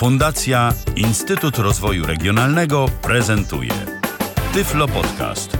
Fundacja 0.00 0.72
Instytut 0.96 1.58
Rozwoju 1.58 2.06
Regionalnego 2.06 2.86
prezentuje 3.02 3.72
Tyflo 4.54 4.88
Podcast. 4.88 5.58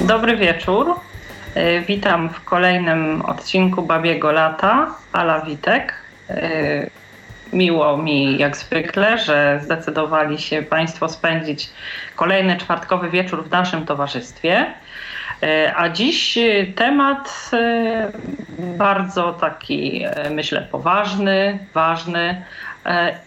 Dobry 0.00 0.36
wieczór. 0.36 0.94
E, 1.54 1.80
witam 1.80 2.28
w 2.28 2.44
kolejnym 2.44 3.22
odcinku 3.22 3.82
Babiego 3.82 4.32
Lata, 4.32 4.94
Ala 5.12 5.40
Witek. 5.40 5.94
E, 6.30 6.90
miło 7.52 7.96
mi 7.96 8.38
jak 8.38 8.56
zwykle, 8.56 9.18
że 9.18 9.60
zdecydowali 9.64 10.38
się 10.38 10.62
Państwo 10.62 11.08
spędzić 11.08 11.70
kolejny 12.16 12.56
czwartkowy 12.56 13.10
wieczór 13.10 13.44
w 13.44 13.50
naszym 13.50 13.86
towarzystwie. 13.86 14.74
E, 15.42 15.76
a 15.76 15.88
dziś 15.88 16.38
temat 16.76 17.50
bardzo 18.58 19.32
taki, 19.32 20.04
myślę, 20.30 20.66
poważny, 20.70 21.58
ważny 21.74 22.44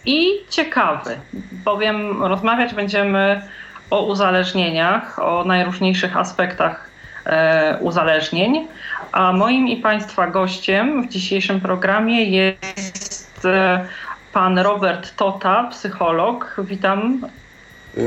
i 0.04 0.26
ciekawy, 0.50 1.16
bowiem 1.64 2.22
rozmawiać 2.22 2.74
będziemy 2.74 3.42
o 3.90 4.02
uzależnieniach, 4.02 5.18
o 5.18 5.44
najróżniejszych 5.44 6.16
aspektach 6.16 6.92
E, 7.26 7.78
uzależnień. 7.80 8.68
A 9.12 9.32
moim 9.32 9.68
i 9.68 9.76
Państwa 9.76 10.26
gościem 10.26 11.02
w 11.02 11.08
dzisiejszym 11.08 11.60
programie 11.60 12.24
jest 12.24 13.44
e, 13.44 13.86
pan 14.32 14.58
Robert 14.58 15.16
Tota, 15.16 15.64
psycholog. 15.64 16.56
Witam 16.58 17.26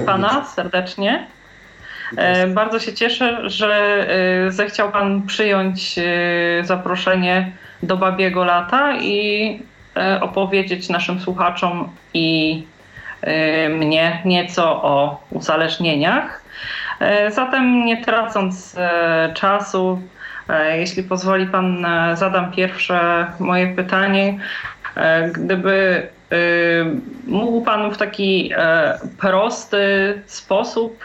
Pana 0.05 0.45
serdecznie. 0.45 1.27
E, 2.17 2.47
bardzo 2.47 2.79
się 2.79 2.93
cieszę, 2.93 3.49
że 3.49 4.07
zechciał 4.49 4.91
Pan 4.91 5.21
przyjąć 5.27 5.95
zaproszenie 6.61 7.51
do 7.83 7.97
Babiego 7.97 8.45
Lata 8.45 8.97
i 9.01 9.59
opowiedzieć 10.21 10.89
naszym 10.89 11.19
słuchaczom 11.19 11.89
i 12.13 12.63
mnie 13.69 14.21
nieco 14.25 14.83
o 14.83 15.21
uzależnieniach. 15.31 16.45
E, 16.99 17.31
zatem 17.31 17.85
nie 17.85 18.05
tracąc 18.05 18.75
e, 18.77 19.31
czasu, 19.33 20.01
e, 20.49 20.79
jeśli 20.79 21.03
pozwoli 21.03 21.47
Pan, 21.47 21.85
zadam 22.13 22.51
pierwsze 22.51 23.27
moje 23.39 23.75
pytanie. 23.75 24.39
Gdyby 25.33 26.07
mógł 27.27 27.61
Pan 27.61 27.91
w 27.91 27.97
taki 27.97 28.51
prosty 29.19 30.21
sposób 30.25 31.03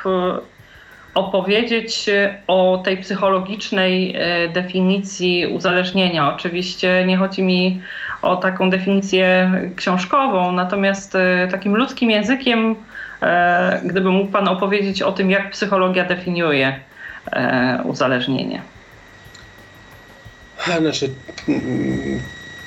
opowiedzieć 1.15 2.07
o 2.47 2.83
tej 2.85 2.97
psychologicznej 2.97 4.17
definicji 4.53 5.47
uzależnienia. 5.47 6.35
Oczywiście 6.35 7.05
nie 7.07 7.17
chodzi 7.17 7.43
mi 7.43 7.81
o 8.23 8.37
taką 8.37 8.71
definicję 8.71 9.51
książkową, 9.77 10.53
natomiast 10.53 11.17
takim 11.51 11.77
ludzkim 11.77 12.11
językiem 12.11 12.77
E, 13.23 13.81
gdyby 13.85 14.11
mógł 14.11 14.33
Pan 14.33 14.49
opowiedzieć 14.49 15.03
o 15.03 15.13
tym, 15.13 15.31
jak 15.31 15.51
psychologia 15.51 16.05
definiuje 16.05 16.81
e, 17.33 17.83
uzależnienie. 17.85 18.63
Znaczy, 20.79 21.11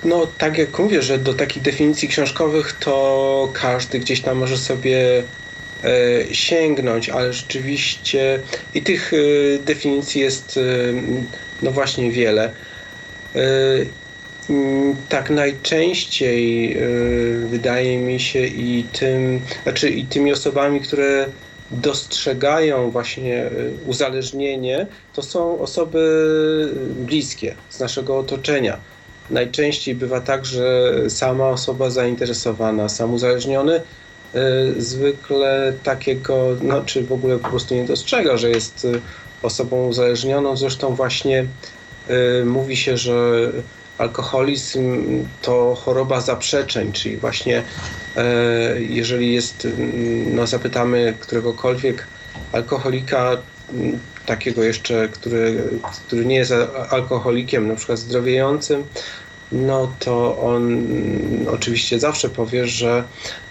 no 0.03 0.27
tak 0.38 0.58
jak 0.58 0.80
mówię, 0.80 1.02
że 1.02 1.17
do 1.17 1.33
takich 1.33 1.64
definicji 1.64 2.08
książkowych 2.08 2.73
to 2.73 3.49
każdy 3.53 3.99
gdzieś 3.99 4.21
tam 4.21 4.38
może 4.38 4.58
sobie 4.58 5.19
e, 5.19 5.23
sięgnąć, 6.31 7.09
ale 7.09 7.34
rzeczywiście 7.34 8.39
i 8.73 8.81
tych 8.81 9.12
definicji 9.66 10.22
jest 10.22 10.59
no 11.62 11.72
właśnie 11.72 12.12
wiele. 12.12 12.53
Tak 15.09 15.30
najczęściej 15.30 16.78
wydaje 17.50 17.98
mi 17.98 18.20
się 18.20 18.45
i 18.45 18.86
tym, 18.99 19.42
znaczy 19.64 19.89
i 19.89 20.05
tymi 20.05 20.32
osobami, 20.32 20.82
które 20.82 21.26
dostrzegają 21.72 22.92
właśnie 22.92 23.49
uzależnienie, 23.86 24.88
to 25.14 25.22
są 25.22 25.60
osoby 25.60 25.99
bliskie 26.95 27.55
z 27.70 27.80
naszego 27.80 28.17
otoczenia. 28.20 28.77
Najczęściej 29.30 29.95
bywa 29.95 30.22
tak, 30.22 30.45
że 30.45 30.93
sama 31.10 31.49
osoba 31.49 31.89
zainteresowana, 31.89 32.89
sam 32.89 33.14
uzależniony 33.14 33.82
zwykle 34.77 35.73
takiego, 35.83 36.55
no, 36.61 36.83
czy 36.86 37.04
w 37.04 37.11
ogóle 37.11 37.38
po 37.38 37.49
prostu 37.49 37.76
nie 37.76 37.86
dostrzega, 37.86 38.38
że 38.38 38.49
jest 38.49 38.88
osobą 39.42 39.88
uzależnioną. 39.88 40.58
Zresztą 40.58 40.95
właśnie 40.95 41.45
mówi 42.45 42.77
się, 42.77 42.98
że 42.98 43.52
alkoholizm 43.98 45.05
to 45.42 45.76
choroba 45.76 46.22
zaprzeczeń, 46.22 46.92
czyli 46.92 47.17
właśnie 47.17 47.64
jeżeli 48.80 49.33
jest, 49.33 49.67
no 50.26 50.48
zapytamy 50.48 51.14
któregokolwiek 51.20 52.08
alkoholika, 52.52 53.38
takiego 54.26 54.64
jeszcze, 54.64 55.10
który, 55.10 55.64
który 56.08 56.26
nie 56.26 56.36
jest 56.36 56.54
alkoholikiem, 56.89 57.67
na 57.67 57.76
przykład 57.76 57.99
zdrowiejącym, 57.99 58.83
no 59.53 59.91
to 59.99 60.37
on 60.37 60.87
oczywiście 61.52 61.99
zawsze 61.99 62.30
powie, 62.30 62.67
że 62.67 63.03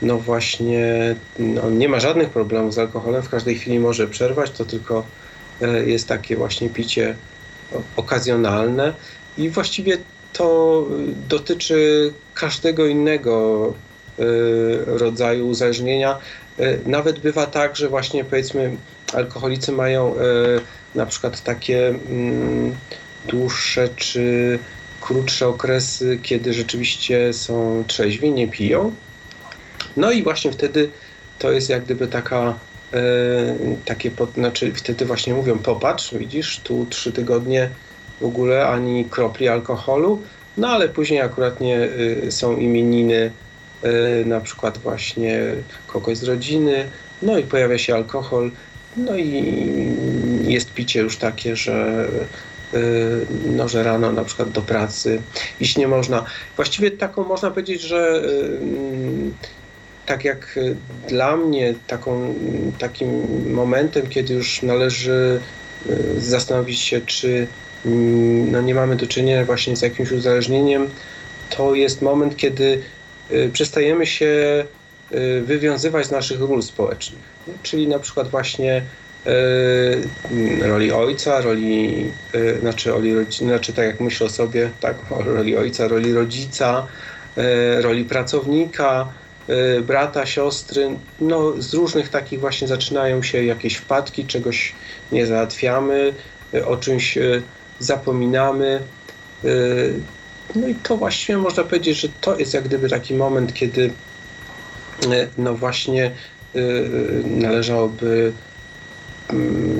no 0.02 0.18
właśnie 0.18 1.16
on 1.38 1.54
no 1.54 1.70
nie 1.70 1.88
ma 1.88 2.00
żadnych 2.00 2.30
problemów 2.30 2.74
z 2.74 2.78
alkoholem, 2.78 3.22
w 3.22 3.28
każdej 3.28 3.58
chwili 3.58 3.78
może 3.78 4.06
przerwać, 4.06 4.50
to 4.50 4.64
tylko 4.64 5.04
e, 5.62 5.84
jest 5.84 6.08
takie 6.08 6.36
właśnie 6.36 6.68
picie 6.70 7.16
okazjonalne 7.96 8.94
i 9.38 9.50
właściwie 9.50 9.98
to 10.32 10.86
dotyczy 11.28 12.12
każdego 12.34 12.86
innego 12.86 13.66
y, 14.18 14.22
rodzaju 14.86 15.48
uzależnienia. 15.48 16.18
Y, 16.60 16.80
nawet 16.86 17.18
bywa 17.18 17.46
tak, 17.46 17.76
że 17.76 17.88
właśnie 17.88 18.24
powiedzmy 18.24 18.76
alkoholicy 19.12 19.72
mają 19.72 20.14
na 20.94 21.06
przykład 21.06 21.42
takie 21.42 21.88
mm, 21.88 22.76
dłuższe 23.28 23.88
czy 23.96 24.58
krótsze 25.02 25.48
okresy, 25.48 26.18
kiedy 26.22 26.52
rzeczywiście 26.52 27.32
są 27.32 27.84
trzeźwi, 27.86 28.30
nie 28.30 28.48
piją. 28.48 28.92
No 29.96 30.12
i 30.12 30.22
właśnie 30.22 30.52
wtedy 30.52 30.90
to 31.38 31.52
jest 31.52 31.68
jak 31.68 31.84
gdyby 31.84 32.06
taka 32.06 32.54
takie, 33.84 34.10
znaczy 34.34 34.72
wtedy 34.74 35.04
właśnie 35.04 35.34
mówią 35.34 35.58
popatrz, 35.58 36.14
widzisz, 36.14 36.60
tu 36.64 36.86
trzy 36.90 37.12
tygodnie 37.12 37.68
w 38.20 38.24
ogóle 38.24 38.66
ani 38.66 39.04
kropli 39.04 39.48
alkoholu. 39.48 40.22
No 40.56 40.68
ale 40.68 40.88
później 40.88 41.20
akurat 41.20 41.60
nie 41.60 41.80
y, 41.80 42.32
są 42.32 42.56
imieniny, 42.56 43.30
y, 43.84 44.24
na 44.26 44.40
przykład 44.40 44.78
właśnie 44.78 45.40
kogoś 45.86 46.18
z 46.18 46.24
rodziny, 46.24 46.88
no 47.22 47.38
i 47.38 47.42
pojawia 47.42 47.78
się 47.78 47.94
alkohol, 47.94 48.50
no 48.96 49.16
i 49.16 49.56
jest 50.44 50.72
picie 50.72 51.00
już 51.00 51.16
takie, 51.16 51.56
że 51.56 52.08
no, 53.46 53.68
że 53.68 53.82
rano 53.82 54.12
na 54.12 54.24
przykład 54.24 54.50
do 54.50 54.62
pracy 54.62 55.22
iść 55.60 55.76
nie 55.76 55.88
można. 55.88 56.24
Właściwie 56.56 56.90
taką 56.90 57.24
można 57.24 57.50
powiedzieć, 57.50 57.82
że 57.82 58.22
tak 60.06 60.24
jak 60.24 60.58
dla 61.08 61.36
mnie 61.36 61.74
taką, 61.86 62.34
takim 62.78 63.08
momentem, 63.52 64.06
kiedy 64.06 64.34
już 64.34 64.62
należy 64.62 65.40
zastanowić 66.18 66.80
się, 66.80 67.00
czy 67.00 67.46
no 67.84 68.60
nie 68.60 68.74
mamy 68.74 68.96
do 68.96 69.06
czynienia 69.06 69.44
właśnie 69.44 69.76
z 69.76 69.82
jakimś 69.82 70.12
uzależnieniem, 70.12 70.90
to 71.56 71.74
jest 71.74 72.02
moment, 72.02 72.36
kiedy 72.36 72.82
y, 73.32 73.50
przestajemy 73.52 74.06
się 74.06 74.64
y, 75.12 75.42
wywiązywać 75.42 76.06
z 76.06 76.10
naszych 76.10 76.40
ról 76.40 76.62
społecznych. 76.62 77.22
Czyli 77.62 77.88
na 77.88 77.98
przykład 77.98 78.28
właśnie 78.28 78.76
y, 78.76 78.82
roli 80.60 80.92
ojca, 80.92 81.40
roli, 81.40 82.14
znaczy, 82.60 82.90
roli, 82.90 83.14
znaczy 83.30 83.72
tak 83.72 83.86
jak 83.86 84.00
myślę 84.00 84.26
o 84.26 84.30
sobie, 84.30 84.70
tak, 84.80 84.98
roli 85.10 85.56
ojca, 85.56 85.88
roli 85.88 86.12
rodzica, 86.12 86.86
roli 87.80 88.04
pracownika, 88.04 89.14
brata, 89.82 90.26
siostry, 90.26 90.98
no 91.20 91.62
z 91.62 91.74
różnych 91.74 92.08
takich 92.08 92.40
właśnie 92.40 92.68
zaczynają 92.68 93.22
się 93.22 93.44
jakieś 93.44 93.76
wpadki, 93.76 94.26
czegoś 94.26 94.76
nie 95.12 95.26
załatwiamy, 95.26 96.14
o 96.64 96.76
czymś 96.76 97.18
zapominamy. 97.78 98.88
No 100.54 100.68
i 100.68 100.74
to 100.74 100.96
właściwie 100.96 101.38
można 101.38 101.64
powiedzieć, 101.64 102.00
że 102.00 102.08
to 102.20 102.38
jest 102.38 102.54
jak 102.54 102.64
gdyby 102.64 102.88
taki 102.88 103.14
moment, 103.14 103.54
kiedy 103.54 103.90
no 105.38 105.54
właśnie 105.54 106.16
należałoby 107.24 108.32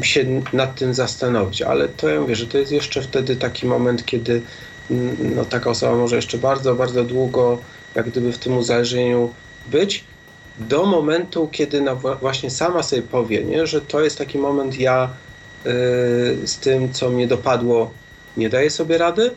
się 0.03 0.43
nad 0.53 0.79
tym 0.79 0.95
zastanowić, 0.95 1.63
ale 1.63 1.89
to 1.89 2.09
ja 2.09 2.21
mówię, 2.21 2.37
że 2.37 2.47
to 2.47 2.59
jest 2.59 2.73
jeszcze 2.73 3.03
wtedy 3.03 3.37
taki 3.37 3.67
moment, 3.67 4.05
kiedy 4.07 4.43
mm, 4.91 5.17
no, 5.35 5.45
taka 5.45 5.71
osoba 5.71 5.97
może 5.97 6.17
jeszcze 6.17 6.39
bardzo, 6.39 6.75
bardzo 6.75 7.05
długo 7.05 7.59
jak 7.95 8.11
gdyby 8.11 8.33
w 8.33 8.39
tym 8.39 8.57
uzależnieniu 8.57 9.35
być, 9.67 10.05
do 10.59 10.87
momentu, 10.87 11.49
kiedy 11.53 11.81
no 11.81 11.97
właśnie 11.97 12.51
sama 12.51 12.83
sobie 12.83 13.03
powie, 13.03 13.45
nie, 13.45 13.67
że 13.67 13.81
to 13.81 14.01
jest 14.01 14.19
taki 14.19 14.39
moment, 14.39 14.79
ja 14.79 15.11
Y, 15.67 16.47
z 16.47 16.59
tym, 16.59 16.93
co 16.93 17.11
mnie 17.11 17.27
dopadło 17.27 17.91
nie 18.37 18.49
daje 18.49 18.71
sobie 18.71 18.99
rady, 18.99 19.31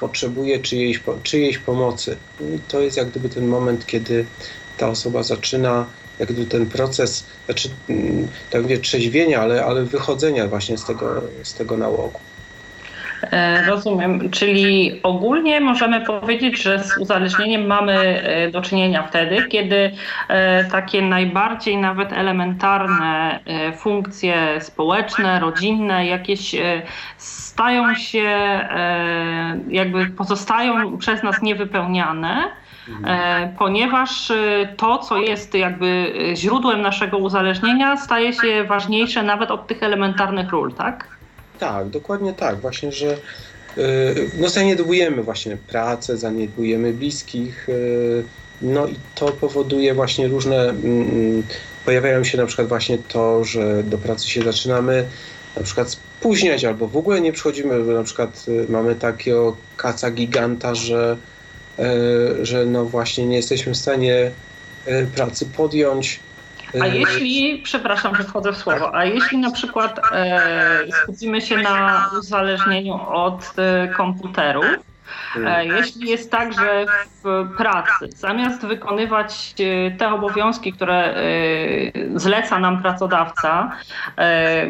potrzebuje 0.00 0.58
czyjejś, 0.58 1.02
czyjejś 1.22 1.58
pomocy. 1.58 2.16
I 2.40 2.58
to 2.68 2.80
jest 2.80 2.96
jak 2.96 3.10
gdyby 3.10 3.28
ten 3.28 3.46
moment, 3.46 3.86
kiedy 3.86 4.26
ta 4.76 4.88
osoba 4.88 5.22
zaczyna 5.22 5.86
jak 6.18 6.32
gdyby 6.32 6.50
ten 6.50 6.66
proces, 6.66 7.26
znaczy, 7.46 7.68
mm, 7.88 8.28
tak 8.50 8.62
mówię, 8.62 8.78
trzeźwienia, 8.78 9.40
ale, 9.40 9.64
ale 9.64 9.84
wychodzenia 9.84 10.48
właśnie 10.48 10.78
z 10.78 10.84
tego, 10.84 11.22
z 11.42 11.54
tego 11.54 11.76
nałogu. 11.76 12.20
E, 13.30 13.66
rozumiem, 13.66 14.30
czyli 14.30 15.00
ogólnie 15.02 15.60
możemy 15.60 16.00
powiedzieć, 16.00 16.62
że 16.62 16.84
z 16.84 16.98
uzależnieniem 16.98 17.66
mamy 17.66 17.92
e, 17.92 18.50
do 18.50 18.62
czynienia 18.62 19.02
wtedy, 19.02 19.44
kiedy 19.48 19.92
e, 20.28 20.64
takie 20.64 21.02
najbardziej 21.02 21.76
nawet 21.76 22.12
elementarne 22.12 23.40
funkcje 23.78 24.60
społeczne, 24.60 25.40
rodzinne, 25.40 26.06
jakieś 26.06 26.54
stają 27.16 27.94
się, 27.94 28.60
jakby 29.68 30.06
pozostają 30.06 30.98
przez 30.98 31.22
nas 31.22 31.42
niewypełniane. 31.42 32.61
Ponieważ 33.58 34.32
to, 34.76 34.98
co 34.98 35.18
jest 35.18 35.54
jakby 35.54 36.12
źródłem 36.34 36.82
naszego 36.82 37.18
uzależnienia, 37.18 37.96
staje 37.96 38.32
się 38.32 38.64
ważniejsze 38.64 39.22
nawet 39.22 39.50
od 39.50 39.66
tych 39.66 39.82
elementarnych 39.82 40.50
ról, 40.50 40.72
tak? 40.72 41.08
Tak, 41.62 41.88
dokładnie 41.88 42.32
tak. 42.32 42.60
Właśnie, 42.60 42.92
że 42.92 43.16
y, 43.78 44.30
no 44.40 44.48
zaniedbujemy 44.48 45.22
właśnie 45.22 45.56
pracę, 45.56 46.16
zaniedbujemy 46.16 46.92
bliskich, 46.92 47.68
y, 47.68 48.24
no 48.62 48.86
i 48.86 48.96
to 49.14 49.26
powoduje 49.26 49.94
właśnie 49.94 50.28
różne, 50.28 50.56
mm, 50.56 51.10
mm, 51.10 51.42
pojawiają 51.84 52.24
się 52.24 52.38
na 52.38 52.46
przykład 52.46 52.68
właśnie 52.68 52.98
to, 52.98 53.44
że 53.44 53.82
do 53.82 53.98
pracy 53.98 54.28
się 54.28 54.42
zaczynamy 54.42 55.04
na 55.56 55.62
przykład 55.62 55.90
spóźniać 55.90 56.64
albo 56.64 56.88
w 56.88 56.96
ogóle 56.96 57.20
nie 57.20 57.32
przychodzimy, 57.32 57.84
bo 57.84 57.92
na 57.92 58.02
przykład 58.02 58.44
y, 58.48 58.66
mamy 58.68 58.94
takiego 58.94 59.56
kaca 59.76 60.10
giganta, 60.10 60.74
że, 60.74 61.16
że 62.42 62.66
no 62.66 62.84
właśnie 62.84 63.26
nie 63.26 63.36
jesteśmy 63.36 63.72
w 63.72 63.76
stanie 63.76 64.30
pracy 65.14 65.46
podjąć, 65.56 66.20
a 66.80 66.86
jeśli, 66.86 67.60
przepraszam, 67.64 68.16
że 68.16 68.24
wchodzę 68.24 68.52
w 68.52 68.56
słowo, 68.56 68.94
a 68.94 69.04
jeśli 69.04 69.38
na 69.38 69.50
przykład 69.50 70.00
e, 70.12 70.80
skupimy 71.02 71.40
się 71.40 71.56
na 71.56 72.10
uzależnieniu 72.18 72.94
od 73.08 73.52
e, 73.58 73.88
komputerów, 73.88 74.64
e, 75.36 75.66
jeśli 75.66 76.08
jest 76.08 76.30
tak, 76.30 76.52
że 76.52 76.86
w 77.24 77.48
pracy 77.56 78.08
zamiast 78.16 78.66
wykonywać 78.66 79.54
e, 79.58 79.90
te 79.90 80.08
obowiązki, 80.08 80.72
które 80.72 81.04
e, 81.04 81.22
zleca 82.14 82.58
nam 82.58 82.82
pracodawca, 82.82 83.72
e, 84.18 84.66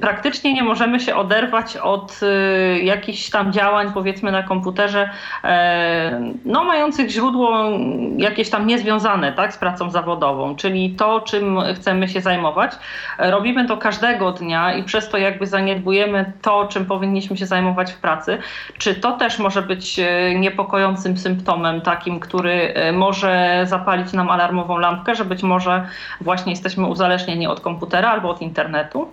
praktycznie 0.00 0.54
nie 0.54 0.62
możemy 0.62 1.00
się 1.00 1.16
oderwać 1.16 1.76
od 1.76 2.20
y, 2.22 2.80
jakichś 2.82 3.30
tam 3.30 3.52
działań, 3.52 3.90
powiedzmy 3.94 4.32
na 4.32 4.42
komputerze, 4.42 5.10
e, 5.44 6.20
no 6.44 6.64
mających 6.64 7.10
źródło 7.10 7.70
jakieś 8.16 8.50
tam 8.50 8.66
niezwiązane 8.66 9.32
tak, 9.32 9.54
z 9.54 9.58
pracą 9.58 9.90
zawodową, 9.90 10.56
czyli 10.56 10.90
to, 10.90 11.20
czym 11.20 11.58
chcemy 11.74 12.08
się 12.08 12.20
zajmować. 12.20 12.72
Robimy 13.18 13.66
to 13.66 13.76
każdego 13.76 14.32
dnia 14.32 14.74
i 14.74 14.82
przez 14.82 15.08
to 15.08 15.18
jakby 15.18 15.46
zaniedbujemy 15.46 16.32
to, 16.42 16.66
czym 16.66 16.86
powinniśmy 16.86 17.36
się 17.36 17.46
zajmować 17.46 17.92
w 17.92 17.98
pracy. 17.98 18.38
Czy 18.78 18.94
to 18.94 19.12
też 19.12 19.38
może 19.38 19.62
być 19.62 19.98
e, 19.98 20.34
niepokojącym 20.34 21.18
symptomem 21.18 21.80
takim, 21.80 22.20
który 22.20 22.74
e, 22.74 22.92
może 22.92 23.62
zapalić 23.66 24.12
nam 24.12 24.30
alarmową 24.30 24.78
lampkę, 24.78 25.14
że 25.14 25.24
być 25.24 25.42
może 25.42 25.86
właśnie 26.20 26.52
jesteśmy 26.52 26.86
uzależnieni 26.86 27.46
od 27.46 27.60
komputera 27.60 28.10
albo 28.10 28.30
od 28.30 28.42
internetu? 28.42 29.08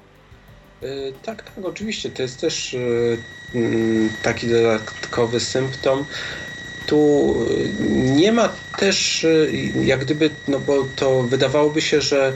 E, 0.86 1.12
tak, 1.24 1.44
tak, 1.44 1.66
oczywiście. 1.66 2.10
To 2.10 2.22
jest 2.22 2.42
też 2.42 2.74
e, 2.74 2.78
mm, 3.58 4.10
taki 4.22 4.48
dodatkowy 4.48 5.40
symptom. 5.40 6.06
Tu 6.88 7.36
e, 7.50 7.84
nie 8.16 8.32
ma 8.32 8.50
też, 8.78 9.26
jak 9.84 10.00
gdyby, 10.00 10.30
no 10.48 10.60
bo 10.60 10.84
to 10.96 11.24
wydawałoby 11.24 11.82
się, 11.82 12.02
że 12.02 12.34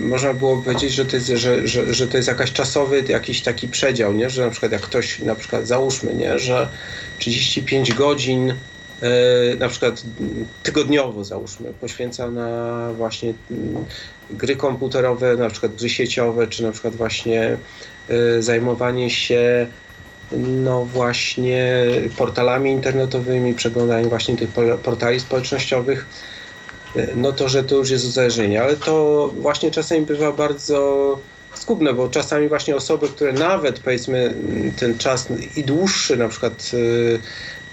można 0.00 0.34
było 0.34 0.56
powiedzieć, 0.56 0.92
że 0.92 1.04
to 1.04 1.16
jest, 1.16 1.26
że, 1.26 1.68
że, 1.68 1.94
że 1.94 2.08
to 2.08 2.16
jest 2.16 2.28
jakaś 2.28 2.52
czasowy 2.52 3.04
jakiś 3.08 3.42
taki 3.42 3.68
przedział, 3.68 4.12
nie? 4.12 4.30
że 4.30 4.44
na 4.44 4.50
przykład 4.50 4.72
jak 4.72 4.80
ktoś, 4.80 5.18
na 5.18 5.34
przykład 5.34 5.66
załóżmy, 5.66 6.14
nie? 6.14 6.38
że 6.38 6.68
35 7.18 7.92
godzin 7.92 8.54
na 9.58 9.68
przykład 9.68 10.02
tygodniowo 10.62 11.24
załóżmy 11.24 11.72
poświęca 11.80 12.30
na 12.30 12.90
właśnie 12.92 13.34
mm, 13.50 13.84
gry 14.30 14.56
komputerowe, 14.56 15.36
na 15.36 15.50
przykład 15.50 15.74
gry 15.74 15.88
sieciowe, 15.88 16.46
czy 16.46 16.62
na 16.62 16.72
przykład 16.72 16.96
właśnie 16.96 17.56
y, 18.10 18.42
zajmowanie 18.42 19.10
się 19.10 19.66
no 20.32 20.84
właśnie 20.84 21.86
portalami 22.16 22.70
internetowymi, 22.70 23.54
przeglądaniem 23.54 24.08
właśnie 24.08 24.36
tych 24.36 24.50
portali 24.82 25.20
społecznościowych, 25.20 26.06
y, 26.96 27.08
no 27.16 27.32
to, 27.32 27.48
że 27.48 27.64
to 27.64 27.76
już 27.76 27.90
jest 27.90 28.04
uzależnienie, 28.04 28.62
ale 28.62 28.76
to 28.76 29.28
właśnie 29.40 29.70
czasami 29.70 30.06
bywa 30.06 30.32
bardzo 30.32 31.18
zgubne, 31.54 31.94
bo 31.94 32.08
czasami 32.08 32.48
właśnie 32.48 32.76
osoby, 32.76 33.08
które 33.08 33.32
nawet 33.32 33.80
powiedzmy 33.80 34.34
ten 34.78 34.98
czas 34.98 35.28
i 35.56 35.64
dłuższy 35.64 36.16
na 36.16 36.28
przykład 36.28 36.70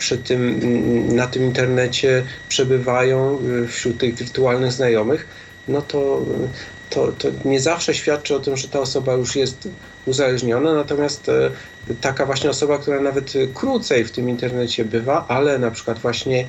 przy 0.03 0.17
tym, 0.17 0.59
na 1.15 1.27
tym 1.27 1.43
internecie 1.43 2.23
przebywają 2.49 3.39
wśród 3.67 3.97
tych 3.97 4.15
wirtualnych 4.15 4.71
znajomych, 4.71 5.27
no 5.67 5.81
to, 5.81 6.25
to, 6.89 7.11
to 7.11 7.27
nie 7.45 7.59
zawsze 7.59 7.93
świadczy 7.93 8.35
o 8.35 8.39
tym, 8.39 8.57
że 8.57 8.67
ta 8.67 8.79
osoba 8.79 9.13
już 9.13 9.35
jest 9.35 9.67
uzależniona, 10.05 10.73
natomiast 10.73 11.29
e, 11.29 11.51
taka 12.01 12.25
właśnie 12.25 12.49
osoba, 12.49 12.77
która 12.77 13.01
nawet 13.01 13.33
krócej 13.53 14.05
w 14.05 14.11
tym 14.11 14.29
internecie 14.29 14.85
bywa, 14.85 15.25
ale 15.27 15.59
na 15.59 15.71
przykład 15.71 15.99
właśnie 15.99 16.47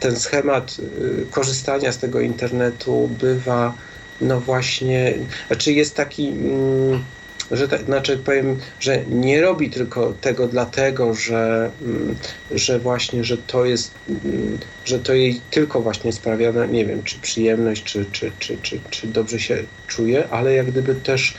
ten 0.00 0.16
schemat 0.16 0.76
e, 0.78 1.24
korzystania 1.30 1.92
z 1.92 1.98
tego 1.98 2.20
internetu 2.20 3.08
bywa 3.20 3.74
no 4.20 4.40
właśnie, 4.40 5.14
znaczy 5.46 5.72
jest 5.72 5.96
taki 5.96 6.28
mm, 6.28 7.04
że 7.52 7.68
tak, 7.68 7.82
znaczy 7.82 8.18
powiem, 8.18 8.58
że 8.80 9.04
nie 9.06 9.40
robi 9.40 9.70
tylko 9.70 10.12
tego 10.12 10.48
dlatego, 10.48 11.14
że, 11.14 11.70
mm, 11.82 12.16
że 12.50 12.78
właśnie, 12.78 13.24
że 13.24 13.38
to 13.38 13.64
jest, 13.64 13.94
mm, 14.08 14.58
że 14.84 14.98
to 14.98 15.14
jej 15.14 15.40
tylko 15.50 15.80
właśnie 15.80 16.12
sprawia, 16.12 16.52
no 16.52 16.66
nie 16.66 16.86
wiem, 16.86 17.02
czy 17.02 17.20
przyjemność, 17.20 17.84
czy, 17.84 18.06
czy, 18.12 18.32
czy, 18.38 18.56
czy, 18.62 18.80
czy 18.90 19.06
dobrze 19.06 19.40
się 19.40 19.58
czuje, 19.86 20.28
ale 20.28 20.54
jak 20.54 20.66
gdyby 20.66 20.94
też 20.94 21.36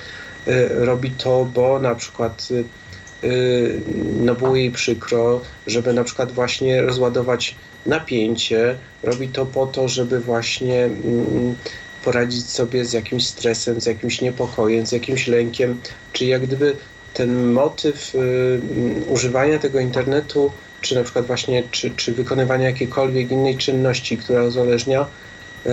y, 0.48 0.70
robi 0.70 1.12
to, 1.12 1.46
bo 1.54 1.80
na 1.80 1.96
przykład 1.96 2.48
y, 2.52 2.64
y, 3.28 3.82
no 4.20 4.36
było 4.36 4.56
jej 4.56 4.72
przykro, 4.72 5.42
żeby 5.68 5.94
na 5.94 6.04
przykład 6.04 6.32
właśnie 6.32 6.82
rozładować 6.82 7.56
napięcie, 7.86 8.76
robi 9.04 9.28
to 9.28 9.46
po 9.46 9.68
to, 9.68 9.88
żeby 9.88 10.20
właśnie 10.20 10.84
mm, 10.84 11.56
poradzić 12.04 12.50
sobie 12.50 12.86
z 12.86 12.94
jakimś 12.94 13.28
stresem, 13.28 13.82
z 13.82 13.86
jakimś 13.86 14.22
niepokojem, 14.22 14.86
z 14.86 14.92
jakimś 14.92 15.28
lękiem, 15.28 15.82
czy 16.14 16.26
jak 16.26 16.42
gdyby 16.42 16.76
ten 17.14 17.52
motyw 17.52 18.16
y, 18.16 18.18
mm, 18.18 19.04
używania 19.10 19.60
tego 19.60 19.80
internetu, 19.80 20.52
czy 20.82 20.96
na 20.96 21.04
przykład 21.04 21.26
właśnie, 21.26 21.64
czy, 21.72 21.92
czy 21.96 22.12
wykonywania 22.12 22.66
jakiejkolwiek 22.66 23.32
innej 23.32 23.58
czynności, 23.58 24.18
która 24.18 24.44
uzależnia, 24.44 25.06
y, 25.66 25.70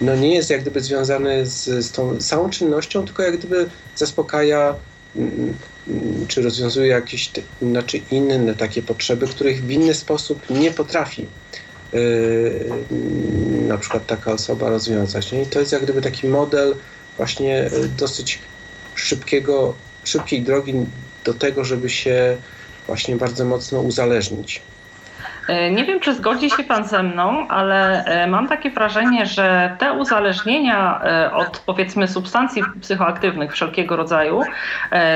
no 0.00 0.16
nie 0.16 0.34
jest 0.34 0.50
jak 0.50 0.60
gdyby 0.60 0.80
związany 0.80 1.46
z, 1.46 1.64
z 1.64 1.92
tą 1.92 2.20
samą 2.20 2.50
czynnością, 2.50 3.04
tylko 3.04 3.22
jak 3.22 3.38
gdyby 3.38 3.66
zaspokaja 3.96 4.74
mm, 5.16 5.54
czy 6.28 6.42
rozwiązuje 6.42 6.88
jakieś 6.88 7.30
znaczy 7.62 8.00
inne 8.10 8.54
takie 8.54 8.82
potrzeby, 8.82 9.26
których 9.26 9.64
w 9.64 9.70
inny 9.70 9.94
sposób 9.94 10.50
nie 10.50 10.70
potrafi 10.70 11.26
na 13.68 13.78
przykład 13.78 14.06
taka 14.06 14.32
osoba 14.32 14.68
rozwiązać. 14.68 15.32
I 15.32 15.46
to 15.46 15.60
jest 15.60 15.72
jak 15.72 15.82
gdyby 15.82 16.02
taki 16.02 16.28
model 16.28 16.74
właśnie 17.16 17.66
y, 17.66 17.88
dosyć 17.88 18.38
szybkiego, 18.94 19.74
szybkiej 20.04 20.42
drogi 20.42 20.74
do 21.24 21.34
tego, 21.34 21.64
żeby 21.64 21.90
się 21.90 22.36
właśnie 22.86 23.16
bardzo 23.16 23.44
mocno 23.44 23.80
uzależnić. 23.80 24.62
E, 25.48 25.70
nie 25.70 25.84
wiem, 25.84 26.00
czy 26.00 26.14
zgodzi 26.14 26.50
się 26.50 26.64
Pan 26.64 26.84
ze 26.84 27.02
mną, 27.02 27.48
ale 27.48 28.04
e, 28.04 28.26
mam 28.26 28.48
takie 28.48 28.70
wrażenie, 28.70 29.26
że 29.26 29.76
te 29.78 29.92
uzależnienia 29.92 31.00
e, 31.04 31.32
od 31.32 31.58
powiedzmy 31.66 32.08
substancji 32.08 32.62
psychoaktywnych 32.80 33.52
wszelkiego 33.52 33.96
rodzaju 33.96 34.42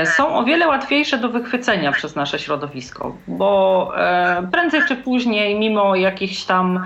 są 0.05 0.35
o 0.35 0.43
wiele 0.43 0.67
łatwiejsze 0.67 1.17
do 1.17 1.29
wychwycenia 1.29 1.91
przez 1.91 2.15
nasze 2.15 2.39
środowisko, 2.39 3.15
bo 3.27 3.91
prędzej 4.51 4.81
czy 4.87 4.95
później, 4.95 5.59
mimo 5.59 5.95
jakichś 5.95 6.43
tam 6.43 6.85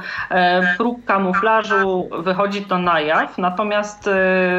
prób 0.77 1.05
kamuflażu, 1.05 2.09
wychodzi 2.19 2.61
to 2.61 2.77
na 2.77 2.99
jaw. 2.99 3.37
Natomiast 3.37 4.03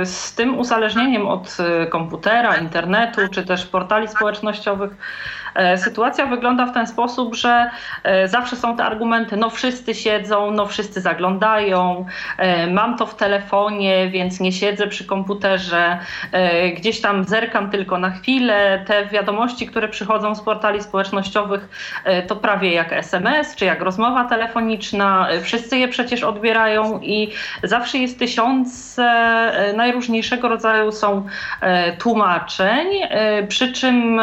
z 0.04 0.34
tym 0.34 0.58
uzależnieniem 0.58 1.26
od 1.26 1.56
komputera, 1.90 2.56
internetu 2.56 3.20
czy 3.30 3.44
też 3.44 3.66
portali 3.66 4.08
społecznościowych, 4.08 4.90
sytuacja 5.76 6.26
wygląda 6.26 6.66
w 6.66 6.74
ten 6.74 6.86
sposób, 6.86 7.34
że 7.34 7.70
zawsze 8.24 8.56
są 8.56 8.76
te 8.76 8.84
argumenty, 8.84 9.36
no 9.36 9.50
wszyscy 9.50 9.94
siedzą, 9.94 10.50
no 10.50 10.66
wszyscy 10.66 11.00
zaglądają, 11.00 12.06
mam 12.72 12.96
to 12.96 13.06
w 13.06 13.14
telefonie, 13.14 14.08
więc 14.10 14.40
nie 14.40 14.52
siedzę 14.52 14.86
przy 14.86 15.04
komputerze, 15.04 15.98
gdzieś 16.76 17.00
tam 17.00 17.24
zerkam 17.24 17.70
tylko 17.70 17.98
na 17.98 18.10
chwilę. 18.10 18.84
Te 18.86 19.06
wiadomości, 19.06 19.66
które 19.66 19.88
przychodzą 19.88 20.34
z 20.34 20.40
portali 20.40 20.82
społecznościowych, 20.82 21.68
to 22.26 22.36
prawie 22.36 22.72
jak 22.72 22.92
SMS 22.92 23.56
czy 23.56 23.64
jak 23.64 23.80
rozmowa 23.80 24.24
telefoniczna. 24.24 25.28
Wszyscy 25.42 25.78
je 25.78 25.88
przecież 25.88 26.22
odbierają 26.22 27.00
i 27.00 27.32
zawsze 27.62 27.98
jest 27.98 28.18
tysiące 28.18 29.08
najróżniejszego 29.76 30.48
rodzaju 30.48 30.92
są 30.92 31.26
tłumaczeń, 31.98 32.86
przy 33.48 33.72
czym 33.72 34.20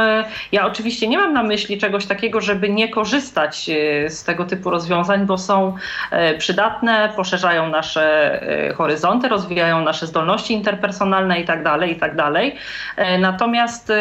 ja 0.51 0.65
oczywiście 0.65 1.07
nie 1.07 1.14
mam 1.17 1.33
na 1.33 1.43
myśli 1.43 1.77
czegoś 1.77 2.05
takiego, 2.05 2.41
żeby 2.41 2.69
nie 2.69 2.89
korzystać 2.89 3.69
e, 3.69 4.09
z 4.09 4.23
tego 4.23 4.45
typu 4.45 4.69
rozwiązań, 4.69 5.25
bo 5.25 5.37
są 5.37 5.75
e, 6.11 6.37
przydatne, 6.37 7.09
poszerzają 7.15 7.69
nasze 7.69 8.41
e, 8.69 8.73
horyzonty, 8.73 9.27
rozwijają 9.27 9.81
nasze 9.81 10.07
zdolności 10.07 10.53
interpersonalne 10.53 11.39
itd. 11.39 11.63
Tak 11.63 11.89
itd. 11.89 12.15
Tak 12.15 12.35
natomiast 13.19 13.91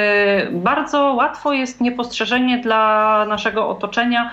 bardzo 0.50 1.00
łatwo 1.02 1.52
jest 1.52 1.80
niepostrzeżenie 1.80 2.58
dla 2.58 3.24
naszego 3.28 3.68
otoczenia 3.68 4.30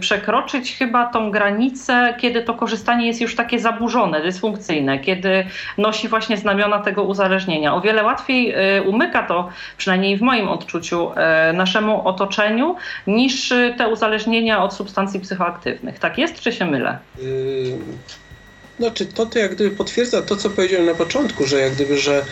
przekroczyć 0.00 0.76
chyba 0.78 1.06
tą 1.06 1.30
granicę, 1.30 2.14
kiedy 2.18 2.42
to 2.42 2.54
korzystanie 2.54 3.06
jest 3.06 3.20
już 3.20 3.36
takie 3.36 3.58
zaburzone, 3.58 4.22
dysfunkcyjne, 4.22 4.98
kiedy 4.98 5.46
nosi 5.78 6.08
właśnie 6.08 6.36
znamiona 6.36 6.78
tego 6.78 7.02
uzależnienia. 7.02 7.74
O 7.74 7.80
wiele 7.80 8.04
łatwiej 8.04 8.54
umyka 8.86 9.22
to, 9.22 9.48
przynajmniej 9.76 10.16
w 10.16 10.22
moim 10.22 10.48
odczuciu, 10.48 11.10
naszemu 11.54 12.08
otoczeniu, 12.08 12.15
niż 13.06 13.48
te 13.78 13.88
uzależnienia 13.88 14.64
od 14.64 14.74
substancji 14.74 15.20
psychoaktywnych. 15.20 15.98
Tak 15.98 16.18
jest, 16.18 16.40
czy 16.40 16.52
się 16.52 16.64
mylę? 16.64 16.98
Yy, 17.18 17.78
znaczy, 18.78 19.06
to, 19.06 19.26
to 19.26 19.38
jak 19.38 19.54
gdyby 19.54 19.76
potwierdza 19.76 20.22
to, 20.22 20.36
co 20.36 20.50
powiedziałem 20.50 20.86
na 20.86 20.94
początku, 20.94 21.46
że 21.46 21.60
jak 21.60 21.72
gdyby, 21.72 21.98
że 21.98 22.24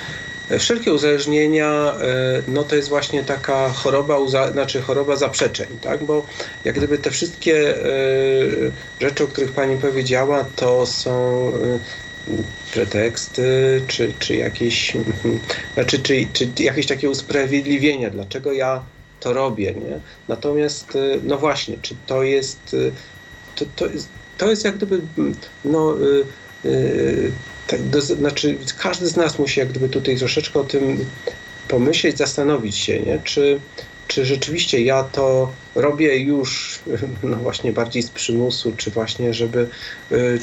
wszelkie 0.58 0.92
uzależnienia, 0.92 1.94
yy, 1.98 2.42
no 2.48 2.64
to 2.64 2.76
jest 2.76 2.88
właśnie 2.88 3.24
taka 3.24 3.68
choroba, 3.68 4.16
znaczy 4.52 4.82
choroba 4.82 5.16
zaprzeczeń, 5.16 5.66
tak? 5.82 6.04
Bo 6.04 6.26
jak 6.64 6.76
gdyby 6.76 6.98
te 6.98 7.10
wszystkie 7.10 7.52
yy, 7.52 8.72
rzeczy, 9.00 9.24
o 9.24 9.26
których 9.26 9.52
Pani 9.52 9.76
powiedziała, 9.76 10.44
to 10.56 10.86
są 10.86 11.52
preteksty, 12.72 13.82
czy, 13.86 14.12
czy 14.18 14.36
jakieś, 14.36 14.92
znaczy, 15.74 15.98
czy, 15.98 16.26
czy 16.32 16.62
jakieś 16.62 16.86
takie 16.86 17.10
usprawiedliwienia, 17.10 18.10
dlaczego 18.10 18.52
ja 18.52 18.82
to 19.24 19.32
robię, 19.32 19.74
nie? 19.74 20.00
Natomiast, 20.28 20.96
y, 20.96 21.20
no 21.22 21.38
właśnie, 21.38 21.76
czy 21.82 21.94
to 22.06 22.22
jest, 22.22 22.74
y, 22.74 22.92
to, 23.56 23.64
to 23.76 23.86
jest, 23.86 24.08
to 24.38 24.50
jest 24.50 24.64
jak 24.64 24.76
gdyby, 24.76 25.00
no, 25.64 25.94
yy, 26.64 27.32
tak, 27.66 27.82
do, 27.82 28.00
znaczy 28.00 28.58
każdy 28.78 29.06
z 29.06 29.16
nas 29.16 29.38
musi 29.38 29.60
jak 29.60 29.68
gdyby 29.68 29.88
tutaj 29.88 30.16
troszeczkę 30.16 30.60
o 30.60 30.64
tym 30.64 31.04
pomyśleć, 31.68 32.18
zastanowić 32.18 32.76
się, 32.76 33.00
nie? 33.00 33.20
Czy, 33.24 33.60
czy 34.08 34.24
rzeczywiście 34.24 34.80
ja 34.80 35.02
to 35.02 35.52
robię 35.74 36.18
już, 36.18 36.80
no 37.22 37.36
właśnie 37.36 37.72
bardziej 37.72 38.02
z 38.02 38.10
przymusu, 38.10 38.72
czy 38.76 38.90
właśnie, 38.90 39.34
żeby, 39.34 39.68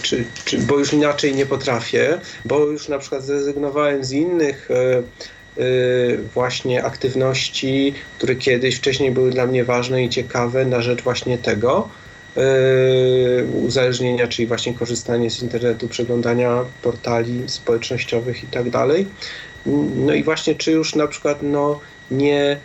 czy, 0.01 0.25
czy, 0.45 0.57
bo 0.57 0.79
już 0.79 0.93
inaczej 0.93 1.35
nie 1.35 1.45
potrafię, 1.45 2.19
bo 2.45 2.59
już 2.59 2.87
na 2.87 2.99
przykład 2.99 3.23
zrezygnowałem 3.23 4.03
z 4.03 4.11
innych 4.11 4.69
właśnie 6.33 6.83
aktywności, 6.83 7.93
które 8.17 8.35
kiedyś 8.35 8.75
wcześniej 8.75 9.11
były 9.11 9.31
dla 9.31 9.47
mnie 9.47 9.63
ważne 9.63 10.03
i 10.03 10.09
ciekawe 10.09 10.65
na 10.65 10.81
rzecz 10.81 11.01
właśnie 11.01 11.37
tego 11.37 11.89
y, 12.37 13.45
uzależnienia, 13.45 14.27
czyli 14.27 14.47
właśnie 14.47 14.73
korzystanie 14.73 15.29
z 15.29 15.41
internetu, 15.41 15.87
przeglądania 15.87 16.65
portali 16.81 17.43
społecznościowych 17.47 18.43
i 18.43 18.47
tak 18.47 18.69
dalej. 18.69 19.05
No 19.95 20.13
i 20.13 20.23
właśnie 20.23 20.55
czy 20.55 20.71
już 20.71 20.95
na 20.95 21.07
przykład 21.07 21.37
no 21.41 21.79
nie 22.11 22.57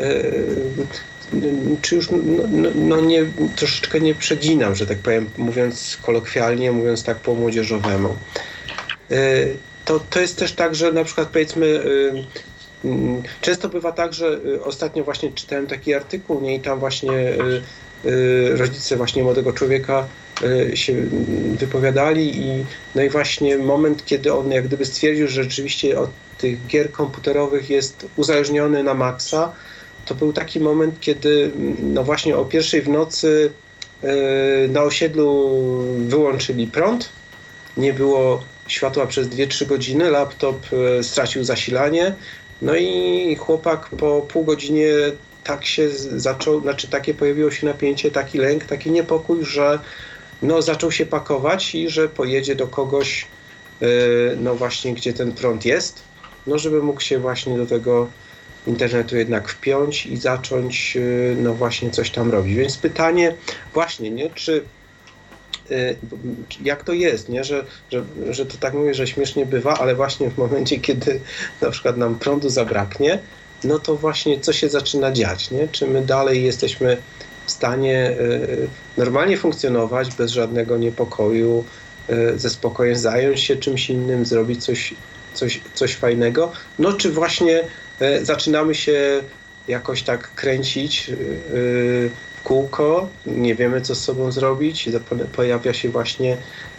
y, 0.00 0.44
czy 1.82 1.94
już 1.94 2.10
no, 2.10 2.18
no, 2.48 2.68
no, 2.74 3.00
nie, 3.00 3.24
troszeczkę 3.56 4.00
nie 4.00 4.14
przeginam, 4.14 4.74
że 4.74 4.86
tak 4.86 4.98
powiem, 4.98 5.30
mówiąc 5.38 5.98
kolokwialnie, 6.02 6.72
mówiąc 6.72 7.04
tak 7.04 7.16
po 7.16 7.34
młodzieżowemu 7.34 8.16
to, 9.84 10.00
to 10.10 10.20
jest 10.20 10.38
też 10.38 10.52
tak, 10.52 10.74
że 10.74 10.92
na 10.92 11.04
przykład 11.04 11.28
powiedzmy 11.28 11.66
y, 11.66 12.24
mm, 12.84 13.22
Często 13.40 13.68
bywa 13.68 13.92
tak, 13.92 14.14
że 14.14 14.40
y, 14.46 14.64
ostatnio 14.64 15.04
właśnie 15.04 15.32
czytałem 15.32 15.66
taki 15.66 15.94
artykuł 15.94 16.40
nie, 16.40 16.54
i 16.54 16.60
tam 16.60 16.78
właśnie 16.78 17.12
y, 18.04 18.56
rodzice 18.56 18.96
właśnie 18.96 19.22
młodego 19.22 19.52
człowieka 19.52 20.06
się 20.74 20.94
wypowiadali 21.58 22.38
i 22.38 22.64
no 22.94 23.02
i 23.02 23.08
właśnie 23.08 23.58
moment, 23.58 24.04
kiedy 24.04 24.34
on 24.34 24.50
jak 24.50 24.64
gdyby 24.66 24.84
stwierdził, 24.84 25.28
że 25.28 25.42
rzeczywiście 25.42 25.98
od 25.98 26.10
tych 26.38 26.66
gier 26.66 26.92
komputerowych 26.92 27.70
jest 27.70 28.06
uzależniony 28.16 28.82
na 28.82 28.94
maksa, 28.94 29.52
to 30.06 30.14
był 30.14 30.32
taki 30.32 30.60
moment, 30.60 31.00
kiedy 31.00 31.50
no 31.82 32.04
właśnie 32.04 32.36
o 32.36 32.44
pierwszej 32.44 32.82
w 32.82 32.88
nocy 32.88 33.50
na 34.68 34.82
osiedlu 34.82 35.58
wyłączyli 36.08 36.66
prąd, 36.66 37.08
nie 37.76 37.92
było 37.92 38.42
światła 38.66 39.06
przez 39.06 39.28
2-3 39.28 39.66
godziny, 39.66 40.10
laptop 40.10 40.56
e, 40.98 41.02
stracił 41.02 41.44
zasilanie, 41.44 42.14
no 42.62 42.76
i 42.76 43.36
chłopak 43.36 43.88
po 43.88 44.20
pół 44.20 44.44
godzinie 44.44 44.88
tak 45.44 45.64
się 45.64 45.90
zaczął, 46.16 46.60
znaczy 46.60 46.88
takie 46.88 47.14
pojawiło 47.14 47.50
się 47.50 47.66
napięcie, 47.66 48.10
taki 48.10 48.38
lęk, 48.38 48.64
taki 48.64 48.90
niepokój, 48.90 49.44
że 49.44 49.78
no 50.42 50.62
zaczął 50.62 50.92
się 50.92 51.06
pakować 51.06 51.74
i 51.74 51.90
że 51.90 52.08
pojedzie 52.08 52.54
do 52.54 52.66
kogoś, 52.66 53.26
e, 53.82 53.86
no 54.36 54.54
właśnie 54.54 54.94
gdzie 54.94 55.12
ten 55.12 55.32
prąd 55.32 55.64
jest, 55.64 56.02
no 56.46 56.58
żeby 56.58 56.82
mógł 56.82 57.00
się 57.00 57.18
właśnie 57.18 57.56
do 57.56 57.66
tego 57.66 58.08
internetu 58.66 59.16
jednak 59.16 59.48
wpiąć 59.48 60.06
i 60.06 60.16
zacząć 60.16 60.96
e, 60.96 61.00
no 61.36 61.54
właśnie 61.54 61.90
coś 61.90 62.10
tam 62.10 62.30
robić. 62.30 62.54
Więc 62.54 62.76
pytanie 62.78 63.34
właśnie, 63.74 64.10
nie, 64.10 64.30
czy 64.30 64.64
jak 66.62 66.84
to 66.84 66.92
jest, 66.92 67.28
nie? 67.28 67.44
Że, 67.44 67.64
że, 67.92 68.04
że 68.30 68.46
to 68.46 68.56
tak 68.56 68.74
mówię, 68.74 68.94
że 68.94 69.06
śmiesznie 69.06 69.46
bywa, 69.46 69.74
ale 69.74 69.94
właśnie 69.94 70.30
w 70.30 70.38
momencie, 70.38 70.78
kiedy 70.78 71.20
na 71.60 71.70
przykład 71.70 71.96
nam 71.96 72.18
prądu 72.18 72.48
zabraknie, 72.48 73.18
no 73.64 73.78
to 73.78 73.96
właśnie 73.96 74.40
co 74.40 74.52
się 74.52 74.68
zaczyna 74.68 75.12
dziać, 75.12 75.50
nie? 75.50 75.68
Czy 75.68 75.86
my 75.86 76.02
dalej 76.02 76.44
jesteśmy 76.44 76.96
w 77.46 77.50
stanie 77.50 78.10
y, 78.10 78.68
normalnie 78.96 79.36
funkcjonować 79.36 80.14
bez 80.14 80.30
żadnego 80.30 80.76
niepokoju, 80.76 81.64
y, 82.10 82.38
ze 82.38 82.50
spokojem 82.50 82.96
zająć 82.96 83.40
się 83.40 83.56
czymś 83.56 83.90
innym, 83.90 84.26
zrobić 84.26 84.64
coś, 84.64 84.94
coś, 85.34 85.60
coś 85.74 85.94
fajnego, 85.94 86.52
no 86.78 86.92
czy 86.92 87.10
właśnie 87.10 87.64
zaczynamy 88.22 88.74
się 88.74 89.22
jakoś 89.68 90.02
tak 90.02 90.34
kręcić 90.34 91.10
kółko, 92.44 93.08
nie 93.26 93.54
wiemy 93.54 93.80
co 93.80 93.94
z 93.94 94.04
sobą 94.04 94.32
zrobić, 94.32 94.88
pojawia 95.36 95.74
się 95.74 95.88
właśnie 95.88 96.36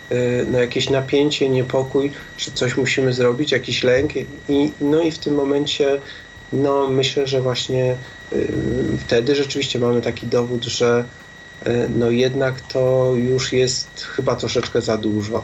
e, 0.09 0.15
no, 0.51 0.59
jakieś 0.59 0.89
napięcie, 0.89 1.49
niepokój, 1.49 2.11
że 2.37 2.51
coś 2.51 2.77
musimy 2.77 3.13
zrobić, 3.13 3.51
jakiś 3.51 3.83
lęk. 3.83 4.15
I, 4.49 4.71
no 4.81 5.01
i 5.01 5.11
w 5.11 5.19
tym 5.19 5.35
momencie 5.35 6.01
no, 6.53 6.87
myślę, 6.87 7.27
że 7.27 7.41
właśnie 7.41 7.91
e, 7.91 7.97
wtedy 9.05 9.35
rzeczywiście 9.35 9.79
mamy 9.79 10.01
taki 10.01 10.27
dowód, 10.27 10.63
że 10.63 11.05
e, 11.65 11.89
no 11.89 12.11
jednak 12.11 12.61
to 12.61 13.13
już 13.15 13.53
jest 13.53 14.01
chyba 14.01 14.35
troszeczkę 14.35 14.81
za 14.81 14.97
dużo, 14.97 15.43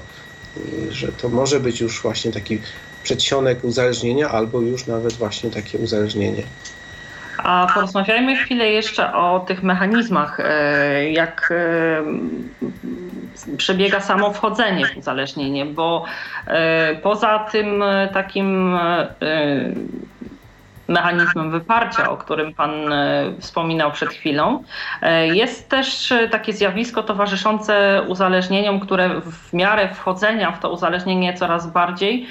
że 0.89 1.07
to 1.11 1.29
może 1.29 1.59
być 1.59 1.81
już 1.81 2.01
właśnie 2.01 2.31
taki 2.31 2.61
przedsionek 3.03 3.63
uzależnienia 3.63 4.29
albo 4.29 4.61
już 4.61 4.87
nawet 4.87 5.13
właśnie 5.13 5.49
takie 5.49 5.77
uzależnienie. 5.77 6.43
A 7.37 7.67
porozmawiajmy 7.73 8.35
chwilę 8.35 8.69
jeszcze 8.69 9.13
o 9.13 9.39
tych 9.39 9.63
mechanizmach, 9.63 10.39
e, 10.39 11.11
jak 11.11 11.51
e, 11.51 12.03
przebiega 13.57 14.01
samo 14.01 14.33
wchodzenie 14.33 14.85
w 14.85 14.97
uzależnienie, 14.97 15.65
bo 15.65 16.05
e, 16.47 16.95
poza 16.95 17.39
tym 17.39 17.83
takim 18.13 18.77
mechanizmem 20.91 21.51
wyparcia, 21.51 22.09
o 22.09 22.17
którym 22.17 22.53
Pan 22.53 22.93
e, 22.93 23.23
wspominał 23.39 23.91
przed 23.91 24.09
chwilą. 24.09 24.63
E, 25.01 25.27
jest 25.27 25.69
też 25.69 26.11
e, 26.11 26.29
takie 26.29 26.53
zjawisko 26.53 27.03
towarzyszące 27.03 28.01
uzależnieniom, 28.07 28.79
które 28.79 29.21
w 29.21 29.53
miarę 29.53 29.93
wchodzenia 29.93 30.51
w 30.51 30.59
to 30.59 30.69
uzależnienie 30.71 31.33
coraz 31.33 31.71
bardziej, 31.71 32.27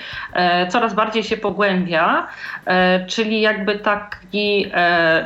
coraz 0.68 0.94
bardziej 0.94 1.22
się 1.22 1.36
pogłębia, 1.36 2.26
czyli 3.08 3.40
jakby 3.40 3.78
taki 3.78 4.72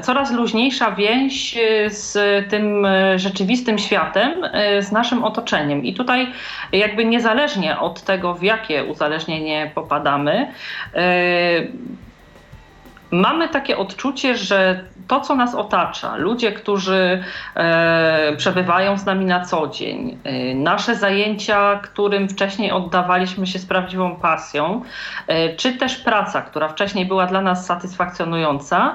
coraz 0.02 0.32
luźniejsza 0.32 0.92
więź 0.92 1.58
z 1.88 2.12
tym 2.50 2.86
rzeczywistym 3.16 3.78
światem, 3.78 4.32
z 4.80 4.92
naszym 4.92 5.24
otoczeniem. 5.24 5.84
I 5.84 5.94
tutaj 5.94 6.32
jakby 6.72 7.04
niezależnie 7.04 7.78
od 7.78 8.02
tego, 8.02 8.34
w 8.34 8.42
jakie 8.42 8.84
uzależnienie 8.84 9.70
popadamy, 9.74 10.52
mamy 13.14 13.48
takie 13.48 13.76
odczucie, 13.78 14.36
że 14.36 14.84
to, 15.08 15.20
co 15.20 15.34
nas 15.36 15.54
otacza, 15.54 16.16
ludzie, 16.16 16.52
którzy 16.52 17.22
e, 17.56 18.36
przebywają 18.36 18.98
z 18.98 19.04
nami 19.04 19.24
na 19.24 19.44
co 19.44 19.68
dzień, 19.68 20.18
e, 20.24 20.54
nasze 20.54 20.96
zajęcia, 20.96 21.80
którym 21.82 22.28
wcześniej 22.28 22.72
oddawaliśmy 22.72 23.46
się 23.46 23.58
z 23.58 23.66
prawdziwą 23.66 24.16
pasją, 24.16 24.82
e, 25.26 25.56
czy 25.56 25.72
też 25.72 25.96
praca, 25.96 26.42
która 26.42 26.68
wcześniej 26.68 27.06
była 27.06 27.26
dla 27.26 27.40
nas 27.40 27.66
satysfakcjonująca, 27.66 28.94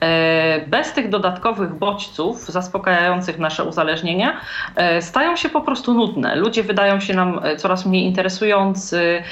e, 0.00 0.66
bez 0.66 0.92
tych 0.92 1.08
dodatkowych 1.08 1.74
bodźców 1.74 2.40
zaspokajających 2.46 3.38
nasze 3.38 3.64
uzależnienia, 3.64 4.40
e, 4.76 5.02
stają 5.02 5.36
się 5.36 5.48
po 5.48 5.60
prostu 5.60 5.94
nudne. 5.94 6.36
Ludzie 6.36 6.62
wydają 6.62 7.00
się 7.00 7.14
nam 7.14 7.40
e, 7.42 7.56
coraz 7.56 7.86
mniej 7.86 8.04
interesujący, 8.04 9.22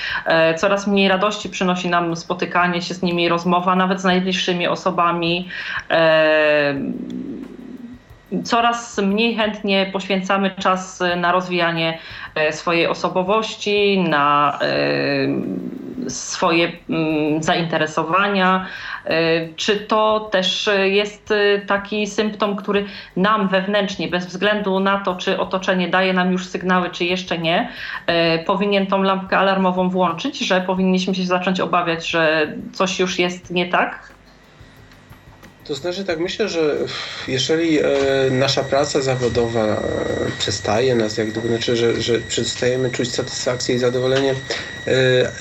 coraz 0.57 0.87
mniej 0.87 1.09
radości 1.09 1.49
przynosi 1.49 1.89
nam 1.89 2.17
spotykanie 2.17 2.83
się 2.83 2.95
z 2.95 3.03
nimi, 3.03 3.29
rozmowa 3.29 3.77
nawet 3.77 4.01
z 4.01 4.05
najbliższymi 4.05 4.69
osobami 4.69 5.49
coraz 8.45 8.99
mniej 8.99 9.35
chętnie 9.35 9.91
poświęcamy 9.93 10.51
czas 10.51 11.03
na 11.17 11.33
rozwijanie 11.33 11.99
e, 12.35 12.53
swojej 12.53 12.87
osobowości, 12.87 13.99
na 14.09 14.59
e, 14.63 16.11
swoje 16.11 16.73
mm, 16.91 17.43
zainteresowania. 17.43 18.67
E, 19.05 19.49
czy 19.57 19.77
to 19.77 20.29
też 20.33 20.71
jest 20.85 21.35
taki 21.67 22.07
symptom, 22.07 22.57
który 22.57 22.85
nam 23.17 23.49
wewnętrznie, 23.49 24.09
bez 24.09 24.27
względu 24.27 24.81
na 24.81 24.99
to, 24.99 25.17
czy 25.17 25.41
otoczenie 25.41 25.89
daje 25.89 26.13
nam 26.13 26.33
już 26.33 26.47
sygnały, 26.47 26.91
czy 26.91 27.05
jeszcze 27.05 27.39
nie, 27.39 27.69
powinien 28.47 28.87
tą 28.87 29.03
lampkę 29.03 29.39
alarmową 29.39 29.91
włączyć, 29.91 30.39
że 30.39 30.61
powinniśmy 30.61 31.15
się 31.15 31.25
zacząć 31.25 31.61
obawiać, 31.61 32.09
że 32.09 32.53
coś 32.73 32.99
już 32.99 33.19
jest 33.19 33.51
nie 33.51 33.67
tak? 33.67 34.18
To 35.69 35.75
znaczy 35.75 36.05
tak, 36.05 36.21
myślę, 36.21 36.49
że 36.49 36.77
jeżeli 37.29 37.79
e, 37.79 37.85
nasza 38.31 38.65
praca 38.65 39.01
zawodowa 39.01 39.67
e, 39.67 39.81
przestaje 40.39 40.95
nas, 40.95 41.17
jak 41.17 41.31
gdyby, 41.31 41.49
znaczy, 41.49 41.77
że, 41.77 42.03
że 42.03 42.19
przestajemy 42.21 42.91
czuć 42.91 43.15
satysfakcję 43.15 43.75
i 43.75 43.79
zadowolenie, 43.79 44.35
e, 44.87 45.33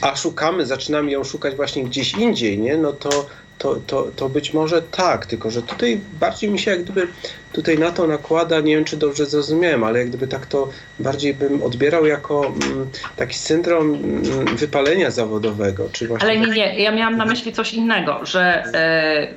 a 0.00 0.16
szukamy, 0.16 0.66
zaczynamy 0.66 1.10
ją 1.10 1.24
szukać 1.24 1.54
właśnie 1.54 1.84
gdzieś 1.84 2.14
indziej, 2.14 2.58
nie? 2.58 2.76
no 2.76 2.92
to 2.92 3.26
to, 3.58 3.76
to, 3.86 4.02
to 4.16 4.28
być 4.28 4.52
może 4.52 4.82
tak, 4.82 5.26
tylko 5.26 5.50
że 5.50 5.62
tutaj 5.62 6.00
bardziej 6.20 6.50
mi 6.50 6.58
się 6.58 6.70
jak 6.70 6.82
gdyby 6.82 7.08
tutaj 7.52 7.78
na 7.78 7.90
to 7.90 8.06
nakłada, 8.06 8.60
nie 8.60 8.76
wiem 8.76 8.84
czy 8.84 8.96
dobrze 8.96 9.26
zrozumiałem, 9.26 9.84
ale 9.84 9.98
jak 9.98 10.08
gdyby 10.08 10.28
tak 10.28 10.46
to 10.46 10.68
bardziej 10.98 11.34
bym 11.34 11.62
odbierał 11.62 12.06
jako 12.06 12.46
mm, 12.46 12.90
taki 13.16 13.34
syndrom 13.34 13.94
mm, 13.94 14.56
wypalenia 14.56 15.10
zawodowego. 15.10 15.88
Czy 15.92 16.08
właśnie 16.08 16.28
ale 16.28 16.38
nie, 16.38 16.46
nie, 16.46 16.82
ja 16.82 16.92
miałam 16.92 17.16
na 17.16 17.24
myśli 17.24 17.52
coś 17.52 17.72
innego, 17.72 18.20
że 18.22 18.64
e, 18.74 19.34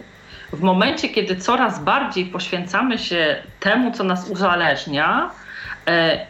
w 0.54 0.62
momencie, 0.62 1.10
kiedy 1.10 1.36
coraz 1.36 1.84
bardziej 1.84 2.26
poświęcamy 2.26 2.98
się 2.98 3.44
temu, 3.60 3.92
co 3.92 4.04
nas 4.04 4.30
uzależnia, 4.30 5.32
e, 5.88 6.28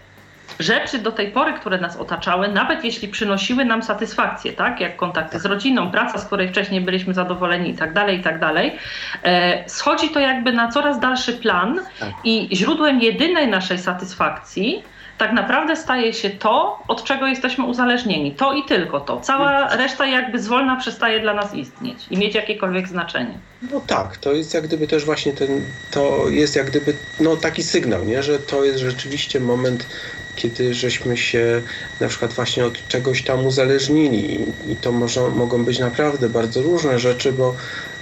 rzeczy 0.60 1.00
do 1.00 1.12
tej 1.12 1.32
pory, 1.32 1.54
które 1.54 1.78
nas 1.78 1.98
otaczały, 1.98 2.48
nawet 2.48 2.84
jeśli 2.84 3.08
przynosiły 3.08 3.66
nam 3.66 3.84
satysfakcję, 3.84 4.54
tak, 4.54 4.80
jak 4.80 4.98
kontakty 4.98 5.40
z 5.40 5.46
rodziną, 5.46 5.92
praca, 5.92 6.18
z 6.18 6.26
której 6.26 6.50
wcześniej 6.50 6.82
byliśmy 6.82 7.14
zadowoleni 7.14 7.70
i 7.70 7.74
tak 7.74 7.94
dalej, 7.94 8.20
i 8.20 8.24
tak 8.24 8.40
dalej, 8.40 8.76
e, 9.24 9.70
schodzi 9.70 10.10
to 10.10 10.20
jakby 10.20 10.54
na 10.54 10.72
coraz 10.72 11.00
dalszy 11.00 11.34
plan 11.34 11.80
tak. 12.00 12.10
i 12.24 12.50
źródłem 12.54 13.02
jedynej 13.02 13.48
naszej 13.48 13.78
satysfakcji 13.78 14.84
tak 15.20 15.34
naprawdę 15.34 15.76
staje 15.76 16.14
się 16.14 16.30
to, 16.30 16.84
od 16.88 17.04
czego 17.04 17.28
jesteśmy 17.28 17.66
uzależnieni. 17.66 18.32
To 18.32 18.54
i 18.54 18.64
tylko 18.64 19.00
to. 19.00 19.20
Cała 19.20 19.76
reszta 19.76 20.06
jakby 20.06 20.40
zwolna 20.40 20.76
przestaje 20.76 21.20
dla 21.20 21.34
nas 21.34 21.54
istnieć 21.54 22.06
i 22.12 22.18
mieć 22.18 22.36
jakiekolwiek 22.36 22.88
znaczenie. 22.88 23.38
No 23.72 23.82
tak, 23.88 24.18
to 24.18 24.34
jest 24.34 24.54
jak 24.54 24.64
gdyby 24.64 24.88
też 24.88 25.06
właśnie 25.06 25.34
ten, 25.34 25.62
to 25.92 26.30
jest 26.30 26.56
jak 26.56 26.66
gdyby 26.66 26.94
no, 27.20 27.38
taki 27.38 27.64
sygnał, 27.64 28.06
nie? 28.06 28.24
że 28.24 28.40
to 28.40 28.64
jest 28.64 28.80
rzeczywiście 28.80 29.40
moment 29.40 29.88
kiedy 30.36 30.74
żeśmy 30.74 31.18
się 31.18 31.62
na 32.00 32.08
przykład 32.08 32.34
właśnie 32.34 32.66
od 32.66 32.88
czegoś 32.88 33.24
tam 33.24 33.46
uzależnili. 33.46 34.54
I 34.68 34.76
to 34.76 34.92
może, 34.92 35.30
mogą 35.30 35.66
być 35.66 35.80
naprawdę 35.80 36.30
bardzo 36.30 36.62
różne 36.62 37.00
rzeczy, 37.00 37.32
bo 37.32 37.56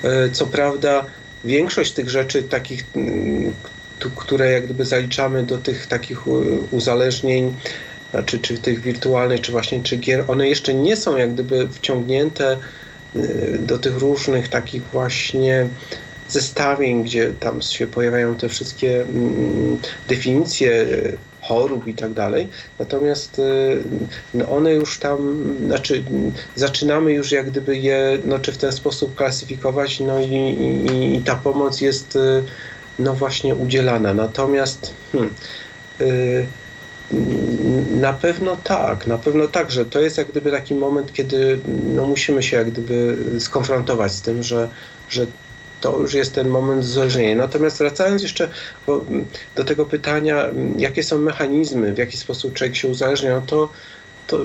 e, 0.03 0.29
co 0.29 0.48
prawda 0.48 1.05
większość 1.46 1.91
tych 1.91 2.10
rzeczy 2.10 2.43
takich, 2.43 2.86
które 4.15 4.51
jak 4.51 4.66
gdyby 4.66 4.85
zaliczamy 4.85 5.44
do 5.44 5.57
tych 5.57 5.87
takich 5.87 6.27
uzależnień, 6.72 7.55
znaczy 8.11 8.40
czy 8.40 8.57
tych 8.57 8.81
wirtualnych, 8.81 9.42
czy 9.42 9.51
właśnie 9.51 9.83
czy 9.83 9.98
gier, 9.98 10.24
one 10.27 10.50
jeszcze 10.50 10.74
nie 10.74 10.96
są 10.96 11.18
jak 11.18 11.33
gdyby 11.33 11.68
wciągnięte 11.68 12.57
e, 13.16 13.57
do 13.57 13.77
tych 13.77 13.98
różnych 13.98 14.48
takich 14.48 14.83
właśnie 14.83 15.68
zestawień, 16.27 17.03
gdzie 17.03 17.33
tam 17.40 17.61
się 17.61 17.87
pojawiają 17.87 18.35
te 18.35 18.50
wszystkie 18.50 19.05
definicje 20.07 20.85
chorób 21.48 21.88
i 21.88 21.94
tak 21.94 22.14
dalej. 22.14 22.48
Natomiast 22.79 23.40
y, 23.40 23.83
no 24.33 24.50
one 24.50 24.74
już 24.74 25.00
tam, 25.00 25.44
znaczy 25.66 26.03
zaczynamy 26.55 27.14
już 27.14 27.31
jak 27.31 27.51
gdyby 27.51 27.77
je 27.77 28.18
no, 28.25 28.40
czy 28.40 28.51
w 28.51 28.57
ten 28.57 28.72
sposób 28.72 29.16
klasyfikować, 29.16 30.00
no 30.00 30.20
i, 30.20 30.33
i, 30.33 31.16
i 31.16 31.22
ta 31.22 31.36
pomoc 31.36 31.81
jest 31.81 32.16
y, 32.16 32.44
no 33.00 33.14
właśnie 33.14 33.55
udzielana. 33.55 34.14
Natomiast 34.14 34.94
hmm, 35.12 35.33
y, 36.01 36.48
na 37.92 38.14
pewno 38.14 38.57
tak, 38.64 39.07
na 39.07 39.18
pewno 39.18 39.48
tak, 39.48 39.72
że 39.72 39.86
to 39.86 40.00
jest 40.00 40.18
jak 40.18 40.31
gdyby 40.31 40.51
taki 40.51 40.75
moment, 40.75 41.14
kiedy 41.14 41.60
no, 41.96 42.05
musimy 42.05 42.44
się 42.44 42.57
jak 42.57 42.72
gdyby 42.72 43.18
skonfrontować 43.40 44.12
z 44.12 44.22
tym, 44.22 44.44
że, 44.44 44.70
że 45.10 45.27
to 45.81 46.00
już 46.00 46.13
jest 46.13 46.35
ten 46.35 46.48
moment 46.48 46.83
uzależnienia. 46.83 47.35
Natomiast 47.35 47.77
wracając 47.77 48.22
jeszcze 48.24 48.50
do 49.55 49.63
tego 49.63 49.85
pytania, 49.85 50.46
jakie 50.77 51.03
są 51.03 51.18
mechanizmy, 51.18 51.94
w 51.94 51.98
jaki 51.98 52.18
sposób 52.18 52.53
człowiek 52.53 52.75
się 52.75 52.87
uzależnia, 52.87 53.35
no 53.35 53.42
to, 53.48 53.70
to 54.27 54.40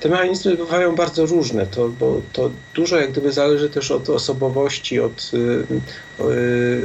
te 0.00 0.08
mechanizmy 0.08 0.56
bywają 0.56 0.94
bardzo 0.94 1.26
różne, 1.26 1.66
to, 1.66 1.88
bo 1.88 2.20
to 2.32 2.50
dużo 2.74 2.96
jak 3.00 3.12
gdyby 3.12 3.32
zależy 3.32 3.70
też 3.70 3.90
od 3.90 4.10
osobowości, 4.10 5.00
od 5.00 5.30
y, 5.34 5.64
y, 6.24 6.82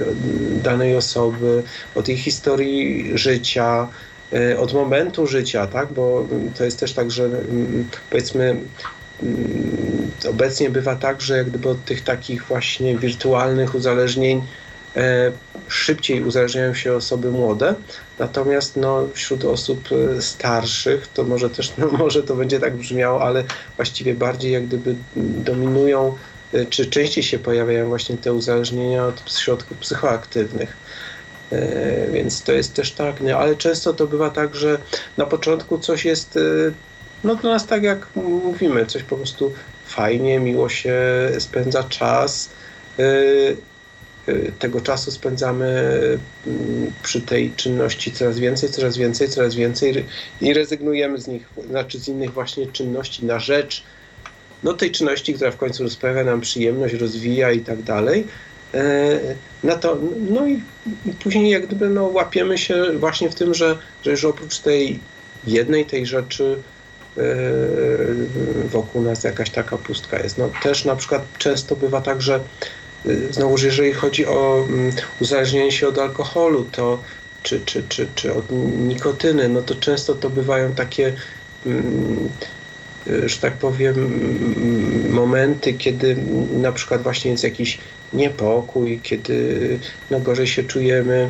danej 0.64 0.96
osoby, 0.96 1.64
od 1.96 2.08
jej 2.08 2.18
historii 2.18 3.12
życia, 3.18 3.88
y, 4.34 4.60
od 4.60 4.74
momentu 4.74 5.28
życia, 5.28 5.68
tak? 5.68 5.94
Bo 5.94 6.28
to 6.58 6.66
jest 6.66 6.80
też 6.80 6.94
tak, 6.94 7.12
że 7.12 7.30
powiedzmy 8.10 8.46
Mm, 8.50 8.70
obecnie 10.30 10.70
bywa 10.70 10.96
tak, 10.96 11.22
że 11.22 11.38
jak 11.38 11.50
gdyby 11.50 11.70
od 11.70 11.86
tych 11.86 12.04
takich 12.04 12.44
właśnie 12.44 12.98
wirtualnych 12.98 13.76
uzależnień 13.76 14.42
e, 14.96 15.32
szybciej 15.68 16.24
uzależniają 16.24 16.74
się 16.74 16.94
osoby 16.94 17.32
młode, 17.32 17.76
natomiast 18.20 18.76
no, 18.76 19.08
wśród 19.14 19.46
osób 19.46 19.90
e, 19.92 20.22
starszych 20.22 21.08
to 21.08 21.24
może 21.24 21.50
też, 21.50 21.74
no, 21.78 21.88
może 21.88 22.24
to 22.24 22.36
będzie 22.36 22.60
tak 22.60 22.76
brzmiało, 22.76 23.24
ale 23.24 23.44
właściwie 23.76 24.14
bardziej 24.14 24.52
jak 24.52 24.66
gdyby 24.66 24.96
dominują, 25.16 26.16
e, 26.54 26.66
czy 26.66 26.86
częściej 26.86 27.24
się 27.24 27.40
pojawiają 27.40 27.88
właśnie 27.88 28.18
te 28.18 28.34
uzależnienia 28.34 29.06
od 29.06 29.32
środków 29.32 29.78
psychoaktywnych. 29.78 30.86
Więc 32.14 32.44
to 32.44 32.52
jest 32.52 32.74
też 32.74 32.92
tak, 32.92 33.22
nie? 33.22 33.38
ale 33.38 33.56
często 33.56 33.94
to 33.94 34.08
bywa 34.08 34.30
tak, 34.30 34.56
że 34.56 34.78
na 35.18 35.26
początku 35.26 35.80
coś 35.80 36.06
jest 36.06 36.40
no 37.26 37.36
dla 37.36 37.52
nas 37.52 37.68
tak 37.68 37.84
jak 37.84 38.08
mówimy, 38.16 38.86
coś 38.86 39.04
po 39.04 39.16
prostu 39.16 39.54
fajnie, 39.86 40.40
miło 40.40 40.70
się 40.70 40.96
spędza 41.40 41.84
czas. 41.84 42.50
Y, 43.00 43.58
y, 44.30 44.52
tego 44.60 44.82
czasu 44.82 45.12
spędzamy 45.12 45.68
mm, 46.48 46.92
przy 47.04 47.22
tej 47.22 47.52
czynności 47.52 48.12
coraz 48.12 48.40
więcej, 48.40 48.70
coraz 48.70 48.98
więcej, 48.98 49.30
coraz 49.30 49.56
więcej 49.56 50.06
i 50.42 50.54
rezygnujemy 50.54 51.18
z 51.18 51.28
nich, 51.28 51.50
znaczy 51.70 52.00
z 52.00 52.08
innych 52.08 52.34
właśnie 52.34 52.68
czynności 52.68 53.26
na 53.26 53.40
rzecz 53.40 53.84
no 54.64 54.74
tej 54.74 54.92
czynności, 54.92 55.34
która 55.34 55.52
w 55.52 55.58
końcu 55.58 55.90
sprawia 55.90 56.24
nam 56.24 56.42
przyjemność, 56.42 56.94
rozwija 56.94 57.52
i 57.52 57.60
tak 57.60 57.82
dalej. 57.82 58.28
E, 58.74 59.20
na 59.64 59.76
to, 59.76 59.98
no 60.30 60.48
i, 60.48 60.62
później 61.24 61.50
jak 61.50 61.66
gdyby 61.68 61.90
no, 61.90 62.04
łapiemy 62.06 62.58
się 62.58 62.84
właśnie 63.00 63.30
w 63.30 63.36
tym, 63.36 63.54
że, 63.54 63.78
że 64.04 64.12
już 64.12 64.26
oprócz 64.26 64.60
tej 64.60 65.00
jednej 65.48 65.86
tej 65.86 66.06
rzeczy 66.06 66.58
wokół 68.66 69.02
nas 69.02 69.24
jakaś 69.24 69.50
taka 69.50 69.78
pustka 69.78 70.20
jest. 70.20 70.38
No, 70.38 70.50
też 70.64 70.86
na 70.86 70.96
przykład 70.96 71.38
często 71.38 71.76
bywa 71.76 72.02
tak, 72.02 72.22
że 72.22 72.40
yy, 73.06 73.34
znowu, 73.34 73.66
jeżeli 73.66 73.94
chodzi 73.94 74.26
o 74.26 74.66
mm, 74.70 74.92
uzależnienie 75.22 75.72
się 75.72 75.88
od 75.88 75.98
alkoholu, 75.98 76.66
to 76.72 77.00
czy, 77.44 77.60
czy, 77.66 77.84
czy, 77.90 78.08
czy 78.16 78.34
od 78.34 78.46
nikotyny, 78.78 79.50
no 79.50 79.62
to 79.62 79.76
często 79.76 80.16
to 80.16 80.30
bywają 80.30 80.74
takie 80.74 81.14
mm, 81.66 82.30
yy, 83.08 83.30
że 83.30 83.38
tak 83.38 83.54
powiem, 83.54 83.96
mm, 83.96 85.12
momenty, 85.12 85.74
kiedy 85.74 86.16
na 86.52 86.72
przykład 86.72 87.04
właśnie 87.04 87.32
jest 87.32 87.44
jakiś 87.44 87.80
niepokój, 88.14 89.00
kiedy 89.04 89.80
no, 90.12 90.20
gorzej 90.20 90.48
się 90.48 90.64
czujemy, 90.64 91.30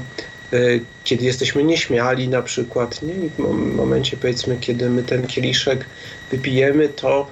kiedy 1.04 1.26
jesteśmy 1.26 1.63
nieśmiali 1.63 2.28
na 2.28 2.41
przykład, 2.41 3.02
nie? 3.02 3.13
I 3.13 3.30
w 3.30 3.39
momencie 3.76 4.18
powiedzmy, 4.18 4.58
kiedy 4.62 4.89
my 4.89 5.04
ten 5.04 5.28
kieliszek 5.28 5.86
wypijemy, 6.32 6.89
to 6.89 7.28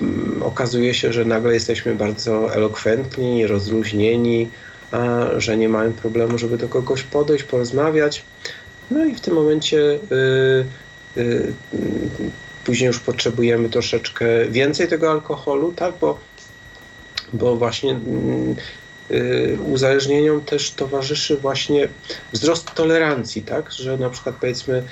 mm, 0.00 0.42
okazuje 0.42 0.94
się, 0.94 1.12
że 1.12 1.24
nagle 1.24 1.54
jesteśmy 1.54 1.94
bardzo 1.94 2.54
elokwentni, 2.54 3.46
rozluźnieni, 3.46 4.48
że 5.36 5.56
nie 5.56 5.68
mamy 5.68 5.90
problemu, 5.90 6.38
żeby 6.38 6.58
do 6.58 6.68
kogoś 6.68 7.02
podejść, 7.02 7.44
porozmawiać. 7.44 8.24
No 8.90 9.04
i 9.04 9.14
w 9.14 9.20
tym 9.20 9.34
momencie 9.34 9.78
y, 9.78 10.00
y, 11.16 11.52
później 12.64 12.86
już 12.86 12.98
potrzebujemy 13.00 13.68
troszeczkę 13.68 14.26
więcej 14.48 14.88
tego 14.88 15.10
alkoholu, 15.10 15.72
tak, 15.72 15.94
bo, 16.00 16.18
bo 17.32 17.56
właśnie 17.56 17.92
y, 17.92 17.96
uzależnieniom 19.66 20.40
też 20.40 20.70
towarzyszy 20.70 21.36
właśnie 21.36 21.88
wzrost 22.32 22.74
tolerancji, 22.74 23.42
tak, 23.42 23.72
że 23.72 23.98
na 23.98 24.10
przykład 24.10 24.36
powiedzmy 24.40 24.82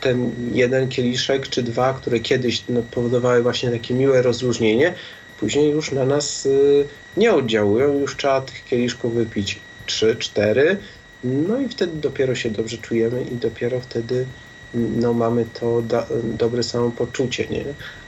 ten 0.00 0.30
jeden 0.52 0.88
kieliszek 0.88 1.48
czy 1.48 1.62
dwa, 1.62 1.94
które 1.94 2.20
kiedyś 2.20 2.64
no, 2.68 2.82
powodowały 2.90 3.42
właśnie 3.42 3.70
takie 3.70 3.94
miłe 3.94 4.22
rozluźnienie, 4.22 4.94
później 5.40 5.70
już 5.70 5.92
na 5.92 6.04
nas 6.04 6.46
y, 6.46 6.84
nie 7.16 7.34
oddziałują, 7.34 7.98
już 7.98 8.16
trzeba 8.16 8.40
tych 8.40 8.64
kieliszków 8.64 9.14
wypić 9.14 9.60
trzy, 9.86 10.16
cztery, 10.18 10.76
no 11.24 11.60
i 11.60 11.68
wtedy 11.68 11.96
dopiero 11.96 12.34
się 12.34 12.50
dobrze 12.50 12.78
czujemy 12.78 13.22
i 13.22 13.36
dopiero 13.36 13.80
wtedy 13.80 14.26
no, 14.74 15.12
mamy 15.12 15.46
to 15.60 15.82
da, 15.82 16.06
dobre 16.22 16.62
samopoczucie, 16.62 17.46
nie? 17.46 17.64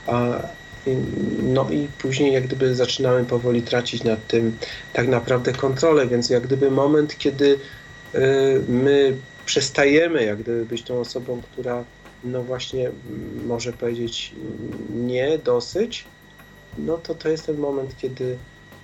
A, 0.07 0.41
no 1.43 1.69
i 1.69 1.87
później 2.01 2.33
jak 2.33 2.47
gdyby 2.47 2.75
zaczynamy 2.75 3.25
powoli 3.25 3.61
tracić 3.61 4.03
nad 4.03 4.27
tym 4.27 4.57
tak 4.93 5.07
naprawdę 5.07 5.53
kontrolę, 5.53 6.07
więc 6.07 6.29
jak 6.29 6.43
gdyby 6.43 6.71
moment, 6.71 7.17
kiedy 7.17 7.59
y, 8.15 8.19
my 8.67 9.17
przestajemy 9.45 10.25
jak 10.25 10.37
gdyby 10.37 10.65
być 10.65 10.83
tą 10.83 10.99
osobą, 10.99 11.41
która 11.51 11.83
no 12.23 12.43
właśnie 12.43 12.91
może 13.45 13.73
powiedzieć 13.73 14.33
nie, 14.95 15.37
dosyć, 15.37 16.05
no 16.77 16.97
to 16.97 17.15
to 17.15 17.29
jest 17.29 17.45
ten 17.45 17.57
moment, 17.57 17.97
kiedy 17.97 18.37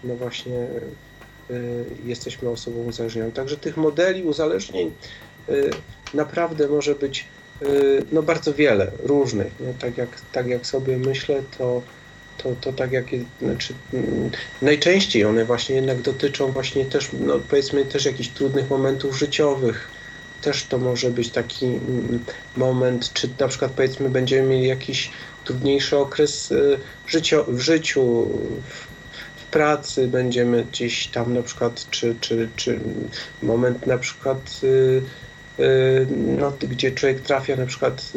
no 0.04 0.16
właśnie 0.16 0.68
y, 1.52 1.86
jesteśmy 2.06 2.50
osobą 2.50 2.84
uzależnioną. 2.84 3.32
Także 3.32 3.58
tych 3.58 3.78
modeli 3.78 4.24
uzależnień 4.24 4.92
y, 5.50 5.70
naprawdę 6.14 6.68
może 6.68 6.96
być 6.96 7.28
no 8.12 8.24
bardzo 8.24 8.54
wiele, 8.54 8.92
różnych. 9.04 9.60
Nie? 9.60 9.74
Tak, 9.74 9.98
jak, 9.98 10.10
tak 10.32 10.48
jak 10.48 10.68
sobie 10.68 10.98
myślę, 10.98 11.42
to, 11.58 11.82
to, 12.38 12.56
to 12.62 12.74
tak 12.74 12.92
jak, 12.92 13.06
znaczy, 13.42 13.74
mm, 13.94 14.32
najczęściej 14.62 15.26
one 15.26 15.46
właśnie 15.46 15.76
jednak 15.76 16.02
dotyczą 16.02 16.52
właśnie 16.52 16.86
też, 16.86 17.10
no 17.20 17.40
powiedzmy 17.50 17.86
też 17.86 18.06
jakichś 18.06 18.30
trudnych 18.30 18.70
momentów 18.70 19.18
życiowych, 19.18 19.88
też 20.42 20.64
to 20.64 20.78
może 20.78 21.12
być 21.12 21.30
taki 21.30 21.66
mm, 21.66 22.24
moment, 22.58 23.14
czy 23.14 23.30
na 23.40 23.48
przykład 23.48 23.72
powiedzmy 23.72 24.10
będziemy 24.10 24.50
mieli 24.50 24.68
jakiś 24.68 25.12
trudniejszy 25.46 25.98
okres 25.98 26.52
y, 26.52 26.80
życio, 27.08 27.46
w 27.48 27.60
życiu, 27.60 28.28
w, 28.70 28.96
w, 29.42 29.46
pracy, 29.52 30.08
będziemy 30.08 30.66
gdzieś 30.66 31.08
tam 31.08 31.34
na 31.34 31.42
przykład, 31.42 31.86
czy, 31.90 32.16
czy, 32.22 32.50
czy 32.56 32.80
moment 33.44 33.88
na 33.88 33.98
przykład 33.98 34.60
y, 34.64 34.68
y, 34.68 35.02
no, 36.40 36.54
gdzie 36.62 36.92
człowiek 36.92 37.20
trafia 37.20 37.56
na 37.56 37.66
przykład 37.66 38.12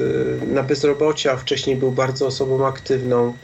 na 0.46 0.62
bezrobocie, 0.62 1.32
a 1.32 1.36
wcześniej 1.36 1.76
był 1.76 1.90
bardzo 1.90 2.26
osobą 2.26 2.66
aktywną, 2.66 3.34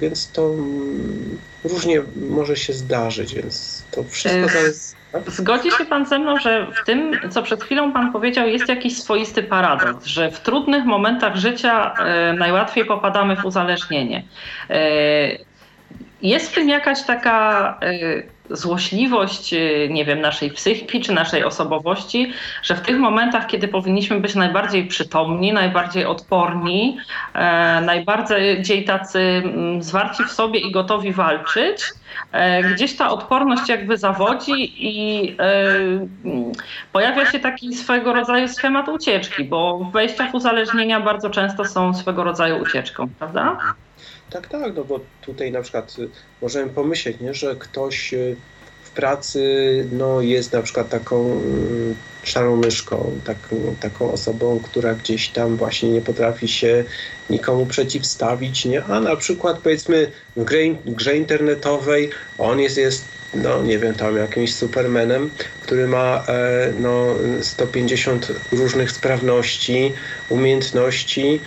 więc 0.00 0.30
to 0.30 0.54
mm, 0.54 1.38
różnie 1.64 2.02
może 2.16 2.56
się 2.56 2.72
zdarzyć, 2.72 3.34
więc 3.34 3.84
to 3.90 4.04
wszystko 4.04 4.48
zależy 4.48 4.78
Zgodzi 5.26 5.70
się 5.70 5.84
Pan 5.84 6.06
ze 6.06 6.18
mną, 6.18 6.38
że 6.38 6.66
w 6.82 6.86
tym, 6.86 7.18
co 7.30 7.42
przed 7.42 7.64
chwilą 7.64 7.92
Pan 7.92 8.12
powiedział, 8.12 8.48
jest 8.48 8.68
jakiś 8.68 9.02
swoisty 9.02 9.42
paradoks, 9.42 10.06
że 10.06 10.30
w 10.30 10.40
trudnych 10.40 10.84
momentach 10.84 11.36
życia 11.36 11.94
najłatwiej 12.38 12.84
popadamy 12.84 13.36
w 13.36 13.44
uzależnienie. 13.44 14.22
Jest 16.22 16.50
w 16.50 16.54
tym 16.54 16.68
jakaś 16.68 17.02
taka 17.02 17.80
złośliwość, 18.50 19.54
nie 19.90 20.04
wiem, 20.04 20.20
naszej 20.20 20.50
psychiki 20.50 21.00
czy 21.00 21.12
naszej 21.12 21.44
osobowości, 21.44 22.32
że 22.62 22.76
w 22.76 22.80
tych 22.80 22.98
momentach, 22.98 23.46
kiedy 23.46 23.68
powinniśmy 23.68 24.20
być 24.20 24.34
najbardziej 24.34 24.86
przytomni, 24.86 25.52
najbardziej 25.52 26.06
odporni, 26.06 26.98
najbardziej 27.82 28.84
tacy 28.84 29.20
mm, 29.20 29.82
zwarci 29.82 30.24
w 30.24 30.32
sobie 30.32 30.60
i 30.60 30.72
gotowi 30.72 31.12
walczyć, 31.12 31.82
E, 32.32 32.62
gdzieś 32.62 32.96
ta 32.96 33.10
odporność 33.10 33.68
jakby 33.68 33.98
zawodzi 33.98 34.86
i 34.86 35.28
e, 35.30 35.54
pojawia 36.92 37.30
się 37.30 37.38
taki 37.40 37.74
swego 37.74 38.14
rodzaju 38.14 38.48
schemat 38.48 38.88
ucieczki, 38.88 39.44
bo 39.44 39.90
wejścia 39.92 40.30
w 40.30 40.34
uzależnienia 40.34 41.00
bardzo 41.00 41.30
często 41.30 41.64
są 41.64 41.94
swego 41.94 42.24
rodzaju 42.24 42.62
ucieczką, 42.62 43.08
prawda? 43.18 43.58
Tak, 44.30 44.48
tak, 44.48 44.74
no 44.74 44.84
bo 44.84 45.00
tutaj 45.20 45.52
na 45.52 45.62
przykład 45.62 45.96
możemy 46.42 46.70
pomyśleć, 46.70 47.20
nie, 47.20 47.34
że 47.34 47.56
ktoś 47.56 48.14
e, 48.14 48.18
w 48.84 48.90
pracy 48.90 49.42
no, 49.92 50.20
jest 50.20 50.52
na 50.52 50.62
przykład 50.62 50.88
taką 50.88 51.32
mm, 51.32 51.94
szarą 52.22 52.56
myszką, 52.56 53.20
tak, 53.24 53.36
taką 53.80 54.12
osobą, 54.12 54.60
która 54.64 54.94
gdzieś 54.94 55.28
tam 55.28 55.56
właśnie 55.56 55.90
nie 55.90 56.00
potrafi 56.00 56.48
się 56.48 56.84
nikomu 57.30 57.66
przeciwstawić, 57.66 58.64
nie? 58.64 58.84
a 58.84 59.00
na 59.00 59.16
przykład 59.16 59.58
powiedzmy 59.58 60.10
w 60.36 60.44
grze, 60.44 60.58
grze 60.86 61.16
internetowej 61.16 62.10
on 62.38 62.60
jest, 62.60 62.76
jest 62.76 63.04
no 63.34 63.62
nie 63.62 63.78
wiem, 63.78 63.94
tam 63.94 64.16
jakimś 64.16 64.54
supermanem, 64.54 65.30
który 65.62 65.86
ma 65.86 66.24
e, 66.28 66.72
no, 66.80 67.06
150 67.40 68.32
różnych 68.52 68.90
sprawności, 68.90 69.92
umiejętności, 70.28 71.40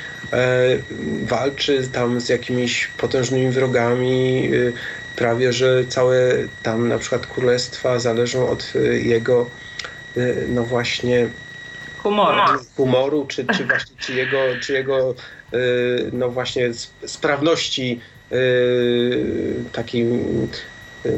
walczy 1.23 1.87
tam 1.87 2.21
z 2.21 2.29
jakimiś 2.29 2.87
potężnymi 2.87 3.49
wrogami, 3.49 4.51
e, 4.53 4.71
prawie 5.15 5.53
że 5.53 5.85
całe 5.85 6.17
tam 6.63 6.87
na 6.87 6.97
przykład 6.97 7.27
królestwa 7.27 7.99
zależą 7.99 8.49
od 8.49 8.73
e, 8.75 8.79
jego 8.99 9.49
Y, 10.17 10.45
no 10.49 10.63
właśnie 10.63 11.29
humoru, 11.97 12.41
humoru 12.75 13.25
czy, 13.25 13.45
czy 13.45 13.65
właśnie 13.65 13.95
czy 13.99 14.13
jego, 14.13 14.37
czy 14.61 14.73
jego 14.73 15.15
y, 15.53 16.09
no 16.13 16.29
właśnie 16.29 16.71
sprawności 17.05 17.99
y, 18.31 19.55
takiej 19.71 20.05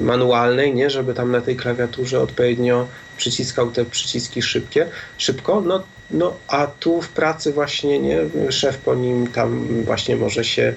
manualnej, 0.02 0.73
nie, 0.73 0.89
żeby 0.89 1.13
tam 1.13 1.32
na 1.32 1.41
tej 1.41 1.56
klawiaturze 1.56 2.19
odpowiednio 2.19 2.88
przyciskał 3.17 3.71
te 3.71 3.86
przyciski 3.86 4.41
szybkie, 4.41 4.88
szybko, 5.17 5.62
no, 5.62 5.84
no 6.13 6.34
a 6.47 6.67
tu 6.67 7.02
w 7.02 7.10
pracy 7.10 7.54
właśnie, 7.54 7.99
nie, 7.99 8.17
szef 8.49 8.78
po 8.78 8.95
nim 8.95 9.28
tam 9.28 9.67
właśnie 9.84 10.15
może 10.15 10.43
się 10.43 10.73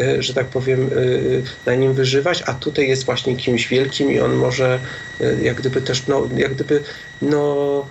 E, 0.00 0.22
że 0.22 0.34
tak 0.34 0.46
powiem, 0.46 0.90
e, 1.66 1.70
na 1.70 1.74
nim 1.74 1.92
wyżywać, 1.92 2.42
a 2.46 2.54
tutaj 2.54 2.88
jest 2.88 3.04
właśnie 3.04 3.36
kimś 3.36 3.68
wielkim 3.68 4.12
i 4.12 4.20
on 4.20 4.34
może 4.34 4.78
e, 5.20 5.42
jak 5.42 5.56
gdyby 5.56 5.82
też, 5.82 6.06
no, 6.06 6.28
jak 6.36 6.54
gdyby, 6.54 6.82
no, 7.22 7.86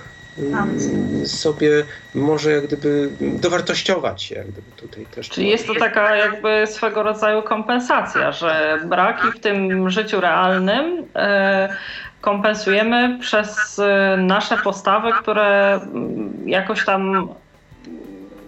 sobie 1.26 1.86
może 2.16 2.52
jak 2.52 2.68
gdyby 2.68 3.10
dowartościować 3.20 4.24
się 4.24 4.36
jak 4.36 4.48
gdyby 4.48 4.72
tutaj 4.76 5.06
też. 5.06 5.30
Czyli 5.30 5.50
jest 5.50 5.68
to 5.68 5.76
taka 5.76 6.16
jakby 6.16 6.64
swego 6.68 7.04
rodzaju 7.04 7.42
kompensacja, 7.42 8.32
że 8.32 8.80
braki 8.86 9.32
w 9.32 9.40
tym 9.40 9.90
życiu 9.90 10.22
realnym 10.22 11.06
kompensujemy 12.22 13.20
przez 13.20 13.82
nasze 14.18 14.58
postawy, 14.58 15.12
które 15.22 15.74
mm, 15.74 16.50
jakoś 16.50 16.86
tam 16.86 17.30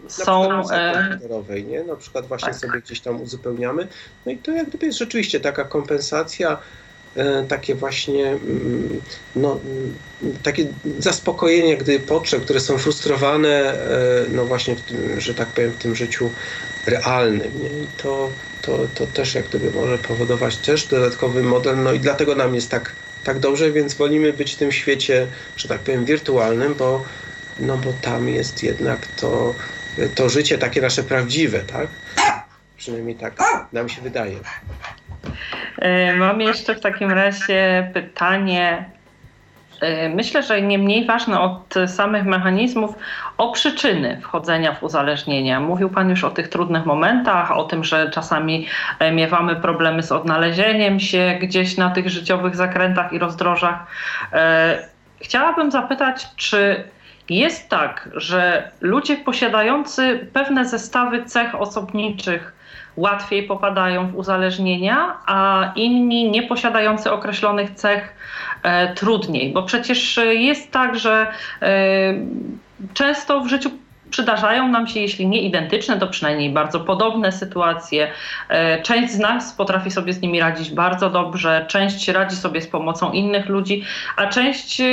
są. 0.07 0.63
charakterowej, 0.63 1.65
nie? 1.65 1.83
Na 1.83 1.95
przykład 1.95 2.25
właśnie 2.25 2.49
tak. 2.49 2.57
sobie 2.57 2.81
gdzieś 2.81 3.01
tam 3.01 3.21
uzupełniamy. 3.21 3.87
No 4.25 4.31
i 4.31 4.37
to 4.37 4.51
jak 4.51 4.69
gdyby 4.69 4.85
jest 4.85 4.99
rzeczywiście 4.99 5.39
taka 5.39 5.63
kompensacja, 5.63 6.51
e, 6.51 6.57
takie 7.47 7.75
właśnie 7.75 8.27
mm, 8.27 9.01
no, 9.35 9.59
mm, 9.65 9.95
takie 10.43 10.67
zaspokojenie 10.99 11.77
gdy 11.77 11.99
potrzeb, 11.99 12.43
które 12.43 12.59
są 12.59 12.77
frustrowane 12.77 13.73
e, 13.73 13.79
no 14.31 14.45
właśnie 14.45 14.75
w 14.75 14.81
tym, 14.81 15.21
że 15.21 15.33
tak 15.33 15.47
powiem 15.47 15.71
w 15.71 15.77
tym 15.77 15.95
życiu 15.95 16.29
realnym. 16.85 17.51
Nie? 17.63 17.69
I 17.69 17.87
to, 17.97 18.29
to, 18.61 18.79
to 18.95 19.07
też 19.07 19.35
jak 19.35 19.47
gdyby 19.47 19.71
może 19.71 19.97
powodować 19.97 20.57
też 20.57 20.87
dodatkowy 20.87 21.43
model, 21.43 21.83
no 21.83 21.93
i 21.93 21.99
dlatego 21.99 22.35
nam 22.35 22.55
jest 22.55 22.69
tak, 22.69 22.91
tak 23.23 23.39
dobrze, 23.39 23.71
więc 23.71 23.93
wolimy 23.93 24.33
być 24.33 24.53
w 24.53 24.57
tym 24.57 24.71
świecie, 24.71 25.27
że 25.57 25.67
tak 25.67 25.79
powiem 25.79 26.05
wirtualnym, 26.05 26.75
bo 26.75 27.05
no 27.59 27.77
bo 27.77 27.93
tam 28.01 28.29
jest 28.29 28.63
jednak 28.63 29.07
to 29.07 29.55
to 30.15 30.29
życie 30.29 30.57
takie 30.57 30.81
nasze 30.81 31.03
prawdziwe, 31.03 31.59
tak? 31.59 31.87
Przynajmniej 32.77 33.15
tak 33.15 33.37
nam 33.73 33.89
się 33.89 34.01
wydaje. 34.01 34.39
E, 35.77 36.15
mam 36.15 36.41
jeszcze 36.41 36.75
w 36.75 36.79
takim 36.79 37.11
razie 37.11 37.91
pytanie. 37.93 38.85
E, 39.81 40.09
myślę, 40.09 40.43
że 40.43 40.61
nie 40.61 40.77
mniej 40.77 41.05
ważne 41.05 41.39
od 41.39 41.75
samych 41.87 42.25
mechanizmów, 42.25 42.95
o 43.37 43.51
przyczyny 43.51 44.21
wchodzenia 44.21 44.75
w 44.75 44.83
uzależnienia. 44.83 45.59
Mówił 45.59 45.89
Pan 45.89 46.09
już 46.09 46.23
o 46.23 46.31
tych 46.31 46.47
trudnych 46.47 46.85
momentach, 46.85 47.51
o 47.51 47.63
tym, 47.63 47.83
że 47.83 48.11
czasami 48.11 48.67
e, 48.99 49.11
miewamy 49.11 49.55
problemy 49.55 50.03
z 50.03 50.11
odnalezieniem 50.11 50.99
się 50.99 51.37
gdzieś 51.41 51.77
na 51.77 51.89
tych 51.89 52.09
życiowych 52.09 52.55
zakrętach 52.55 53.13
i 53.13 53.19
rozdrożach. 53.19 53.85
Chciałabym 55.21 55.71
zapytać, 55.71 56.27
czy 56.35 56.83
jest 57.29 57.69
tak, 57.69 58.09
że 58.15 58.71
ludzie 58.81 59.17
posiadający 59.17 60.27
pewne 60.33 60.65
zestawy 60.65 61.25
cech 61.25 61.61
osobniczych 61.61 62.58
łatwiej 62.97 63.43
popadają 63.43 64.07
w 64.07 64.15
uzależnienia, 64.15 65.17
a 65.25 65.71
inni 65.75 66.31
nieposiadający 66.31 67.11
określonych 67.11 67.71
cech 67.71 68.15
e, 68.63 68.93
trudniej, 68.93 69.53
bo 69.53 69.63
przecież 69.63 70.19
jest 70.31 70.71
tak, 70.71 70.99
że 70.99 71.27
e, 71.61 72.13
często 72.93 73.41
w 73.41 73.47
życiu 73.47 73.69
przydarzają 74.09 74.67
nam 74.67 74.87
się, 74.87 74.99
jeśli 74.99 75.27
nie 75.27 75.41
identyczne, 75.41 75.99
to 75.99 76.07
przynajmniej 76.07 76.49
bardzo 76.49 76.79
podobne 76.79 77.31
sytuacje. 77.31 78.11
E, 78.49 78.81
część 78.81 79.13
z 79.13 79.19
nas 79.19 79.53
potrafi 79.53 79.91
sobie 79.91 80.13
z 80.13 80.21
nimi 80.21 80.39
radzić 80.39 80.71
bardzo 80.71 81.09
dobrze, 81.09 81.65
część 81.69 82.07
radzi 82.07 82.35
sobie 82.35 82.61
z 82.61 82.67
pomocą 82.67 83.11
innych 83.11 83.49
ludzi, 83.49 83.83
a 84.17 84.27
część 84.27 84.81
e, 84.81 84.85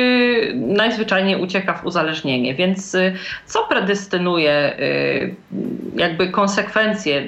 najzwyczajniej 0.54 1.42
ucieka 1.42 1.74
w 1.74 1.86
uzależnienie. 1.86 2.54
Więc 2.54 2.94
e, 2.94 3.12
co 3.46 3.64
predystynuje 3.64 4.76
jakby 5.96 6.28
konsekwencje 6.28 7.22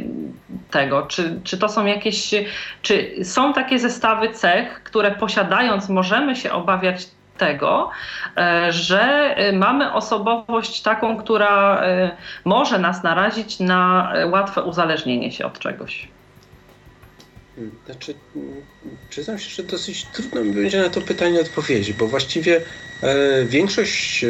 tego? 0.70 1.02
Czy, 1.02 1.40
czy 1.44 1.58
to 1.58 1.68
są 1.68 1.86
jakieś, 1.86 2.34
czy 2.82 3.24
są 3.24 3.52
takie 3.52 3.78
zestawy 3.78 4.28
cech, 4.28 4.82
które 4.82 5.10
posiadając 5.10 5.88
możemy 5.88 6.36
się 6.36 6.52
obawiać 6.52 7.06
tego, 7.38 7.90
e, 8.36 8.72
że 8.72 9.02
e, 9.36 9.52
mamy 9.52 9.92
osobowość 9.92 10.82
taką, 10.82 11.16
która 11.16 11.80
e, 11.82 12.10
może 12.44 12.78
nas 12.78 13.02
narazić 13.02 13.60
na 13.60 14.12
łatwe 14.30 14.62
uzależnienie 14.62 15.32
się 15.32 15.46
od 15.46 15.58
czegoś. 15.58 16.08
Znaczy, 17.86 18.14
przyznam 19.10 19.38
się, 19.38 19.50
że 19.50 19.62
dosyć 19.62 20.04
trudno 20.04 20.44
mi 20.44 20.52
będzie 20.52 20.78
na 20.78 20.88
to 20.88 21.00
pytanie 21.00 21.40
odpowiedzieć, 21.40 21.92
bo 21.92 22.06
właściwie 22.06 22.60
e, 23.02 23.44
większość 23.44 24.24
e, 24.24 24.28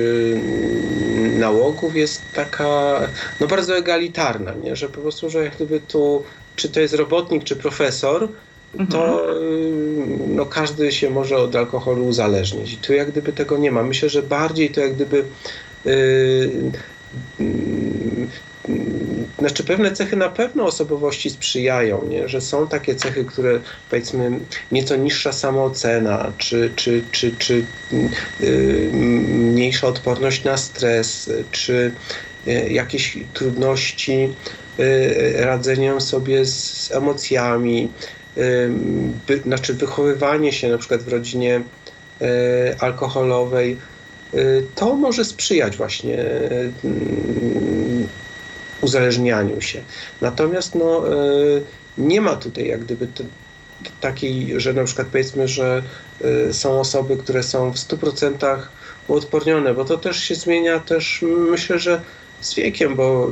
nałogów 1.39 1.97
jest 1.97 2.23
taka 2.35 3.01
no 3.41 3.47
bardzo 3.47 3.77
egalitarna, 3.77 4.55
nie? 4.65 4.77
że 4.77 4.89
po 4.89 5.01
prostu, 5.01 5.31
że 5.31 5.45
jak 5.45 5.55
gdyby 5.55 5.81
tu, 5.81 6.25
czy 6.57 6.69
to 6.69 6.81
jest 6.81 6.95
robotnik, 6.95 7.45
czy 7.45 7.57
profesor, 7.57 8.29
to 8.91 9.33
mhm. 9.33 10.37
no, 10.37 10.47
każdy 10.47 10.93
się 10.93 11.11
może 11.11 11.37
od 11.37 11.57
alkoholu 11.57 12.07
uzależnić. 12.07 12.73
I 12.73 12.77
tu 12.77 12.93
jak 12.93 13.11
gdyby 13.11 13.33
tego 13.33 13.59
nie 13.59 13.71
ma. 13.71 13.83
Myślę, 13.83 14.09
że 14.09 14.23
bardziej 14.23 14.71
to 14.71 14.81
jak 14.81 14.95
gdyby 14.95 15.25
yy, 15.85 16.51
znaczy 19.39 19.65
pewne 19.65 19.93
cechy 19.93 20.17
na 20.17 20.29
pewno 20.29 20.65
osobowości 20.65 21.31
sprzyjają, 21.31 22.05
nie? 22.09 22.29
że 22.29 22.41
są 22.41 22.69
takie 22.69 22.95
cechy, 22.95 23.25
które 23.25 23.61
powiedzmy 23.91 24.31
nieco 24.73 24.97
niższa 24.97 25.33
samoocena, 25.33 26.33
czy, 26.39 26.71
czy, 26.77 27.03
czy, 27.13 27.37
czy 27.39 27.65
yy, 28.41 28.91
mniejsza 28.93 29.87
odporność 29.87 30.45
na 30.45 30.57
stres, 30.57 31.31
czy 31.51 31.93
yy, 32.47 32.73
jakieś 32.73 33.19
trudności 33.35 34.29
yy, 34.79 36.01
sobie 36.01 36.45
z, 36.45 36.55
z 36.55 36.93
emocjami, 36.93 37.89
by, 39.27 39.39
znaczy 39.39 39.75
wychowywanie 39.75 40.53
się 40.53 40.69
na 40.69 40.79
przykład 40.79 41.03
w 41.03 41.09
rodzinie 41.09 41.61
e, 42.21 42.77
alkoholowej, 42.79 43.77
e, 44.35 44.39
to 44.75 44.97
może 44.97 45.25
sprzyjać 45.25 45.77
właśnie 45.77 46.25
uzależnianiu 48.81 49.61
się. 49.61 49.83
Natomiast 50.21 50.75
no, 50.75 51.09
e, 51.09 51.13
nie 51.99 52.21
ma 52.21 52.37
tutaj 52.37 52.67
jak 52.67 52.81
gdyby 52.81 53.09
takiej, 54.01 54.61
że 54.61 54.73
na 54.73 54.85
przykład 54.85 55.09
powiedzmy, 55.09 55.49
że 55.49 55.83
są 56.53 56.81
osoby, 56.81 57.17
które 57.17 57.43
są 57.43 57.73
w 57.73 57.77
100% 57.77 58.59
uodpornione, 59.09 59.75
bo 59.75 59.85
to 59.85 59.99
też 59.99 60.23
się 60.25 60.35
zmienia 60.35 60.81
też 60.81 61.25
myślę, 61.51 61.79
że 61.79 62.01
z 62.41 62.55
wiekiem, 62.55 62.95
bo 62.95 63.31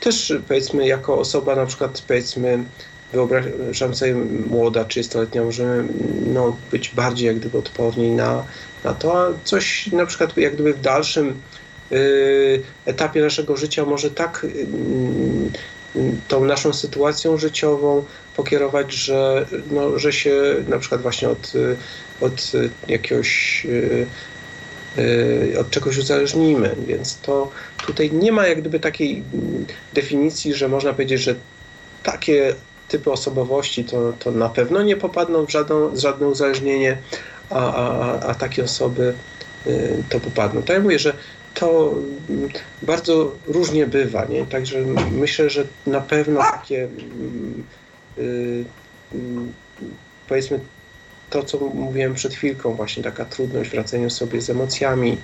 też 0.00 0.34
powiedzmy 0.48 0.86
jako 0.86 1.18
osoba 1.18 1.56
na 1.56 1.66
przykład 1.66 2.02
powiedzmy 2.08 2.64
wyobrażam 3.12 3.94
sobie 3.94 4.14
młoda, 4.46 4.84
30-letnia, 4.84 5.44
możemy 5.44 5.84
no, 6.26 6.56
być 6.70 6.88
bardziej 6.88 7.26
jak 7.26 7.38
gdyby 7.38 7.58
odporni 7.58 8.10
na, 8.10 8.44
na 8.84 8.94
to, 8.94 9.22
a 9.22 9.32
coś 9.44 9.86
na 9.86 10.06
przykład 10.06 10.36
jak 10.36 10.54
gdyby 10.54 10.74
w 10.74 10.80
dalszym 10.80 11.40
etapie 12.86 13.20
naszego 13.20 13.56
życia 13.56 13.84
może 13.84 14.10
tak 14.10 14.44
y, 14.44 14.66
tą 16.28 16.44
naszą 16.44 16.72
sytuacją 16.72 17.38
życiową 17.38 18.04
pokierować, 18.36 18.92
że, 18.92 19.46
no, 19.70 19.98
że 19.98 20.12
się 20.12 20.34
na 20.68 20.78
przykład 20.78 21.02
właśnie 21.02 21.28
od, 21.28 21.52
od 22.20 22.52
jakiegoś 22.88 23.62
y, 23.66 24.06
od 25.60 25.70
czegoś 25.70 25.98
uzależnimy, 25.98 26.76
więc 26.86 27.18
to 27.18 27.50
tutaj 27.86 28.12
nie 28.12 28.32
ma 28.32 28.46
jak 28.46 28.60
gdyby 28.60 28.80
takiej 28.80 29.22
definicji, 29.94 30.54
że 30.54 30.68
można 30.68 30.92
powiedzieć, 30.92 31.20
że 31.20 31.34
takie 32.02 32.54
typy 32.88 33.10
osobowości 33.10 33.84
to, 33.84 34.12
to 34.18 34.30
na 34.30 34.48
pewno 34.48 34.82
nie 34.82 34.96
popadną 34.96 35.46
w 35.46 35.50
żadne, 35.50 35.76
żadne 35.94 36.26
uzależnienie, 36.26 36.98
a, 37.50 37.74
a, 37.74 38.20
a 38.20 38.34
takie 38.34 38.64
osoby 38.64 39.14
y, 39.66 40.02
to 40.08 40.20
popadną. 40.20 40.62
Tak 40.62 40.74
jak 40.74 40.82
mówię, 40.82 40.98
że 40.98 41.14
to 41.54 41.94
mm, 42.30 42.48
bardzo 42.82 43.32
różnie 43.46 43.86
bywa, 43.86 44.24
nie? 44.24 44.46
Także 44.46 44.78
myślę, 45.10 45.50
że 45.50 45.64
na 45.86 46.00
pewno 46.00 46.40
takie 46.40 46.82
mm, 46.84 47.64
y, 48.18 48.64
mm, 49.14 49.52
powiedzmy 50.28 50.60
to, 51.30 51.42
co 51.42 51.58
mówiłem 51.58 52.14
przed 52.14 52.34
chwilką, 52.34 52.74
właśnie 52.74 53.02
taka 53.02 53.24
trudność 53.24 53.70
w 53.70 53.74
radzeniu 53.74 54.10
sobie 54.10 54.40
z 54.40 54.50
emocjami, 54.50 55.18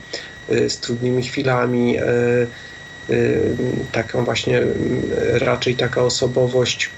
y, 0.50 0.70
z 0.70 0.78
trudnymi 0.80 1.22
chwilami, 1.22 1.96
taką 3.92 4.24
właśnie 4.24 4.62
raczej 5.40 5.76
taka 5.76 6.02
osobowość 6.02 6.90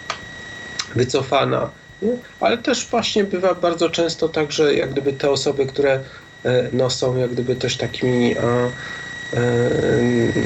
wycofana. 0.94 1.70
Nie? 2.02 2.12
Ale 2.40 2.58
też 2.58 2.86
właśnie 2.86 3.24
bywa 3.24 3.54
bardzo 3.54 3.90
często 3.90 4.28
tak, 4.28 4.52
że 4.52 4.74
jak 4.74 4.90
gdyby 4.90 5.12
te 5.12 5.30
osoby, 5.30 5.66
które 5.66 6.00
e, 6.44 6.68
no, 6.72 6.90
są 6.90 7.16
jak 7.16 7.30
gdyby 7.30 7.56
też 7.56 7.76
takimi 7.76 8.38
a, 8.38 8.42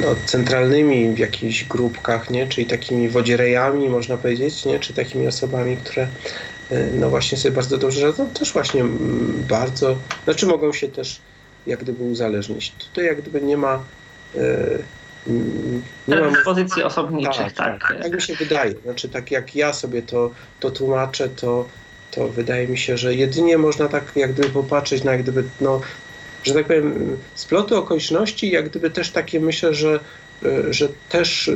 no, 0.01 0.15
centralnymi 0.27 1.15
w 1.15 1.19
jakichś 1.19 1.65
grupkach, 1.65 2.31
nie? 2.31 2.47
czyli 2.47 2.67
takimi 2.67 3.09
wodzierejami, 3.09 3.89
można 3.89 4.17
powiedzieć, 4.17 4.65
nie? 4.65 4.81
czy 4.81 4.95
takimi 4.95 5.27
osobami, 5.27 5.77
które 5.77 6.09
e, 6.71 6.87
no 7.01 7.11
właśnie 7.11 7.39
sobie 7.39 7.55
bardzo 7.55 7.79
dobrze 7.79 8.07
radzą, 8.07 8.31
też 8.31 8.53
właśnie 8.53 8.85
bardzo, 9.49 9.97
znaczy 10.25 10.47
mogą 10.47 10.73
się 10.73 10.89
też 10.89 11.21
jak 11.67 11.81
gdyby 11.81 12.05
uzależnić. 12.05 12.71
Tutaj 12.71 13.05
jak 13.05 13.21
gdyby 13.23 13.41
nie 13.41 13.57
ma 13.57 13.85
nie 16.09 16.17
mam 16.17 16.35
pozycji 16.45 16.83
osobniczych, 16.83 17.53
tak, 17.53 17.55
tak. 17.55 17.89
Tak, 17.89 18.03
tak 18.03 18.13
mi 18.13 18.23
się 18.23 18.35
wydaje. 18.35 18.75
Znaczy, 18.85 19.09
tak 19.09 19.31
jak 19.31 19.57
ja 19.57 19.73
sobie 19.73 20.03
to, 20.03 20.31
to 20.61 20.71
tłumaczę, 20.71 21.29
to, 21.29 21.69
to 22.11 22.29
wydaje 22.29 22.69
mi 22.69 22.79
się, 22.79 22.97
że 22.97 23.15
jedynie 23.15 23.59
można 23.59 23.89
tak 23.89 24.13
jak 24.17 24.33
gdyby 24.33 24.49
popatrzeć 24.49 25.05
na 25.05 25.13
jak 25.13 25.23
gdyby, 25.23 25.45
no, 25.61 25.81
że 26.45 26.55
tak 26.55 26.67
powiem, 26.67 27.17
sploty 27.35 27.77
okoliczności, 27.77 28.51
jak 28.51 28.69
gdyby 28.69 28.91
też 28.91 29.11
takie 29.11 29.41
myślę, 29.41 29.75
że, 29.75 30.01
że 30.71 30.89
też 31.09 31.51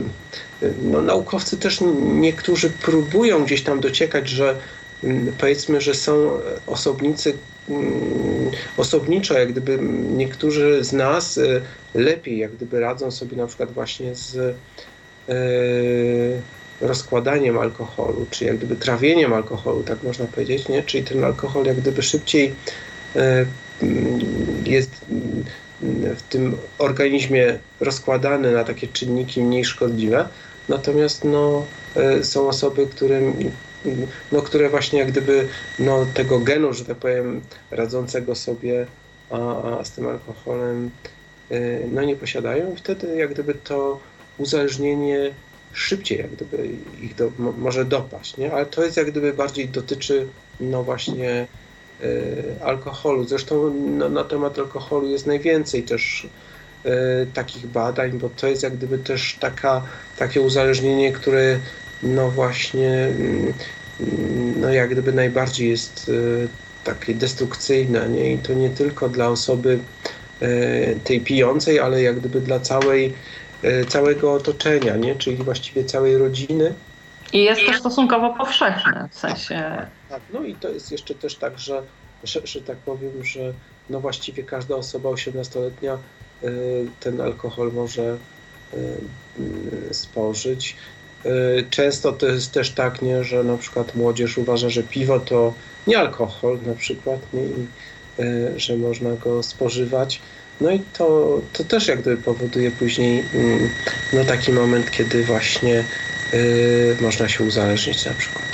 no, 0.83 1.03
naukowcy 1.03 1.57
też 1.57 1.79
niektórzy 2.01 2.71
próbują 2.71 3.45
gdzieś 3.45 3.63
tam 3.63 3.81
dociekać, 3.81 4.29
że 4.29 4.57
mm, 5.05 5.33
powiedzmy, 5.39 5.81
że 5.81 5.95
są 5.95 6.31
osobnicy, 6.67 7.39
Mm, 7.69 8.51
osobniczo, 8.77 9.39
jak 9.39 9.53
gdyby 9.53 9.79
niektórzy 10.17 10.85
z 10.85 10.93
nas 10.93 11.37
y, 11.37 11.63
lepiej, 11.95 12.39
jak 12.39 12.53
gdyby 12.53 12.81
radzą 12.81 13.11
sobie 13.11 13.37
na 13.37 13.47
przykład 13.47 13.73
właśnie 13.73 14.15
z 14.15 14.35
y, 15.29 16.43
rozkładaniem 16.81 17.59
alkoholu, 17.59 18.27
czy 18.31 18.45
jak 18.45 18.57
gdyby 18.57 18.77
trawieniem 18.77 19.33
alkoholu, 19.33 19.83
tak 19.83 20.03
można 20.03 20.27
powiedzieć, 20.27 20.69
nie? 20.69 20.83
Czyli 20.83 21.05
ten 21.05 21.25
alkohol 21.25 21.65
jak 21.65 21.77
gdyby 21.77 22.03
szybciej 22.03 22.55
y, 23.17 23.47
jest 24.65 25.05
w 26.17 26.23
tym 26.23 26.57
organizmie 26.79 27.59
rozkładany 27.81 28.53
na 28.53 28.65
takie 28.65 28.89
czynniki 28.89 29.43
mniej 29.43 29.65
szkodliwe. 29.65 30.29
Natomiast 30.69 31.25
no, 31.25 31.67
są 32.23 32.49
osoby, 32.49 32.87
którym 32.87 33.35
no, 34.33 34.43
które 34.43 34.69
właśnie 34.69 34.99
jak 34.99 35.11
gdyby 35.11 35.49
no, 35.79 36.07
tego 36.15 36.39
genu, 36.41 36.73
że 36.73 36.85
tak 36.85 36.97
powiem, 36.97 37.41
radzącego 37.71 38.35
sobie 38.35 38.87
a, 39.31 39.79
a 39.79 39.85
z 39.85 39.91
tym 39.91 40.07
alkoholem 40.07 40.91
y, 41.51 41.87
no, 41.93 42.05
nie 42.05 42.17
posiadają 42.17 42.73
i 42.73 42.77
wtedy 42.77 43.17
jak 43.17 43.31
gdyby 43.31 43.55
to 43.55 44.01
uzależnienie 44.39 45.31
szybciej 45.73 46.19
jak 46.19 46.31
gdyby 46.31 46.69
ich 47.03 47.15
do, 47.15 47.31
może 47.39 47.85
dopaść, 47.85 48.37
nie? 48.37 48.53
ale 48.53 48.67
to 48.67 48.85
jest 48.85 48.97
jak 48.97 49.11
gdyby 49.11 49.33
bardziej 49.33 49.69
dotyczy 49.69 50.27
no 50.61 50.83
właśnie 50.83 51.47
alkoholu. 52.65 53.25
Zresztą 53.25 53.75
no, 53.75 54.09
na 54.09 54.25
temat 54.25 54.59
alkoholu 54.59 55.09
jest 55.09 55.27
najwięcej 55.27 55.83
też 55.83 56.27
y, 56.87 56.89
takich 57.35 57.67
badań, 57.67 58.19
bo 58.19 58.29
to 58.29 58.47
jest 58.47 58.63
jak 58.63 58.77
gdyby 58.77 58.99
też 58.99 59.37
taka, 59.41 59.83
takie 60.19 60.41
uzależnienie, 60.41 61.13
które 61.13 61.59
no 62.03 62.31
właśnie, 62.31 62.91
mm, 62.91 63.53
no 64.61 64.71
jak 64.71 64.91
gdyby 64.91 65.13
najbardziej 65.13 65.69
jest 65.69 66.11
e, 66.45 66.49
takie 66.85 67.15
destrukcyjne, 67.15 68.09
nie? 68.09 68.33
I 68.33 68.39
to 68.39 68.55
nie 68.55 68.71
tylko 68.71 69.09
dla 69.09 69.29
osoby 69.29 69.79
e, 70.41 70.95
tej 70.95 71.21
pijącej, 71.21 71.81
ale 71.81 72.03
jak 72.03 72.19
gdyby 72.19 72.41
dla 72.41 72.61
całej, 72.61 73.15
e, 73.63 73.85
całego 73.85 74.33
otoczenia, 74.33 74.97
nie? 74.97 75.17
Czyli 75.17 75.37
właściwie 75.37 75.85
całej 75.85 76.19
rodziny. 76.19 76.75
I 77.33 77.45
jest 77.45 77.61
to 77.67 77.73
stosunkowo 77.73 78.35
powszechne, 78.35 79.09
w 79.11 79.19
sensie... 79.19 79.87
Tak, 80.19 80.27
no 80.33 80.47
i 80.47 80.55
to 80.55 80.69
jest 80.69 80.93
jeszcze 80.93 81.15
też 81.15 81.35
tak, 81.35 81.59
że, 81.59 81.83
że, 82.25 82.41
że 82.45 82.61
tak 82.61 82.77
powiem, 82.77 83.25
że 83.25 83.53
no 83.91 84.01
właściwie 84.01 84.43
każda 84.43 84.77
osoba 84.77 85.09
18-letnia 85.09 85.99
y, 86.45 86.87
ten 87.01 87.21
alkohol 87.21 87.73
może 87.73 88.19
y, 88.75 88.77
y, 89.91 89.95
spożyć. 89.95 90.77
Często 91.71 92.13
to 92.13 92.27
jest 92.27 92.53
też 92.53 92.71
tak, 92.71 93.03
nie, 93.03 93.25
że 93.25 93.45
na 93.45 93.57
przykład 93.57 93.95
młodzież 93.95 94.39
uważa, 94.39 94.71
że 94.71 94.83
piwo 94.83 95.21
to 95.21 95.55
nie 95.87 95.99
alkohol 95.99 96.59
na 96.67 96.75
przykład, 96.75 97.21
nie, 97.33 97.43
i, 97.43 97.67
że 98.57 98.77
można 98.77 99.13
go 99.13 99.43
spożywać. 99.43 100.21
No 100.61 100.71
i 100.71 100.81
to, 100.81 101.41
to 101.53 101.65
też 101.65 101.89
jak 101.89 102.01
gdyby 102.01 102.23
powoduje 102.23 102.71
później 102.71 103.25
mm, 103.35 103.71
no 104.13 104.25
taki 104.25 104.53
moment, 104.53 104.91
kiedy 104.91 105.25
właśnie 105.25 105.85
można 107.01 107.29
się 107.29 107.45
uzależnić 107.45 108.05
na 108.05 108.15
przykład 108.15 108.48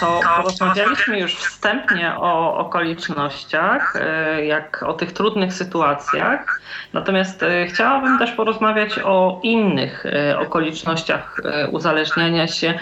to 0.00 0.20
porozmawialiśmy 0.36 1.18
już 1.18 1.34
wstępnie 1.34 2.14
o 2.16 2.58
okolicznościach, 2.58 3.96
e, 3.96 4.44
jak 4.44 4.82
o 4.82 4.92
tych 4.92 5.12
trudnych 5.12 5.54
sytuacjach. 5.54 6.60
Natomiast 6.92 7.42
e, 7.42 7.66
chciałabym 7.66 8.18
też 8.18 8.32
porozmawiać 8.32 8.98
o 8.98 9.40
innych 9.42 10.06
e, 10.06 10.38
okolicznościach 10.38 11.40
uzależniania 11.72 12.46
się, 12.46 12.78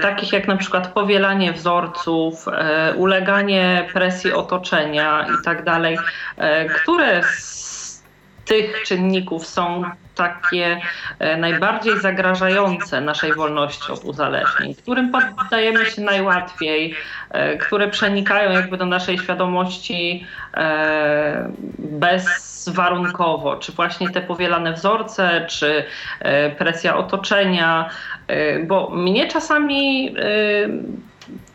takich 0.00 0.32
jak 0.32 0.48
na 0.48 0.56
przykład 0.56 0.88
powielanie 0.88 1.52
wzorców, 1.52 2.46
uleganie 2.96 3.88
presji 3.92 4.32
otoczenia 4.32 5.26
itd. 5.30 5.62
Tak 5.64 6.82
które 6.82 7.22
z 7.22 7.71
tych 8.44 8.82
czynników 8.82 9.46
są 9.46 9.84
takie 10.14 10.80
e, 11.18 11.36
najbardziej 11.36 12.00
zagrażające 12.00 13.00
naszej 13.00 13.34
wolności 13.34 13.92
od 13.92 14.04
uzależnień, 14.04 14.74
którym 14.74 15.12
poddajemy 15.36 15.86
się 15.86 16.02
najłatwiej, 16.02 16.94
e, 17.30 17.56
które 17.56 17.88
przenikają 17.88 18.50
jakby 18.50 18.76
do 18.76 18.86
naszej 18.86 19.18
świadomości 19.18 20.26
e, 20.54 21.52
bezwarunkowo, 21.78 23.56
czy 23.56 23.72
właśnie 23.72 24.10
te 24.10 24.20
powielane 24.20 24.72
wzorce, 24.72 25.46
czy 25.48 25.84
presja 26.58 26.96
otoczenia, 26.96 27.90
bo 28.66 28.90
mnie 28.90 29.28
czasami 29.28 30.14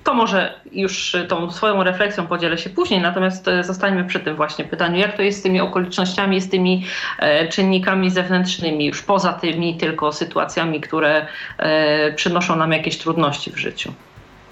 to 0.07 0.13
może 0.13 0.53
już 0.71 1.15
tą 1.27 1.51
swoją 1.51 1.83
refleksją 1.83 2.27
podzielę 2.27 2.57
się 2.57 2.69
później, 2.69 3.01
natomiast 3.01 3.47
e, 3.47 3.63
zostańmy 3.63 4.05
przy 4.05 4.19
tym 4.19 4.35
właśnie 4.35 4.65
pytaniu, 4.65 4.99
jak 4.99 5.17
to 5.17 5.21
jest 5.21 5.39
z 5.39 5.41
tymi 5.41 5.61
okolicznościami, 5.61 6.41
z 6.41 6.49
tymi 6.49 6.85
e, 7.19 7.47
czynnikami 7.47 8.09
zewnętrznymi, 8.09 8.85
już 8.85 9.01
poza 9.01 9.33
tymi 9.33 9.77
tylko 9.77 10.13
sytuacjami, 10.13 10.81
które 10.81 11.27
e, 11.57 12.13
przynoszą 12.13 12.55
nam 12.55 12.71
jakieś 12.71 12.97
trudności 12.97 13.51
w 13.51 13.57
życiu. 13.57 13.93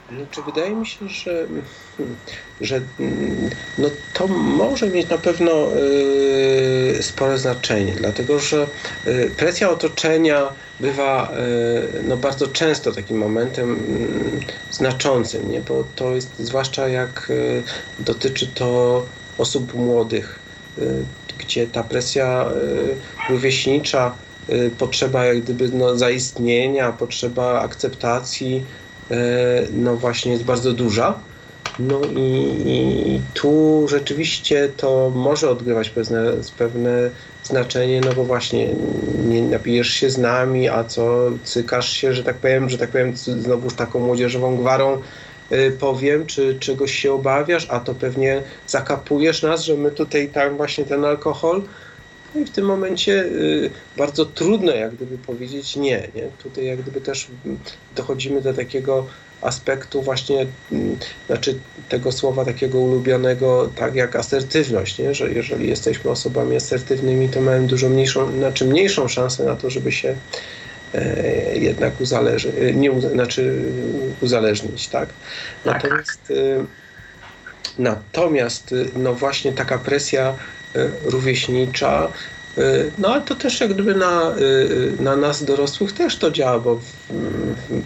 Znaczy, 0.09 0.43
wydaje 0.43 0.75
mi 0.75 0.85
się, 0.87 1.07
że, 1.07 1.47
że 2.59 2.89
no, 3.77 3.89
to 4.13 4.27
może 4.27 4.89
mieć 4.89 5.09
na 5.09 5.17
pewno 5.17 5.71
y, 5.77 7.03
spore 7.03 7.37
znaczenie, 7.37 7.95
dlatego 7.95 8.39
że 8.39 8.69
y, 9.07 9.35
presja 9.37 9.69
otoczenia 9.69 10.55
bywa 10.79 11.37
y, 11.97 12.03
no, 12.03 12.17
bardzo 12.17 12.47
często 12.47 12.91
takim 12.91 13.17
momentem 13.17 13.71
mm, 13.71 14.39
znaczącym, 14.69 15.49
nie? 15.49 15.61
bo 15.61 15.83
to 15.83 16.15
jest 16.15 16.39
zwłaszcza 16.39 16.87
jak 16.89 17.31
dotyczy 17.99 18.53
to 18.53 19.09
osób 19.37 19.73
młodych, 19.73 20.45
gdzie 21.37 21.67
ta 21.67 21.83
presja 21.83 22.51
rówieśnicza, 23.29 24.17
potrzeba 24.77 25.25
jak 25.25 25.41
gdyby 25.41 25.69
no, 25.69 25.97
zaistnienia, 25.97 26.91
potrzeba 26.91 27.61
akceptacji, 27.61 28.67
no 29.73 29.95
właśnie 29.95 30.31
jest 30.31 30.43
bardzo 30.43 30.73
duża. 30.73 31.19
No 31.79 32.01
i, 32.15 32.55
i, 32.65 33.21
tu 33.33 33.85
rzeczywiście 33.87 34.69
to 34.77 35.11
może 35.15 35.49
odgrywać 35.49 35.89
pewne, 35.89 36.23
pewne 36.57 37.09
znaczenie, 37.43 38.01
no 38.01 38.13
bo 38.13 38.23
właśnie 38.23 38.67
nie 39.27 39.41
napijesz 39.41 39.89
się 39.89 40.09
z 40.09 40.17
nami, 40.17 40.69
a 40.69 40.83
co 40.83 41.31
cykasz 41.43 41.89
się, 41.89 42.13
że 42.13 42.23
tak 42.23 42.35
powiem, 42.35 42.69
że 42.69 42.77
tak 42.77 42.89
powiem 42.89 43.15
znowuż 43.15 43.73
taką 43.73 43.99
młodzieżową 43.99 44.57
gwarą 44.57 45.01
y, 45.51 45.77
powiem, 45.79 46.25
czy 46.25 46.59
czegoś 46.59 46.91
się 46.91 47.13
obawiasz, 47.13 47.67
a 47.69 47.79
to 47.79 47.95
pewnie 47.95 48.43
zakapujesz 48.67 49.41
nas, 49.41 49.63
że 49.63 49.77
my 49.77 49.91
tutaj 49.91 50.29
tam 50.29 50.57
właśnie 50.57 50.85
ten 50.85 51.05
alkohol, 51.05 51.61
no 52.35 52.41
i 52.41 52.45
w 52.45 52.49
tym 52.49 52.65
momencie 52.65 53.23
y, 53.23 53.69
bardzo 53.97 54.25
trudno 54.25 54.71
jak 54.71 54.95
gdyby 54.95 55.17
powiedzieć 55.17 55.75
nie, 55.75 56.07
nie. 56.15 56.23
Tutaj 56.43 56.65
jak 56.65 56.81
gdyby 56.81 57.01
też 57.01 57.27
dochodzimy 57.95 58.41
do 58.41 58.53
takiego 58.53 59.05
aspektu 59.41 60.01
właśnie, 60.01 60.45
mm, 60.71 60.97
znaczy 61.27 61.59
tego 61.89 62.11
słowa 62.11 62.45
takiego 62.45 62.79
ulubionego, 62.79 63.69
tak 63.75 63.95
jak 63.95 64.15
asertywność, 64.15 64.97
nie? 64.97 65.13
że 65.13 65.31
jeżeli 65.31 65.69
jesteśmy 65.69 66.11
osobami 66.11 66.55
asertywnymi, 66.55 67.29
to 67.29 67.41
mamy 67.41 67.67
dużo 67.67 67.89
mniejszą, 67.89 68.31
znaczy 68.31 68.65
mniejszą 68.65 69.07
szansę 69.07 69.45
na 69.45 69.55
to, 69.55 69.69
żeby 69.69 69.91
się 69.91 70.15
e, 70.93 71.57
jednak 71.57 72.01
uzależy, 72.01 72.73
nie, 72.73 73.01
znaczy 73.01 73.61
uzależnić, 74.21 74.87
tak? 74.87 75.09
tak. 75.63 75.83
Natomiast, 75.83 76.29
y, 76.29 76.65
natomiast 77.77 78.71
y, 78.71 78.85
no 78.95 79.13
właśnie 79.13 79.51
taka 79.51 79.77
presja 79.77 80.33
E, 80.33 80.64
rówieśnicza. 81.03 82.11
E, 82.57 82.61
no 82.97 83.13
ale 83.13 83.21
to 83.21 83.35
też 83.35 83.61
jak 83.61 83.73
gdyby 83.73 83.95
na, 83.95 84.21
e, 84.31 85.03
na 85.03 85.15
nas 85.15 85.43
dorosłych 85.43 85.93
też 85.93 86.17
to 86.17 86.31
działa, 86.31 86.59
bo 86.59 86.79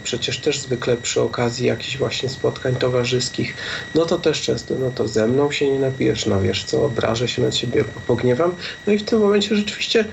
przecież 0.03 0.41
też 0.41 0.61
zwykle 0.61 0.97
przy 0.97 1.21
okazji 1.21 1.67
jakichś 1.67 1.97
właśnie 1.97 2.29
spotkań 2.29 2.75
towarzyskich, 2.75 3.55
no 3.95 4.05
to 4.05 4.17
też 4.17 4.41
często, 4.41 4.75
no 4.75 4.91
to 4.91 5.07
ze 5.07 5.27
mną 5.27 5.51
się 5.51 5.71
nie 5.71 5.79
napijesz, 5.79 6.25
no 6.25 6.41
wiesz 6.41 6.63
co, 6.63 6.85
obrażę 6.85 7.27
się 7.27 7.41
na 7.41 7.51
ciebie, 7.51 7.83
pogniewam. 8.07 8.55
No 8.87 8.93
i 8.93 8.97
w 8.97 9.03
tym 9.03 9.19
momencie 9.19 9.55
rzeczywiście 9.55 10.05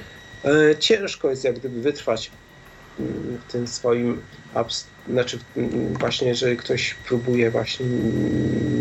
ciężko 0.81 1.31
jest 1.31 1.45
jak 1.45 1.59
gdyby 1.59 1.81
wytrwać 1.81 2.31
w 3.49 3.53
tym 3.53 3.69
swoim 3.69 4.23
znaczy 5.11 5.39
właśnie, 5.99 6.29
jeżeli 6.29 6.57
ktoś 6.57 6.95
próbuje 6.95 7.51
właśnie 7.51 7.87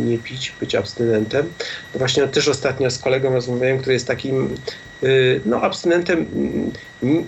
nie 0.05 0.17
pić, 0.17 0.53
być 0.59 0.75
abstynentem. 0.75 1.53
No 1.93 1.99
właśnie 1.99 2.27
też 2.27 2.47
ostatnio 2.47 2.91
z 2.91 2.99
kolegą 2.99 3.33
rozmawiałem, 3.33 3.77
który 3.77 3.93
jest 3.93 4.07
takim 4.07 4.55
y, 5.03 5.41
no, 5.45 5.61
abstynentem 5.61 6.25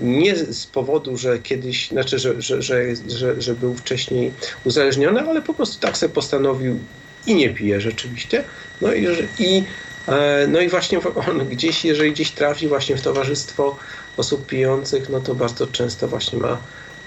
nie 0.01 0.35
z 0.35 0.65
powodu, 0.65 1.17
że 1.17 1.39
kiedyś, 1.39 1.89
znaczy, 1.89 2.19
że, 2.19 2.41
że, 2.41 2.61
że, 2.61 2.95
że, 3.07 3.41
że 3.41 3.55
był 3.55 3.75
wcześniej 3.75 4.31
uzależniony, 4.65 5.21
ale 5.21 5.41
po 5.41 5.53
prostu 5.53 5.79
tak 5.79 5.97
sobie 5.97 6.13
postanowił 6.13 6.79
i 7.27 7.35
nie 7.35 7.49
pije 7.49 7.81
rzeczywiście. 7.81 8.43
No 8.81 8.93
i, 8.93 9.07
i, 9.39 9.63
e, 10.07 10.47
no 10.47 10.61
i 10.61 10.69
właśnie 10.69 10.99
on 11.29 11.49
gdzieś, 11.49 11.85
jeżeli 11.85 12.11
gdzieś 12.11 12.31
trafi 12.31 12.67
właśnie 12.67 12.97
w 12.97 13.01
towarzystwo 13.01 13.77
osób 14.17 14.47
pijących, 14.47 15.09
no 15.09 15.19
to 15.19 15.35
bardzo 15.35 15.67
często 15.67 16.07
właśnie 16.07 16.39
ma 16.39 16.57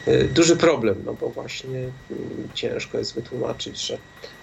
duży 0.06 0.56
problem, 0.56 1.02
no 1.04 1.14
bo 1.14 1.28
właśnie 1.28 1.78
y, 1.78 2.14
ciężko 2.54 2.98
jest 2.98 3.14
wytłumaczyć, 3.14 3.86
że, 3.86 3.98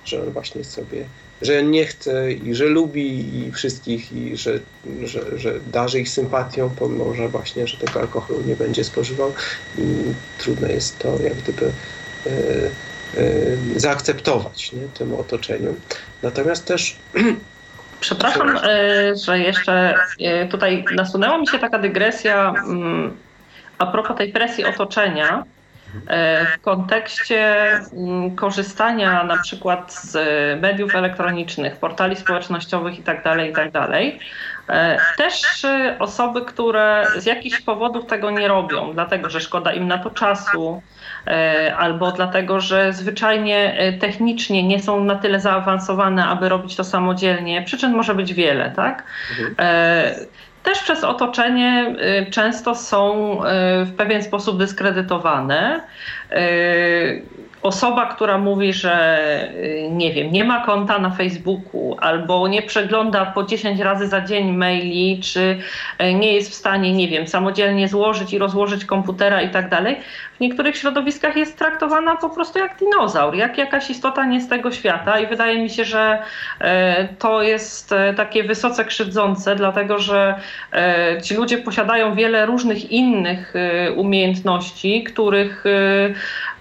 że 0.06 0.24
on 0.24 0.32
właśnie 0.32 0.63
sobie, 0.63 1.06
że 1.41 1.63
nie 1.63 1.86
chce 1.86 2.32
i 2.32 2.56
że 2.56 2.65
lubi 2.65 3.38
i 3.48 3.52
wszystkich 3.52 4.12
i 4.12 4.38
że, 4.38 4.60
że, 5.04 5.39
że 5.39 5.60
darzy 5.60 6.00
ich 6.00 6.10
sympatią, 6.10 6.70
pomimo, 6.80 7.13
że 7.13 7.28
właśnie, 7.28 7.67
że 7.67 7.78
tego 7.78 8.00
alkoholu 8.00 8.41
nie 8.48 8.56
będzie 8.56 8.84
spożywał 8.84 9.34
i 9.78 9.84
trudno 10.38 10.67
jest 10.67 11.00
to 11.00 11.20
jak 11.24 11.34
gdyby 11.34 11.65
y, 11.65 12.72
y, 13.20 13.58
zaakceptować 13.76 14.74
nie, 14.74 14.88
temu 14.88 15.20
otoczeniu. 15.20 15.76
Natomiast 16.24 16.65
też 16.65 16.96
Przepraszam, 18.00 18.58
że 19.26 19.39
jeszcze 19.39 19.96
tutaj 20.52 20.86
nasunęła 20.96 21.38
mi 21.38 21.48
się 21.48 21.60
taka 21.60 21.80
dygresja 21.80 22.54
mm, 22.67 23.17
a 23.77 23.85
propos 23.85 24.17
tej 24.17 24.31
presji 24.31 24.65
otoczenia, 24.65 25.43
e, 26.07 26.45
w 26.45 26.61
kontekście 26.61 27.71
mm, 27.93 28.35
korzystania 28.35 29.23
na 29.23 29.37
przykład 29.37 29.93
z 29.93 30.17
mediów 30.61 30.95
elektronicznych, 30.95 31.77
portali 31.77 32.15
społecznościowych 32.15 32.97
itd., 32.97 33.21
tak 33.23 33.39
itd., 33.39 33.71
tak 33.71 33.91
e, 34.69 34.99
też 35.17 35.41
osoby, 35.99 36.41
które 36.41 37.07
z 37.17 37.25
jakichś 37.25 37.61
powodów 37.61 38.05
tego 38.05 38.31
nie 38.31 38.47
robią, 38.47 38.93
dlatego 38.93 39.29
że 39.29 39.41
szkoda 39.41 39.73
im 39.73 39.87
na 39.87 39.97
to 39.97 40.09
czasu, 40.09 40.81
e, 41.27 41.75
albo 41.78 42.11
dlatego, 42.11 42.59
że 42.59 42.93
zwyczajnie 42.93 43.78
technicznie 43.99 44.63
nie 44.63 44.80
są 44.80 45.03
na 45.03 45.15
tyle 45.15 45.39
zaawansowane, 45.39 46.25
aby 46.25 46.49
robić 46.49 46.75
to 46.75 46.84
samodzielnie. 46.84 47.61
Przyczyn 47.61 47.93
może 47.93 48.15
być 48.15 48.34
wiele, 48.34 48.71
tak? 48.71 49.03
Mhm 49.39 49.55
też 50.68 50.80
przez 50.80 51.03
otoczenie 51.03 51.95
y, 52.28 52.32
często 52.32 52.76
są 52.76 53.34
y, 53.34 53.86
w 53.86 53.95
pewien 53.97 54.24
sposób 54.24 54.59
dyskredytowane. 54.59 55.82
Osoba, 57.62 58.05
która 58.05 58.38
mówi, 58.38 58.74
że 58.74 59.28
y, 59.55 59.89
nie 59.91 60.14
wiem, 60.14 60.32
nie 60.32 60.43
ma 60.43 60.66
konta 60.66 60.99
na 60.99 61.10
Facebooku 61.10 61.97
albo 61.99 62.47
nie 62.47 62.62
przegląda 62.62 63.26
po 63.26 63.43
10 63.43 63.80
razy 63.80 64.08
za 64.08 64.22
dzień 64.22 64.51
maili, 64.51 65.22
czy 65.24 65.58
y, 66.01 66.14
nie 66.14 66.34
jest 66.34 66.51
w 66.51 66.53
stanie, 66.53 66.93
nie 66.93 67.08
wiem, 67.08 67.28
samodzielnie 67.28 67.88
złożyć 67.88 68.34
i 68.34 68.38
rozłożyć 68.38 68.86
komputera 68.86 69.41
i 69.41 69.49
tak 69.49 69.70
dalej, 69.70 69.97
w 70.38 70.39
niektórych 70.39 70.78
środowiskach 70.78 71.36
jest 71.36 71.58
traktowana 71.58 72.16
po 72.16 72.30
prostu 72.30 72.60
jak 72.60 72.80
dinozaur, 72.80 73.36
jak 73.36 73.58
jakaś 73.58 73.89
istota 73.89 74.26
nie 74.26 74.41
z 74.41 74.47
tego 74.47 74.72
świata 74.72 75.20
i 75.20 75.28
wydaje 75.28 75.60
mi 75.64 75.70
się, 75.70 75.86
że 75.86 76.22
y, 76.62 76.66
to 77.20 77.41
jest 77.41 77.93
takie 78.18 78.43
wysoce 78.43 78.86
krzywdzące, 78.86 79.55
dlatego 79.55 79.99
że 79.99 80.36
ci 81.24 81.36
ludzie 81.36 81.58
posiadają 81.58 82.16
wiele 82.16 82.45
różnych 82.45 82.91
innych 82.91 83.53
umiejętności, 83.95 85.03
których 85.03 85.64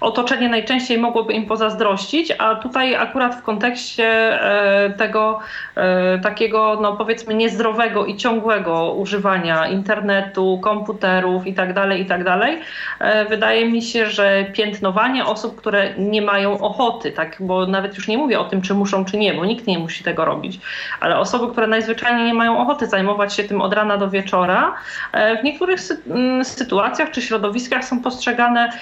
otoczenie 0.00 0.48
najczęściej 0.48 0.98
mogłoby 0.98 1.32
im 1.32 1.46
pozazdrościć, 1.46 2.32
a 2.38 2.54
tutaj 2.54 2.94
akurat 2.94 3.34
w 3.34 3.42
kontekście 3.42 4.04
e, 4.04 4.90
tego 4.90 5.38
e, 5.74 6.18
takiego, 6.18 6.78
no 6.82 6.96
powiedzmy, 6.96 7.34
niezdrowego 7.34 8.06
i 8.06 8.16
ciągłego 8.16 8.92
używania 8.92 9.66
internetu, 9.66 10.58
komputerów 10.62 11.46
itd., 11.46 11.74
tak 11.74 11.98
itd., 11.98 12.24
tak 12.24 12.50
e, 12.98 13.24
wydaje 13.24 13.68
mi 13.68 13.82
się, 13.82 14.06
że 14.06 14.44
piętnowanie 14.52 15.24
osób, 15.24 15.56
które 15.56 15.94
nie 15.98 16.22
mają 16.22 16.60
ochoty, 16.60 17.12
tak, 17.12 17.36
bo 17.40 17.66
nawet 17.66 17.96
już 17.96 18.08
nie 18.08 18.18
mówię 18.18 18.40
o 18.40 18.44
tym, 18.44 18.62
czy 18.62 18.74
muszą, 18.74 19.04
czy 19.04 19.18
nie, 19.18 19.34
bo 19.34 19.44
nikt 19.44 19.66
nie 19.66 19.78
musi 19.78 20.04
tego 20.04 20.24
robić, 20.24 20.60
ale 21.00 21.18
osoby, 21.18 21.52
które 21.52 21.66
najzwyczajniej 21.66 22.26
nie 22.26 22.34
mają 22.34 22.58
ochoty 22.58 22.86
zajmować 22.86 23.34
się 23.34 23.44
tym 23.44 23.60
od 23.60 23.72
rana 23.72 23.96
do 23.96 24.10
wieczora, 24.10 24.74
w 25.40 25.44
niektórych 25.44 25.80
sytuacjach 26.42 27.10
czy 27.10 27.22
środowiskach 27.22 27.84
są 27.84 28.02
postrzegane 28.02 28.72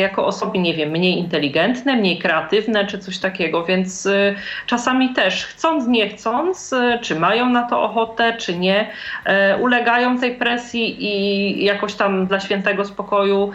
jako 0.00 0.26
osoby 0.26 0.61
nie 0.62 0.74
wiem, 0.74 0.90
mniej 0.90 1.18
inteligentne, 1.18 1.96
mniej 1.96 2.18
kreatywne 2.18 2.86
czy 2.86 2.98
coś 2.98 3.18
takiego, 3.18 3.64
więc 3.64 4.06
y, 4.06 4.34
czasami 4.66 5.14
też 5.14 5.46
chcąc, 5.46 5.86
nie 5.86 6.08
chcąc, 6.08 6.72
y, 6.72 6.98
czy 7.02 7.14
mają 7.14 7.48
na 7.48 7.62
to 7.62 7.82
ochotę, 7.82 8.36
czy 8.36 8.58
nie, 8.58 8.80
y, 8.80 9.56
ulegają 9.56 10.18
tej 10.18 10.34
presji 10.34 11.04
i 11.04 11.64
jakoś 11.64 11.94
tam 11.94 12.26
dla 12.26 12.40
świętego 12.40 12.84
spokoju 12.84 13.52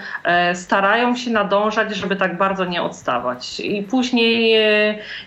starają 0.54 1.16
się 1.16 1.32
nadążać, 1.32 1.96
żeby 1.96 2.16
tak 2.16 2.38
bardzo 2.38 2.66
nie 2.66 2.82
odstawać. 2.82 3.60
I 3.60 3.84
później 3.84 4.56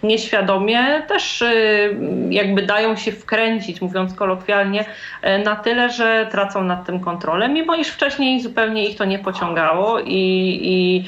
nieświadomie 0.02 1.02
też 1.08 1.44
jakby 2.30 2.62
dają 2.62 2.96
się 2.96 3.12
wkręcić, 3.12 3.80
mówiąc 3.80 4.14
kolokwialnie, 4.14 4.84
na 5.44 5.56
tyle, 5.56 5.90
że 5.90 6.28
tracą 6.30 6.64
nad 6.64 6.86
tym 6.86 7.00
kontrolę, 7.00 7.48
mimo 7.48 7.74
iż 7.74 7.88
wcześniej 7.88 8.40
zupełnie 8.40 8.88
ich 8.88 8.96
to 8.96 9.04
nie 9.04 9.18
pociągało 9.18 10.00
i, 10.00 10.60
i 10.62 11.04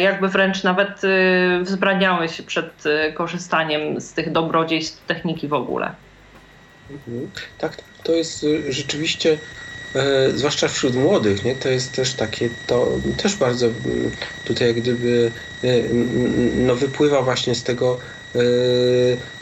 jakby 0.00 0.28
wręcz 0.28 0.64
nawet 0.64 1.04
y, 1.04 1.64
wzbraniały 1.64 2.28
się 2.28 2.42
przed 2.42 2.86
y, 2.86 3.12
korzystaniem 3.12 4.00
z 4.00 4.12
tych 4.12 4.32
dobrodziejstw 4.32 5.06
techniki 5.06 5.48
w 5.48 5.52
ogóle. 5.52 5.94
Mhm. 6.90 7.30
Tak, 7.58 7.76
to 8.04 8.12
jest 8.12 8.44
y, 8.44 8.72
rzeczywiście, 8.72 9.38
e, 9.94 10.30
zwłaszcza 10.30 10.68
wśród 10.68 10.94
młodych, 10.94 11.44
nie? 11.44 11.54
to 11.54 11.68
jest 11.68 11.94
też 11.94 12.14
takie, 12.14 12.48
to 12.66 12.86
też 13.22 13.36
bardzo 13.36 13.66
tutaj 14.44 14.68
jak 14.68 14.76
gdyby 14.76 15.32
no, 16.56 16.74
wypływa 16.74 17.22
właśnie 17.22 17.54
z 17.54 17.62
tego, 17.62 17.98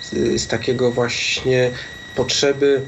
z, 0.01 0.41
z 0.41 0.47
takiego 0.47 0.91
właśnie 0.91 1.71
potrzeby, 2.15 2.81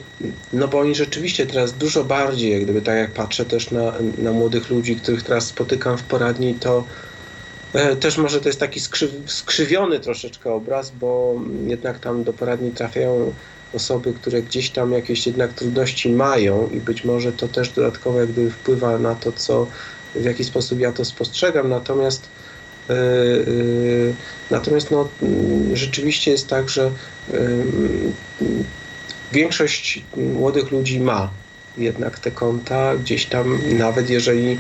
no 0.52 0.68
bo 0.68 0.78
oni 0.78 0.94
rzeczywiście 0.94 1.46
teraz 1.46 1.72
dużo 1.72 2.04
bardziej, 2.04 2.52
jak 2.52 2.62
gdyby 2.62 2.82
tak 2.82 2.96
jak 2.96 3.10
patrzę 3.10 3.44
też 3.44 3.70
na, 3.70 3.92
na 4.18 4.32
młodych 4.32 4.70
ludzi, 4.70 4.96
których 4.96 5.22
teraz 5.22 5.46
spotykam 5.46 5.98
w 5.98 6.02
poradni, 6.02 6.54
to 6.54 6.84
E, 6.84 7.07
też 8.00 8.18
może 8.18 8.40
to 8.40 8.48
jest 8.48 8.60
taki 8.60 8.80
skrzyw, 8.80 9.10
skrzywiony 9.26 10.00
troszeczkę 10.00 10.52
obraz, 10.52 10.90
bo 10.90 11.40
jednak 11.66 11.98
tam 11.98 12.24
do 12.24 12.32
poradni 12.32 12.70
trafiają 12.70 13.32
osoby, 13.72 14.12
które 14.12 14.42
gdzieś 14.42 14.70
tam 14.70 14.92
jakieś 14.92 15.26
jednak 15.26 15.52
trudności 15.52 16.10
mają 16.10 16.70
i 16.70 16.80
być 16.80 17.04
może 17.04 17.32
to 17.32 17.48
też 17.48 17.68
dodatkowo 17.68 18.20
jakby 18.20 18.50
wpływa 18.50 18.98
na 18.98 19.14
to, 19.14 19.32
co 19.32 19.66
w 20.14 20.24
jaki 20.24 20.44
sposób 20.44 20.80
ja 20.80 20.92
to 20.92 21.04
spostrzegam. 21.04 21.68
Natomiast 21.68 22.28
yy, 22.88 22.94
yy, 22.94 24.14
natomiast 24.50 24.90
no, 24.90 25.08
yy, 25.22 25.76
rzeczywiście 25.76 26.30
jest 26.30 26.48
tak, 26.48 26.68
że 26.68 26.90
większość 29.32 30.04
młodych 30.16 30.70
ludzi 30.70 31.00
ma 31.00 31.30
jednak 31.78 32.18
te 32.18 32.30
konta 32.30 32.96
gdzieś 32.96 33.26
tam, 33.26 33.58
nawet 33.78 34.10
jeżeli 34.10 34.58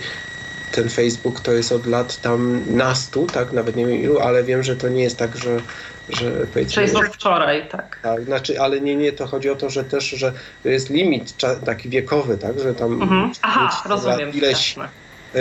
ten 0.72 0.88
Facebook 0.88 1.40
to 1.40 1.52
jest 1.52 1.72
od 1.72 1.86
lat 1.86 2.20
tam 2.20 2.62
nastu, 2.76 3.26
tak, 3.26 3.52
nawet 3.52 3.76
nie 3.76 3.86
wiem 3.86 4.02
ilu, 4.02 4.18
ale 4.18 4.44
wiem, 4.44 4.62
że 4.62 4.76
to 4.76 4.88
nie 4.88 5.02
jest 5.02 5.16
tak, 5.16 5.36
że 5.36 5.60
że 6.08 6.46
powiedzmy... 6.52 6.82
jest 6.82 6.96
od 6.96 7.06
wczoraj, 7.06 7.68
tak. 7.68 7.98
Tak, 8.02 8.24
znaczy, 8.24 8.60
ale 8.60 8.80
nie, 8.80 8.96
nie, 8.96 9.12
to 9.12 9.26
chodzi 9.26 9.50
o 9.50 9.56
to, 9.56 9.70
że 9.70 9.84
też, 9.84 10.04
że 10.04 10.32
jest 10.64 10.90
limit 10.90 11.34
taki 11.64 11.88
wiekowy, 11.88 12.38
tak, 12.38 12.60
że 12.60 12.74
tam... 12.74 13.02
Mhm. 13.02 13.32
Aha, 13.42 13.82
rozumiem. 13.88 14.32
Ileś, 14.32 14.76
yy, 14.76 15.40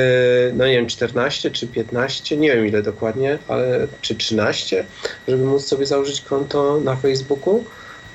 no 0.53 0.67
nie 0.67 0.73
wiem, 0.73 0.87
14 0.87 1.51
czy 1.51 1.67
15, 1.67 2.37
nie 2.37 2.55
wiem 2.55 2.67
ile 2.67 2.81
dokładnie, 2.81 3.37
ale 3.47 3.87
czy 4.01 4.15
13, 4.15 4.85
żeby 5.27 5.45
móc 5.45 5.65
sobie 5.65 5.85
założyć 5.85 6.21
konto 6.21 6.79
na 6.83 6.95
Facebooku, 6.95 7.63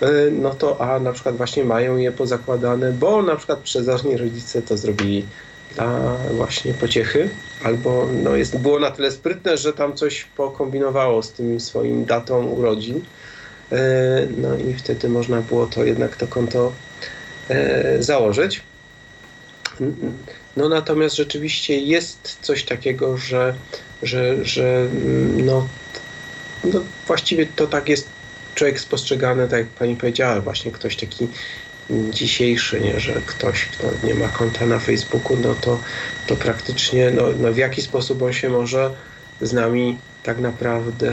yy, 0.00 0.08
no 0.32 0.50
to 0.54 0.80
a 0.80 1.00
na 1.00 1.12
przykład 1.12 1.36
właśnie 1.36 1.64
mają 1.64 1.96
je 1.96 2.12
pozakładane, 2.12 2.92
bo 2.92 3.22
na 3.22 3.36
przykład 3.36 3.58
przezorni 3.58 4.16
rodzice 4.16 4.62
to 4.62 4.76
zrobili 4.76 5.26
dla 5.74 6.16
właśnie 6.30 6.74
pociechy, 6.74 7.28
albo 7.64 8.08
no 8.22 8.36
jest, 8.36 8.58
było 8.58 8.78
na 8.78 8.90
tyle 8.90 9.10
sprytne, 9.10 9.56
że 9.56 9.72
tam 9.72 9.94
coś 9.94 10.24
pokombinowało 10.24 11.22
z 11.22 11.32
tym 11.32 11.60
swoim 11.60 12.04
datą 12.04 12.46
urodzin. 12.46 13.00
E, 13.72 14.26
no 14.36 14.56
i 14.56 14.74
wtedy 14.74 15.08
można 15.08 15.40
było 15.40 15.66
to 15.66 15.84
jednak 15.84 16.16
to 16.16 16.26
konto 16.26 16.72
e, 17.48 18.02
założyć. 18.02 18.60
No 20.56 20.68
natomiast 20.68 21.16
rzeczywiście 21.16 21.78
jest 21.78 22.38
coś 22.40 22.64
takiego, 22.64 23.16
że, 23.16 23.54
że, 24.02 24.44
że 24.44 24.88
no, 25.36 25.68
no 26.64 26.80
właściwie 27.06 27.46
to 27.46 27.66
tak 27.66 27.88
jest 27.88 28.08
człowiek 28.54 28.80
spostrzegany, 28.80 29.48
tak 29.48 29.58
jak 29.58 29.68
pani 29.68 29.96
powiedziała, 29.96 30.40
właśnie 30.40 30.72
ktoś 30.72 30.96
taki 30.96 31.28
dzisiejszy, 32.10 32.80
nie, 32.80 33.00
że 33.00 33.22
ktoś, 33.26 33.66
kto 33.66 33.90
nie 34.02 34.14
ma 34.14 34.28
konta 34.28 34.66
na 34.66 34.78
Facebooku, 34.78 35.36
no 35.36 35.54
to, 35.54 35.80
to 36.26 36.36
praktycznie 36.36 37.10
no, 37.10 37.22
no 37.38 37.52
w 37.52 37.56
jaki 37.56 37.82
sposób 37.82 38.22
on 38.22 38.32
się 38.32 38.48
może 38.48 38.94
z 39.40 39.52
nami 39.52 39.98
tak 40.22 40.40
naprawdę 40.40 41.12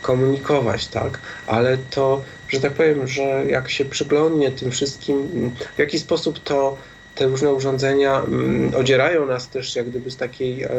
komunikować, 0.00 0.88
tak? 0.88 1.20
Ale 1.46 1.78
to, 1.78 2.22
że 2.48 2.60
tak 2.60 2.74
powiem, 2.74 3.06
że 3.06 3.22
jak 3.48 3.70
się 3.70 3.84
przyglądnie 3.84 4.52
tym 4.52 4.70
wszystkim, 4.70 5.50
w 5.76 5.78
jaki 5.78 5.98
sposób 5.98 6.38
to 6.38 6.78
te 7.14 7.26
różne 7.26 7.52
urządzenia 7.52 8.20
mm, 8.20 8.74
odzierają 8.74 9.26
nas 9.26 9.50
też 9.50 9.76
jak 9.76 9.90
gdyby 9.90 10.10
z 10.10 10.16
takiej 10.16 10.62
e, 10.62 10.70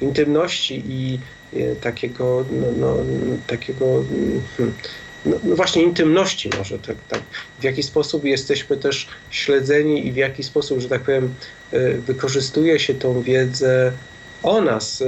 intymności 0.00 0.82
i 0.86 1.20
e, 1.52 1.76
takiego, 1.76 2.46
no, 2.50 2.66
no, 2.76 2.96
takiego 3.46 4.04
hmm, 4.56 4.76
no, 5.26 5.36
no, 5.44 5.56
właśnie 5.56 5.82
intymności 5.82 6.50
może, 6.58 6.78
tak, 6.78 6.96
tak, 7.08 7.20
w 7.60 7.64
jaki 7.64 7.82
sposób 7.82 8.24
jesteśmy 8.24 8.76
też 8.76 9.08
śledzeni 9.30 10.06
i 10.06 10.12
w 10.12 10.16
jaki 10.16 10.42
sposób, 10.42 10.80
że 10.80 10.88
tak 10.88 11.00
powiem, 11.00 11.34
e, 11.72 11.92
wykorzystuje 11.92 12.78
się 12.78 12.94
tą 12.94 13.22
wiedzę 13.22 13.92
o 14.42 14.60
nas, 14.60 15.02
e, 15.02 15.06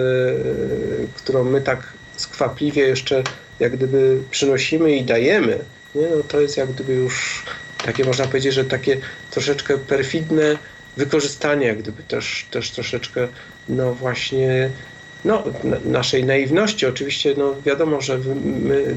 którą 1.14 1.44
my 1.44 1.60
tak 1.60 1.92
skwapliwie 2.16 2.82
jeszcze 2.82 3.22
jak 3.60 3.76
gdyby 3.76 4.20
przynosimy 4.30 4.96
i 4.96 5.04
dajemy, 5.04 5.58
nie? 5.94 6.08
No, 6.16 6.22
to 6.28 6.40
jest 6.40 6.56
jak 6.56 6.72
gdyby 6.72 6.92
już 6.92 7.44
takie 7.84 8.04
można 8.04 8.26
powiedzieć, 8.26 8.54
że 8.54 8.64
takie 8.64 9.00
troszeczkę 9.30 9.78
perfidne 9.78 10.58
wykorzystanie 10.96 11.66
jak 11.66 11.78
gdyby 11.78 12.02
też, 12.02 12.46
też 12.50 12.70
troszeczkę 12.70 13.28
no 13.68 13.94
właśnie 13.94 14.70
no, 15.24 15.42
naszej 15.84 16.24
naiwności. 16.24 16.86
Oczywiście 16.86 17.34
no, 17.36 17.54
wiadomo, 17.66 18.00
że 18.00 18.18
my 18.44 18.96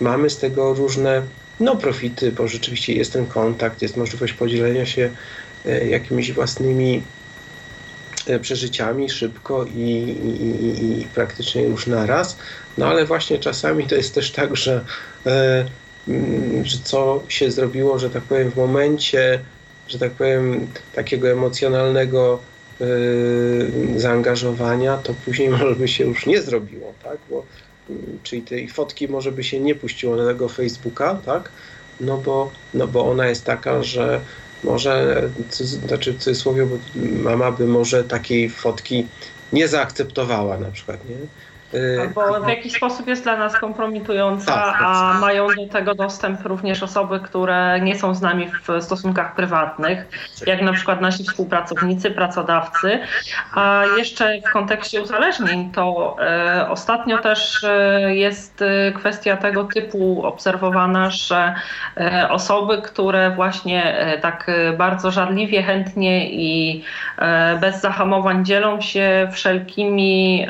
mamy 0.00 0.30
z 0.30 0.38
tego 0.38 0.74
różne 0.74 1.22
no, 1.60 1.76
profity, 1.76 2.32
bo 2.32 2.48
rzeczywiście 2.48 2.92
jest 2.92 3.12
ten 3.12 3.26
kontakt, 3.26 3.82
jest 3.82 3.96
możliwość 3.96 4.32
podzielenia 4.32 4.86
się 4.86 5.10
e, 5.66 5.86
jakimiś 5.86 6.32
własnymi 6.32 7.02
e, 8.26 8.38
przeżyciami 8.38 9.10
szybko 9.10 9.64
i, 9.64 9.80
i, 9.80 11.00
i, 11.00 11.06
praktycznie 11.14 11.62
już 11.62 11.86
na 11.86 12.06
raz. 12.06 12.36
No 12.78 12.86
ale 12.86 13.04
właśnie 13.04 13.38
czasami 13.38 13.86
to 13.86 13.94
jest 13.94 14.14
też 14.14 14.30
tak, 14.30 14.56
że, 14.56 14.84
e, 15.26 15.64
że 16.62 16.78
co 16.84 17.22
się 17.28 17.50
zrobiło, 17.50 17.98
że 17.98 18.10
tak 18.10 18.22
powiem, 18.22 18.50
w 18.50 18.56
momencie, 18.56 19.40
że 19.88 19.98
tak 19.98 20.12
powiem, 20.12 20.66
takiego 20.94 21.30
emocjonalnego 21.30 22.38
zaangażowania, 23.96 24.96
to 24.96 25.14
później 25.24 25.48
może 25.58 25.74
by 25.74 25.88
się 25.88 26.04
już 26.04 26.26
nie 26.26 26.42
zrobiło, 26.42 26.94
tak? 27.02 27.18
Bo 27.30 27.44
czyli 28.22 28.42
tej 28.42 28.68
fotki 28.68 29.08
może 29.08 29.32
by 29.32 29.44
się 29.44 29.60
nie 29.60 29.74
puściło 29.74 30.16
na 30.16 30.26
tego 30.26 30.48
Facebooka, 30.48 31.14
tak? 31.14 31.52
No 32.00 32.18
bo, 32.18 32.52
no 32.74 32.88
bo 32.88 33.10
ona 33.10 33.26
jest 33.28 33.46
taka, 33.46 33.82
że 33.82 34.24
może, 34.62 35.22
znaczy 35.50 36.12
w 36.12 36.18
cudzysłowie, 36.18 36.68
mama 36.94 37.52
by 37.52 37.66
może 37.66 38.04
takiej 38.04 38.50
fotki 38.50 39.08
nie 39.52 39.68
zaakceptowała 39.68 40.58
na 40.58 40.70
przykład, 40.70 41.04
nie? 41.04 41.28
Albo 42.16 42.40
w 42.40 42.48
jakiś 42.48 42.72
sposób 42.72 43.06
jest 43.06 43.22
dla 43.22 43.36
nas 43.36 43.58
kompromitująca, 43.58 44.54
tak, 44.54 44.76
a 44.80 45.18
mają 45.20 45.46
do 45.46 45.68
tego 45.72 45.94
dostęp 45.94 46.46
również 46.46 46.82
osoby, 46.82 47.20
które 47.20 47.80
nie 47.80 47.98
są 47.98 48.14
z 48.14 48.20
nami 48.20 48.48
w 48.48 48.82
stosunkach 48.84 49.34
prywatnych, 49.34 50.06
jak 50.46 50.62
na 50.62 50.72
przykład 50.72 51.00
nasi 51.00 51.24
współpracownicy, 51.24 52.10
pracodawcy. 52.10 52.98
A 53.54 53.82
jeszcze 53.98 54.40
w 54.40 54.52
kontekście 54.52 55.02
uzależnień, 55.02 55.72
to 55.72 56.16
e, 56.20 56.68
ostatnio 56.68 57.18
też 57.18 57.64
e, 57.64 58.14
jest 58.14 58.62
e, 58.62 58.92
kwestia 58.92 59.36
tego 59.36 59.64
typu 59.64 60.26
obserwowana, 60.26 61.10
że 61.10 61.54
e, 61.96 62.28
osoby, 62.30 62.82
które 62.82 63.30
właśnie 63.30 63.96
tak 64.22 64.50
bardzo 64.78 65.10
żarliwie, 65.10 65.62
chętnie 65.62 66.30
i 66.30 66.84
bez 67.60 67.80
zahamowań 67.80 68.44
dzielą 68.44 68.80
się 68.80 69.28
wszelkimi 69.32 70.46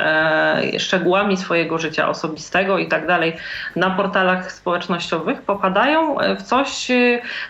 szczegółami, 0.79 1.12
szczegółami 1.13 1.37
swojego 1.37 1.79
życia 1.79 2.09
osobistego 2.09 2.79
i 2.79 2.89
tak 2.89 3.07
dalej 3.07 3.37
na 3.77 3.91
portalach 3.91 4.53
społecznościowych, 4.53 5.43
popadają 5.43 6.17
w 6.39 6.43
coś, 6.43 6.89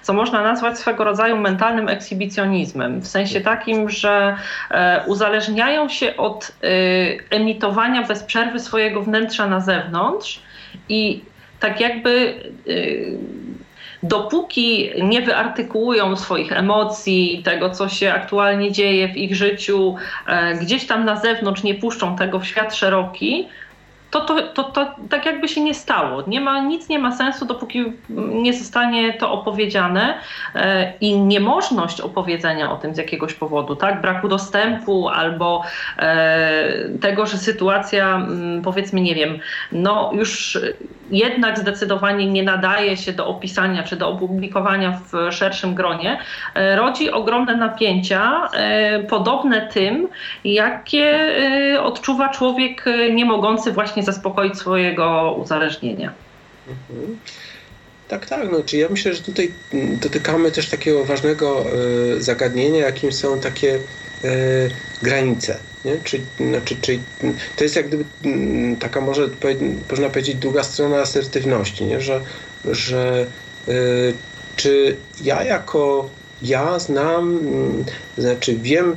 co 0.03 0.13
można 0.13 0.43
nazwać 0.43 0.79
swego 0.79 1.05
rodzaju 1.05 1.37
mentalnym 1.37 1.89
ekshibicjonizmem. 1.89 3.01
W 3.01 3.07
sensie 3.07 3.41
takim, 3.41 3.91
że 3.91 4.37
e, 4.71 5.03
uzależniają 5.07 5.89
się 5.89 6.17
od 6.17 6.53
e, 6.63 6.67
emitowania 7.31 8.03
bez 8.03 8.23
przerwy 8.23 8.61
swojego 8.61 9.03
wnętrza 9.03 9.47
na 9.47 9.61
zewnątrz 9.61 10.43
i 10.89 11.25
tak 11.61 11.81
jakby 11.81 12.35
e, 12.69 12.73
dopóki 14.03 14.91
nie 15.03 15.23
wyartykułują 15.23 16.17
swoich 16.17 16.53
emocji, 16.53 17.43
tego, 17.45 17.71
co 17.71 17.89
się 17.89 18.13
aktualnie 18.13 18.73
dzieje 18.73 19.09
w 19.09 19.17
ich 19.17 19.37
życiu, 19.37 19.97
e, 20.27 20.55
gdzieś 20.55 20.87
tam 20.87 21.05
na 21.05 21.17
zewnątrz 21.17 21.63
nie 21.63 21.75
puszczą 21.75 22.17
tego 22.17 22.41
w 22.41 22.47
świat 22.47 22.75
szeroki, 22.75 23.49
to, 24.13 24.21
to, 24.21 24.43
to, 24.43 24.65
to 24.65 24.95
tak 25.11 25.27
jakby 25.27 25.49
się 25.49 25.61
nie 25.61 25.75
stało. 25.75 26.23
Nie 26.27 26.41
ma, 26.41 26.61
nic 26.61 26.89
nie 26.89 26.99
ma 26.99 27.17
sensu, 27.17 27.47
dopóki 27.47 27.85
nie 28.33 28.53
zostanie 28.53 29.13
to 29.13 29.33
opowiedziane 29.33 30.19
e, 30.55 30.93
i 31.01 31.19
niemożność 31.19 32.01
opowiedzenia 32.01 32.73
o 32.73 32.77
tym 32.77 32.95
z 32.95 32.99
jakiegoś 32.99 33.35
powodu, 33.35 33.77
tak? 33.77 34.01
Braku 34.01 34.29
dostępu 34.29 35.09
albo 35.09 35.63
e, 35.99 36.89
tego, 37.01 37.27
że 37.27 37.39
sytuacja, 37.39 38.17
mm, 38.17 38.63
powiedzmy, 38.63 39.01
nie 39.01 39.15
wiem, 39.15 39.39
no 39.73 40.11
już 40.15 40.59
jednak 41.11 41.59
zdecydowanie 41.59 42.27
nie 42.27 42.43
nadaje 42.43 42.97
się 42.97 43.13
do 43.13 43.27
opisania 43.27 43.83
czy 43.83 43.97
do 43.97 44.09
opublikowania 44.09 45.01
w 45.13 45.33
szerszym 45.33 45.75
gronie, 45.75 46.19
e, 46.55 46.77
rodzi 46.77 47.11
ogromne 47.11 47.57
napięcia, 47.57 48.49
podobne 49.09 49.67
tym, 49.67 50.09
jakie 50.45 51.35
odczuwa 51.83 52.29
człowiek 52.29 52.85
nie 53.13 53.25
mogący 53.25 53.73
właśnie 53.73 54.03
zaspokoić 54.03 54.59
swojego 54.59 55.37
uzależnienia. 55.39 56.13
Mhm. 56.69 57.19
Tak, 58.13 58.27
tak. 58.27 58.51
No, 58.53 58.63
czy 58.63 58.77
ja 58.77 58.89
myślę, 58.89 59.15
że 59.15 59.23
tutaj 59.23 59.53
dotykamy 59.73 60.51
też 60.51 60.69
takiego 60.69 61.05
ważnego 61.05 61.65
y, 62.17 62.23
zagadnienia, 62.23 62.87
jakim 62.87 63.13
są 63.13 63.41
takie 63.41 63.75
y, 63.75 64.71
granice. 65.03 65.59
Nie? 65.85 65.97
Czy, 66.05 66.21
znaczy, 66.37 66.77
czy, 66.81 66.99
to 67.57 67.65
jest 67.65 67.77
jak 67.77 67.89
gdyby 67.89 68.05
taka 68.81 69.01
może 69.01 69.29
można 69.91 70.09
powiedzieć 70.09 70.37
druga 70.37 70.63
strona 70.65 70.97
asertywności, 71.01 71.85
nie? 71.85 72.01
że, 72.01 72.21
że 72.65 73.27
y, 73.69 74.15
czy 74.57 74.97
ja 75.21 75.45
jako 75.45 76.11
ja 76.43 76.79
znam, 76.79 77.41
znaczy 78.19 78.57
wiem, 78.57 78.97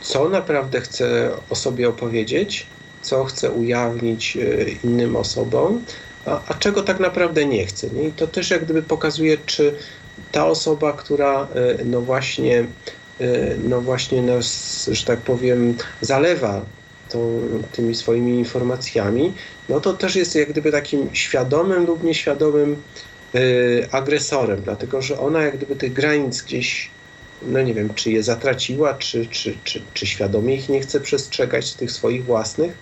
co 0.00 0.28
naprawdę 0.28 0.80
chcę 0.80 1.30
o 1.50 1.54
sobie 1.54 1.88
opowiedzieć, 1.88 2.66
co 3.02 3.24
chcę 3.24 3.50
ujawnić 3.50 4.36
e, 4.36 4.70
innym 4.84 5.16
osobom, 5.16 5.84
a, 6.26 6.40
a 6.48 6.54
czego 6.54 6.82
tak 6.82 7.00
naprawdę 7.00 7.46
nie 7.46 7.66
chcę. 7.66 7.90
Nie? 7.90 8.08
I 8.08 8.12
to 8.12 8.26
też 8.26 8.50
jak 8.50 8.64
gdyby 8.64 8.82
pokazuje, 8.82 9.38
czy 9.46 9.74
ta 10.32 10.46
osoba, 10.46 10.92
która 10.92 11.48
e, 11.54 11.84
no 11.84 12.00
właśnie, 12.00 12.58
e, 13.20 13.56
no 13.68 13.80
właśnie 13.80 14.22
nas, 14.22 14.88
że 14.92 15.04
tak 15.04 15.18
powiem, 15.18 15.76
zalewa 16.00 16.60
tą, 17.08 17.40
tymi 17.72 17.94
swoimi 17.94 18.38
informacjami, 18.38 19.32
no 19.68 19.80
to 19.80 19.94
też 19.94 20.16
jest 20.16 20.34
jak 20.34 20.48
gdyby 20.48 20.72
takim 20.72 21.08
świadomym 21.12 21.86
lub 21.86 22.04
nieświadomym 22.04 22.82
agresorem, 23.92 24.62
dlatego 24.62 25.02
że 25.02 25.18
ona 25.20 25.42
jak 25.42 25.56
gdyby 25.56 25.76
tych 25.76 25.92
granic 25.92 26.42
gdzieś 26.42 26.90
no 27.42 27.62
nie 27.62 27.74
wiem, 27.74 27.94
czy 27.94 28.10
je 28.10 28.22
zatraciła, 28.22 28.94
czy, 28.94 29.26
czy, 29.26 29.56
czy, 29.64 29.82
czy 29.94 30.06
świadomie 30.06 30.54
ich 30.54 30.68
nie 30.68 30.80
chce 30.80 31.00
przestrzegać, 31.00 31.74
tych 31.74 31.92
swoich 31.92 32.24
własnych. 32.24 32.72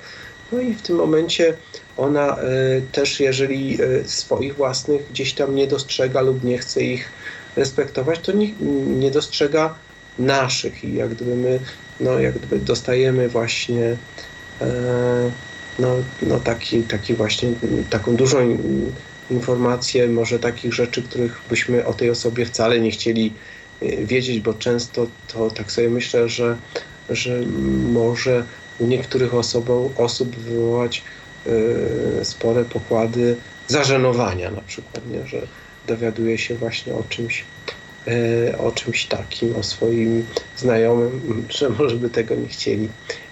No 0.52 0.60
i 0.60 0.74
w 0.74 0.82
tym 0.82 0.96
momencie 0.96 1.56
ona 1.96 2.36
y, 2.42 2.82
też, 2.92 3.20
jeżeli 3.20 3.82
y, 3.82 4.08
swoich 4.08 4.54
własnych 4.56 5.08
gdzieś 5.10 5.34
tam 5.34 5.54
nie 5.54 5.66
dostrzega 5.66 6.20
lub 6.20 6.44
nie 6.44 6.58
chce 6.58 6.82
ich 6.82 7.12
respektować, 7.56 8.20
to 8.20 8.32
nie, 8.32 8.52
nie 9.00 9.10
dostrzega 9.10 9.78
naszych. 10.18 10.84
I 10.84 10.94
jak 10.94 11.14
gdyby 11.14 11.36
my, 11.36 11.60
no 12.00 12.20
jak 12.20 12.38
gdyby 12.38 12.58
dostajemy 12.58 13.28
właśnie 13.28 13.98
y, 14.62 14.64
no, 15.78 16.04
no 16.22 16.40
taki, 16.40 16.82
taki 16.82 17.14
właśnie, 17.14 17.52
taką 17.90 18.16
dużą 18.16 18.58
informację, 19.30 20.08
może 20.08 20.38
takich 20.38 20.74
rzeczy, 20.74 21.02
których 21.02 21.42
byśmy 21.48 21.86
o 21.86 21.94
tej 21.94 22.10
osobie 22.10 22.46
wcale 22.46 22.80
nie 22.80 22.90
chcieli 22.90 23.34
wiedzieć, 23.82 24.40
bo 24.40 24.54
często 24.54 25.06
to 25.26 25.50
tak 25.50 25.72
sobie 25.72 25.90
myślę, 25.90 26.28
że, 26.28 26.58
że 27.08 27.40
może 27.92 28.46
u 28.78 28.86
niektórych 28.86 29.34
osobą, 29.34 29.94
osób 29.96 30.36
wywołać 30.36 31.04
spore 32.22 32.64
pokłady 32.64 33.36
zażenowania 33.66 34.50
na 34.50 34.60
przykład, 34.60 35.06
nie? 35.06 35.26
że 35.26 35.38
dowiaduje 35.86 36.38
się 36.38 36.54
właśnie 36.54 36.94
o 36.94 37.02
czymś, 37.08 37.44
y, 38.08 38.54
o 38.58 38.72
czymś 38.72 39.06
takim, 39.06 39.56
o 39.56 39.62
swoim 39.62 40.26
znajomym, 40.56 41.20
że 41.58 41.68
może 41.68 41.96
by 41.96 42.10
tego 42.10 42.34
nie 42.34 42.48
chcieli 42.48 42.88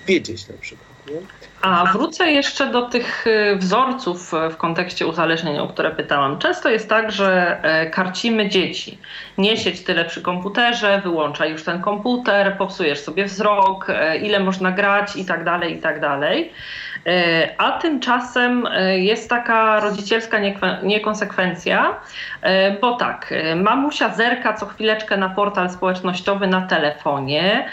wiedzieć 0.07 0.49
na 0.49 0.55
przykład. 0.61 0.93
Nie? 1.07 1.17
A 1.61 1.93
wrócę 1.93 2.33
jeszcze 2.33 2.71
do 2.71 2.83
tych 2.83 3.27
y, 3.27 3.57
wzorców 3.57 4.35
y, 4.35 4.51
w 4.51 4.57
kontekście 4.57 5.07
uzależnienia, 5.07 5.63
o 5.63 5.69
które 5.69 5.91
pytałam. 5.91 6.39
Często 6.39 6.71
jest 6.71 6.89
tak, 6.89 7.13
że 7.13 7.61
karcimy 7.93 8.49
dzieci. 8.49 8.99
Nie 9.39 9.57
tyle 9.87 10.05
przy 10.05 10.23
komputerze, 10.23 11.01
wyłączaj 11.05 11.51
już 11.53 11.65
ten 11.65 11.81
komputer, 11.81 12.57
popsujesz 12.59 13.01
sobie 13.01 13.25
wzrok, 13.25 13.87
ile 14.23 14.41
można 14.41 14.73
grać 14.73 15.17
i 15.17 15.25
tak 15.25 15.45
dalej, 15.45 15.79
i 15.79 15.81
tak 15.81 16.01
dalej. 16.01 16.53
E, 17.07 17.55
a 17.59 17.73
tymczasem 17.73 18.67
e, 18.67 18.99
jest 18.99 19.31
taka 19.31 19.81
rodzicielska 19.81 20.39
niekonsekwencja, 20.83 21.97
e, 22.43 22.81
bo 22.81 22.97
tak, 22.97 23.35
mamusia 23.57 24.15
zerka 24.15 24.53
co 24.53 24.67
chwileczkę 24.67 25.17
na 25.17 25.29
portal 25.29 25.71
społecznościowy 25.71 26.47
na 26.47 26.67
telefonie, 26.67 27.69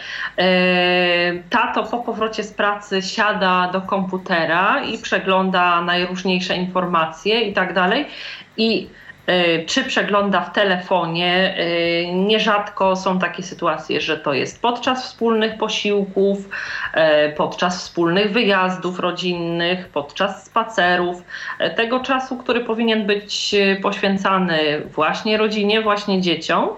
tato 1.49 1.83
po 1.83 1.97
powrocie 1.97 2.43
z 2.43 2.53
pracy 2.53 3.01
siada 3.01 3.69
do 3.73 3.81
komputera 3.81 4.83
i 4.83 4.97
przegląda 4.97 5.81
najróżniejsze 5.81 6.55
informacje 6.55 7.41
i 7.41 7.53
tak 7.53 7.73
dalej. 7.73 8.05
I 8.57 8.89
czy 9.65 9.83
przegląda 9.83 10.41
w 10.41 10.53
telefonie. 10.53 11.55
E, 11.57 12.13
nierzadko 12.13 12.95
są 12.95 13.19
takie 13.19 13.43
sytuacje, 13.43 14.01
że 14.01 14.17
to 14.17 14.33
jest 14.33 14.61
podczas 14.61 15.05
wspólnych 15.05 15.57
posiłków, 15.57 16.49
e, 16.93 17.29
podczas 17.29 17.79
wspólnych 17.79 18.31
wyjazdów 18.31 18.99
rodzinnych, 18.99 19.87
podczas 19.87 20.45
spacerów. 20.45 21.23
Tego 21.75 21.99
czasu, 21.99 22.37
który 22.37 22.59
powinien 22.59 23.07
być 23.07 23.55
poświęcany 23.81 24.81
właśnie 24.85 25.37
rodzinie, 25.37 25.81
właśnie 25.81 26.21
dzieciom. 26.21 26.69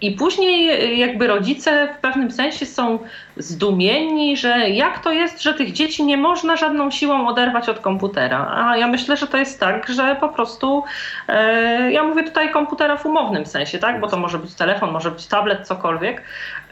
I 0.00 0.12
później 0.12 0.98
jakby 0.98 1.26
rodzice 1.26 1.94
w 1.98 2.00
pewnym 2.00 2.30
sensie 2.30 2.66
są 2.66 2.98
zdumieni, 3.36 4.36
że 4.36 4.70
jak 4.70 4.98
to 5.04 5.12
jest, 5.12 5.42
że 5.42 5.54
tych 5.54 5.72
dzieci 5.72 6.04
nie 6.04 6.16
można 6.16 6.56
żadną 6.56 6.90
siłą 6.90 7.28
oderwać 7.28 7.68
od 7.68 7.80
komputera. 7.80 8.52
A 8.54 8.76
ja 8.76 8.88
myślę, 8.88 9.16
że 9.16 9.26
to 9.26 9.36
jest 9.36 9.60
tak, 9.60 9.88
że 9.88 10.16
po 10.20 10.28
prostu, 10.28 10.84
e, 11.28 11.92
ja 11.92 12.02
mówię 12.02 12.22
tutaj 12.22 12.50
komputera 12.50 12.96
w 12.96 13.06
umownym 13.06 13.46
sensie, 13.46 13.78
tak, 13.78 14.00
bo 14.00 14.08
to 14.08 14.16
może 14.16 14.38
być 14.38 14.54
telefon, 14.54 14.90
może 14.90 15.10
być 15.10 15.26
tablet, 15.26 15.66
cokolwiek, 15.66 16.22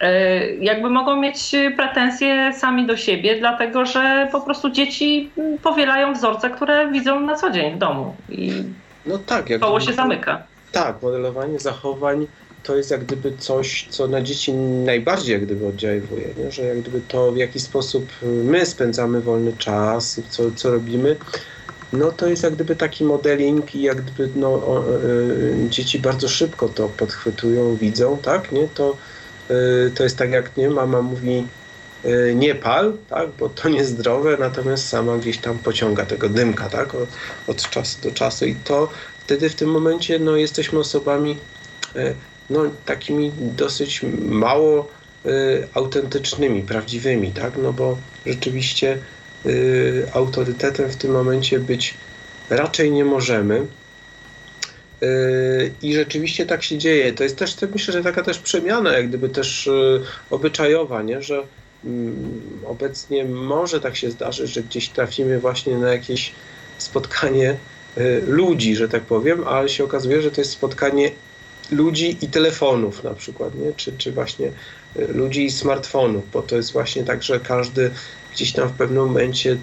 e, 0.00 0.54
jakby 0.54 0.90
mogą 0.90 1.16
mieć 1.16 1.52
pretensje 1.76 2.52
sami 2.52 2.86
do 2.86 2.96
siebie, 2.96 3.38
dlatego 3.38 3.86
że 3.86 4.28
po 4.32 4.40
prostu 4.40 4.70
dzieci 4.70 5.30
powielają 5.62 6.12
wzorce, 6.12 6.50
które 6.50 6.90
widzą 6.90 7.20
na 7.20 7.34
co 7.34 7.50
dzień 7.50 7.74
w 7.74 7.78
domu 7.78 8.14
i 8.28 8.52
no 9.06 9.18
tak, 9.18 9.50
jak 9.50 9.60
koło 9.60 9.80
się 9.80 9.92
zamyka. 9.92 10.42
Tak, 10.72 11.02
modelowanie 11.02 11.58
zachowań 11.58 12.26
to 12.68 12.76
jest 12.76 12.90
jak 12.90 13.04
gdyby 13.04 13.32
coś, 13.38 13.86
co 13.90 14.06
na 14.06 14.22
dzieci 14.22 14.52
najbardziej 14.52 15.32
jak 15.32 15.44
gdyby 15.44 15.66
oddziaływuje, 15.66 16.28
nie? 16.38 16.52
że 16.52 16.62
jak 16.62 16.80
gdyby 16.80 17.00
to 17.08 17.32
w 17.32 17.36
jaki 17.36 17.60
sposób 17.60 18.08
my 18.22 18.66
spędzamy 18.66 19.20
wolny 19.20 19.52
czas, 19.58 20.20
co, 20.28 20.50
co 20.50 20.70
robimy, 20.70 21.16
no 21.92 22.12
to 22.12 22.26
jest 22.26 22.42
jak 22.42 22.54
gdyby 22.54 22.76
taki 22.76 23.04
modeling 23.04 23.74
i 23.74 23.82
jak 23.82 24.02
gdyby 24.02 24.28
no, 24.36 24.48
o, 24.48 24.84
y, 25.04 25.68
dzieci 25.68 25.98
bardzo 25.98 26.28
szybko 26.28 26.68
to 26.68 26.88
podchwytują, 26.88 27.76
widzą, 27.76 28.18
tak, 28.22 28.52
nie, 28.52 28.68
to, 28.74 28.96
y, 29.50 29.90
to 29.94 30.02
jest 30.02 30.18
tak 30.18 30.30
jak, 30.30 30.56
nie, 30.56 30.70
mama 30.70 31.02
mówi 31.02 31.46
nie 32.34 32.54
pal, 32.54 32.92
tak, 33.08 33.28
bo 33.38 33.48
to 33.48 33.68
niezdrowe, 33.68 34.36
natomiast 34.40 34.88
sama 34.88 35.18
gdzieś 35.18 35.38
tam 35.38 35.58
pociąga 35.58 36.06
tego 36.06 36.28
dymka 36.28 36.68
tak, 36.68 36.94
od, 36.94 37.08
od 37.46 37.70
czasu 37.70 38.00
do 38.02 38.10
czasu 38.10 38.46
i 38.46 38.54
to 38.54 38.88
wtedy 39.24 39.50
w 39.50 39.54
tym 39.54 39.70
momencie 39.70 40.18
no, 40.18 40.36
jesteśmy 40.36 40.78
osobami 40.78 41.36
no, 42.50 42.60
takimi 42.84 43.32
dosyć 43.38 44.00
mało 44.28 44.88
autentycznymi, 45.74 46.62
prawdziwymi, 46.62 47.32
tak, 47.32 47.52
no 47.62 47.72
bo 47.72 47.98
rzeczywiście 48.26 48.98
autorytetem 50.14 50.90
w 50.90 50.96
tym 50.96 51.10
momencie 51.10 51.58
być 51.58 51.94
raczej 52.50 52.92
nie 52.92 53.04
możemy. 53.04 53.66
Yy, 55.00 55.72
I 55.82 55.94
rzeczywiście 55.94 56.46
tak 56.46 56.62
się 56.62 56.78
dzieje. 56.78 57.12
To 57.12 57.22
jest 57.22 57.36
też, 57.36 57.56
myślę, 57.72 57.92
że 57.92 58.02
taka 58.02 58.22
też 58.22 58.38
przemiana, 58.38 58.92
jak 58.92 59.08
gdyby 59.08 59.28
też 59.28 59.66
yy, 59.66 60.02
obyczajowa, 60.30 61.02
nie? 61.02 61.22
że 61.22 61.42
mm, 61.84 62.42
obecnie 62.66 63.24
może 63.24 63.80
tak 63.80 63.96
się 63.96 64.10
zdarzyć, 64.10 64.50
że 64.50 64.62
gdzieś 64.62 64.88
trafimy 64.88 65.40
właśnie 65.40 65.78
na 65.78 65.92
jakieś 65.92 66.32
spotkanie 66.78 67.56
yy, 67.96 68.22
ludzi, 68.26 68.76
że 68.76 68.88
tak 68.88 69.02
powiem, 69.02 69.48
ale 69.48 69.68
się 69.68 69.84
okazuje, 69.84 70.22
że 70.22 70.30
to 70.30 70.40
jest 70.40 70.50
spotkanie 70.50 71.10
ludzi 71.70 72.18
i 72.22 72.28
telefonów 72.28 73.04
na 73.04 73.14
przykład, 73.14 73.54
nie? 73.54 73.72
Czy, 73.72 73.92
czy 73.98 74.12
właśnie 74.12 74.52
ludzi 75.08 75.44
i 75.44 75.50
smartfonów, 75.50 76.30
bo 76.30 76.42
to 76.42 76.56
jest 76.56 76.72
właśnie 76.72 77.04
tak, 77.04 77.22
że 77.22 77.40
każdy 77.40 77.90
gdzieś 78.32 78.52
tam 78.52 78.68
w 78.68 78.72
pewnym 78.72 79.04
momencie 79.04 79.56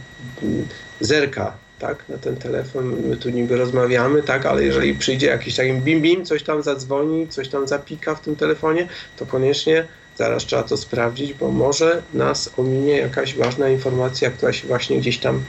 mm, 0.44 0.68
zerka 1.00 1.58
tak, 1.80 2.10
na 2.10 2.18
ten 2.18 2.36
telefon, 2.36 2.96
my 3.10 3.18
tu 3.18 3.30
niby 3.30 3.58
rozmawiamy, 3.58 4.24
tak, 4.24 4.46
ale 4.46 4.64
jeżeli 4.64 4.96
przyjdzie 4.96 5.28
jakiś 5.28 5.56
taki 5.56 5.74
bim 5.74 6.02
bim, 6.02 6.26
coś 6.26 6.44
tam 6.44 6.64
zadzwoni, 6.64 7.28
coś 7.28 7.50
tam 7.50 7.68
zapika 7.68 8.16
w 8.16 8.22
tym 8.22 8.36
telefonie, 8.36 8.88
to 9.18 9.26
koniecznie 9.26 9.88
zaraz 10.16 10.46
trzeba 10.46 10.64
to 10.64 10.78
sprawdzić, 10.78 11.34
bo 11.34 11.52
może 11.52 12.02
nas 12.14 12.50
ominie 12.58 12.98
jakaś 12.98 13.36
ważna 13.36 13.70
informacja, 13.70 14.32
która 14.32 14.54
się 14.54 14.68
właśnie 14.68 15.00
gdzieś 15.00 15.18
tam 15.18 15.44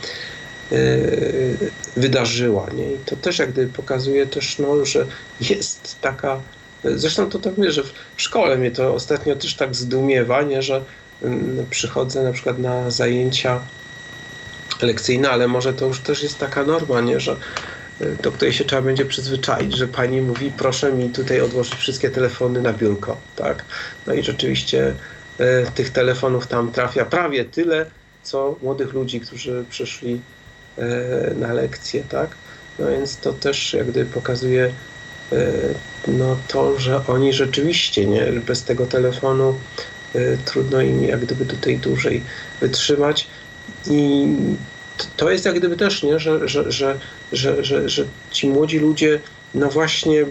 wydarzyła, 1.96 2.70
nie? 2.74 2.92
I 2.94 2.98
to 2.98 3.16
też 3.16 3.38
jak 3.38 3.52
gdyby 3.52 3.72
pokazuje 3.72 4.26
też, 4.26 4.58
no, 4.58 4.84
że 4.84 5.06
jest 5.40 6.00
taka, 6.00 6.44
zresztą 6.84 7.30
to 7.30 7.38
tak 7.38 7.56
mówię, 7.56 7.72
że 7.72 7.82
w 7.84 8.22
szkole 8.22 8.58
mnie 8.58 8.70
to 8.70 8.94
ostatnio 8.94 9.36
też 9.36 9.56
tak 9.56 9.74
zdumiewa, 9.74 10.42
nie, 10.42 10.62
że 10.62 10.84
yy, 11.22 11.66
przychodzę 11.70 12.22
na 12.22 12.32
przykład 12.32 12.58
na 12.58 12.90
zajęcia 12.90 13.68
lekcyjna, 14.82 15.30
ale 15.30 15.48
może 15.48 15.74
to 15.74 15.86
już 15.86 16.02
też 16.02 16.22
jest 16.22 16.38
taka 16.38 16.64
norma, 16.64 17.00
nie, 17.00 17.20
że 17.20 17.40
y, 18.00 18.16
do 18.22 18.32
której 18.32 18.54
się 18.54 18.64
trzeba 18.64 18.82
będzie 18.82 19.06
przyzwyczaić, 19.06 19.76
że 19.76 19.88
pani 19.88 20.22
mówi, 20.22 20.52
proszę 20.52 20.92
mi 20.92 21.12
tutaj 21.12 21.40
odłożyć 21.40 21.74
wszystkie 21.74 22.10
telefony 22.10 22.62
na 22.62 22.72
biurko, 22.72 23.26
tak? 23.34 23.66
No 24.06 24.14
i 24.14 24.22
rzeczywiście 24.22 24.98
y, 25.40 25.72
tych 25.74 25.90
telefonów 25.90 26.46
tam 26.46 26.72
trafia 26.72 27.04
prawie 27.04 27.44
tyle, 27.44 27.90
co 28.22 28.58
młodych 28.62 28.92
ludzi, 28.92 29.20
którzy 29.20 29.66
przyszli 29.68 30.14
y, 30.14 30.45
na 31.36 31.52
lekcje, 31.52 32.02
tak? 32.08 32.36
No 32.78 32.90
więc 32.90 33.16
to 33.16 33.32
też 33.32 33.74
jak 33.74 33.90
gdyby 33.90 34.10
pokazuje 34.10 34.72
y, 35.32 35.74
no 36.08 36.36
to, 36.48 36.78
że 36.78 37.06
oni 37.06 37.32
rzeczywiście, 37.32 38.06
nie, 38.06 38.26
bez 38.46 38.64
tego 38.64 38.86
telefonu 38.86 39.54
y, 40.14 40.38
trudno 40.44 40.80
im 40.80 41.04
jak 41.04 41.20
gdyby 41.20 41.46
tutaj 41.46 41.78
dłużej 41.78 42.22
wytrzymać. 42.60 43.28
I 43.90 44.26
to 45.16 45.30
jest 45.30 45.44
jak 45.44 45.58
gdyby 45.58 45.76
też, 45.76 46.02
nie, 46.02 46.18
że, 46.18 46.48
że, 46.48 46.72
że, 46.72 46.98
że, 47.32 47.88
że, 47.88 48.04
ci 48.30 48.48
młodzi 48.48 48.78
ludzie 48.78 49.20
no 49.54 49.68
właśnie 49.68 50.26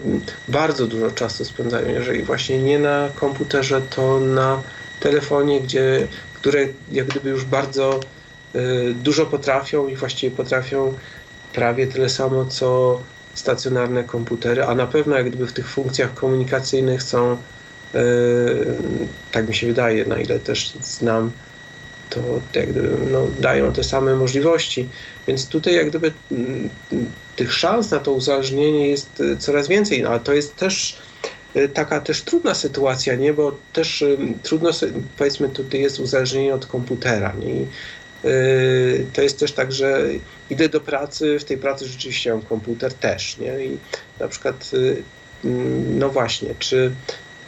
bardzo 0.48 0.86
dużo 0.86 1.10
czasu 1.10 1.44
spędzają, 1.44 1.88
jeżeli 1.88 2.22
właśnie 2.22 2.58
nie 2.58 2.78
na 2.78 3.08
komputerze, 3.14 3.82
to 3.90 4.20
na 4.20 4.62
telefonie, 5.00 5.60
gdzie, 5.60 6.08
które 6.34 6.66
jak 6.92 7.06
gdyby 7.06 7.30
już 7.30 7.44
bardzo 7.44 8.00
dużo 8.94 9.26
potrafią 9.26 9.88
i 9.88 9.96
właściwie 9.96 10.36
potrafią 10.36 10.94
prawie 11.52 11.86
tyle 11.86 12.08
samo, 12.08 12.44
co 12.44 13.00
stacjonarne 13.34 14.04
komputery, 14.04 14.64
a 14.64 14.74
na 14.74 14.86
pewno 14.86 15.16
jak 15.16 15.28
gdyby 15.28 15.46
w 15.46 15.52
tych 15.52 15.68
funkcjach 15.68 16.14
komunikacyjnych 16.14 17.02
są, 17.02 17.36
y, 17.94 17.98
tak 19.32 19.48
mi 19.48 19.54
się 19.54 19.66
wydaje, 19.66 20.04
na 20.04 20.18
ile 20.18 20.38
też 20.38 20.72
znam 20.80 21.30
to 22.10 22.20
jak 22.54 22.70
gdyby, 22.70 22.88
no, 23.12 23.26
dają 23.40 23.72
te 23.72 23.84
same 23.84 24.14
możliwości. 24.14 24.88
Więc 25.26 25.48
tutaj 25.48 25.74
jak 25.74 25.88
gdyby 25.88 26.12
mm, 26.32 26.70
tych 27.36 27.52
szans 27.52 27.90
na 27.90 27.98
to 27.98 28.12
uzależnienie 28.12 28.88
jest 28.88 29.20
e, 29.20 29.36
coraz 29.36 29.68
więcej, 29.68 30.02
no, 30.02 30.08
ale 30.08 30.20
to 30.20 30.32
jest 30.32 30.56
też 30.56 30.98
e, 31.54 31.68
taka 31.68 32.00
też 32.00 32.22
trudna 32.22 32.54
sytuacja, 32.54 33.14
nie? 33.14 33.32
bo 33.32 33.58
też 33.72 34.02
e, 34.02 34.16
trudno, 34.42 34.70
powiedzmy, 35.16 35.48
tutaj 35.48 35.80
jest 35.80 36.00
uzależnienie 36.00 36.54
od 36.54 36.66
komputera. 36.66 37.32
Nie? 37.40 37.52
I, 37.52 37.66
to 39.12 39.22
jest 39.22 39.38
też 39.38 39.52
tak, 39.52 39.72
że 39.72 40.02
idę 40.50 40.68
do 40.68 40.80
pracy, 40.80 41.38
w 41.38 41.44
tej 41.44 41.58
pracy 41.58 41.86
rzeczywiście 41.86 42.30
mam 42.30 42.42
komputer 42.42 42.94
też, 42.94 43.38
nie? 43.38 43.64
I 43.64 43.78
na 44.20 44.28
przykład, 44.28 44.70
no 45.98 46.08
właśnie, 46.08 46.54
czy 46.58 46.92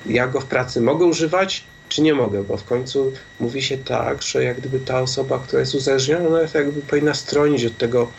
ja 0.06 0.26
go 0.26 0.40
w 0.40 0.44
pracy 0.44 0.80
mogę 0.80 1.06
używać, 1.06 1.64
czy 1.88 2.02
nie 2.02 2.14
mogę, 2.14 2.44
bo 2.44 2.56
w 2.56 2.64
końcu 2.64 3.12
mówi 3.40 3.62
się 3.62 3.78
tak, 3.78 4.22
że 4.22 4.44
jak 4.44 4.56
gdyby 4.60 4.80
ta 4.80 5.00
osoba, 5.00 5.38
która 5.38 5.60
jest 5.60 5.74
uzależniona, 5.74 6.28
no 6.30 6.38
jakby 6.54 6.82
powinna 6.82 7.14
stronić 7.14 7.64
od 7.64 7.78
tego, 7.78 8.10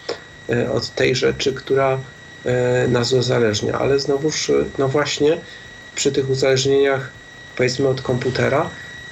e, 0.49 0.71
od 0.71 0.89
tej 0.89 1.15
rzeczy, 1.15 1.53
która 1.53 1.99
nas 2.87 3.13
uzależnia, 3.13 3.73
ale 3.73 3.99
znowuż, 3.99 4.51
no 4.77 4.87
właśnie 4.87 5.37
przy 5.95 6.11
tych 6.11 6.29
uzależnieniach, 6.29 7.09
powiedzmy 7.55 7.87
od 7.87 8.01
komputera, 8.01 8.69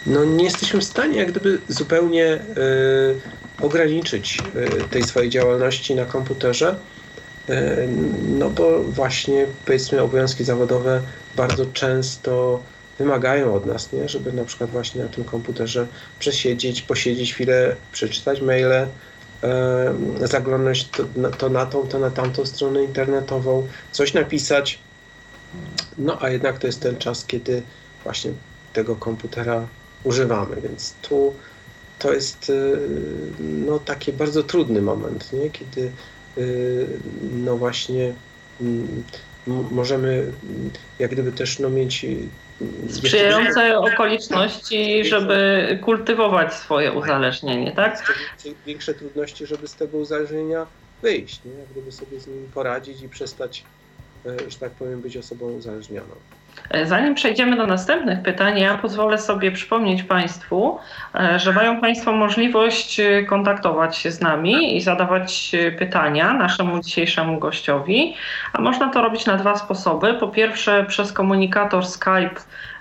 no 0.07 0.25
nie 0.25 0.43
jesteśmy 0.43 0.79
w 0.79 0.83
stanie 0.83 1.17
jak 1.17 1.31
gdyby 1.31 1.61
zupełnie 1.67 2.25
y, 2.35 3.61
ograniczyć 3.61 4.43
y, 4.55 4.89
tej 4.89 5.03
swojej 5.03 5.29
działalności 5.29 5.95
na 5.95 6.05
komputerze, 6.05 6.75
y, 7.49 7.53
no 8.29 8.49
bo 8.49 8.83
właśnie 8.83 9.45
powiedzmy 9.65 10.01
obowiązki 10.01 10.43
zawodowe 10.43 11.01
bardzo 11.35 11.65
często 11.65 12.63
wymagają 12.99 13.53
od 13.53 13.65
nas, 13.65 13.93
nie? 13.93 14.09
żeby 14.09 14.33
na 14.33 14.43
przykład 14.43 14.69
właśnie 14.69 15.03
na 15.03 15.09
tym 15.09 15.23
komputerze 15.23 15.87
przesiedzieć, 16.19 16.81
posiedzieć 16.81 17.33
chwilę, 17.33 17.75
przeczytać 17.91 18.41
maile, 18.41 18.87
zaglądać 20.23 20.87
to, 20.87 21.03
to 21.37 21.49
na 21.49 21.65
tą, 21.65 21.87
to 21.87 21.99
na 21.99 22.09
tamtą 22.09 22.45
stronę 22.45 22.83
internetową, 22.83 23.67
coś 23.91 24.13
napisać. 24.13 24.79
No 25.97 26.17
a 26.21 26.29
jednak 26.29 26.59
to 26.59 26.67
jest 26.67 26.81
ten 26.81 26.97
czas, 26.97 27.25
kiedy 27.25 27.61
właśnie 28.03 28.31
tego 28.73 28.95
komputera 28.95 29.67
używamy, 30.03 30.61
więc 30.61 30.93
tu 31.01 31.33
to 31.99 32.13
jest 32.13 32.49
e, 32.49 32.53
no, 33.39 33.79
taki 33.79 34.13
bardzo 34.13 34.43
trudny 34.43 34.81
moment, 34.81 35.33
nie? 35.33 35.49
kiedy 35.49 35.91
e, 36.37 36.41
no 37.31 37.57
właśnie 37.57 38.13
możemy 39.71 40.31
jak 40.99 41.11
gdyby 41.11 41.31
też 41.31 41.59
no, 41.59 41.69
mieć 41.69 42.05
sprzyjające 42.89 43.79
okoliczności, 43.79 45.05
żeby 45.05 45.79
kultywować 45.83 46.53
swoje 46.53 46.91
uzależnienie, 46.91 47.71
tak? 47.71 48.13
Większe 48.65 48.93
trudności, 48.93 49.45
żeby 49.45 49.67
z 49.67 49.75
tego 49.75 49.97
uzależnienia 49.97 50.67
wyjść, 51.01 51.41
nie? 51.45 51.51
Jak 51.51 51.69
gdyby 51.71 51.91
sobie 51.91 52.19
z 52.19 52.27
nim 52.27 52.51
poradzić 52.53 53.01
i 53.01 53.09
przestać, 53.09 53.63
e, 54.25 54.49
że 54.49 54.57
tak 54.57 54.71
powiem, 54.71 55.01
być 55.01 55.17
osobą 55.17 55.51
uzależnioną. 55.51 56.15
E, 56.69 56.85
zanim 56.85 57.15
przejdziemy 57.15 57.55
do 57.55 57.67
następnych 57.67 58.21
pytań, 58.21 58.59
ja 58.59 58.77
pozwolę 58.77 59.17
sobie 59.17 59.51
przypomnieć 59.51 60.03
Państwu, 60.03 60.79
e, 61.15 61.39
że 61.39 61.53
mają 61.53 61.81
Państwo 61.81 62.11
możliwość 62.11 63.01
kontaktować 63.27 63.97
się 63.97 64.11
z 64.11 64.21
nami 64.21 64.77
i 64.77 64.81
zadawać 64.81 65.51
pytania 65.79 66.33
naszemu 66.33 66.79
dzisiejszemu 66.79 67.39
gościowi. 67.39 68.15
A 68.53 68.61
można 68.61 68.89
to 68.89 69.01
robić 69.01 69.25
na 69.25 69.37
dwa 69.37 69.55
sposoby. 69.55 70.13
Po 70.13 70.27
pierwsze, 70.27 70.85
przez 70.85 71.13
komunikator 71.13 71.85
Skype 71.85 72.35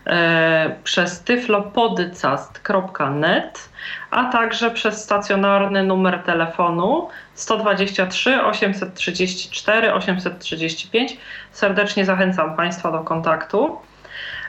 e, 0.07 0.77
przez 0.85 1.22
tyflopodcast.net, 1.22 3.68
a 4.16 4.24
także 4.24 4.70
przez 4.70 5.04
stacjonarny 5.04 5.82
numer 5.82 6.22
telefonu 6.22 7.08
123 7.34 8.42
834 8.42 9.94
835. 9.94 11.16
Serdecznie 11.52 12.04
zachęcam 12.04 12.56
Państwa 12.56 12.92
do 12.92 12.98
kontaktu. 12.98 13.78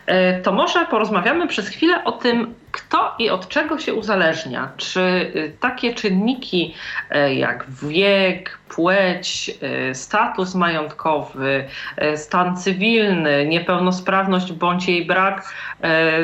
E, 0.08 0.42
to 0.42 0.52
może 0.52 0.86
porozmawiamy 0.86 1.48
przez 1.48 1.68
chwilę 1.68 2.04
o 2.04 2.12
tym, 2.12 2.56
kto 2.72 3.16
i 3.20 3.30
od 3.30 3.48
czego 3.48 3.80
się 3.80 3.94
uzależnia. 3.94 4.72
Czy 4.78 5.02
y, 5.02 5.54
takie 5.60 5.94
czynniki 5.94 6.76
e, 7.10 7.34
jak 7.34 7.66
wiek, 7.84 8.58
płeć, 8.70 9.52
e, 9.62 9.96
status 9.96 10.56
majątkowy, 10.56 11.68
stan 12.16 12.58
cywilny, 12.58 13.46
niepełnosprawność 13.46 14.52
bądź 14.52 14.88
jej 14.88 15.06
brak 15.06 15.54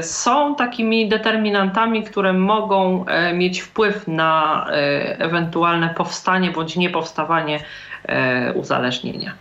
są 0.02 0.56
takimi 0.56 1.10
determinantami, 1.10 2.04
które 2.04 2.34
mogą 2.34 3.06
mieć 3.34 3.60
wpływ 3.62 4.08
na 4.08 4.66
ewentualne 5.20 5.94
powstanie 5.98 6.52
bądź 6.52 6.76
niepowstawanie 6.76 7.60
uzależnienia? 8.56 9.34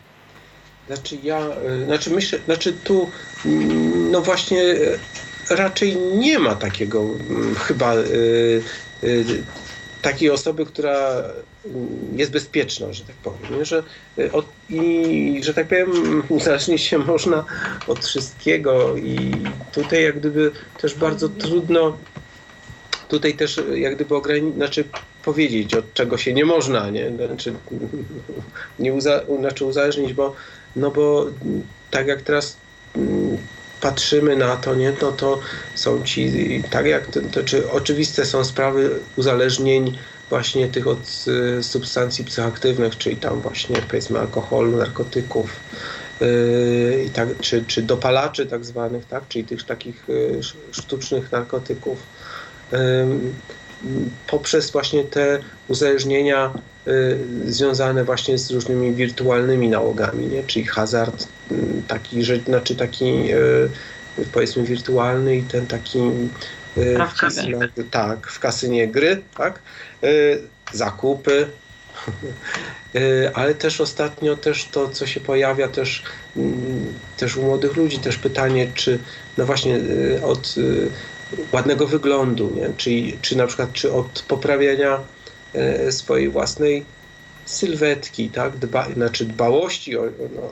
Znaczy 0.95 1.19
ja, 1.23 1.41
znaczy 1.87 2.11
myślę, 2.11 2.39
znaczy 2.45 2.73
tu 2.73 3.11
no 4.11 4.21
właśnie 4.21 4.63
raczej 5.51 5.97
nie 5.97 6.39
ma 6.39 6.55
takiego 6.55 7.01
mm, 7.01 7.55
chyba 7.55 7.97
y, 7.97 8.63
takiej 10.03 10.31
osoby, 10.31 10.67
która 10.67 11.25
jest 12.17 12.33
bezpieczna, 12.33 12.93
że 12.93 13.05
tak 13.05 13.17
powiem. 13.17 13.65
Że, 13.65 13.83
od, 14.33 14.47
I 14.69 15.41
że 15.45 15.55
tak 15.55 15.69
powiem, 15.69 15.91
uzależnić 16.29 16.83
się 16.83 16.99
można 16.99 17.45
od 17.87 18.05
wszystkiego 18.05 18.97
i 18.97 19.33
tutaj 19.73 20.03
jak 20.03 20.19
gdyby 20.19 20.51
też 20.81 20.95
bardzo 20.95 21.29
trudno 21.29 21.99
tutaj 23.09 23.35
też 23.35 23.61
jak 23.75 23.95
gdyby 23.95 24.17
ograniczyć, 24.17 24.57
znaczy 24.57 24.85
powiedzieć, 25.25 25.75
od 25.75 25.95
czego 25.95 26.19
się 26.19 26.33
nie 26.33 26.45
można, 26.45 26.91
nie? 26.91 27.13
Znaczy, 27.27 27.55
nie 28.79 28.95
uza, 28.95 29.21
znaczy 29.39 29.65
uzależnić, 29.65 30.13
bo, 30.13 30.35
no 30.77 30.91
bo 30.91 31.27
tak 31.91 32.07
jak 32.07 32.23
teraz 32.23 32.57
mm, 32.97 33.39
patrzymy 33.81 34.37
na 34.37 34.57
to, 34.57 34.75
nie, 34.75 34.93
no 35.03 35.13
to 35.13 35.41
są 35.75 36.03
ci, 36.03 36.33
tak 36.71 36.87
jak 36.87 37.07
to, 37.07 37.21
to 37.33 37.43
czy 37.43 37.71
oczywiste 37.71 38.25
są 38.25 38.45
sprawy 38.45 38.91
uzależnień 39.17 39.99
właśnie 40.31 40.69
tych 40.69 40.87
od 40.87 41.25
y, 41.59 41.63
substancji 41.63 42.25
psychoaktywnych, 42.25 42.99
czyli 42.99 43.17
tam 43.17 43.41
właśnie 43.41 43.77
powiedzmy 43.83 44.19
alkoholu, 44.19 44.77
narkotyków, 44.77 45.61
y, 46.23 47.05
i 47.07 47.11
tak, 47.11 47.29
czy, 47.41 47.65
czy 47.65 47.83
dopalaczy 47.83 48.47
tak 48.47 48.65
zwanych, 48.65 49.05
tak, 49.05 49.29
czyli 49.29 49.45
tych 49.45 49.65
takich 49.65 50.09
y, 50.09 50.41
sztucznych 50.73 51.33
narkotyków 51.33 51.99
poprzez 54.27 54.71
właśnie 54.71 55.05
te 55.05 55.39
uzależnienia 55.69 56.53
y, 56.87 57.19
związane 57.47 58.05
właśnie 58.05 58.39
z 58.39 58.51
różnymi 58.51 58.93
wirtualnymi 58.93 59.69
nałogami, 59.69 60.27
nie? 60.27 60.43
czyli 60.43 60.65
hazard 60.65 61.27
mm, 61.51 61.83
taki, 61.89 62.25
że, 62.25 62.37
znaczy 62.37 62.77
taki 62.77 63.33
y, 63.33 63.71
powiedzmy 64.33 64.63
wirtualny 64.63 65.37
i 65.37 65.43
ten 65.43 65.67
taki 65.67 65.99
y, 66.79 66.99
w 67.15 67.21
kasynie, 67.21 67.59
tak, 67.91 68.27
w 68.27 68.39
kasynie 68.39 68.89
gry, 68.89 69.23
tak? 69.37 69.61
zakupy, 70.73 71.47
ale 73.35 73.55
też 73.55 73.81
ostatnio 73.81 74.37
też 74.37 74.65
to, 74.65 74.89
co 74.89 75.07
się 75.07 75.21
pojawia 75.21 75.69
też, 75.69 76.03
mm, 76.37 76.93
też 77.17 77.37
u 77.37 77.43
młodych 77.43 77.77
ludzi, 77.77 77.99
też 77.99 78.17
pytanie, 78.17 78.71
czy 78.75 78.99
no 79.39 79.47
właśnie 79.47 79.81
od 80.23 80.55
ładnego 81.53 81.87
wyglądu, 81.87 82.53
nie? 82.57 82.71
Czyli, 82.77 83.19
czy 83.23 83.37
na 83.37 83.47
przykład 83.47 83.73
czy 83.73 83.93
od 83.93 84.25
poprawiania 84.29 85.01
e, 85.55 85.93
swojej 85.93 86.29
własnej 86.29 86.85
sylwetki, 87.45 88.29
tak? 88.29 88.57
Dba, 88.57 88.89
znaczy 88.95 89.25
dbałości 89.25 89.97
o, 89.99 90.03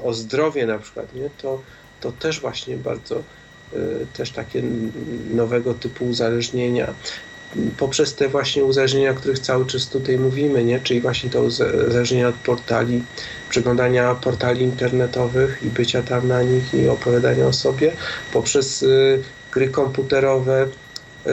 o 0.05 0.15
zdrowie 0.15 0.67
na 0.67 0.79
przykład, 0.79 1.15
nie? 1.15 1.31
To, 1.43 1.63
to 2.01 2.13
też 2.13 2.41
właśnie 2.41 2.77
bardzo 2.77 3.17
e, 3.17 3.77
też 4.13 4.31
takie 4.31 4.63
nowego 5.35 5.75
typu 5.75 6.05
uzależnienia 6.05 6.95
poprzez 7.79 8.15
te 8.15 8.29
właśnie 8.29 8.65
uzależnienia, 8.65 9.11
o 9.11 9.15
których 9.15 9.39
cały 9.39 9.67
czas 9.67 9.89
tutaj 9.89 10.19
mówimy, 10.19 10.65
nie? 10.65 10.81
czyli 10.81 11.01
właśnie 11.01 11.31
to 11.31 11.43
uzależnienia 11.43 12.29
od 12.29 12.35
portali, 12.35 13.03
przeglądania 13.49 14.15
portali 14.15 14.63
internetowych 14.63 15.59
i 15.63 15.67
bycia 15.67 16.03
tam 16.03 16.29
na 16.29 16.43
nich 16.43 16.75
i 16.75 16.89
opowiadania 16.89 17.47
o 17.47 17.53
sobie, 17.53 17.93
poprzez 18.33 18.83
y, 18.83 19.23
gry 19.53 19.69
komputerowe, 19.69 20.69
y, 21.27 21.31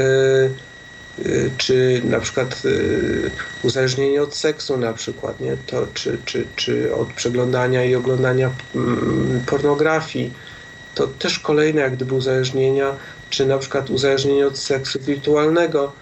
y, 1.26 1.52
czy 1.58 2.02
na 2.06 2.20
przykład 2.20 2.62
y, 2.66 3.32
uzależnienie 3.64 4.22
od 4.22 4.36
seksu 4.36 4.78
na 4.78 4.94
przykład, 4.94 5.40
nie? 5.40 5.58
To, 5.66 5.88
czy, 5.94 6.18
czy, 6.26 6.46
czy 6.56 6.96
od 6.96 7.14
przeglądania 7.14 7.86
i 7.86 7.96
oglądania 7.96 8.52
mm, 8.76 9.42
pornografii. 9.46 10.34
To 10.96 11.08
też 11.08 11.40
kolejne 11.40 11.82
jak 11.82 11.96
gdyby 11.96 12.16
uzależnienia, 12.16 12.96
czy 13.30 13.46
na 13.46 13.58
przykład 13.58 13.90
uzależnienie 13.90 14.48
od 14.48 14.58
seksu 14.58 15.00
wirtualnego. 15.00 15.94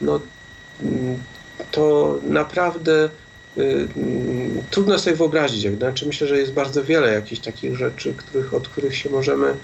No, 0.00 0.20
mm, 0.82 1.18
to 1.70 2.18
naprawdę 2.22 3.08
mm, 3.56 3.88
trudno 4.70 4.98
sobie 4.98 5.16
wyobrazić. 5.16 5.76
Znaczy 5.76 6.06
myślę, 6.06 6.26
że 6.26 6.38
jest 6.38 6.52
bardzo 6.52 6.84
wiele 6.84 7.12
jakichś 7.12 7.40
takich 7.40 7.76
rzeczy, 7.76 8.14
których, 8.14 8.54
od 8.54 8.68
których 8.68 8.96
się 8.96 9.10
możemy 9.10 9.54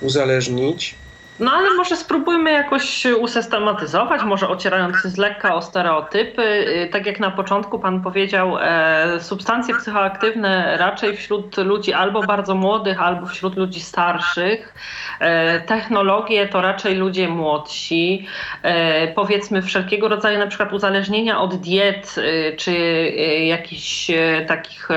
uzależnić. 0.00 0.94
No 1.40 1.52
ale 1.52 1.74
może 1.74 1.96
spróbujmy 1.96 2.52
jakoś 2.52 3.06
usystematyzować, 3.06 4.22
może 4.22 4.48
ocierając 4.48 4.96
z 4.96 5.16
lekka 5.16 5.54
o 5.54 5.62
stereotypy. 5.62 6.42
Y, 6.42 6.88
tak 6.92 7.06
jak 7.06 7.20
na 7.20 7.30
początku 7.30 7.78
pan 7.78 8.02
powiedział, 8.02 8.58
e, 8.60 9.20
substancje 9.20 9.74
psychoaktywne 9.74 10.76
raczej 10.76 11.16
wśród 11.16 11.56
ludzi 11.56 11.92
albo 11.92 12.22
bardzo 12.22 12.54
młodych, 12.54 13.02
albo 13.02 13.26
wśród 13.26 13.56
ludzi 13.56 13.80
starszych. 13.80 14.74
E, 15.20 15.60
technologie 15.60 16.48
to 16.48 16.60
raczej 16.60 16.94
ludzie 16.94 17.28
młodsi. 17.28 18.26
E, 18.62 19.08
powiedzmy 19.08 19.62
wszelkiego 19.62 20.08
rodzaju 20.08 20.38
na 20.38 20.46
przykład 20.46 20.72
uzależnienia 20.72 21.40
od 21.40 21.54
diet, 21.54 22.14
y, 22.18 22.56
czy 22.56 22.70
y, 22.70 23.44
jakichś 23.44 24.10
takich, 24.46 24.88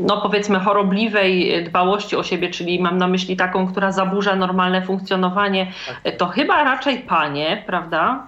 no 0.00 0.20
powiedzmy 0.20 0.60
chorobliwej 0.60 1.64
dbałości 1.64 2.16
o 2.16 2.22
siebie, 2.22 2.50
czyli 2.50 2.82
mam 2.82 2.98
na 2.98 3.06
myśli 3.06 3.36
taką, 3.36 3.66
która 3.66 3.92
zaburza 3.92 4.36
normalne 4.36 4.82
funkcjonowanie 4.82 4.93
funkcjonowanie, 4.94 5.72
tak. 6.04 6.16
to 6.16 6.26
chyba 6.26 6.64
raczej 6.64 6.98
panie, 6.98 7.62
prawda? 7.66 8.26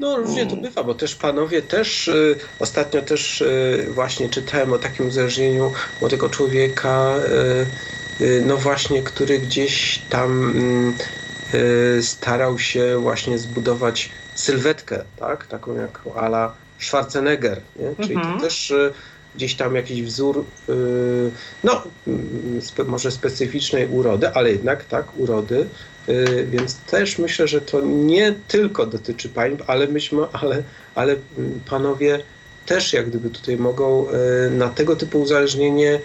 No 0.00 0.16
różnie 0.16 0.46
to 0.46 0.56
bywa, 0.56 0.84
bo 0.84 0.94
też 0.94 1.14
panowie 1.14 1.62
też 1.62 2.08
y, 2.08 2.38
ostatnio 2.58 3.02
też 3.02 3.40
y, 3.40 3.86
właśnie 3.90 4.28
czytałem 4.28 4.72
o 4.72 4.78
takim 4.78 5.08
uzależnieniu 5.08 5.72
młodego 6.00 6.28
człowieka, 6.28 7.14
y, 8.20 8.24
y 8.24 8.42
no 8.46 8.56
właśnie, 8.56 9.02
który 9.02 9.38
gdzieś 9.38 10.02
tam 10.10 10.52
y, 11.54 12.02
starał 12.02 12.58
się 12.58 12.98
właśnie 12.98 13.38
zbudować 13.38 14.10
sylwetkę, 14.34 15.04
tak? 15.16 15.46
Taką 15.46 15.76
jak 15.76 16.00
ala 16.16 16.52
Schwarzenegger, 16.78 17.60
nie? 17.76 18.04
Czyli 18.04 18.14
to 18.14 18.20
mhm. 18.20 18.40
też 18.40 18.70
y, 18.70 18.92
gdzieś 19.34 19.54
tam 19.54 19.74
jakiś 19.74 20.02
wzór, 20.02 20.44
no 21.64 21.82
spe, 22.60 22.84
może 22.84 23.10
specyficznej 23.10 23.88
urody, 23.88 24.34
ale 24.34 24.52
jednak 24.52 24.84
tak, 24.84 25.06
urody, 25.16 25.66
Y, 25.66 25.91
więc 26.50 26.76
też 26.76 27.18
myślę, 27.18 27.48
że 27.48 27.60
to 27.60 27.80
nie 27.80 28.34
tylko 28.48 28.86
dotyczy 28.86 29.28
pań, 29.28 29.56
ale 29.66 29.86
myśmy, 29.86 30.22
ale, 30.32 30.62
ale 30.94 31.16
mm, 31.38 31.60
panowie 31.70 32.18
też 32.66 32.92
jak 32.92 33.08
gdyby 33.08 33.30
tutaj 33.30 33.56
mogą 33.56 34.06
y, 34.46 34.50
na 34.50 34.68
tego 34.68 34.96
typu 34.96 35.20
uzależnienie 35.20 36.00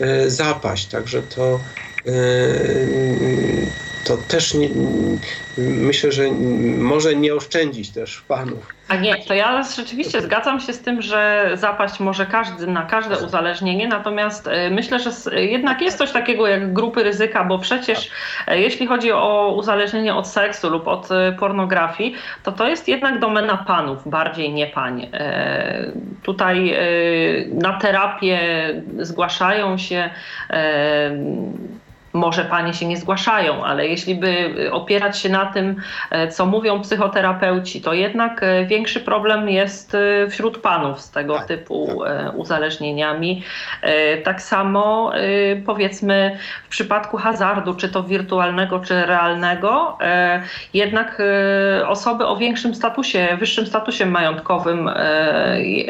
y, 0.00 0.30
zapaść. 0.30 0.86
Także 0.86 1.22
to 1.22 1.60
to 4.04 4.16
też 4.16 4.54
nie, 4.54 4.70
myślę, 5.58 6.12
że 6.12 6.32
może 6.78 7.16
nie 7.16 7.34
oszczędzić 7.34 7.90
też 7.90 8.24
panów. 8.28 8.73
A 8.94 8.96
nie, 8.96 9.16
to 9.16 9.34
ja 9.34 9.62
rzeczywiście 9.62 10.20
zgadzam 10.20 10.60
się 10.60 10.72
z 10.72 10.80
tym, 10.80 11.02
że 11.02 11.50
zapaść 11.54 12.00
może 12.00 12.26
każdy 12.26 12.66
na 12.66 12.82
każde 12.82 13.18
uzależnienie, 13.26 13.88
natomiast 13.88 14.46
e, 14.48 14.70
myślę, 14.70 14.98
że 14.98 15.10
jednak 15.42 15.82
jest 15.82 15.98
coś 15.98 16.12
takiego 16.12 16.46
jak 16.46 16.72
grupy 16.72 17.02
ryzyka, 17.02 17.44
bo 17.44 17.58
przecież 17.58 18.10
e, 18.46 18.60
jeśli 18.60 18.86
chodzi 18.86 19.12
o 19.12 19.54
uzależnienie 19.56 20.14
od 20.14 20.28
seksu 20.28 20.70
lub 20.70 20.88
od 20.88 21.10
e, 21.10 21.32
pornografii, 21.32 22.14
to 22.42 22.52
to 22.52 22.68
jest 22.68 22.88
jednak 22.88 23.18
domena 23.18 23.56
panów, 23.56 24.08
bardziej 24.08 24.52
nie 24.52 24.66
pań. 24.66 25.10
Tutaj 26.22 26.76
na 27.52 27.78
terapię 27.78 28.40
zgłaszają 28.98 29.78
się 29.78 30.10
może 32.14 32.44
panie 32.44 32.74
się 32.74 32.86
nie 32.86 32.96
zgłaszają, 32.96 33.64
ale 33.64 33.88
jeśli 33.88 34.14
by 34.14 34.54
opierać 34.72 35.18
się 35.18 35.28
na 35.28 35.46
tym, 35.46 35.76
e, 36.10 36.28
co 36.28 36.46
mówią 36.46 36.80
psychoterapeuci, 36.80 37.80
to 37.80 37.92
jednak 37.92 38.42
e, 38.42 38.66
większy 38.66 39.00
problem 39.00 39.48
jest 39.48 39.96
wśród 40.30 40.58
panów 40.58 41.00
z 41.00 41.10
tego 41.10 41.34
tak, 41.34 41.46
typu 41.46 42.04
tak. 42.04 42.34
uzależnieniami. 42.36 43.42
Tak 44.24 44.42
samo 44.42 45.12
powiedzmy 45.66 46.38
w 46.64 46.68
przypadku 46.68 47.16
hazardu, 47.16 47.74
czy 47.74 47.88
to 47.88 48.02
wirtualnego, 48.02 48.80
czy 48.80 49.06
realnego, 49.06 49.98
jednak 50.74 51.22
osoby 51.86 52.26
o 52.26 52.36
większym 52.36 52.74
statusie, 52.74 53.28
wyższym 53.38 53.66
statusie 53.66 54.06
majątkowym, 54.06 54.90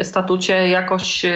statucie 0.03 0.69
jakoś 0.69 1.27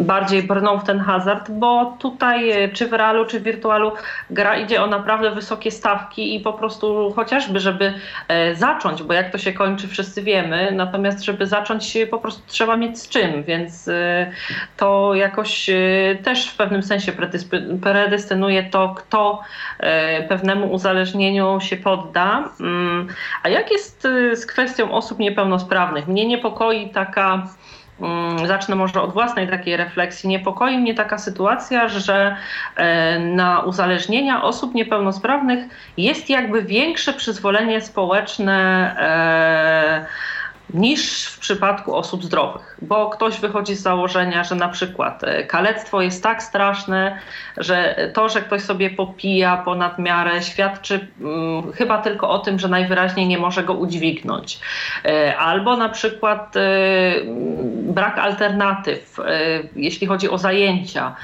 bardziej 0.00 0.42
brną 0.42 0.78
w 0.78 0.84
ten 0.84 1.00
hazard, 1.00 1.50
bo 1.50 1.96
tutaj 1.98 2.52
czy 2.72 2.86
w 2.86 2.92
realu, 2.92 3.24
czy 3.24 3.35
w 3.40 3.42
wirtualu 3.42 3.92
gra 4.30 4.56
idzie 4.56 4.82
o 4.82 4.86
naprawdę 4.86 5.30
wysokie 5.30 5.70
stawki 5.70 6.34
i 6.34 6.40
po 6.40 6.52
prostu 6.52 7.12
chociażby, 7.16 7.60
żeby 7.60 7.94
e, 8.28 8.54
zacząć, 8.54 9.02
bo 9.02 9.12
jak 9.12 9.32
to 9.32 9.38
się 9.38 9.52
kończy, 9.52 9.88
wszyscy 9.88 10.22
wiemy, 10.22 10.72
natomiast 10.72 11.24
żeby 11.24 11.46
zacząć 11.46 11.98
po 12.10 12.18
prostu 12.18 12.42
trzeba 12.46 12.76
mieć 12.76 12.98
z 12.98 13.08
czym, 13.08 13.42
więc 13.42 13.88
e, 13.88 14.30
to 14.76 15.14
jakoś 15.14 15.70
e, 15.70 15.74
też 16.22 16.48
w 16.50 16.56
pewnym 16.56 16.82
sensie 16.82 17.12
predestynuje 17.82 18.62
to, 18.70 18.94
kto 18.96 19.40
pewnemu 20.28 20.72
uzależnieniu 20.72 21.60
się 21.60 21.76
podda. 21.76 22.48
Mm, 22.60 23.08
a 23.42 23.48
jak 23.48 23.70
jest 23.70 24.02
z 24.32 24.46
kwestią 24.46 24.92
osób 24.92 25.18
niepełnosprawnych? 25.18 26.08
Mnie 26.08 26.26
niepokoi 26.26 26.90
taka 26.90 27.46
zacznę 28.46 28.76
może 28.76 29.02
od 29.02 29.12
własnej 29.12 29.48
takiej 29.48 29.76
refleksji. 29.76 30.28
Niepokoi 30.28 30.78
mnie 30.78 30.94
taka 30.94 31.18
sytuacja, 31.18 31.88
że 31.88 32.36
e, 32.76 33.18
na 33.18 33.60
uzależnienia 33.60 34.42
osób 34.42 34.74
niepełnosprawnych 34.74 35.64
jest 35.96 36.30
jakby 36.30 36.62
większe 36.62 37.12
przyzwolenie 37.12 37.80
społeczne 37.80 38.56
niż 40.74 41.26
w 41.26 41.38
przypadku 41.38 41.94
osób 41.94 42.24
zdrowych, 42.24 42.76
bo 42.82 43.10
ktoś 43.10 43.40
wychodzi 43.40 43.74
z 43.74 43.82
założenia, 43.82 44.44
że 44.44 44.54
na 44.54 44.68
przykład 44.68 45.24
e, 45.24 45.44
kalectwo 45.44 46.02
jest 46.02 46.22
tak 46.22 46.42
straszne, 46.42 47.18
że 47.56 47.96
to, 48.14 48.28
że 48.28 48.40
ktoś 48.40 48.62
sobie 48.62 48.90
popija 48.90 49.56
ponad 49.56 49.98
miarę, 49.98 50.42
świadczy 50.42 51.08
hmm, 51.20 51.72
chyba 51.72 51.98
tylko 51.98 52.30
o 52.30 52.38
tym, 52.38 52.58
że 52.58 52.68
najwyraźniej 52.68 53.26
nie 53.26 53.38
może 53.38 53.64
go 53.64 53.74
udźwignąć. 53.74 54.60
E, 55.04 55.36
albo 55.36 55.76
na 55.76 55.88
przykład 55.88 56.56
e, 56.56 56.60
brak 57.82 58.18
alternatyw, 58.18 59.16
jeśli 59.76 60.06
chodzi 60.06 60.30
o 60.30 60.38
zajęcia. 60.38 61.14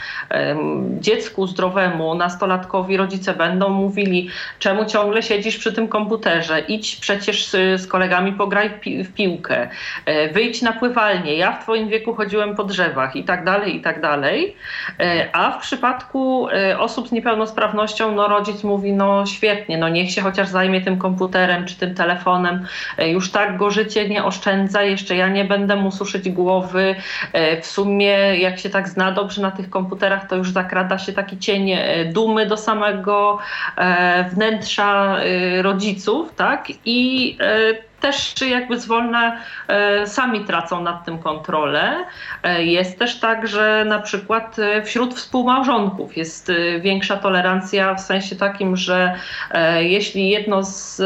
Dziecku 1.01 1.47
zdrowemu, 1.47 2.15
nastolatkowi 2.15 2.97
rodzice 2.97 3.35
będą 3.35 3.69
mówili, 3.69 4.29
czemu 4.59 4.87
ciągle 4.87 5.23
siedzisz 5.23 5.59
przy 5.59 5.73
tym 5.73 5.89
komputerze, 5.89 6.61
idź 6.61 6.97
przecież 6.97 7.47
z, 7.47 7.81
z 7.81 7.87
kolegami 7.87 8.33
pograj 8.33 8.71
w 9.05 9.13
piłkę 9.15 9.32
piłkę, 9.33 9.69
e, 10.07 10.29
wyjdź 10.29 10.63
na 10.63 10.73
pływalnię, 10.73 11.37
ja 11.37 11.53
w 11.53 11.63
twoim 11.63 11.89
wieku 11.89 12.15
chodziłem 12.15 12.57
po 12.57 12.65
drzewach 12.65 13.17
i 13.17 13.25
tak 13.25 13.45
dalej, 13.45 13.77
i 13.77 13.81
tak 13.81 14.01
dalej. 14.01 14.57
E, 15.01 15.29
a 15.33 15.51
w 15.51 15.61
przypadku 15.61 16.49
e, 16.49 16.79
osób 16.79 17.09
z 17.09 17.13
niepełnosprawnością, 17.13 18.15
no 18.15 18.29
rodzic 18.29 18.65
mówi, 18.65 18.93
no 18.93 19.27
świetnie, 19.27 19.79
no 19.79 19.89
niech 19.89 20.11
się 20.11 20.23
chociaż 20.23 20.49
zajmie 20.49 20.81
tym 20.81 20.99
komputerem 20.99 21.67
czy 21.67 21.77
tym 21.77 21.95
telefonem, 21.95 22.67
już 22.99 23.31
tak 23.31 23.57
go 23.57 23.71
życie 23.71 24.09
nie 24.09 24.25
oszczędza, 24.25 24.83
jeszcze 24.83 25.17
ja 25.17 25.29
nie 25.29 25.45
będę 25.45 25.77
mu 25.77 25.91
suszyć 25.91 26.31
głowy. 26.31 26.95
W 27.63 27.67
sumie 27.67 28.39
jak 28.39 28.59
się 28.59 28.71
tak 28.71 28.89
zna 28.89 29.13
dobrze 29.13 29.43
na 29.43 29.51
tych 29.51 29.71
komputerach, 29.71 30.29
to 30.29 30.37
już 30.37 30.51
zakrada 30.51 30.99
się 30.99 31.13
taki 31.13 31.39
cień 31.39 31.71
dumy 32.07 32.47
do 32.47 32.57
samego 32.57 33.39
wnętrza 34.33 35.17
rodziców, 35.63 36.35
tak? 36.35 36.67
I 36.85 37.39
też 38.03 38.35
jakby 38.51 38.81
zwolna 38.81 39.37
e, 39.69 40.07
sami 40.07 40.45
tracą 40.45 40.83
nad 40.83 41.05
tym 41.05 41.19
kontrolę. 41.19 42.05
E, 42.43 42.65
jest 42.65 42.99
też 42.99 43.21
tak, 43.21 43.47
że 43.47 43.85
na 43.89 43.99
przykład 43.99 44.59
e, 44.59 44.83
wśród 44.83 45.15
współmałżonków 45.15 46.17
jest 46.17 46.53
większa 46.81 47.17
tolerancja 47.17 47.95
w 47.95 48.01
sensie 48.01 48.37
takim, 48.37 48.77
że 48.77 49.15
jeśli 49.79 50.29
jedno 50.29 50.63
z, 50.63 50.97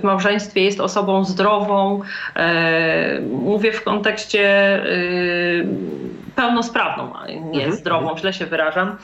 w 0.00 0.02
małżeństwie 0.02 0.64
jest 0.64 0.80
osobą 0.80 1.24
zdrową, 1.24 2.00
mówię 3.30 3.72
w 3.72 3.84
kontekście 3.84 4.80
pełnosprawną, 6.36 7.12
nie 7.28 7.64
mhm. 7.64 7.72
zdrową, 7.72 8.18
źle 8.18 8.32
się 8.32 8.46
wyrażam, 8.46 8.96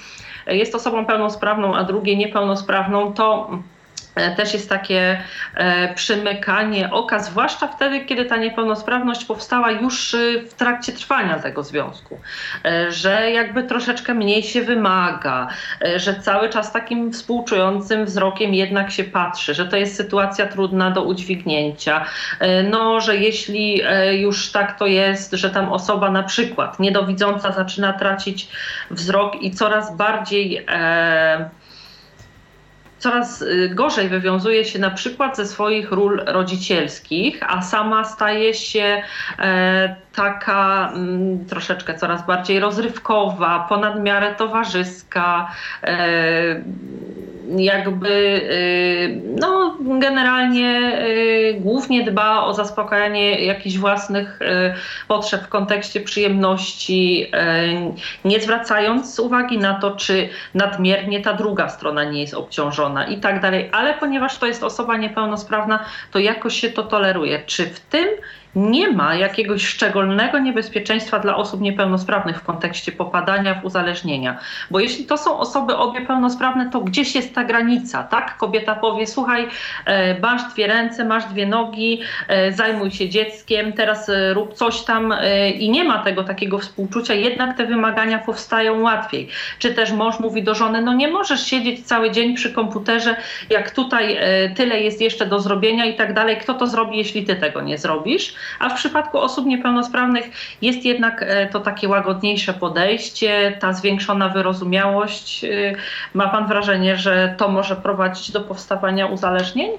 jest 0.46 0.74
osobą 0.74 1.06
pełnosprawną, 1.06 1.74
a 1.74 1.84
drugie 1.84 2.16
niepełnosprawną, 2.16 3.12
to 3.12 3.50
też 4.14 4.52
jest 4.52 4.68
takie 4.68 5.22
e, 5.54 5.94
przymykanie 5.94 6.90
oka, 6.90 7.18
zwłaszcza 7.18 7.68
wtedy, 7.68 8.04
kiedy 8.04 8.24
ta 8.24 8.36
niepełnosprawność 8.36 9.24
powstała 9.24 9.70
już 9.70 10.14
y, 10.14 10.46
w 10.50 10.54
trakcie 10.54 10.92
trwania 10.92 11.38
tego 11.38 11.62
związku, 11.62 12.20
e, 12.64 12.92
że 12.92 13.30
jakby 13.30 13.62
troszeczkę 13.62 14.14
mniej 14.14 14.42
się 14.42 14.62
wymaga, 14.62 15.48
że 15.96 16.14
cały 16.14 16.48
czas 16.48 16.72
takim 16.72 17.12
współczującym 17.12 18.04
wzrokiem 18.04 18.54
jednak 18.54 18.90
się 18.90 19.04
patrzy, 19.04 19.54
że 19.54 19.66
to 19.66 19.76
jest 19.76 19.96
sytuacja 19.96 20.46
trudna 20.46 20.90
do 20.90 21.02
udźwignięcia, 21.02 22.04
no, 22.70 23.00
że 23.00 23.16
jeśli 23.16 23.82
już 24.12 24.52
tak 24.52 24.78
to 24.78 24.86
jest, 24.86 25.32
że 25.32 25.50
tam 25.50 25.72
osoba 25.72 26.10
na 26.10 26.22
przykład 26.22 26.80
niedowidząca 26.80 27.52
zaczyna 27.52 27.92
tracić 27.92 28.48
wzrok 28.90 29.42
i 29.42 29.50
coraz 29.50 29.96
bardziej 29.96 30.66
coraz 33.00 33.42
y, 33.42 33.70
gorzej 33.74 34.08
wywiązuje 34.08 34.64
się 34.64 34.78
na 34.78 34.90
przykład 34.90 35.36
ze 35.36 35.46
swoich 35.46 35.92
ról 35.92 36.22
rodzicielskich, 36.26 37.40
a 37.42 37.62
sama 37.62 38.04
staje 38.04 38.54
się 38.54 39.02
e, 39.38 39.96
taka 40.14 40.92
mm, 40.94 41.46
troszeczkę 41.46 41.94
coraz 41.94 42.26
bardziej 42.26 42.60
rozrywkowa, 42.60 43.66
ponad 43.68 44.02
miarę 44.02 44.34
towarzyska, 44.34 45.50
e, 45.82 46.62
jakby 47.58 48.08
y, 48.08 49.20
no, 49.40 49.76
generalnie 49.80 50.98
y, 51.06 51.60
głównie 51.60 52.04
dba 52.04 52.44
o 52.44 52.54
zaspokajanie 52.54 53.44
jakichś 53.44 53.76
własnych 53.76 54.42
y, 54.42 54.46
potrzeb 55.08 55.42
w 55.42 55.48
kontekście 55.48 56.00
przyjemności, 56.00 57.30
nie 58.24 58.40
zwracając 58.40 59.18
uwagi 59.18 59.58
na 59.58 59.74
to, 59.74 59.90
czy 59.90 60.28
nadmiernie 60.54 61.20
ta 61.20 61.32
druga 61.32 61.68
strona 61.68 62.04
nie 62.04 62.20
jest 62.20 62.34
obciążona 62.34 63.06
i 63.06 63.16
tak 63.16 63.40
dalej. 63.40 63.68
Ale 63.72 63.94
ponieważ 63.94 64.38
to 64.38 64.46
jest 64.46 64.62
osoba 64.62 64.96
niepełnosprawna, 64.96 65.84
to 66.10 66.18
jakoś 66.18 66.60
się 66.60 66.70
to 66.70 66.82
toleruje. 66.82 67.42
Czy 67.46 67.66
w 67.66 67.80
tym 67.80 68.08
nie 68.54 68.90
ma 68.90 69.14
jakiegoś 69.14 69.66
szczególnego 69.66 70.38
niebezpieczeństwa 70.38 71.18
dla 71.18 71.36
osób 71.36 71.60
niepełnosprawnych 71.60 72.38
w 72.38 72.44
kontekście 72.44 72.92
popadania 72.92 73.54
w 73.54 73.64
uzależnienia. 73.64 74.38
Bo 74.70 74.80
jeśli 74.80 75.04
to 75.04 75.18
są 75.18 75.38
osoby 75.38 75.76
obie 75.76 76.00
pełnosprawne, 76.00 76.70
to 76.70 76.80
gdzieś 76.80 77.14
jest 77.14 77.34
ta 77.34 77.44
granica, 77.44 78.02
tak? 78.02 78.36
Kobieta 78.36 78.74
powie, 78.74 79.06
słuchaj, 79.06 79.48
e, 79.86 80.20
masz 80.20 80.52
dwie 80.52 80.66
ręce, 80.66 81.04
masz 81.04 81.24
dwie 81.24 81.46
nogi, 81.46 82.00
e, 82.28 82.52
zajmuj 82.52 82.90
się 82.90 83.08
dzieckiem, 83.08 83.72
teraz 83.72 84.08
e, 84.08 84.34
rób 84.34 84.54
coś 84.54 84.82
tam 84.82 85.14
i 85.58 85.70
nie 85.70 85.84
ma 85.84 85.98
tego 85.98 86.24
takiego 86.24 86.58
współczucia, 86.58 87.14
jednak 87.14 87.56
te 87.56 87.66
wymagania 87.66 88.18
powstają 88.18 88.80
łatwiej. 88.80 89.28
Czy 89.58 89.74
też 89.74 89.92
mąż 89.92 90.20
mówi 90.20 90.42
do 90.42 90.54
żony, 90.54 90.82
no 90.82 90.94
nie 90.94 91.08
możesz 91.08 91.46
siedzieć 91.46 91.86
cały 91.86 92.10
dzień 92.10 92.34
przy 92.34 92.52
komputerze, 92.52 93.16
jak 93.50 93.70
tutaj 93.70 94.18
tyle 94.56 94.80
jest 94.80 95.00
jeszcze 95.00 95.26
do 95.26 95.40
zrobienia 95.40 95.84
i 95.84 95.96
tak 95.96 96.14
dalej. 96.14 96.36
Kto 96.36 96.54
to 96.54 96.66
zrobi, 96.66 96.98
jeśli 96.98 97.24
ty 97.24 97.36
tego 97.36 97.60
nie 97.60 97.78
zrobisz? 97.78 98.34
A 98.58 98.68
w 98.68 98.74
przypadku 98.74 99.18
osób 99.18 99.46
niepełnosprawnych 99.46 100.24
jest 100.62 100.84
jednak 100.84 101.22
e, 101.22 101.48
to 101.48 101.60
takie 101.60 101.88
łagodniejsze 101.88 102.54
podejście, 102.54 103.56
ta 103.60 103.72
zwiększona 103.72 104.28
wyrozumiałość. 104.28 105.44
E, 105.44 105.74
ma 106.14 106.28
Pan 106.28 106.48
wrażenie, 106.48 106.96
że 106.96 107.34
to 107.38 107.48
może 107.48 107.76
prowadzić 107.76 108.30
do 108.30 108.40
powstawania 108.40 109.06
uzależnień? 109.06 109.70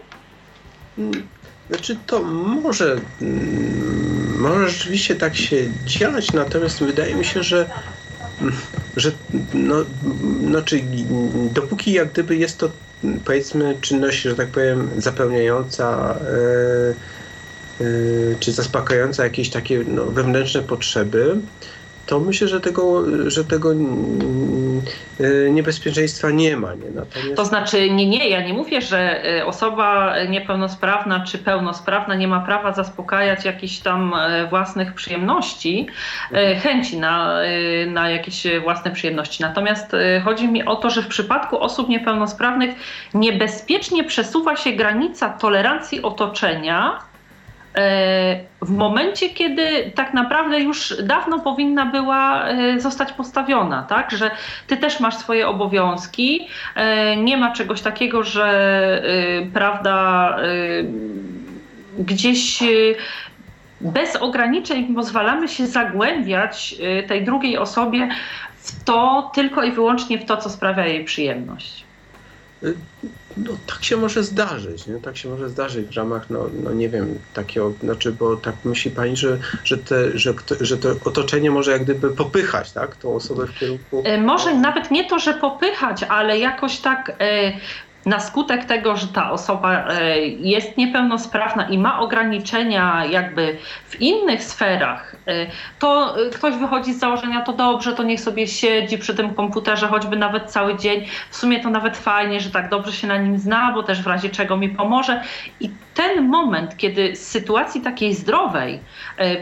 Znaczy 1.69 1.97
to 2.05 2.23
może, 2.63 2.95
mm, 3.21 4.39
może 4.39 4.69
rzeczywiście 4.69 5.15
tak 5.15 5.35
się 5.35 5.57
dziać, 5.85 6.33
natomiast 6.33 6.83
wydaje 6.83 7.15
mi 7.15 7.25
się, 7.25 7.43
że 7.43 7.69
że 8.97 9.11
no, 9.53 9.75
znaczy, 10.47 10.81
dopóki 11.53 11.91
jak 11.91 12.11
gdyby 12.11 12.37
jest 12.37 12.57
to 12.57 12.69
powiedzmy 13.25 13.77
czynność, 13.81 14.21
że 14.21 14.35
tak 14.35 14.47
powiem, 14.47 14.89
zapełniająca 14.97 16.15
Y, 16.91 17.20
czy 18.39 18.51
zaspokajająca 18.51 19.23
jakieś 19.23 19.49
takie 19.49 19.83
no, 19.87 20.05
wewnętrzne 20.05 20.61
potrzeby, 20.61 21.35
to 22.05 22.19
myślę, 22.19 22.47
że 22.47 22.61
tego, 22.61 23.03
że 23.29 23.45
tego 23.45 23.71
y, 23.73 25.49
niebezpieczeństwa 25.51 26.31
nie 26.31 26.57
ma. 26.57 26.73
Nie? 26.73 26.91
Natomiast... 26.95 27.35
To 27.35 27.45
znaczy, 27.45 27.89
nie, 27.89 28.09
nie, 28.09 28.29
ja 28.29 28.47
nie 28.47 28.53
mówię, 28.53 28.81
że 28.81 29.25
y, 29.39 29.45
osoba 29.45 30.13
niepełnosprawna 30.29 31.25
czy 31.25 31.37
pełnosprawna 31.37 32.15
nie 32.15 32.27
ma 32.27 32.39
prawa 32.39 32.73
zaspokajać 32.73 33.45
jakichś 33.45 33.79
tam 33.79 34.13
własnych 34.49 34.93
przyjemności, 34.93 35.87
chęci 36.63 36.97
na, 36.97 37.39
na 37.87 38.09
jakieś 38.09 38.43
własne 38.63 38.91
przyjemności. 38.91 39.43
Natomiast 39.43 39.91
chodzi 40.23 40.47
mi 40.47 40.65
o 40.65 40.75
to, 40.75 40.89
że 40.89 41.01
w 41.01 41.07
przypadku 41.07 41.59
osób 41.59 41.89
niepełnosprawnych 41.89 42.75
niebezpiecznie 43.13 44.03
przesuwa 44.03 44.55
się 44.55 44.71
granica 44.71 45.29
tolerancji 45.29 46.01
otoczenia 46.01 47.10
w 48.61 48.69
momencie, 48.69 49.29
kiedy 49.29 49.91
tak 49.95 50.13
naprawdę 50.13 50.59
już 50.59 50.93
dawno 51.03 51.39
powinna 51.39 51.85
była 51.85 52.47
e, 52.47 52.79
zostać 52.79 53.13
postawiona, 53.13 53.83
tak, 53.83 54.11
że 54.11 54.31
ty 54.67 54.77
też 54.77 54.99
masz 54.99 55.15
swoje 55.15 55.47
obowiązki, 55.47 56.47
e, 56.75 57.15
nie 57.17 57.37
ma 57.37 57.51
czegoś 57.51 57.81
takiego, 57.81 58.23
że 58.23 58.51
prawda 59.53 60.37
gdzieś 61.99 62.63
bez 63.81 64.15
ograniczeń 64.15 64.95
pozwalamy 64.95 65.47
się 65.47 65.67
zagłębiać 65.67 66.75
tej 67.07 67.23
drugiej 67.23 67.57
osobie 67.57 68.09
w 68.57 68.83
to 68.83 69.31
tylko 69.33 69.63
i 69.63 69.71
wyłącznie 69.71 70.17
w 70.19 70.25
to, 70.25 70.37
co 70.37 70.49
sprawia 70.49 70.87
jej 70.87 71.03
przyjemność. 71.03 71.90
No 73.37 73.51
tak 73.67 73.83
się 73.83 73.97
może 73.97 74.23
zdarzyć, 74.23 74.87
nie? 74.87 74.95
tak 74.95 75.17
się 75.17 75.29
może 75.29 75.49
zdarzyć 75.49 75.87
w 75.87 75.97
ramach, 75.97 76.29
no, 76.29 76.49
no 76.63 76.71
nie 76.71 76.89
wiem, 76.89 77.19
takiego, 77.33 77.73
znaczy, 77.83 78.11
bo 78.11 78.35
tak 78.35 78.55
myśli 78.63 78.91
pani, 78.91 79.17
że, 79.17 79.37
że, 79.63 79.77
te, 79.77 80.17
że, 80.17 80.33
że 80.61 80.77
to 80.77 80.95
otoczenie 81.05 81.51
może 81.51 81.71
jak 81.71 81.83
gdyby 81.83 82.11
popychać, 82.11 82.71
tak, 82.71 82.95
tą 82.95 83.15
osobę 83.15 83.47
w 83.47 83.59
kierunku... 83.59 84.03
E, 84.05 84.21
może 84.21 84.55
nawet 84.55 84.91
nie 84.91 85.09
to, 85.09 85.19
że 85.19 85.33
popychać, 85.33 86.03
ale 86.03 86.39
jakoś 86.39 86.77
tak... 86.77 87.17
E, 88.05 88.09
na 88.09 88.19
skutek 88.19 88.65
tego, 88.65 88.97
że 88.97 89.07
ta 89.07 89.31
osoba 89.31 89.87
e, 89.87 90.19
jest 90.27 90.77
niepełnosprawna 90.77 91.69
i 91.69 91.77
ma 91.77 91.99
ograniczenia 91.99 93.05
jakby 93.05 93.57
w 93.89 94.01
innych 94.01 94.43
sferach, 94.43 95.15
e, 95.27 95.47
to 95.79 96.15
e, 96.27 96.29
ktoś 96.29 96.55
wychodzi 96.55 96.93
z 96.93 96.99
założenia, 96.99 97.41
to 97.41 97.53
dobrze, 97.53 97.93
to 97.93 98.03
niech 98.03 98.19
sobie 98.19 98.47
siedzi 98.47 98.97
przy 98.97 99.15
tym 99.15 99.33
komputerze 99.33 99.87
choćby 99.87 100.15
nawet 100.15 100.51
cały 100.51 100.77
dzień. 100.77 101.05
W 101.29 101.35
sumie 101.35 101.59
to 101.59 101.69
nawet 101.69 101.97
fajnie, 101.97 102.39
że 102.39 102.49
tak 102.49 102.69
dobrze 102.69 102.91
się 102.91 103.07
na 103.07 103.17
nim 103.17 103.37
zna, 103.37 103.71
bo 103.73 103.83
też 103.83 104.01
w 104.01 104.07
razie 104.07 104.29
czego 104.29 104.57
mi 104.57 104.69
pomoże. 104.69 105.23
I 105.59 105.69
ten 105.93 106.27
moment, 106.27 106.77
kiedy 106.77 107.15
z 107.15 107.27
sytuacji 107.27 107.81
takiej 107.81 108.13
zdrowej 108.13 108.79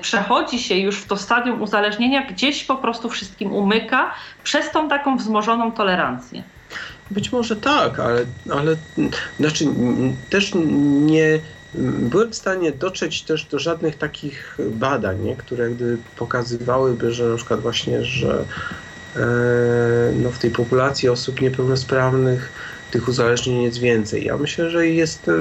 przechodzi 0.02 0.60
się 0.60 0.76
już 0.76 0.98
w 1.02 1.08
to 1.08 1.18
stadium 1.18 1.62
uzależnienia, 1.62 2.22
gdzieś 2.22 2.64
po 2.64 2.76
prostu 2.76 3.10
wszystkim 3.10 3.54
umyka 3.54 4.12
przez 4.44 4.72
tą 4.72 4.90
taką 4.90 5.18
wzmożoną 5.18 5.72
tolerancję. 5.72 6.44
Być 7.12 7.32
może 7.32 7.56
tak, 7.56 8.00
ale, 8.00 8.26
ale 8.50 8.76
znaczy 9.40 9.66
też 10.30 10.52
nie 11.02 11.40
byłem 11.84 12.32
w 12.32 12.36
stanie 12.36 12.72
dotrzeć 12.72 13.22
też 13.22 13.44
do 13.44 13.60
żadnych 13.60 13.98
takich 13.98 14.58
badań, 14.72 15.22
nie, 15.22 15.36
które 15.36 15.70
gdy 15.70 15.98
pokazywałyby, 16.16 17.14
że 17.14 17.30
na 17.30 17.36
przykład 17.36 17.62
właśnie, 17.62 18.04
że 18.04 18.46
e, 19.16 19.20
no, 20.24 20.32
w 20.32 20.40
tej 20.40 20.52
populacji 20.52 21.10
osób 21.10 21.42
niepełnosprawnych 21.42 22.52
tych 22.92 23.08
uzależnień 23.08 23.62
jest 23.62 23.78
więcej. 23.78 24.26
Ja 24.26 24.38
myślę, 24.38 24.70
że 24.70 24.88
jest 24.88 25.32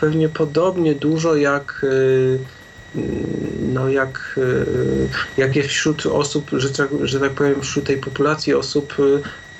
pewnie 0.00 0.28
podobnie 0.28 0.94
dużo 0.94 1.36
jak 1.36 1.84
e, 1.84 2.54
no 3.72 3.88
jak, 3.88 4.38
e, 4.38 5.40
jak 5.40 5.56
jest 5.56 5.68
wśród 5.68 6.06
osób, 6.06 6.50
że, 6.52 6.70
tak, 6.70 6.88
że 7.02 7.20
tak 7.20 7.30
powiem, 7.30 7.60
wśród 7.60 7.84
tej 7.84 7.96
populacji 7.96 8.54
osób 8.54 8.94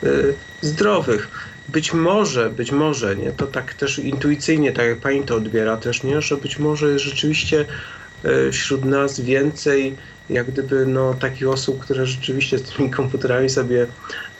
Y, 0.04 0.34
zdrowych. 0.64 1.28
Być 1.68 1.92
może, 1.92 2.50
być 2.50 2.72
może, 2.72 3.16
nie, 3.16 3.32
to 3.32 3.46
tak 3.46 3.74
też 3.74 3.98
intuicyjnie, 3.98 4.72
tak 4.72 4.86
jak 4.86 4.98
pani 4.98 5.22
to 5.22 5.36
odbiera 5.36 5.76
też, 5.76 6.02
nie, 6.02 6.20
że 6.20 6.36
być 6.36 6.58
może 6.58 6.90
jest 6.90 7.04
rzeczywiście 7.04 7.64
y, 8.24 8.52
wśród 8.52 8.84
nas 8.84 9.20
więcej 9.20 9.96
jak 10.30 10.50
gdyby 10.50 10.86
no, 10.86 11.14
takich 11.14 11.48
osób, 11.48 11.78
które 11.78 12.06
rzeczywiście 12.06 12.58
z 12.58 12.62
tymi 12.62 12.90
komputerami 12.90 13.50
sobie 13.50 13.86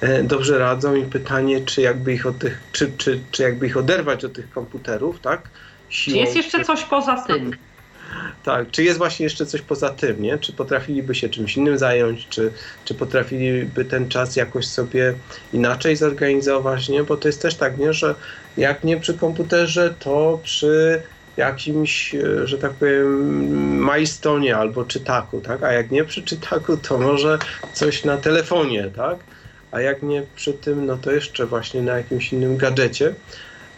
e, 0.00 0.22
dobrze 0.22 0.58
radzą 0.58 0.94
i 0.94 1.04
pytanie, 1.04 1.60
czy 1.60 1.80
jakby 1.80 2.12
ich 2.12 2.26
od 2.26 2.38
tych, 2.38 2.60
czy, 2.72 2.92
czy, 2.98 3.20
czy 3.30 3.42
jakby 3.42 3.66
ich 3.66 3.76
oderwać 3.76 4.24
od 4.24 4.32
tych 4.32 4.50
komputerów, 4.50 5.20
tak? 5.20 5.48
Siłą, 5.88 6.14
czy 6.14 6.20
jest 6.20 6.36
jeszcze 6.36 6.64
coś 6.64 6.84
poza 6.84 7.16
tym? 7.16 7.56
Tak, 8.44 8.70
czy 8.70 8.84
jest 8.84 8.98
właśnie 8.98 9.24
jeszcze 9.24 9.46
coś 9.46 9.62
poza 9.62 9.90
tym, 9.90 10.22
nie? 10.22 10.38
Czy 10.38 10.52
potrafiliby 10.52 11.14
się 11.14 11.28
czymś 11.28 11.56
innym 11.56 11.78
zająć, 11.78 12.28
czy, 12.28 12.52
czy 12.84 12.94
potrafiliby 12.94 13.84
ten 13.84 14.08
czas 14.08 14.36
jakoś 14.36 14.66
sobie 14.66 15.14
inaczej 15.52 15.96
zorganizować, 15.96 16.88
nie? 16.88 17.04
Bo 17.04 17.16
to 17.16 17.28
jest 17.28 17.42
też 17.42 17.54
tak, 17.54 17.78
nie? 17.78 17.92
Że 17.92 18.14
jak 18.56 18.84
nie 18.84 18.96
przy 18.96 19.14
komputerze, 19.14 19.94
to 19.98 20.40
przy 20.42 21.02
jakimś, 21.36 22.14
e, 22.14 22.46
że 22.46 22.58
tak 22.58 22.72
powiem, 22.72 23.78
majstonie 23.78 24.56
albo 24.56 24.84
czytaku, 24.84 25.40
tak? 25.40 25.62
A 25.62 25.72
jak 25.72 25.90
nie 25.90 26.04
przy 26.04 26.22
czytaku, 26.22 26.76
to 26.76 26.98
może 26.98 27.38
coś 27.72 28.04
na 28.04 28.16
telefonie, 28.16 28.90
tak? 28.96 29.18
A 29.70 29.80
jak 29.80 30.02
nie 30.02 30.22
przy 30.36 30.52
tym, 30.52 30.86
no 30.86 30.96
to 30.96 31.12
jeszcze 31.12 31.46
właśnie 31.46 31.82
na 31.82 31.96
jakimś 31.96 32.32
innym 32.32 32.56
gadżecie, 32.56 33.14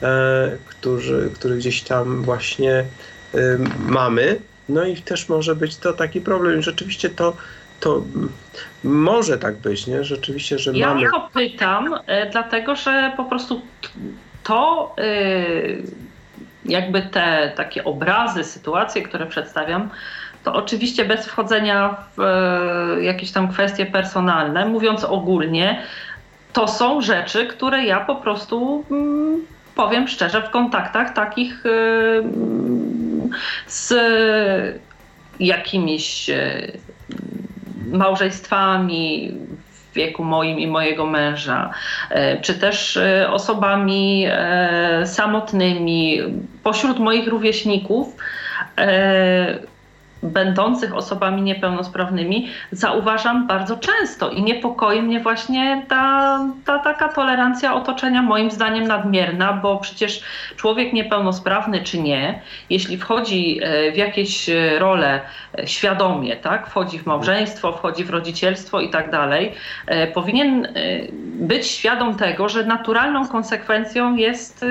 e, 0.02 0.56
który, 0.66 1.30
który 1.30 1.56
gdzieś 1.56 1.82
tam 1.82 2.22
właśnie 2.22 2.84
mamy. 3.86 4.40
No 4.68 4.84
i 4.84 4.96
też 4.96 5.28
może 5.28 5.54
być 5.54 5.76
to 5.76 5.92
taki 5.92 6.20
problem. 6.20 6.62
Rzeczywiście 6.62 7.10
to, 7.10 7.36
to 7.80 8.02
może 8.84 9.38
tak 9.38 9.56
być, 9.56 9.86
nie? 9.86 10.04
Rzeczywiście, 10.04 10.58
że 10.58 10.72
ja 10.72 10.88
mamy. 10.88 11.02
Ja 11.02 11.10
to 11.10 11.28
pytam, 11.34 11.94
e, 12.06 12.30
dlatego 12.30 12.76
że 12.76 13.12
po 13.16 13.24
prostu 13.24 13.62
to 14.42 14.94
e, 14.98 15.02
jakby 16.64 17.02
te 17.02 17.52
takie 17.56 17.84
obrazy, 17.84 18.44
sytuacje, 18.44 19.02
które 19.02 19.26
przedstawiam, 19.26 19.90
to 20.44 20.54
oczywiście 20.54 21.04
bez 21.04 21.26
wchodzenia 21.26 21.96
w 22.16 22.20
e, 22.20 23.04
jakieś 23.04 23.32
tam 23.32 23.48
kwestie 23.52 23.86
personalne, 23.86 24.66
mówiąc 24.66 25.04
ogólnie, 25.04 25.82
to 26.52 26.68
są 26.68 27.00
rzeczy, 27.00 27.46
które 27.46 27.84
ja 27.84 28.00
po 28.00 28.16
prostu 28.16 28.84
mm, 28.90 29.46
powiem 29.76 30.08
szczerze, 30.08 30.42
w 30.42 30.50
kontaktach 30.50 31.12
takich 31.12 31.64
z 33.66 33.94
jakimiś 35.40 36.30
e, 36.30 36.72
małżeństwami 37.92 39.32
w 39.70 39.94
wieku 39.94 40.24
moim 40.24 40.58
i 40.58 40.66
mojego 40.66 41.06
męża, 41.06 41.70
e, 42.10 42.40
czy 42.40 42.54
też 42.54 42.98
osobami 43.30 44.26
samotnymi 45.04 46.18
pośród 46.62 46.98
moich 46.98 47.28
rówieśników 47.28 48.16
będących 50.32 50.94
osobami 50.94 51.42
niepełnosprawnymi 51.42 52.48
zauważam 52.72 53.46
bardzo 53.46 53.76
często 53.76 54.30
i 54.30 54.42
niepokoi 54.42 55.02
mnie 55.02 55.20
właśnie 55.20 55.82
ta, 55.88 56.38
ta 56.64 56.78
taka 56.78 57.08
tolerancja 57.08 57.74
otoczenia, 57.74 58.22
moim 58.22 58.50
zdaniem 58.50 58.86
nadmierna, 58.86 59.52
bo 59.52 59.76
przecież 59.76 60.22
człowiek 60.56 60.92
niepełnosprawny 60.92 61.82
czy 61.82 61.98
nie, 61.98 62.40
jeśli 62.70 62.98
wchodzi 62.98 63.60
e, 63.62 63.92
w 63.92 63.96
jakieś 63.96 64.48
e, 64.48 64.78
role 64.78 65.20
e, 65.58 65.66
świadomie, 65.66 66.36
tak, 66.36 66.66
wchodzi 66.66 66.98
w 66.98 67.06
małżeństwo, 67.06 67.72
wchodzi 67.72 68.04
w 68.04 68.10
rodzicielstwo 68.10 68.80
i 68.80 68.90
tak 68.90 69.10
dalej, 69.10 69.52
powinien 70.14 70.68
być 71.34 71.66
świadom 71.66 72.14
tego, 72.14 72.48
że 72.48 72.64
naturalną 72.64 73.28
konsekwencją 73.28 74.16
jest 74.16 74.64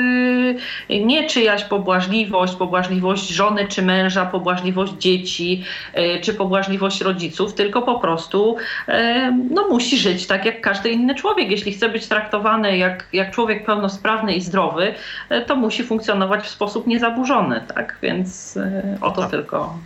nie 0.89 1.30
czyjaś 1.30 1.64
pobłażliwość, 1.64 2.56
pobłażliwość 2.56 3.30
żony 3.30 3.68
czy 3.68 3.82
męża, 3.82 4.26
pobłażliwość 4.26 4.93
dzieci, 4.93 5.45
dzieci 5.46 5.64
e, 5.93 6.20
czy 6.20 6.34
pobłażliwość 6.34 7.02
rodziców, 7.02 7.54
tylko 7.54 7.82
po 7.82 8.00
prostu 8.00 8.58
e, 8.88 9.32
no, 9.52 9.68
musi 9.68 9.98
żyć 9.98 10.28
tak 10.28 10.46
jak 10.46 10.62
każdy 10.62 10.89
inny 10.89 11.16
człowiek. 11.16 11.52
Jeśli 11.52 11.74
chce 11.74 11.89
być 11.89 12.08
traktowany 12.08 12.78
jak, 12.78 13.08
jak 13.14 13.32
człowiek 13.32 13.66
pełnosprawny 13.66 14.36
i 14.36 14.41
zdrowy, 14.41 14.93
e, 15.30 15.41
to 15.41 15.56
musi 15.56 15.84
funkcjonować 15.84 16.46
w 16.46 16.50
sposób 16.50 16.88
niezaburzony, 16.88 17.62
tak? 17.76 17.98
Więc 18.02 18.60
o 19.02 19.12
to 19.12 19.22
tak. 19.22 19.32
tylko. 19.32 19.80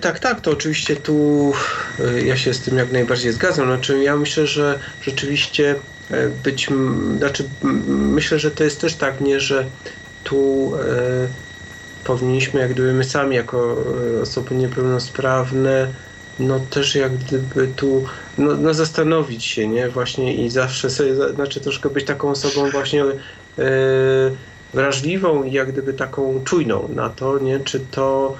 Tak, 0.00 0.18
tak, 0.18 0.40
to 0.40 0.50
oczywiście 0.50 0.96
tu 0.96 1.52
ja 2.24 2.36
się 2.36 2.54
z 2.54 2.60
tym 2.60 2.78
jak 2.78 2.92
najbardziej 2.92 3.32
zgadzam. 3.32 3.66
Znaczy, 3.66 4.02
ja 4.02 4.16
myślę, 4.16 4.46
że 4.46 4.78
rzeczywiście 5.02 5.74
być, 6.44 6.68
znaczy, 7.18 7.44
myślę, 7.88 8.38
że 8.38 8.50
to 8.50 8.64
jest 8.64 8.80
też 8.80 8.94
tak, 8.94 9.20
nie, 9.20 9.40
że 9.40 9.64
tu 10.24 10.72
powinniśmy 12.04 12.60
jak 12.60 12.72
gdyby 12.72 12.92
my 12.92 13.04
sami 13.04 13.36
jako 13.36 13.76
e, 14.16 14.22
osoby 14.22 14.54
niepełnosprawne 14.54 15.88
no 16.38 16.60
też 16.60 16.94
jak 16.94 17.16
gdyby 17.16 17.68
tu 17.76 18.04
no, 18.38 18.56
no 18.56 18.74
zastanowić 18.74 19.44
się, 19.44 19.68
nie? 19.68 19.88
Właśnie 19.88 20.34
i 20.34 20.50
zawsze 20.50 20.90
sobie, 20.90 21.14
znaczy 21.14 21.60
troszkę 21.60 21.90
być 21.90 22.04
taką 22.04 22.30
osobą 22.30 22.70
właśnie 22.70 23.04
e, 23.04 23.14
wrażliwą 24.74 25.42
i 25.42 25.52
jak 25.52 25.72
gdyby 25.72 25.94
taką 25.94 26.44
czujną 26.44 26.88
na 26.88 27.10
to, 27.10 27.38
nie? 27.38 27.60
Czy 27.60 27.80
to, 27.80 28.36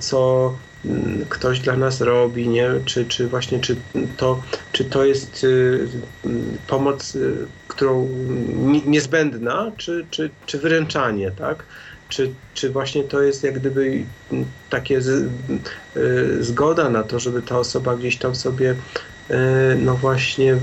co 0.00 0.54
mm, 0.84 1.26
ktoś 1.28 1.60
dla 1.60 1.76
nas 1.76 2.00
robi, 2.00 2.48
nie? 2.48 2.70
Czy, 2.84 3.04
czy 3.04 3.28
właśnie, 3.28 3.60
czy 3.60 3.76
to, 4.16 4.42
czy 4.72 4.84
to 4.84 5.04
jest 5.04 5.44
y, 5.44 5.88
pomoc, 6.66 7.14
y, 7.14 7.46
którą 7.68 8.08
niezbędna, 8.86 9.72
czy, 9.76 10.06
czy, 10.10 10.30
czy 10.46 10.58
wyręczanie, 10.58 11.30
tak? 11.30 11.64
Czy, 12.08 12.30
czy 12.54 12.70
właśnie 12.70 13.04
to 13.04 13.22
jest 13.22 13.44
jak 13.44 13.58
gdyby 13.58 14.04
takie 14.70 15.00
z, 15.00 15.08
y, 15.96 16.44
zgoda 16.44 16.90
na 16.90 17.02
to, 17.02 17.18
żeby 17.18 17.42
ta 17.42 17.58
osoba 17.58 17.96
gdzieś 17.96 18.16
tam 18.16 18.34
sobie, 18.34 18.70
y, 18.70 19.34
no 19.78 19.94
właśnie, 19.94 20.56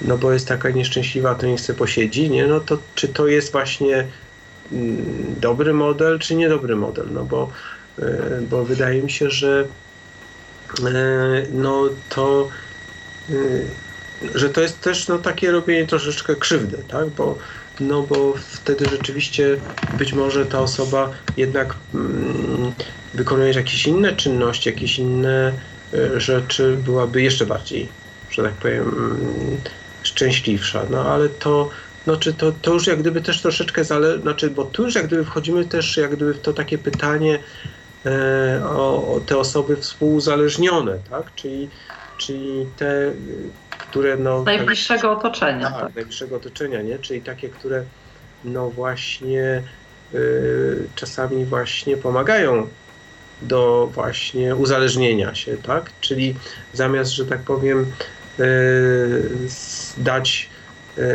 no 0.00 0.18
bo 0.18 0.32
jest 0.32 0.48
taka 0.48 0.70
nieszczęśliwa, 0.70 1.34
to 1.34 1.46
nie 1.46 1.56
chce 1.56 1.74
posiedzi, 1.74 2.30
nie? 2.30 2.46
No 2.46 2.60
to 2.60 2.78
czy 2.94 3.08
to 3.08 3.26
jest 3.26 3.52
właśnie 3.52 4.06
mm, 4.72 5.34
dobry 5.40 5.72
model, 5.72 6.18
czy 6.18 6.34
niedobry 6.34 6.76
model? 6.76 7.06
No 7.12 7.24
bo, 7.24 7.50
y, 7.98 8.02
bo 8.50 8.64
wydaje 8.64 9.02
mi 9.02 9.10
się, 9.10 9.30
że 9.30 9.68
no 11.52 11.88
to 12.08 12.48
że 14.34 14.50
to 14.50 14.60
jest 14.60 14.80
też 14.80 15.08
no, 15.08 15.18
takie 15.18 15.50
robienie 15.50 15.86
troszeczkę 15.86 16.36
krzywdy, 16.36 16.78
tak? 16.88 17.08
Bo 17.08 17.38
no 17.80 18.02
bo 18.02 18.34
wtedy 18.36 18.88
rzeczywiście 18.88 19.60
być 19.92 20.12
może 20.12 20.46
ta 20.46 20.60
osoba 20.60 21.10
jednak 21.36 21.76
mm, 21.94 22.74
wykonując 23.14 23.56
jakieś 23.56 23.86
inne 23.86 24.16
czynności, 24.16 24.68
jakieś 24.68 24.98
inne 24.98 25.58
y, 25.94 26.20
rzeczy, 26.20 26.76
byłaby 26.76 27.22
jeszcze 27.22 27.46
bardziej, 27.46 27.88
że 28.28 28.42
tak 28.42 28.58
powiem, 28.58 28.88
mm, 28.88 29.62
szczęśliwsza. 30.02 30.86
No 30.90 31.12
ale 31.12 31.28
to, 31.28 31.70
no, 32.06 32.16
czy 32.16 32.34
to, 32.34 32.52
to 32.52 32.72
już 32.72 32.86
jak 32.86 33.00
gdyby 33.00 33.22
też 33.22 33.42
troszeczkę 33.42 33.84
zależy, 33.84 34.20
znaczy, 34.20 34.50
bo 34.50 34.64
tu 34.64 34.82
już 34.84 34.94
jak 34.94 35.06
gdyby 35.06 35.24
wchodzimy 35.24 35.64
też 35.64 35.96
jak 35.96 36.16
gdyby 36.16 36.34
w 36.34 36.40
to 36.40 36.52
takie 36.52 36.78
pytanie 36.78 37.44
e, 38.06 38.62
o, 38.64 39.14
o 39.14 39.20
te 39.20 39.38
osoby 39.38 39.76
współuzależnione, 39.76 41.02
tak? 41.10 41.34
Czyli, 41.34 41.70
czyli 42.16 42.72
te 42.76 43.16
które 43.94 44.16
no... 44.16 44.42
Z 44.42 44.46
najbliższego 44.46 45.12
otoczenia. 45.12 45.70
Tak, 45.70 45.80
tak, 45.80 45.94
najbliższego 45.94 46.36
otoczenia, 46.36 46.82
nie? 46.82 46.98
Czyli 46.98 47.20
takie, 47.20 47.48
które 47.48 47.84
no 48.44 48.70
właśnie 48.70 49.62
czasami 50.94 51.44
właśnie 51.44 51.96
pomagają 51.96 52.68
do 53.42 53.90
właśnie 53.94 54.56
uzależnienia 54.56 55.34
się, 55.34 55.56
tak? 55.56 55.90
Czyli 56.00 56.34
zamiast, 56.72 57.10
że 57.10 57.26
tak 57.26 57.40
powiem, 57.40 57.86
dać 59.96 60.50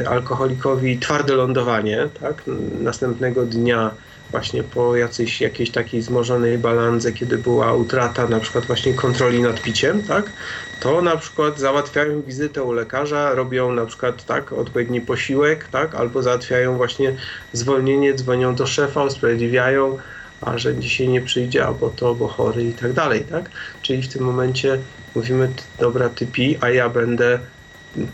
alkoholikowi 0.09 0.99
twarde 0.99 1.33
lądowanie, 1.33 2.09
tak? 2.21 2.43
Następnego 2.81 3.45
dnia 3.45 3.91
właśnie 4.31 4.63
po 4.63 4.95
jakiejś, 4.95 5.41
jakiejś 5.41 5.71
takiej 5.71 6.01
zmożonej 6.01 6.57
balandze, 6.57 7.11
kiedy 7.11 7.37
była 7.37 7.73
utrata 7.73 8.27
na 8.27 8.39
przykład 8.39 8.65
właśnie 8.65 8.93
kontroli 8.93 9.41
nad 9.41 9.61
piciem, 9.61 10.03
tak, 10.03 10.31
to 10.79 11.01
na 11.01 11.17
przykład 11.17 11.59
załatwiają 11.59 12.21
wizytę 12.21 12.63
u 12.63 12.71
lekarza, 12.71 13.33
robią 13.33 13.71
na 13.73 13.85
przykład 13.85 14.25
tak, 14.25 14.53
odpowiedni 14.53 15.01
posiłek, 15.01 15.67
tak, 15.71 15.95
albo 15.95 16.23
załatwiają 16.23 16.77
właśnie 16.77 17.15
zwolnienie, 17.53 18.13
dzwonią 18.13 18.55
do 18.55 18.67
szefa, 18.67 19.03
usprawiedliwiają, 19.03 19.97
a 20.41 20.57
że 20.57 20.75
dzisiaj 20.75 21.07
nie 21.07 21.21
przyjdzie, 21.21 21.65
albo 21.65 21.89
to, 21.89 22.15
bo 22.15 22.27
chory 22.27 22.63
i 22.63 22.73
tak 22.73 22.93
dalej, 22.93 23.21
tak? 23.21 23.49
Czyli 23.81 24.01
w 24.01 24.13
tym 24.13 24.23
momencie 24.23 24.79
mówimy, 25.15 25.49
dobra, 25.79 26.09
ty 26.09 26.27
pi, 26.27 26.57
a 26.61 26.69
ja 26.69 26.89
będę 26.89 27.39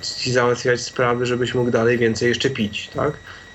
ci 0.01 0.31
załatwiać 0.31 0.81
sprawy, 0.81 1.25
żebyś 1.25 1.53
mógł 1.53 1.71
dalej 1.71 1.97
więcej 1.97 2.29
jeszcze 2.29 2.49
pić, 2.49 2.89
tak? 2.89 3.13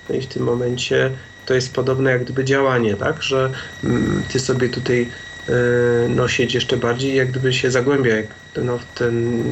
No 0.09 0.15
i 0.15 0.21
w 0.21 0.27
tym 0.27 0.43
momencie 0.43 1.11
to 1.45 1.53
jest 1.53 1.73
podobne 1.73 2.11
jak 2.11 2.23
gdyby 2.23 2.45
działanie, 2.45 2.95
tak, 2.95 3.23
że 3.23 3.51
mm, 3.83 4.23
ty 4.31 4.39
sobie 4.39 4.69
tutaj 4.69 5.09
no, 6.09 6.27
siedź 6.27 6.53
jeszcze 6.53 6.77
bardziej, 6.77 7.15
jak 7.15 7.31
gdyby 7.31 7.53
się 7.53 7.71
zagłębia 7.71 8.15
jak, 8.15 8.25
no, 8.63 8.77
w, 8.77 8.85
ten, 8.85 9.43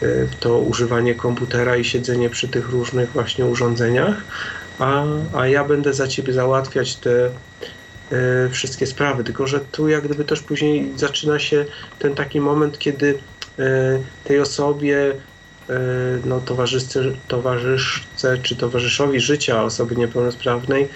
w 0.00 0.34
to 0.40 0.58
używanie 0.58 1.14
komputera 1.14 1.76
i 1.76 1.84
siedzenie 1.84 2.30
przy 2.30 2.48
tych 2.48 2.68
różnych 2.68 3.12
właśnie 3.12 3.46
urządzeniach, 3.46 4.16
a, 4.78 5.04
a 5.34 5.46
ja 5.46 5.64
będę 5.64 5.94
za 5.94 6.08
ciebie 6.08 6.32
załatwiać 6.32 6.96
te 6.96 7.26
e, 7.26 7.30
wszystkie 8.50 8.86
sprawy. 8.86 9.24
Tylko, 9.24 9.46
że 9.46 9.60
tu 9.60 9.88
jak 9.88 10.04
gdyby 10.04 10.24
też 10.24 10.40
później 10.40 10.92
zaczyna 10.96 11.38
się 11.38 11.64
ten 11.98 12.14
taki 12.14 12.40
moment, 12.40 12.78
kiedy 12.78 13.18
tej 14.24 14.40
osobie 14.40 15.14
no, 16.24 16.40
towarzyszce, 16.40 17.02
towarzyszce 17.28 18.38
czy 18.42 18.56
towarzyszowi 18.56 19.20
życia 19.20 19.64
osoby 19.64 19.96
niepełnosprawnej 19.96 20.88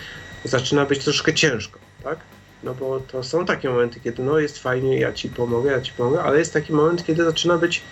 zaczyna 0.44 0.86
być 0.86 1.04
troszkę 1.04 1.34
ciężko, 1.34 1.78
tak? 2.04 2.18
No 2.64 2.74
bo 2.74 3.00
to 3.00 3.22
są 3.22 3.46
takie 3.46 3.68
momenty, 3.68 4.00
kiedy 4.00 4.22
no 4.22 4.38
jest 4.38 4.58
fajnie, 4.58 5.00
ja 5.00 5.12
ci 5.12 5.28
pomogę, 5.28 5.70
ja 5.70 5.80
ci 5.80 5.92
pomogę, 5.92 6.22
ale 6.22 6.38
jest 6.38 6.52
taki 6.52 6.72
moment, 6.72 7.06
kiedy 7.06 7.24
zaczyna 7.24 7.58
być 7.58 7.82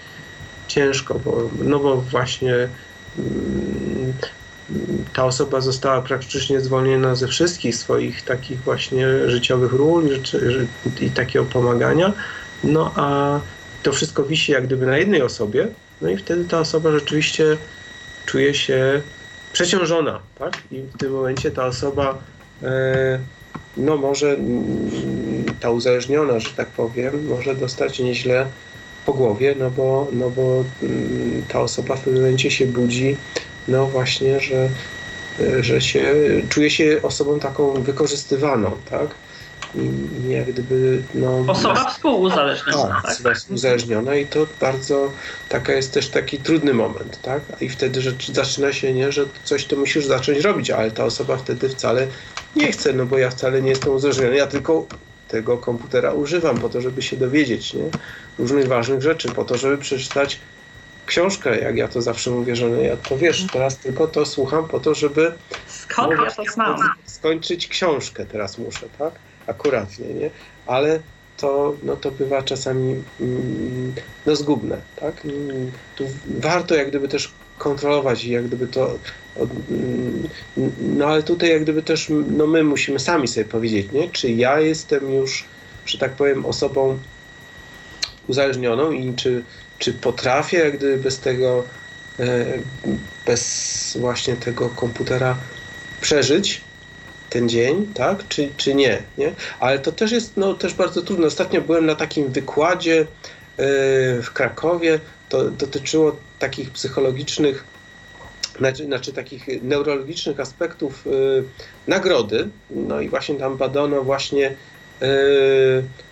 ciężko, 0.68 1.14
bo, 1.14 1.50
no 1.64 1.78
bo 1.78 1.96
właśnie 1.96 2.54
mm, 3.18 4.12
ta 5.12 5.24
osoba 5.24 5.60
została 5.60 6.02
praktycznie 6.02 6.60
zwolniona 6.60 7.14
ze 7.14 7.28
wszystkich 7.28 7.76
swoich 7.76 8.22
takich 8.22 8.60
właśnie 8.60 9.30
życiowych 9.30 9.72
ról 9.72 10.04
i, 10.06 11.04
i 11.04 11.10
takiego 11.10 11.44
pomagania, 11.44 12.12
no 12.64 12.92
a 12.96 13.40
to 13.82 13.92
wszystko 13.92 14.22
wisi 14.22 14.52
jak 14.52 14.66
gdyby 14.66 14.86
na 14.86 14.98
jednej 14.98 15.22
osobie, 15.22 15.68
no 16.00 16.10
i 16.10 16.16
wtedy 16.16 16.44
ta 16.44 16.60
osoba 16.60 16.92
rzeczywiście 16.92 17.56
czuje 18.26 18.54
się 18.54 19.02
przeciążona, 19.52 20.20
tak? 20.38 20.52
I 20.70 20.80
w 20.80 20.98
tym 20.98 21.12
momencie 21.12 21.50
ta 21.50 21.66
osoba 21.66 22.18
E, 22.62 23.18
no 23.76 23.96
może 23.96 24.36
ta 25.60 25.70
uzależniona, 25.70 26.40
że 26.40 26.50
tak 26.50 26.68
powiem, 26.68 27.26
może 27.26 27.54
dostać 27.54 27.98
nieźle 27.98 28.46
po 29.06 29.12
głowie, 29.12 29.54
no 29.58 29.70
bo, 29.70 30.08
no 30.12 30.30
bo 30.30 30.64
ta 31.48 31.60
osoba 31.60 31.96
w 31.96 32.00
pewnym 32.00 32.22
momencie 32.22 32.50
się 32.50 32.66
budzi, 32.66 33.16
no 33.68 33.86
właśnie, 33.86 34.40
że, 34.40 34.68
że 35.60 35.80
się 35.80 36.14
czuje 36.48 36.70
się 36.70 37.00
osobą 37.02 37.40
taką 37.40 37.72
wykorzystywaną, 37.72 38.70
tak? 38.90 39.14
i 39.74 40.30
jak 40.30 40.52
gdyby... 40.52 41.02
No, 41.14 41.44
Osoba 41.48 41.90
współuzależniona. 41.90 43.00
Tak, 43.04 43.22
tak? 43.22 43.36
współuzależniona 43.36 44.16
i 44.16 44.26
to 44.26 44.46
bardzo 44.60 45.12
taka 45.48 45.72
jest 45.72 45.92
też 45.92 46.08
taki 46.08 46.38
trudny 46.38 46.74
moment, 46.74 47.18
tak? 47.22 47.42
I 47.60 47.68
wtedy 47.68 48.00
że 48.00 48.12
zaczyna 48.32 48.72
się, 48.72 48.92
nie, 48.94 49.12
że 49.12 49.24
coś 49.44 49.64
to 49.64 49.76
musisz 49.76 50.06
zacząć 50.06 50.40
robić, 50.40 50.70
ale 50.70 50.90
ta 50.90 51.04
osoba 51.04 51.36
wtedy 51.36 51.68
wcale 51.68 52.06
nie 52.56 52.72
chce, 52.72 52.92
no 52.92 53.06
bo 53.06 53.18
ja 53.18 53.30
wcale 53.30 53.62
nie 53.62 53.70
jestem 53.70 53.92
uzależniony, 53.92 54.36
ja 54.36 54.46
tylko 54.46 54.86
tego 55.28 55.58
komputera 55.58 56.12
używam 56.12 56.58
po 56.58 56.68
to, 56.68 56.80
żeby 56.80 57.02
się 57.02 57.16
dowiedzieć, 57.16 57.74
nie? 57.74 57.84
Różnych 58.38 58.68
ważnych 58.68 59.02
rzeczy, 59.02 59.28
po 59.28 59.44
to, 59.44 59.58
żeby 59.58 59.78
przeczytać 59.78 60.40
książkę, 61.06 61.60
jak 61.60 61.76
ja 61.76 61.88
to 61.88 62.02
zawsze 62.02 62.30
mówię, 62.30 62.56
że 62.56 62.68
no 62.68 62.82
ja 62.82 62.96
to 62.96 63.18
wiesz, 63.18 63.46
teraz 63.52 63.78
tylko 63.78 64.06
to 64.06 64.26
słucham 64.26 64.68
po 64.68 64.80
to, 64.80 64.94
żeby 64.94 65.32
Skąd 65.66 66.12
no, 66.18 66.26
to 66.36 66.52
znam? 66.52 66.76
skończyć 67.06 67.68
książkę 67.68 68.26
teraz 68.26 68.58
muszę, 68.58 68.86
tak? 68.98 69.12
akuratnie, 69.46 70.14
nie? 70.14 70.30
Ale 70.66 71.00
to, 71.36 71.76
no, 71.82 71.96
to 71.96 72.10
bywa 72.10 72.42
czasami 72.42 73.04
mm, 73.20 73.94
no, 74.26 74.36
zgubne, 74.36 74.80
tak? 74.96 75.24
Mm, 75.24 75.72
tu 75.94 76.04
warto 76.26 76.74
jak 76.74 76.88
gdyby 76.88 77.08
też 77.08 77.34
kontrolować 77.62 78.24
i 78.24 78.30
jak 78.30 78.46
gdyby 78.46 78.66
to 78.66 78.98
mm, 79.70 80.28
no 80.80 81.06
ale 81.06 81.22
tutaj 81.22 81.50
jak 81.50 81.62
gdyby 81.62 81.82
też 81.82 82.12
no 82.26 82.46
my 82.46 82.64
musimy 82.64 82.98
sami 82.98 83.28
sobie 83.28 83.44
powiedzieć, 83.44 83.92
nie? 83.92 84.10
Czy 84.10 84.30
ja 84.30 84.60
jestem 84.60 85.14
już, 85.14 85.44
że 85.86 85.98
tak 85.98 86.12
powiem, 86.12 86.46
osobą 86.46 86.98
uzależnioną 88.28 88.92
i 88.92 89.14
czy, 89.14 89.42
czy 89.78 89.92
potrafię 89.92 90.58
jak 90.58 90.76
gdyby 90.76 90.96
bez 90.96 91.18
tego 91.18 91.64
e, 92.18 92.44
bez 93.26 93.96
właśnie 94.00 94.36
tego 94.36 94.68
komputera 94.68 95.36
przeżyć, 96.00 96.60
ten 97.30 97.48
dzień, 97.48 97.86
tak, 97.94 98.28
czy, 98.28 98.48
czy 98.56 98.74
nie, 98.74 99.02
nie? 99.18 99.32
Ale 99.60 99.78
to 99.78 99.92
też 99.92 100.12
jest 100.12 100.36
no, 100.36 100.54
też 100.54 100.74
bardzo 100.74 101.02
trudne. 101.02 101.26
Ostatnio 101.26 101.60
byłem 101.60 101.86
na 101.86 101.94
takim 101.94 102.28
wykładzie 102.28 102.96
yy, 102.96 103.06
w 104.22 104.30
Krakowie, 104.32 105.00
to 105.32 105.50
dotyczyło 105.50 106.16
takich 106.38 106.70
psychologicznych, 106.70 107.64
znaczy, 108.58 108.84
znaczy 108.84 109.12
takich 109.12 109.62
neurologicznych 109.62 110.40
aspektów 110.40 111.06
yy, 111.06 111.44
nagrody, 111.86 112.48
no 112.70 113.00
i 113.00 113.08
właśnie 113.08 113.34
tam 113.34 113.56
badano 113.56 114.02
właśnie 114.02 114.54
yy, 115.00 115.08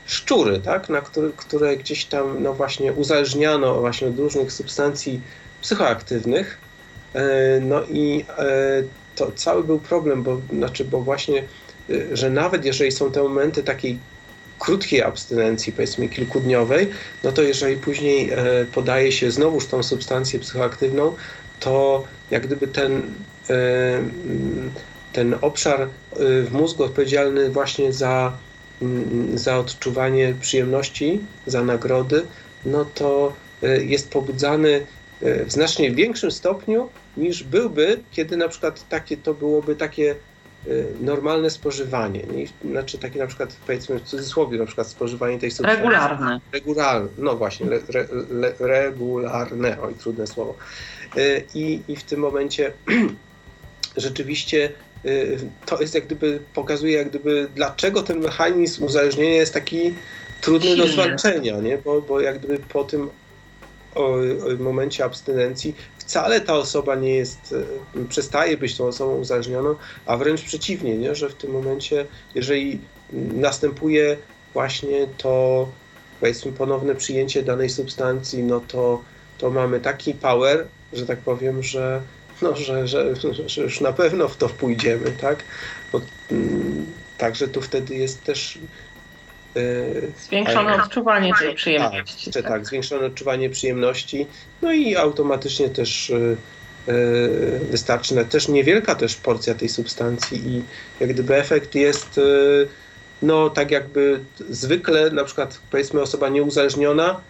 szczury, 0.07 0.61
tak, 0.61 0.89
na 0.89 1.01
które, 1.01 1.31
które 1.37 1.77
gdzieś 1.77 2.05
tam 2.05 2.43
no 2.43 2.55
właśnie 2.55 2.93
uzależniano 2.93 3.81
właśnie 3.81 4.09
od 4.09 4.18
różnych 4.18 4.53
substancji 4.53 5.21
psychoaktywnych, 5.62 6.59
no 7.61 7.83
i 7.85 8.25
to 9.21 9.33
cały 9.33 9.64
był 9.64 9.79
problem, 9.79 10.23
bo, 10.23 10.41
znaczy, 10.53 10.85
bo 10.85 11.01
właśnie, 11.01 11.45
y, 11.91 12.16
że 12.16 12.31
nawet 12.31 12.64
jeżeli 12.64 12.93
są 12.93 13.12
te 13.12 13.23
momenty 13.23 13.62
takiej 13.62 13.99
krótkiej 14.61 15.03
abstynencji, 15.03 15.73
powiedzmy 15.73 16.09
kilkudniowej, 16.09 16.89
no 17.25 17.33
to 17.33 17.43
jeżeli 17.43 17.77
później 17.77 18.31
e, 18.31 18.37
podaje 18.73 19.13
się 19.13 19.31
znowuż 19.31 19.67
tą 19.67 19.83
substancję 19.83 20.39
psychoaktywną, 20.39 21.15
to 21.61 22.05
jak 22.31 22.47
gdyby 22.47 22.69
ten, 22.69 23.03
e, 23.51 24.03
ten 25.13 25.37
obszar 25.41 25.83
e, 25.83 25.89
w 26.43 26.53
mózgu 26.53 26.85
odpowiedzialny 26.85 27.51
właśnie 27.51 27.93
za, 27.93 28.33
mm, 28.83 29.39
za 29.39 29.59
odczuwanie 29.59 30.35
przyjemności, 30.41 31.21
za 31.47 31.65
nagrody, 31.65 32.23
no 32.65 32.85
to 32.85 33.33
jest 33.81 34.11
pobudzany 34.11 34.87
w 35.21 35.53
znacznie 35.53 35.91
większym 35.91 36.31
stopniu 36.31 36.89
niż 37.17 37.45
byłby, 37.45 38.01
kiedy 38.11 38.37
na 38.37 38.49
przykład 38.49 38.89
takie 38.89 39.17
to 39.17 39.35
byłoby 39.35 39.77
takie 39.77 40.15
normalne 41.01 41.51
spożywanie. 41.51 42.23
Znaczy 42.71 42.99
takie 42.99 43.19
na 43.19 43.27
przykład 43.27 43.57
powiedzmy 43.67 43.99
w 43.99 44.03
cudzysłowie 44.03 44.59
na 44.59 44.67
przykład 44.67 44.87
spożywanie 44.87 45.39
tej 45.39 45.51
substancji. 45.51 45.83
Regularne. 45.83 46.41
Regularne, 46.53 47.09
no 47.19 47.37
właśnie, 47.37 47.67
le, 47.67 47.79
le, 48.31 48.55
regularne, 48.59 49.81
oj 49.83 49.95
trudne 49.95 50.27
słowo. 50.27 50.55
Y, 51.17 51.45
I, 51.55 51.81
I 51.89 51.97
w 51.97 52.03
tym 52.03 52.21
momencie 52.21 52.73
rzeczywiście 53.97 54.73
y, 55.05 55.39
to 55.67 55.81
jest 55.81 55.95
jak 55.95 56.07
gdyby, 56.07 56.41
pokazuje 56.55 56.99
jak 56.99 57.09
gdyby 57.09 57.49
dlaczego 57.55 58.03
ten 58.03 58.20
mechanizm 58.20 58.85
uzależnienia 58.85 59.35
jest 59.35 59.55
taki 59.55 59.95
trudny 60.41 60.77
do 60.77 60.89
zwalczenia, 60.89 61.61
nie? 61.61 61.78
Bo, 61.78 62.03
bo 62.03 62.20
jak 62.20 62.39
gdyby 62.39 62.59
po 62.59 62.85
tym 62.85 63.11
o, 63.95 64.15
o 64.15 64.62
momencie 64.62 65.05
abstynencji 65.05 65.75
wcale 66.11 66.41
ta 66.41 66.55
osoba 66.55 66.95
nie 66.95 67.15
jest, 67.15 67.55
e, 67.97 68.05
przestaje 68.09 68.57
być 68.57 68.77
tą 68.77 68.87
osobą 68.87 69.17
uzależnioną, 69.17 69.75
a 70.07 70.17
wręcz 70.17 70.43
przeciwnie, 70.43 70.97
nie? 70.97 71.15
że 71.15 71.29
w 71.29 71.35
tym 71.35 71.51
momencie, 71.51 72.07
jeżeli 72.35 72.81
następuje 73.35 74.17
właśnie 74.53 75.07
to, 75.19 75.69
powiedzmy, 76.21 76.53
ponowne 76.53 76.95
przyjęcie 76.95 77.43
danej 77.43 77.71
substancji, 77.71 78.43
no 78.43 78.61
to, 78.61 79.03
to 79.39 79.51
mamy 79.51 79.81
taki 79.81 80.15
power, 80.15 80.67
że 80.93 81.07
tak 81.07 81.19
powiem, 81.19 81.62
że, 81.62 82.03
no, 82.43 82.57
że, 82.57 82.89
że, 82.89 83.15
że 83.47 83.62
już 83.62 83.81
na 83.81 83.93
pewno 83.93 84.29
w 84.29 84.37
to 84.37 84.49
pójdziemy, 84.49 85.12
tak? 85.21 85.45
Bo, 85.93 86.01
mm, 86.31 86.87
także 87.19 87.49
tu 87.49 87.61
wtedy 87.61 87.95
jest 87.95 88.25
też 88.25 88.59
Y, 89.56 90.12
zwiększone 90.18 90.82
odczuwanie 90.82 91.32
tej 91.39 91.55
przyjemności. 91.55 92.31
Tak, 92.31 92.43
tak, 92.43 92.52
tak, 92.52 92.66
zwiększone 92.66 93.06
odczuwanie 93.06 93.51
przyjemności, 93.51 94.27
no 94.62 94.72
i 94.72 94.97
automatycznie 94.97 95.68
też 95.68 96.10
y, 96.10 96.36
wystarczy 97.70 98.24
też 98.24 98.48
niewielka 98.48 98.94
też 98.94 99.16
porcja 99.16 99.55
tej 99.55 99.68
substancji 99.68 100.48
i 100.48 100.62
jak 101.01 101.10
gdyby 101.10 101.36
efekt 101.36 101.74
jest 101.74 102.20
no 103.22 103.51
tak 103.51 103.70
jakby 103.70 104.20
zwykle 104.48 105.10
na 105.10 105.24
przykład 105.24 105.60
powiedzmy 105.70 106.01
osoba 106.01 106.28
nieuzależniona 106.28 107.20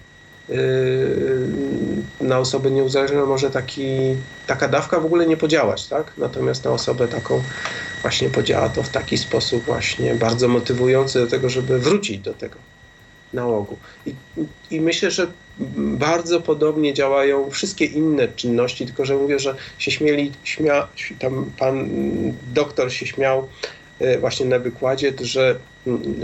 na 2.21 2.39
osobę 2.39 2.71
nieuzależnioną 2.71 3.27
może 3.27 3.51
taki, 3.51 4.17
taka 4.47 4.69
dawka 4.69 5.01
w 5.01 5.05
ogóle 5.05 5.27
nie 5.27 5.37
podziałać, 5.37 5.87
tak? 5.87 6.13
Natomiast 6.19 6.65
na 6.65 6.71
osobę 6.71 7.09
taką 7.09 7.43
właśnie 8.03 8.31
podziała 8.31 8.69
to 8.69 8.83
w 8.83 8.89
taki 8.89 9.19
sposób 9.19 9.65
właśnie 9.65 10.15
bardzo 10.15 10.49
motywujący 10.49 11.21
do 11.21 11.27
tego, 11.27 11.49
żeby 11.49 11.79
wrócić 11.79 12.19
do 12.19 12.35
tego 12.35 12.57
nałogu. 13.33 13.77
I, 14.07 14.15
i 14.71 14.81
myślę, 14.81 15.11
że 15.11 15.27
bardzo 15.77 16.41
podobnie 16.41 16.95
działają 16.95 17.51
wszystkie 17.51 17.85
inne 17.85 18.29
czynności, 18.29 18.87
tylko 18.87 19.05
że 19.05 19.17
mówię, 19.17 19.39
że 19.39 19.57
się 19.79 19.91
śmieli, 19.91 20.33
śmia, 20.45 20.89
tam 21.19 21.51
pan 21.59 21.89
doktor 22.55 22.93
się 22.93 23.07
śmiał 23.07 23.49
e, 24.01 24.19
właśnie 24.19 24.47
na 24.47 24.59
wykładzie, 24.59 25.13
że, 25.21 25.57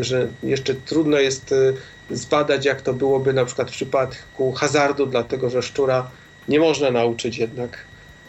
że 0.00 0.28
jeszcze 0.42 0.74
trudno 0.74 1.18
jest 1.18 1.52
e, 1.52 1.72
zbadać, 2.10 2.64
jak 2.64 2.82
to 2.82 2.92
byłoby 2.92 3.32
na 3.32 3.44
przykład 3.44 3.70
w 3.70 3.74
przypadku 3.74 4.52
hazardu, 4.52 5.06
dlatego 5.06 5.50
że 5.50 5.62
szczura 5.62 6.10
nie 6.48 6.60
można 6.60 6.90
nauczyć 6.90 7.38
jednak 7.38 7.78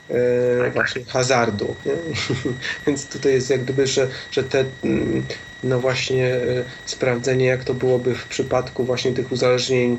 e, 0.09 0.71
właśnie 0.71 1.05
hazardu. 1.05 1.75
Więc 2.87 3.07
tutaj 3.07 3.33
jest 3.33 3.49
jak 3.49 3.63
gdyby, 3.63 3.87
że, 3.87 4.07
że 4.31 4.43
te 4.43 4.65
mm, 4.83 5.25
no 5.63 5.79
właśnie 5.79 6.25
e, 6.35 6.39
sprawdzenie, 6.85 7.45
jak 7.45 7.63
to 7.63 7.73
byłoby 7.73 8.15
w 8.15 8.27
przypadku 8.27 8.83
właśnie 8.83 9.13
tych 9.13 9.31
uzależnień 9.31 9.97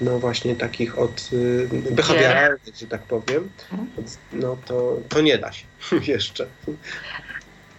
no 0.00 0.18
właśnie 0.18 0.56
takich 0.56 0.98
od 0.98 1.30
e, 1.32 1.90
behawioralnych, 1.90 2.76
że 2.76 2.86
tak 2.86 3.02
powiem, 3.02 3.50
mhm. 3.72 3.88
no 4.32 4.56
to, 4.66 5.00
to 5.08 5.20
nie 5.20 5.38
da 5.38 5.52
się 5.52 5.66
jeszcze. 6.12 6.46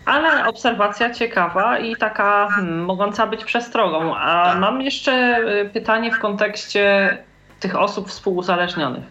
Ale 0.07 0.47
obserwacja 0.47 1.13
ciekawa 1.13 1.79
i 1.79 1.95
taka 1.95 2.47
hmm, 2.49 2.85
mogąca 2.85 3.27
być 3.27 3.45
przestrogą. 3.45 4.15
A 4.15 4.45
tak. 4.45 4.59
mam 4.59 4.81
jeszcze 4.81 5.39
y, 5.65 5.69
pytanie 5.69 6.11
w 6.11 6.19
kontekście 6.19 7.17
tych 7.59 7.75
osób 7.75 8.09
współuzależnionych. 8.09 9.03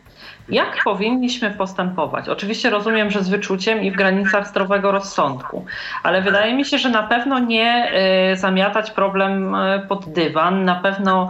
Jak 0.48 0.76
powinniśmy 0.84 1.50
postępować? 1.50 2.28
Oczywiście 2.28 2.70
rozumiem, 2.70 3.10
że 3.10 3.22
z 3.22 3.28
wyczuciem 3.28 3.82
i 3.82 3.90
w 3.90 3.96
granicach 3.96 4.48
zdrowego 4.48 4.92
rozsądku, 4.92 5.64
ale 6.02 6.22
wydaje 6.22 6.54
mi 6.54 6.64
się, 6.64 6.78
że 6.78 6.90
na 6.90 7.02
pewno 7.02 7.38
nie 7.38 7.92
y, 8.32 8.36
zamiatać 8.36 8.90
problem 8.90 9.54
y, 9.54 9.86
pod 9.88 10.12
dywan, 10.12 10.64
na 10.64 10.74
pewno 10.74 11.28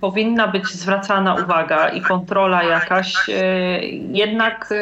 powinna 0.00 0.48
być 0.48 0.66
zwracana 0.66 1.34
uwaga 1.34 1.88
i 1.88 2.00
kontrola 2.00 2.62
jakaś, 2.62 3.14
jednak 4.12 4.74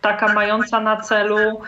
taka 0.00 0.32
mająca 0.32 0.80
na 0.80 0.96
celu 0.96 1.60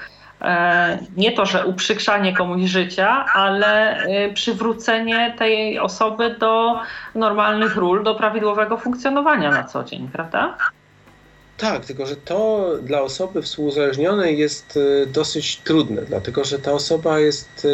nie 1.17 1.33
to, 1.33 1.47
że 1.47 1.67
uprzykrzanie 1.67 2.37
komuś 2.37 2.63
życia, 2.63 3.27
ale 3.35 3.97
e, 3.97 4.33
przywrócenie 4.33 5.35
tej 5.39 5.79
osoby 5.79 6.37
do 6.41 6.81
normalnych 7.15 7.77
ról, 7.77 8.05
do 8.05 8.15
prawidłowego 8.15 8.77
funkcjonowania 8.77 9.51
na 9.51 9.65
co 9.65 9.85
dzień, 9.85 10.09
prawda? 10.13 10.57
Tak, 11.57 11.85
tylko 11.85 12.07
że 12.07 12.17
to 12.17 12.71
dla 12.83 13.03
osoby 13.03 13.43
współuzależnionej 13.43 14.39
jest 14.39 14.79
e, 15.03 15.07
dosyć 15.07 15.57
trudne, 15.57 16.03
dlatego 16.03 16.45
że 16.45 16.59
ta 16.59 16.73
osoba 16.73 17.19
jest, 17.19 17.67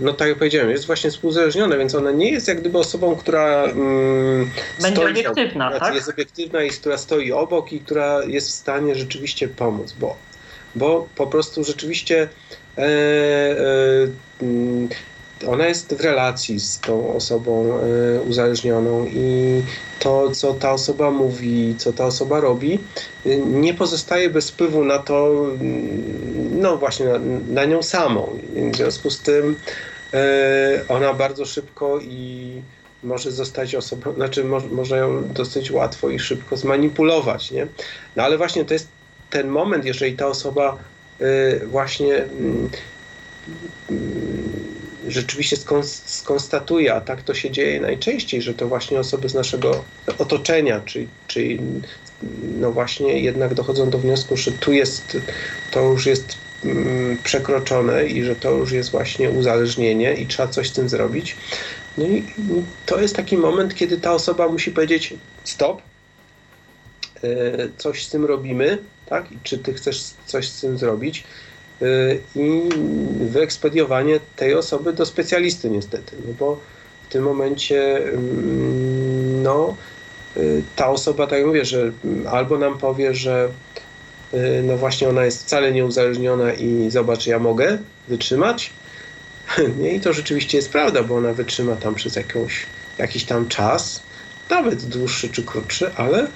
no 0.00 0.12
tak 0.12 0.28
jak 0.28 0.38
powiedziałem, 0.38 0.70
jest 0.70 0.86
właśnie 0.86 1.10
współuzależniona, 1.10 1.76
więc 1.76 1.94
ona 1.94 2.10
nie 2.10 2.30
jest 2.30 2.48
jak 2.48 2.60
gdyby 2.60 2.78
osobą, 2.78 3.16
która 3.16 3.64
mm, 3.64 4.50
będzie 4.80 4.96
stoi, 4.96 5.10
obiektywna, 5.10 5.80
tak? 5.80 5.94
Jest 5.94 6.08
obiektywna 6.08 6.62
i 6.62 6.70
która 6.70 6.98
stoi 6.98 7.32
obok 7.32 7.72
i 7.72 7.80
która 7.80 8.24
jest 8.24 8.48
w 8.48 8.52
stanie 8.52 8.94
rzeczywiście 8.94 9.48
pomóc, 9.48 9.92
bo 9.92 10.16
bo 10.74 11.08
po 11.14 11.26
prostu 11.26 11.64
rzeczywiście 11.64 12.28
e, 12.78 12.82
e, 12.82 12.86
mm, 14.42 14.88
ona 15.46 15.66
jest 15.66 15.94
w 15.94 16.00
relacji 16.00 16.60
z 16.60 16.80
tą 16.80 17.14
osobą 17.14 17.78
e, 17.78 18.20
uzależnioną 18.20 19.06
i 19.06 19.62
to, 19.98 20.30
co 20.30 20.54
ta 20.54 20.72
osoba 20.72 21.10
mówi, 21.10 21.74
co 21.78 21.92
ta 21.92 22.06
osoba 22.06 22.40
robi, 22.40 22.78
nie 23.46 23.74
pozostaje 23.74 24.30
bez 24.30 24.50
wpływu 24.50 24.84
na 24.84 24.98
to, 24.98 25.46
mm, 25.60 26.60
no 26.60 26.76
właśnie 26.76 27.06
na, 27.06 27.18
na 27.48 27.64
nią 27.64 27.82
samą. 27.82 28.38
W 28.72 28.76
związku 28.76 29.10
z 29.10 29.20
tym 29.20 29.56
ona 30.88 31.14
bardzo 31.14 31.44
szybko 31.44 32.00
i 32.00 32.52
może 33.02 33.32
zostać 33.32 33.74
osobą, 33.74 34.14
znaczy 34.14 34.44
mo, 34.44 34.60
może 34.70 34.98
ją 34.98 35.28
dosyć 35.28 35.70
łatwo 35.70 36.10
i 36.10 36.18
szybko 36.18 36.56
zmanipulować, 36.56 37.50
nie? 37.50 37.66
No 38.16 38.22
ale 38.22 38.38
właśnie 38.38 38.64
to 38.64 38.74
jest 38.74 38.88
ten 39.32 39.48
moment, 39.48 39.84
jeżeli 39.84 40.16
ta 40.16 40.26
osoba 40.26 40.78
y, 41.20 41.66
właśnie 41.66 42.16
mm, 42.16 42.70
mm, 43.90 44.62
rzeczywiście 45.08 45.56
skonstatuje, 46.04 46.94
a 46.94 47.00
tak 47.00 47.22
to 47.22 47.34
się 47.34 47.50
dzieje 47.50 47.80
najczęściej, 47.80 48.42
że 48.42 48.54
to 48.54 48.68
właśnie 48.68 49.00
osoby 49.00 49.28
z 49.28 49.34
naszego 49.34 49.84
otoczenia, 50.18 50.80
czyli, 50.84 51.08
czyli 51.26 51.60
no 52.60 52.72
właśnie 52.72 53.20
jednak 53.20 53.54
dochodzą 53.54 53.90
do 53.90 53.98
wniosku, 53.98 54.36
że 54.36 54.52
tu 54.52 54.72
jest, 54.72 55.16
to 55.70 55.80
już 55.80 56.06
jest 56.06 56.36
mm, 56.64 57.18
przekroczone 57.24 58.06
i 58.06 58.22
że 58.24 58.36
to 58.36 58.50
już 58.50 58.72
jest 58.72 58.90
właśnie 58.90 59.30
uzależnienie 59.30 60.14
i 60.14 60.26
trzeba 60.26 60.48
coś 60.48 60.68
z 60.68 60.72
tym 60.72 60.88
zrobić. 60.88 61.36
No 61.98 62.06
i 62.06 62.24
to 62.86 63.00
jest 63.00 63.16
taki 63.16 63.36
moment, 63.36 63.74
kiedy 63.74 63.98
ta 63.98 64.12
osoba 64.12 64.48
musi 64.48 64.70
powiedzieć 64.70 65.14
stop, 65.44 65.82
y, 67.24 67.70
coś 67.78 68.06
z 68.06 68.10
tym 68.10 68.24
robimy, 68.24 68.78
tak? 69.06 69.32
I 69.32 69.38
czy 69.42 69.58
ty 69.58 69.74
chcesz 69.74 70.04
coś 70.26 70.48
z 70.48 70.60
tym 70.60 70.78
zrobić? 70.78 71.24
Y, 71.82 72.20
I 72.36 72.68
wyekspediowanie 73.20 74.20
tej 74.36 74.54
osoby 74.54 74.92
do 74.92 75.06
specjalisty 75.06 75.70
niestety, 75.70 76.16
no 76.26 76.34
bo 76.38 76.60
w 77.08 77.12
tym 77.12 77.24
momencie 77.24 77.96
mm, 77.96 79.42
no, 79.42 79.76
y, 80.36 80.62
ta 80.76 80.88
osoba, 80.88 81.26
tak 81.26 81.38
jak 81.38 81.46
mówię, 81.46 81.64
że 81.64 81.92
albo 82.30 82.58
nam 82.58 82.78
powie, 82.78 83.14
że 83.14 83.48
y, 84.34 84.62
no 84.64 84.76
właśnie 84.76 85.08
ona 85.08 85.24
jest 85.24 85.44
wcale 85.44 85.72
nieuzależniona 85.72 86.52
i 86.52 86.90
zobacz, 86.90 87.26
ja 87.26 87.38
mogę 87.38 87.78
wytrzymać. 88.08 88.70
Nie? 89.78 89.94
I 89.94 90.00
to 90.00 90.12
rzeczywiście 90.12 90.58
jest 90.58 90.70
prawda, 90.70 91.02
bo 91.02 91.16
ona 91.16 91.32
wytrzyma 91.32 91.76
tam 91.76 91.94
przez 91.94 92.16
jakąś, 92.16 92.66
jakiś 92.98 93.24
tam 93.24 93.48
czas, 93.48 94.02
nawet 94.50 94.84
dłuższy 94.84 95.28
czy 95.28 95.42
krótszy, 95.42 95.90
ale 95.96 96.26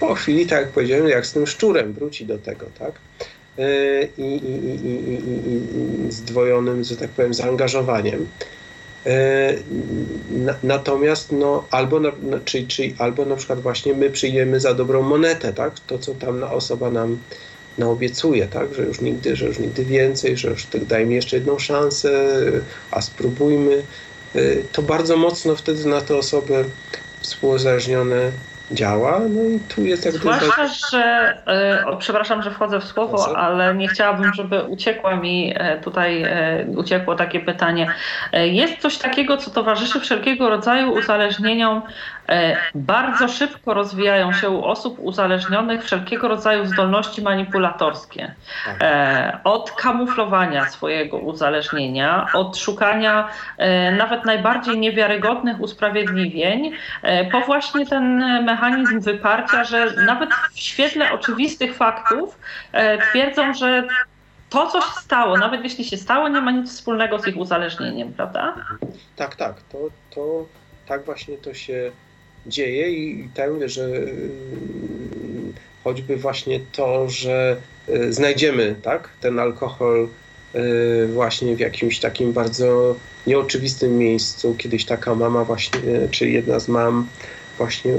po 0.00 0.14
chwili, 0.14 0.46
tak 0.46 0.60
jak 0.60 0.68
powiedziałem, 0.68 1.08
jak 1.08 1.26
z 1.26 1.32
tym 1.32 1.46
szczurem 1.46 1.92
wróci 1.92 2.26
do 2.26 2.38
tego, 2.38 2.66
tak? 2.78 2.92
E, 3.58 4.04
I, 4.18 4.22
i, 4.22 4.86
i, 4.86 6.06
i 6.08 6.12
zdwojonym, 6.12 6.84
że 6.84 6.96
tak 6.96 7.10
powiem, 7.10 7.34
zaangażowaniem. 7.34 8.26
E, 9.06 9.54
natomiast 10.62 11.32
no, 11.32 11.64
albo, 11.70 12.00
na, 12.00 12.12
czyli, 12.44 12.66
czyli, 12.66 12.94
albo 12.98 13.24
na 13.24 13.36
przykład 13.36 13.60
właśnie 13.60 13.94
my 13.94 14.10
przyjmiemy 14.10 14.60
za 14.60 14.74
dobrą 14.74 15.02
monetę, 15.02 15.52
tak? 15.52 15.80
To, 15.80 15.98
co 15.98 16.14
tam 16.14 16.42
osoba 16.42 16.90
nam 16.90 17.18
naobiecuje, 17.78 18.46
tak? 18.46 18.74
Że 18.74 18.82
już 18.82 19.00
nigdy, 19.00 19.36
że 19.36 19.46
już 19.46 19.58
nigdy 19.58 19.84
więcej, 19.84 20.36
że 20.36 20.50
już 20.50 20.66
tak 20.66 20.84
daj 20.84 21.06
mi 21.06 21.14
jeszcze 21.14 21.36
jedną 21.36 21.58
szansę, 21.58 22.30
a 22.90 23.00
spróbujmy. 23.00 23.82
E, 24.34 24.40
to 24.72 24.82
bardzo 24.82 25.16
mocno 25.16 25.56
wtedy 25.56 25.88
na 25.88 26.00
te 26.00 26.16
osoby 26.16 26.64
współuzależnione 27.20 28.32
działa. 28.70 29.20
No 29.30 29.42
i 29.42 29.60
tu 29.74 29.82
jest 29.82 30.04
jak 30.04 30.14
Zwłaszcza, 30.14 30.66
że 30.90 31.34
y, 31.82 31.86
o, 31.86 31.96
przepraszam, 31.96 32.42
że 32.42 32.50
wchodzę 32.50 32.80
w 32.80 32.84
słowo, 32.84 33.38
ale 33.38 33.74
nie 33.74 33.88
chciałabym, 33.88 34.34
żeby 34.34 34.62
uciekło 34.62 35.16
mi 35.16 35.52
e, 35.56 35.80
tutaj 35.80 36.22
e, 36.22 36.66
uciekło 36.76 37.14
takie 37.14 37.40
pytanie. 37.40 37.94
Jest 38.32 38.78
coś 38.78 38.98
takiego, 38.98 39.36
co 39.36 39.50
towarzyszy 39.50 40.00
wszelkiego 40.00 40.48
rodzaju 40.48 40.92
uzależnieniom 40.92 41.82
E, 41.84 42.13
bardzo 42.74 43.28
szybko 43.28 43.74
rozwijają 43.74 44.32
się 44.32 44.50
u 44.50 44.64
osób 44.64 44.98
uzależnionych 44.98 45.84
wszelkiego 45.84 46.28
rodzaju 46.28 46.66
zdolności 46.66 47.22
manipulatorskie. 47.22 48.34
E, 48.80 49.38
od 49.44 49.70
kamuflowania 49.70 50.70
swojego 50.70 51.18
uzależnienia, 51.18 52.26
od 52.34 52.56
szukania 52.56 53.28
e, 53.58 53.92
nawet 53.92 54.24
najbardziej 54.24 54.78
niewiarygodnych 54.78 55.60
usprawiedliwień, 55.60 56.72
po 57.32 57.40
właśnie 57.40 57.86
ten 57.86 58.18
mechanizm 58.44 59.00
wyparcia, 59.00 59.64
że 59.64 59.92
nawet 60.06 60.30
w 60.54 60.60
świetle 60.60 61.12
oczywistych 61.12 61.76
faktów 61.76 62.38
twierdzą, 63.10 63.54
że 63.54 63.84
to, 64.50 64.66
co 64.66 64.80
się 64.80 65.00
stało, 65.00 65.38
nawet 65.38 65.64
jeśli 65.64 65.84
się 65.84 65.96
stało, 65.96 66.28
nie 66.28 66.40
ma 66.40 66.50
nic 66.50 66.70
wspólnego 66.70 67.18
z 67.18 67.26
ich 67.26 67.36
uzależnieniem, 67.36 68.12
prawda? 68.12 68.54
Tak, 69.16 69.36
tak. 69.36 69.62
To, 69.62 69.78
to 70.14 70.46
tak 70.86 71.04
właśnie 71.04 71.38
to 71.38 71.54
się 71.54 71.92
dzieje 72.46 72.90
i, 72.90 73.28
tak 73.34 73.50
mówię, 73.50 73.68
że 73.68 73.86
y, 73.86 74.16
choćby 75.84 76.16
właśnie 76.16 76.60
to, 76.72 77.08
że 77.08 77.56
y, 77.88 78.12
znajdziemy 78.12 78.74
tak, 78.82 79.08
ten 79.20 79.38
alkohol 79.38 80.08
y, 80.54 81.06
właśnie 81.06 81.56
w 81.56 81.60
jakimś 81.60 82.00
takim 82.00 82.32
bardzo 82.32 82.96
nieoczywistym 83.26 83.98
miejscu. 83.98 84.54
Kiedyś 84.58 84.84
taka 84.84 85.14
mama 85.14 85.44
właśnie, 85.44 85.80
czy 86.10 86.30
jedna 86.30 86.58
z 86.58 86.68
mam 86.68 87.08
właśnie 87.58 87.92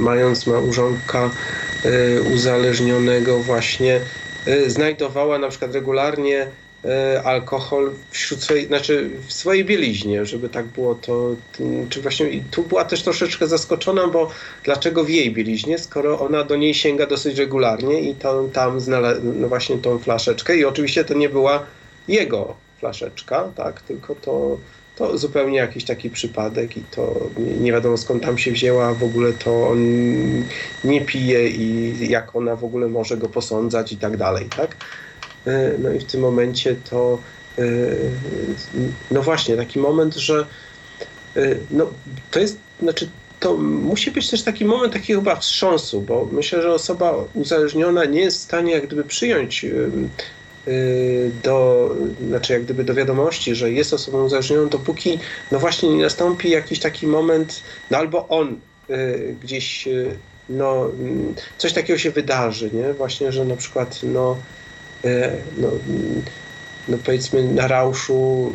mając 0.00 0.46
małżonka 0.46 1.30
uzależnionego 2.34 3.38
właśnie 3.38 4.00
znajdowała 4.66 5.38
na 5.38 5.48
przykład 5.48 5.74
regularnie 5.74 6.46
alkohol 7.24 7.90
wśród 8.10 8.42
swojej, 8.42 8.66
znaczy 8.66 9.10
w 9.26 9.32
swojej 9.32 9.64
bieliźnie, 9.64 10.26
żeby 10.26 10.48
tak 10.48 10.66
było 10.66 10.94
to, 10.94 11.36
czy 11.90 12.02
właśnie 12.02 12.26
tu 12.50 12.62
była 12.62 12.84
też 12.84 13.02
troszeczkę 13.02 13.46
zaskoczona, 13.46 14.08
bo 14.08 14.30
dlaczego 14.64 15.04
w 15.04 15.08
jej 15.08 15.32
bieliźnie, 15.32 15.78
skoro 15.78 16.20
ona 16.20 16.44
do 16.44 16.56
niej 16.56 16.74
sięga 16.74 17.06
dosyć 17.06 17.38
regularnie 17.38 18.00
i 18.00 18.14
to, 18.14 18.48
tam 18.52 18.80
znalazła 18.80 19.24
no 19.34 19.48
właśnie 19.48 19.78
tą 19.78 19.98
flaszeczkę 19.98 20.56
i 20.56 20.64
oczywiście 20.64 21.04
to 21.04 21.14
nie 21.14 21.28
była 21.28 21.62
jego 22.08 22.54
flaszeczka, 22.78 23.48
tak, 23.56 23.80
tylko 23.80 24.14
to, 24.14 24.58
to 24.96 25.18
zupełnie 25.18 25.58
jakiś 25.58 25.84
taki 25.84 26.10
przypadek 26.10 26.76
i 26.76 26.80
to 26.80 27.14
nie 27.60 27.72
wiadomo 27.72 27.96
skąd 27.96 28.22
tam 28.22 28.38
się 28.38 28.52
wzięła, 28.52 28.94
w 28.94 29.04
ogóle 29.04 29.32
to 29.32 29.68
on 29.68 29.80
nie 30.84 31.00
pije 31.00 31.48
i 31.48 31.96
jak 32.08 32.36
ona 32.36 32.56
w 32.56 32.64
ogóle 32.64 32.88
może 32.88 33.16
go 33.16 33.28
posądzać 33.28 33.92
i 33.92 33.96
tak 33.96 34.16
dalej, 34.16 34.48
tak. 34.56 34.76
E, 35.46 35.78
no 35.78 35.92
i 35.92 35.98
w 35.98 36.04
tym 36.04 36.20
momencie 36.20 36.76
to, 36.76 37.22
e, 37.58 37.62
no 39.10 39.22
właśnie, 39.22 39.56
taki 39.56 39.78
moment, 39.78 40.14
że 40.14 40.46
e, 41.36 41.56
no, 41.70 41.90
to 42.30 42.40
jest, 42.40 42.58
znaczy 42.80 43.08
to 43.40 43.56
musi 43.56 44.10
być 44.10 44.30
też 44.30 44.42
taki 44.44 44.64
moment 44.64 44.92
takiego 44.92 45.20
chyba 45.20 45.36
wstrząsu, 45.36 46.02
bo 46.02 46.28
myślę, 46.32 46.62
że 46.62 46.72
osoba 46.72 47.14
uzależniona 47.34 48.04
nie 48.04 48.20
jest 48.20 48.38
w 48.38 48.42
stanie 48.42 48.72
jak 48.72 48.86
gdyby 48.86 49.04
przyjąć 49.04 49.66
do, 51.42 51.90
znaczy 52.28 52.52
jak 52.52 52.64
gdyby 52.64 52.84
do 52.84 52.94
wiadomości, 52.94 53.54
że 53.54 53.72
jest 53.72 53.92
osobą 53.92 54.24
uzależnioną, 54.24 54.68
dopóki 54.68 55.20
no 55.50 55.58
właśnie 55.58 55.88
nie 55.88 56.02
nastąpi 56.02 56.50
jakiś 56.50 56.80
taki 56.80 57.06
moment, 57.06 57.62
no 57.90 57.98
albo 57.98 58.28
on 58.28 58.60
gdzieś 59.40 59.88
no, 60.48 60.90
coś 61.56 61.72
takiego 61.72 61.98
się 61.98 62.10
wydarzy, 62.10 62.70
nie? 62.72 62.94
Właśnie, 62.94 63.32
że 63.32 63.44
na 63.44 63.56
przykład 63.56 64.00
no, 64.02 64.42
no, 65.58 65.70
no 66.88 66.98
powiedzmy 67.04 67.42
na 67.42 67.68
rauszu 67.68 68.52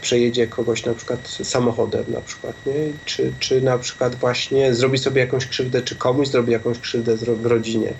przejedzie 0.00 0.46
kogoś 0.46 0.84
na 0.84 0.94
przykład 0.94 1.28
samochodem 1.28 2.04
na 2.08 2.20
przykład, 2.20 2.66
nie? 2.66 2.74
Czy, 3.04 3.32
czy 3.38 3.60
na 3.60 3.78
przykład 3.78 4.14
właśnie 4.14 4.74
zrobi 4.74 4.98
sobie 4.98 5.20
jakąś 5.20 5.46
krzywdę, 5.46 5.82
czy 5.82 5.96
komuś 5.96 6.28
zrobi 6.28 6.52
jakąś 6.52 6.78
krzywdę 6.78 7.16
w 7.16 7.46
rodzinie. 7.46 7.94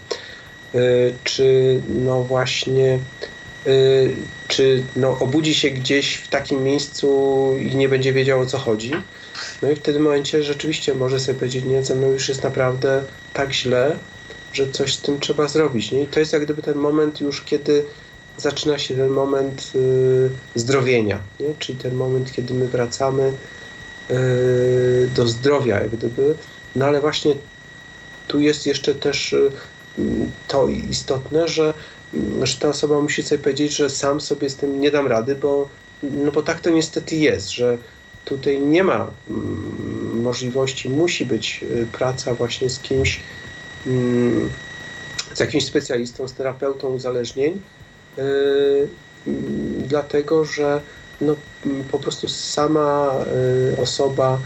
E, 0.74 0.78
czy 1.24 1.80
no 1.88 2.22
właśnie 2.22 2.98
e, 3.66 3.70
czy 4.48 4.82
no 4.96 5.18
obudzi 5.18 5.54
się 5.54 5.70
gdzieś 5.70 6.14
w 6.14 6.28
takim 6.28 6.64
miejscu 6.64 7.50
i 7.60 7.76
nie 7.76 7.88
będzie 7.88 8.12
wiedział 8.12 8.40
o 8.40 8.46
co 8.46 8.58
chodzi. 8.58 8.92
No 9.62 9.70
i 9.70 9.76
w 9.76 9.82
tym 9.82 10.02
momencie 10.02 10.42
rzeczywiście 10.42 10.94
może 10.94 11.20
sobie 11.20 11.38
powiedzieć, 11.38 11.64
nie, 11.64 11.82
ze 11.82 11.94
mną 11.94 12.10
już 12.10 12.28
jest 12.28 12.42
naprawdę 12.42 13.02
tak 13.32 13.52
źle, 13.52 13.96
że 14.52 14.70
coś 14.70 14.94
z 14.94 15.02
tym 15.02 15.20
trzeba 15.20 15.48
zrobić. 15.48 15.92
Nie? 15.92 16.02
I 16.02 16.06
to 16.06 16.20
jest 16.20 16.32
jak 16.32 16.44
gdyby 16.44 16.62
ten 16.62 16.78
moment 16.78 17.20
już, 17.20 17.42
kiedy 17.42 17.84
zaczyna 18.36 18.78
się 18.78 18.94
ten 18.96 19.08
moment 19.08 19.72
y, 19.74 20.30
zdrowienia, 20.54 21.20
nie? 21.40 21.54
czyli 21.58 21.78
ten 21.78 21.94
moment, 21.94 22.32
kiedy 22.32 22.54
my 22.54 22.68
wracamy 22.68 23.32
y, 24.10 25.10
do 25.14 25.26
zdrowia, 25.26 25.80
jak 25.80 25.90
gdyby. 25.90 26.34
No 26.76 26.86
ale 26.86 27.00
właśnie 27.00 27.34
tu 28.28 28.40
jest 28.40 28.66
jeszcze 28.66 28.94
też 28.94 29.32
y, 29.32 29.50
to 30.48 30.68
istotne, 30.68 31.48
że, 31.48 31.74
że 32.42 32.56
ta 32.58 32.68
osoba 32.68 33.00
musi 33.00 33.22
sobie 33.22 33.42
powiedzieć, 33.42 33.76
że 33.76 33.90
sam 33.90 34.20
sobie 34.20 34.50
z 34.50 34.56
tym 34.56 34.80
nie 34.80 34.90
dam 34.90 35.06
rady, 35.06 35.34
bo, 35.34 35.68
no 36.02 36.32
bo 36.32 36.42
tak 36.42 36.60
to 36.60 36.70
niestety 36.70 37.16
jest, 37.16 37.50
że 37.50 37.78
tutaj 38.24 38.60
nie 38.60 38.84
ma 38.84 39.10
mm, 39.28 40.20
możliwości, 40.22 40.90
musi 40.90 41.26
być 41.26 41.62
y, 41.62 41.86
praca 41.92 42.34
właśnie 42.34 42.70
z 42.70 42.80
kimś, 42.80 43.18
Mm, 43.18 43.41
z 45.34 45.40
jakimś 45.40 45.64
specjalistą, 45.64 46.28
z 46.28 46.32
terapeutą 46.32 46.88
uzależnień, 46.88 47.60
y, 48.18 48.88
dlatego 49.88 50.44
że 50.44 50.80
no, 51.20 51.36
po 51.90 51.98
prostu 51.98 52.28
sama 52.28 53.14
y, 53.72 53.80
osoba 53.80 54.38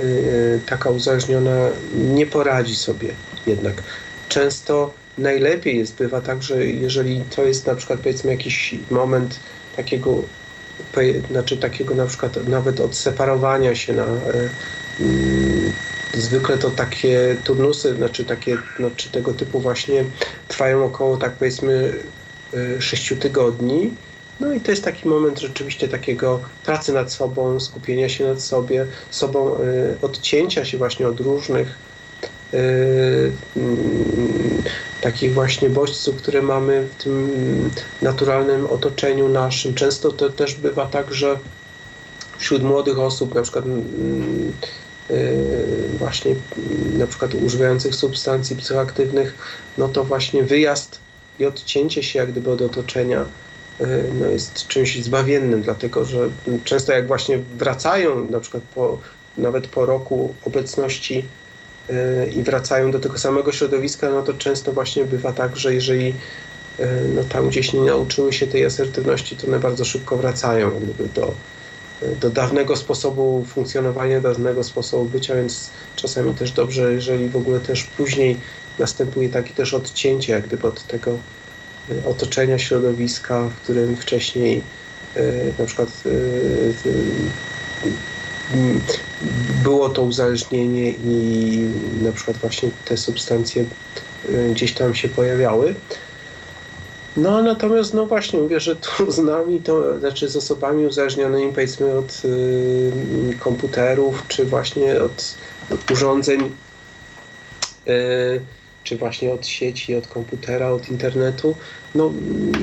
y, 0.00 0.60
taka 0.66 0.90
uzależniona 0.90 1.68
nie 1.94 2.26
poradzi 2.26 2.76
sobie 2.76 3.08
jednak. 3.46 3.82
Często 4.28 4.94
najlepiej 5.18 5.78
jest, 5.78 5.96
bywa 5.96 6.20
tak, 6.20 6.42
że 6.42 6.66
jeżeli 6.66 7.20
to 7.36 7.44
jest 7.44 7.66
na 7.66 7.74
przykład 7.74 8.00
powiedzmy 8.00 8.30
jakiś 8.30 8.74
moment 8.90 9.40
takiego, 9.76 10.22
znaczy 11.30 11.56
takiego 11.56 11.94
na 11.94 12.06
przykład 12.06 12.48
nawet 12.48 12.80
odseparowania 12.80 13.74
się 13.74 13.92
na 13.92 14.06
Zwykle 16.14 16.58
to 16.58 16.70
takie 16.70 17.36
turnusy, 17.44 17.94
znaczy 17.94 18.24
takie, 18.24 18.58
znaczy 18.76 19.10
tego 19.10 19.34
typu 19.34 19.60
właśnie 19.60 20.04
trwają 20.48 20.84
około 20.84 21.16
tak 21.16 21.32
powiedzmy 21.32 21.92
6 22.78 23.12
y, 23.12 23.16
tygodni. 23.16 23.90
No 24.40 24.52
i 24.52 24.60
to 24.60 24.70
jest 24.70 24.84
taki 24.84 25.08
moment 25.08 25.40
rzeczywiście 25.40 25.88
takiego 25.88 26.40
pracy 26.64 26.92
nad 26.92 27.12
sobą, 27.12 27.60
skupienia 27.60 28.08
się 28.08 28.24
nad 28.24 28.42
sobie, 28.42 28.86
sobą, 29.10 29.54
y, 29.60 29.96
odcięcia 30.02 30.64
się 30.64 30.78
właśnie 30.78 31.08
od 31.08 31.20
różnych 31.20 31.78
y, 32.54 33.32
mm, 33.56 34.62
takich 35.00 35.34
właśnie 35.34 35.70
bodźców, 35.70 36.16
które 36.16 36.42
mamy 36.42 36.88
w 36.98 37.02
tym 37.02 37.70
naturalnym 38.02 38.66
otoczeniu 38.66 39.28
naszym. 39.28 39.74
Często 39.74 40.12
to 40.12 40.30
też 40.30 40.54
bywa 40.54 40.86
tak, 40.86 41.14
że 41.14 41.38
wśród 42.38 42.62
młodych 42.62 42.98
osób, 42.98 43.34
na 43.34 43.42
przykład 43.42 43.64
mm, 43.64 44.52
właśnie 45.98 46.34
na 46.98 47.06
przykład 47.06 47.34
używających 47.34 47.94
substancji 47.94 48.56
psychoaktywnych, 48.56 49.34
no 49.78 49.88
to 49.88 50.04
właśnie 50.04 50.42
wyjazd 50.42 51.00
i 51.38 51.46
odcięcie 51.46 52.02
się 52.02 52.18
jak 52.18 52.32
gdyby 52.32 52.50
od 52.50 52.62
otoczenia 52.62 53.24
y, 53.80 53.86
no 54.12 54.26
jest 54.26 54.66
czymś 54.66 55.04
zbawiennym, 55.04 55.62
dlatego 55.62 56.04
że 56.04 56.30
często 56.64 56.92
jak 56.92 57.06
właśnie 57.06 57.38
wracają 57.38 58.30
na 58.30 58.40
przykład 58.40 58.62
po, 58.74 58.98
nawet 59.38 59.66
po 59.66 59.86
roku 59.86 60.34
obecności 60.44 61.24
y, 61.90 61.94
i 62.36 62.42
wracają 62.42 62.90
do 62.90 62.98
tego 62.98 63.18
samego 63.18 63.52
środowiska, 63.52 64.10
no 64.10 64.22
to 64.22 64.34
często 64.34 64.72
właśnie 64.72 65.04
bywa 65.04 65.32
tak, 65.32 65.56
że 65.56 65.74
jeżeli 65.74 66.14
no 67.14 67.24
tam 67.24 67.48
gdzieś 67.48 67.72
nie 67.72 67.80
nauczyły 67.80 68.32
się 68.32 68.46
tej 68.46 68.64
asertywności, 68.64 69.36
to 69.36 69.46
one 69.46 69.60
bardzo 69.60 69.84
szybko 69.84 70.16
wracają 70.16 70.70
do, 71.14 71.34
do 72.20 72.30
dawnego 72.30 72.76
sposobu 72.76 73.44
funkcjonowania, 73.48 74.20
dawnego 74.20 74.64
sposobu 74.64 75.04
bycia, 75.04 75.34
więc 75.34 75.70
czasami 75.96 76.34
też 76.34 76.52
dobrze, 76.52 76.92
jeżeli 76.92 77.28
w 77.28 77.36
ogóle 77.36 77.60
też 77.60 77.84
później 77.84 78.36
następuje 78.78 79.28
takie 79.28 79.54
też 79.54 79.74
odcięcie 79.74 80.32
jak 80.32 80.46
gdyby 80.46 80.66
od 80.66 80.86
tego 80.86 81.10
e, 81.10 82.08
otoczenia 82.08 82.58
środowiska, 82.58 83.48
w 83.48 83.54
którym 83.62 83.96
wcześniej 83.96 84.62
e, 85.16 85.22
na 85.58 85.66
przykład 85.66 85.88
e, 85.88 86.10
było 89.64 89.88
to 89.88 90.02
uzależnienie 90.02 90.90
i 90.90 91.70
na 92.02 92.12
przykład 92.12 92.36
właśnie 92.36 92.70
te 92.84 92.96
substancje 92.96 93.64
gdzieś 94.52 94.72
tam 94.72 94.94
się 94.94 95.08
pojawiały. 95.08 95.74
No 97.16 97.42
natomiast 97.42 97.94
no 97.94 98.06
właśnie 98.06 98.38
mówię, 98.38 98.60
że 98.60 98.76
tu 98.76 99.10
z 99.10 99.18
nami, 99.18 99.60
to 99.60 99.98
znaczy 99.98 100.28
z 100.28 100.36
osobami 100.36 100.86
uzależnionymi 100.86 101.52
powiedzmy 101.52 101.98
od 101.98 102.22
y, 102.24 103.38
komputerów, 103.38 104.24
czy 104.28 104.44
właśnie 104.44 105.02
od, 105.02 105.36
od 105.70 105.90
urządzeń, 105.90 106.40
y, 107.88 108.40
czy 108.84 108.96
właśnie 108.96 109.32
od 109.32 109.46
sieci, 109.46 109.94
od 109.94 110.06
komputera, 110.06 110.70
od 110.70 110.88
internetu, 110.88 111.54
no 111.94 112.12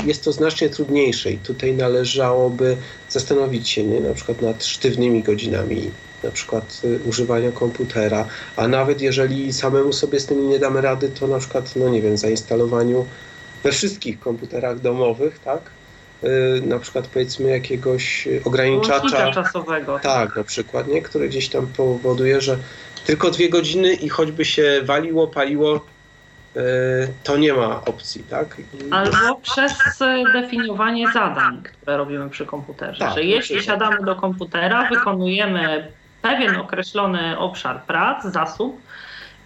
jest 0.06 0.24
to 0.24 0.32
znacznie 0.32 0.70
trudniejsze 0.70 1.32
i 1.32 1.38
tutaj 1.38 1.74
należałoby 1.74 2.78
zastanowić 3.10 3.70
się 3.70 3.84
nie, 3.84 4.00
na 4.00 4.14
przykład 4.14 4.42
nad 4.42 4.66
sztywnymi 4.66 5.24
godzinami 5.24 5.92
na 6.24 6.32
przykład 6.32 6.82
y, 6.84 7.00
używania 7.06 7.52
komputera, 7.52 8.28
a 8.56 8.68
nawet 8.68 9.02
jeżeli 9.02 9.54
samemu 9.54 9.94
sobie 9.94 10.20
z 10.20 10.26
tym 10.26 10.50
nie 10.50 10.60
damy 10.60 10.82
rady, 10.82 11.10
to 11.10 11.28
na 11.28 11.40
przykład, 11.40 11.76
no 11.76 11.90
nie 11.90 12.02
wiem, 12.02 12.18
zainstalowaniu 12.18 13.06
we 13.64 13.72
wszystkich 13.72 14.20
komputerach 14.20 14.80
domowych, 14.80 15.40
tak? 15.40 15.62
Y, 16.24 16.62
na 16.66 16.80
przykład 16.80 17.08
powiedzmy 17.08 17.50
jakiegoś 17.50 18.28
ograniczacza 18.46 19.32
czasowego. 19.32 20.00
Tak, 20.00 20.36
na 20.36 20.44
przykład, 20.44 20.88
nie? 20.88 21.02
który 21.02 21.30
gdzieś 21.30 21.50
tam 21.50 21.68
powoduje, 21.68 22.42
że 22.42 22.58
tylko 23.06 23.32
dwie 23.32 23.50
godziny 23.50 23.94
i 23.94 24.10
choćby 24.10 24.46
się 24.46 24.82
waliło, 24.84 25.28
paliło, 25.28 25.76
y, 25.76 26.60
to 27.24 27.38
nie 27.38 27.54
ma 27.54 27.86
opcji, 27.86 28.24
tak? 28.24 28.58
Albo 28.92 29.36
przez 29.36 29.74
definiowanie 30.34 31.12
zadań, 31.12 31.64
które 31.64 31.98
robimy 31.98 32.30
przy 32.30 32.46
komputerze. 32.46 33.00
Tak, 33.00 33.14
że 33.14 33.24
jeśli 33.24 33.64
siadamy 33.64 33.98
do 34.06 34.16
komputera, 34.16 34.90
wykonujemy 34.90 35.92
pewien 36.22 36.56
określony 36.56 37.38
obszar 37.38 37.84
prac, 37.84 38.24
zasób, 38.24 38.82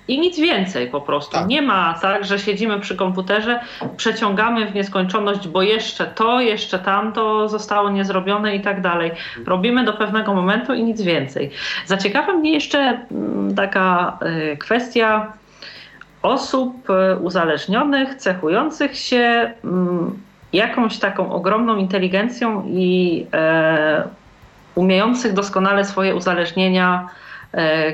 i 0.07 0.19
nic 0.19 0.39
więcej 0.39 0.88
po 0.88 1.01
prostu. 1.01 1.31
Tak. 1.31 1.47
Nie 1.47 1.61
ma 1.61 1.99
tak, 2.01 2.25
że 2.25 2.39
siedzimy 2.39 2.79
przy 2.79 2.95
komputerze, 2.95 3.59
przeciągamy 3.97 4.65
w 4.65 4.75
nieskończoność, 4.75 5.47
bo 5.47 5.61
jeszcze 5.61 6.05
to, 6.05 6.41
jeszcze 6.41 6.79
tamto 6.79 7.49
zostało 7.49 7.89
niezrobione 7.89 8.55
i 8.55 8.61
tak 8.61 8.81
dalej. 8.81 9.11
Robimy 9.45 9.84
do 9.84 9.93
pewnego 9.93 10.34
momentu 10.34 10.73
i 10.73 10.84
nic 10.84 11.01
więcej. 11.01 11.51
Zaciekawia 11.85 12.34
mnie 12.34 12.53
jeszcze 12.53 12.99
mm, 13.11 13.55
taka 13.55 14.17
y, 14.53 14.57
kwestia 14.57 15.34
osób 16.21 16.88
uzależnionych, 17.21 18.15
cechujących 18.15 18.97
się 18.97 19.53
mm, 19.63 20.19
jakąś 20.53 20.99
taką 20.99 21.31
ogromną 21.31 21.77
inteligencją 21.77 22.63
i 22.67 23.25
umiejących 24.75 25.34
doskonale 25.34 25.85
swoje 25.85 26.15
uzależnienia 26.15 27.09
E, 27.09 27.26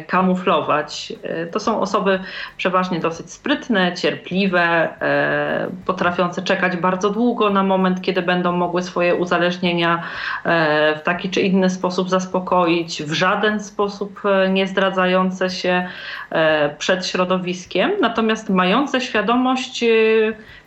kamuflować. 0.08 1.14
E, 1.24 1.46
to 1.46 1.60
są 1.60 1.82
osoby 1.82 2.20
przeważnie 2.58 3.00
dosyć 3.00 3.32
sprytne, 3.32 3.94
cierpliwe, 3.94 4.62
e, 4.62 5.68
potrafiące 5.86 6.42
czekać 6.42 6.78
bardzo 6.78 7.10
długo 7.10 7.50
na 7.50 7.64
moment, 7.64 8.02
kiedy 8.02 8.22
będą 8.22 8.52
mogły 8.52 8.84
swoje 8.84 9.16
uzależnienia 9.16 10.04
w 10.96 11.02
taki 11.04 11.30
czy 11.30 11.42
inny 11.42 11.70
sposób 11.70 12.10
zaspokoić, 12.10 13.04
w 13.04 13.14
żaden 13.14 13.60
sposób 13.60 14.22
nie 14.50 14.68
zdradzające 14.68 15.50
się 15.50 15.88
przed 16.78 17.08
środowiskiem, 17.08 17.92
natomiast 18.02 18.50
mające 18.50 19.02
świadomość, 19.02 19.86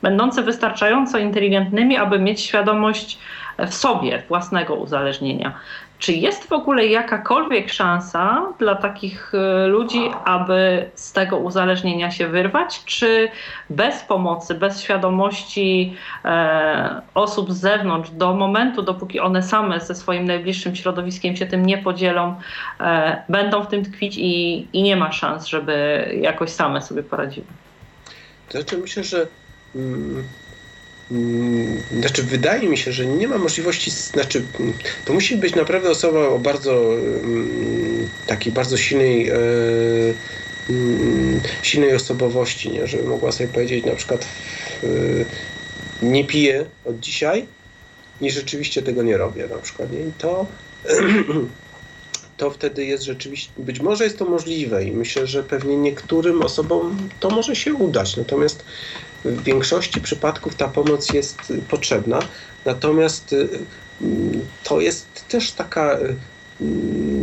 będące 0.03 0.43
wystarczająco 0.43 1.19
inteligentnymi, 1.19 1.97
aby 1.97 2.19
mieć 2.19 2.41
świadomość 2.41 3.19
w 3.59 3.75
sobie 3.75 4.23
własnego 4.29 4.75
uzależnienia. 4.75 5.53
Czy 5.99 6.13
jest 6.13 6.49
w 6.49 6.53
ogóle 6.53 6.87
jakakolwiek 6.87 7.73
szansa 7.73 8.53
dla 8.59 8.75
takich 8.75 9.33
e, 9.35 9.67
ludzi, 9.67 10.11
aby 10.25 10.91
z 10.95 11.13
tego 11.13 11.37
uzależnienia 11.37 12.11
się 12.11 12.29
wyrwać? 12.29 12.85
Czy 12.85 13.29
bez 13.71 14.03
pomocy, 14.03 14.55
bez 14.55 14.83
świadomości 14.83 15.97
e, 16.25 17.03
osób 17.15 17.53
z 17.53 17.57
zewnątrz, 17.57 18.11
do 18.11 18.35
momentu, 18.35 18.83
dopóki 18.83 19.21
one 19.21 19.43
same 19.43 19.81
ze 19.81 19.95
swoim 19.95 20.25
najbliższym 20.25 20.77
środowiskiem 20.77 21.37
się 21.37 21.47
tym 21.47 21.67
nie 21.67 21.79
podzielą, 21.79 22.35
e, 22.81 23.23
będą 23.29 23.63
w 23.63 23.69
tym 23.69 23.85
tkwić 23.85 24.17
i, 24.19 24.67
i 24.73 24.83
nie 24.83 24.97
ma 24.97 25.13
szans, 25.13 25.47
żeby 25.47 26.07
jakoś 26.21 26.51
same 26.51 26.83
sobie 26.83 27.03
poradziły? 27.03 27.47
To 28.49 28.59
znaczy 28.59 28.79
myślę, 28.79 29.05
że. 29.05 29.27
Mm, 29.75 30.25
znaczy, 31.93 32.23
wydaje 32.23 32.69
mi 32.69 32.79
się, 32.79 32.93
że 32.93 33.07
nie 33.07 33.29
ma 33.29 33.39
możliwości, 33.39 33.91
znaczy, 33.91 34.43
to 35.05 35.13
musi 35.13 35.37
być 35.37 35.55
naprawdę 35.55 35.91
osoba 35.91 36.29
o 36.29 36.39
bardzo 36.39 36.95
mm, 36.95 38.09
takiej 38.27 38.53
bardzo 38.53 38.77
silnej, 38.77 39.29
e, 39.29 39.35
mm, 40.71 41.41
silnej 41.63 41.95
osobowości, 41.95 42.71
nie? 42.71 42.87
żeby 42.87 43.05
mogła 43.05 43.33
sobie 43.33 43.49
powiedzieć 43.49 43.85
na 43.85 43.95
przykład 43.95 44.27
nie 46.03 46.25
piję 46.25 46.65
od 46.85 47.01
dzisiaj 47.01 47.47
i 48.21 48.31
rzeczywiście 48.31 48.83
tego 48.83 49.03
nie 49.03 49.17
robię 49.17 49.49
na 49.49 49.59
przykład. 49.59 49.93
Nie? 49.93 50.01
I 50.01 50.13
to, 50.19 50.47
to 52.37 52.51
wtedy 52.51 52.85
jest 52.85 53.05
rzeczywiście, 53.05 53.53
być 53.59 53.81
może 53.81 54.05
jest 54.05 54.19
to 54.19 54.25
możliwe 54.25 54.85
i 54.85 54.93
myślę, 54.93 55.27
że 55.27 55.43
pewnie 55.43 55.77
niektórym 55.77 56.43
osobom 56.43 57.09
to 57.21 57.31
może 57.31 57.57
się 57.57 57.75
udać. 57.75 58.17
Natomiast 58.17 58.65
w 59.27 59.43
większości 59.43 60.01
przypadków 60.01 60.55
ta 60.55 60.69
pomoc 60.69 61.13
jest 61.13 61.53
potrzebna, 61.69 62.19
natomiast 62.65 63.33
y, 63.33 63.49
to 64.65 64.81
jest 64.81 65.29
też 65.29 65.53
taka 65.53 65.99
y, 65.99 66.17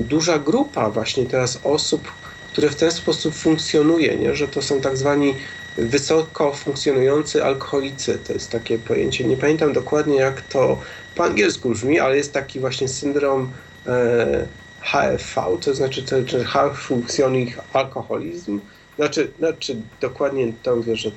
duża 0.04 0.40
grupa 0.40 0.90
właśnie 0.90 1.26
teraz 1.26 1.60
osób, 1.64 2.12
które 2.52 2.70
w 2.70 2.76
ten 2.76 2.92
sposób 2.92 3.36
funkcjonuje, 3.36 4.18
nie? 4.18 4.36
że 4.36 4.48
to 4.48 4.62
są 4.62 4.82
tak 4.82 4.98
zwani 4.98 5.36
wysoko 5.78 6.54
funkcjonujący 6.54 7.44
alkoholicy. 7.44 8.20
To 8.28 8.34
jest 8.34 8.52
takie 8.52 8.80
pojęcie, 8.80 9.24
nie 9.24 9.38
pamiętam 9.38 9.74
dokładnie 9.74 10.16
jak 10.16 10.42
to 10.42 10.80
po 11.16 11.24
angielsku 11.24 11.70
brzmi, 11.70 12.00
ale 12.00 12.18
jest 12.18 12.34
taki 12.34 12.60
właśnie 12.60 12.88
syndrom 12.88 13.52
e, 13.88 14.48
HFV, 14.82 15.42
to 15.62 15.74
znaczy 15.76 16.04
to, 16.04 16.16
to 16.22 16.40
High 16.40 16.78
Functioning 16.78 17.50
Alkoholizm. 17.74 18.60
Znaczy, 18.96 19.32
znaczy 19.40 19.76
dokładnie 20.02 20.54
to 20.64 20.76
mówię, 20.76 20.96
że 20.96 21.12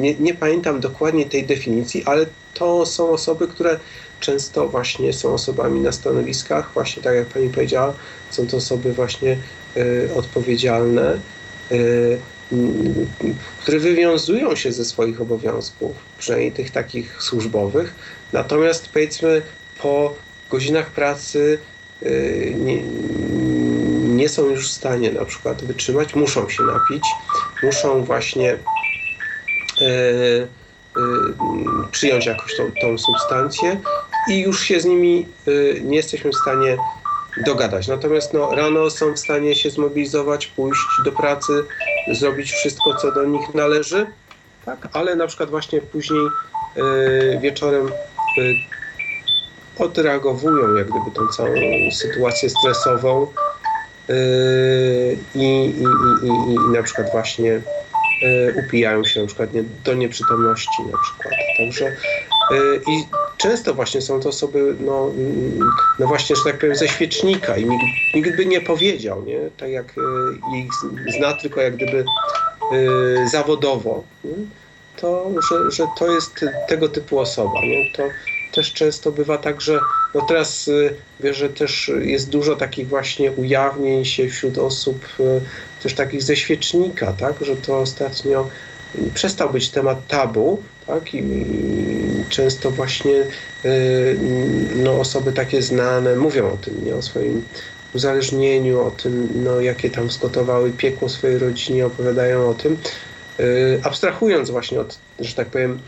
nie, 0.00 0.14
nie 0.14 0.34
pamiętam 0.34 0.80
dokładnie 0.80 1.26
tej 1.26 1.46
definicji, 1.46 2.04
ale 2.04 2.26
to 2.54 2.86
są 2.86 3.10
osoby, 3.10 3.48
które 3.48 3.78
często 4.20 4.68
właśnie 4.68 5.12
są 5.12 5.34
osobami 5.34 5.80
na 5.80 5.92
stanowiskach, 5.92 6.70
właśnie 6.74 7.02
tak 7.02 7.14
jak 7.14 7.26
pani 7.26 7.48
powiedziała, 7.48 7.94
są 8.30 8.46
to 8.46 8.56
osoby 8.56 8.92
właśnie 8.92 9.36
y, 9.76 10.10
odpowiedzialne, 10.14 11.18
y, 11.72 12.18
które 13.60 13.78
wywiązują 13.78 14.56
się 14.56 14.72
ze 14.72 14.84
swoich 14.84 15.20
obowiązków, 15.20 15.96
przynajmniej 16.18 16.52
tych 16.52 16.70
takich 16.70 17.22
służbowych, 17.22 17.94
natomiast 18.32 18.88
powiedzmy 18.88 19.42
po 19.82 20.14
godzinach 20.50 20.90
pracy 20.90 21.58
y, 22.02 22.54
nie, 22.58 22.82
nie 24.14 24.28
są 24.28 24.46
już 24.50 24.68
w 24.68 24.72
stanie 24.72 25.12
na 25.12 25.24
przykład 25.24 25.64
wytrzymać, 25.64 26.14
muszą 26.14 26.48
się 26.48 26.62
napić, 26.62 27.04
muszą 27.62 28.04
właśnie 28.04 28.58
E, 28.58 28.58
e, 28.58 28.81
przyjąć 31.90 32.26
jakoś 32.26 32.56
tą, 32.56 32.70
tą 32.80 32.98
substancję 32.98 33.80
i 34.28 34.40
już 34.40 34.62
się 34.62 34.80
z 34.80 34.84
nimi 34.84 35.26
e, 35.46 35.80
nie 35.80 35.96
jesteśmy 35.96 36.30
w 36.30 36.36
stanie 36.36 36.76
dogadać. 37.46 37.88
Natomiast 37.88 38.32
no, 38.32 38.54
rano 38.54 38.90
są 38.90 39.12
w 39.12 39.18
stanie 39.18 39.54
się 39.54 39.70
zmobilizować, 39.70 40.46
pójść 40.46 40.80
do 41.04 41.12
pracy, 41.12 41.52
zrobić 42.12 42.52
wszystko, 42.52 42.94
co 42.94 43.12
do 43.12 43.24
nich 43.24 43.54
należy, 43.54 44.06
tak? 44.64 44.88
ale 44.92 45.16
na 45.16 45.26
przykład 45.26 45.50
właśnie 45.50 45.80
później 45.80 46.26
wieczorem 47.40 47.90
odreagowują 49.78 50.74
jak 50.74 50.90
gdyby 50.90 51.10
tą 51.10 51.28
całą 51.28 51.54
sytuację 51.92 52.50
stresową 52.50 53.26
i, 55.34 55.40
i, 55.44 55.84
i, 56.26 56.52
i, 56.52 56.72
na 56.72 56.82
przykład 56.82 57.12
właśnie 57.12 57.60
E, 57.91 57.91
upijają 58.54 59.04
się 59.04 59.20
na 59.20 59.26
przykład 59.26 59.54
nie, 59.54 59.64
do 59.84 59.94
nieprzytomności 59.94 60.82
na 60.92 60.98
przykład. 60.98 61.34
Także 61.58 61.86
e, 61.86 62.76
i 62.76 63.06
często 63.36 63.74
właśnie 63.74 64.00
są 64.00 64.20
to 64.20 64.28
osoby, 64.28 64.74
no, 64.80 65.10
mm, 65.16 65.70
no 65.98 66.06
właśnie, 66.06 66.36
że 66.36 66.42
tak 66.44 66.58
powiem, 66.58 66.76
ze 66.76 66.88
świecznika 66.88 67.56
i 67.56 67.64
nikt, 67.64 67.84
nikt 68.14 68.36
by 68.36 68.46
nie 68.46 68.60
powiedział, 68.60 69.24
nie? 69.24 69.38
Tak 69.56 69.70
jak 69.70 69.94
e, 69.98 70.56
ich 70.58 70.72
zna 71.18 71.32
tylko 71.32 71.60
jak 71.60 71.76
gdyby 71.76 72.04
zawodowo, 73.32 74.04
nie? 74.24 74.32
to, 74.96 75.30
że, 75.50 75.70
że 75.70 75.86
to 75.98 76.12
jest 76.12 76.44
tego 76.68 76.88
typu 76.88 77.18
osoba, 77.18 77.60
nie? 77.62 77.92
To 77.92 78.02
też 78.52 78.72
często 78.72 79.12
bywa 79.12 79.38
tak, 79.38 79.60
że 79.60 79.80
no 80.14 80.20
teraz 80.20 80.70
wiesz, 81.20 81.36
że 81.36 81.48
też 81.48 81.90
jest 82.00 82.30
dużo 82.30 82.56
takich 82.56 82.88
właśnie 82.88 83.32
ujawnień 83.32 84.04
się 84.04 84.28
wśród 84.28 84.58
osób 84.58 85.06
też 85.82 85.94
takich 85.94 86.22
ze 86.22 86.36
świecznika, 86.36 87.12
tak, 87.12 87.34
że 87.40 87.56
to 87.56 87.78
ostatnio 87.78 88.48
przestał 89.14 89.50
być 89.50 89.70
temat 89.70 90.06
tabu, 90.06 90.62
tak, 90.86 91.14
i, 91.14 91.22
często 92.28 92.70
właśnie 92.70 93.26
y, 93.64 94.18
no, 94.76 95.00
osoby 95.00 95.32
takie 95.32 95.62
znane 95.62 96.16
mówią 96.16 96.52
o 96.52 96.56
tym, 96.56 96.84
nie, 96.84 96.94
o 96.94 97.02
swoim 97.02 97.44
uzależnieniu, 97.94 98.80
o 98.80 98.90
tym, 98.90 99.28
no, 99.34 99.60
jakie 99.60 99.90
tam 99.90 100.10
zgotowały 100.10 100.70
piekło 100.70 101.08
swojej 101.08 101.38
rodzinie, 101.38 101.86
opowiadają 101.86 102.48
o 102.48 102.54
tym, 102.54 102.76
y, 103.40 103.80
abstrahując 103.82 104.50
właśnie 104.50 104.80
od, 104.80 104.98
że 105.20 105.34
tak 105.34 105.48
powiem, 105.48 105.78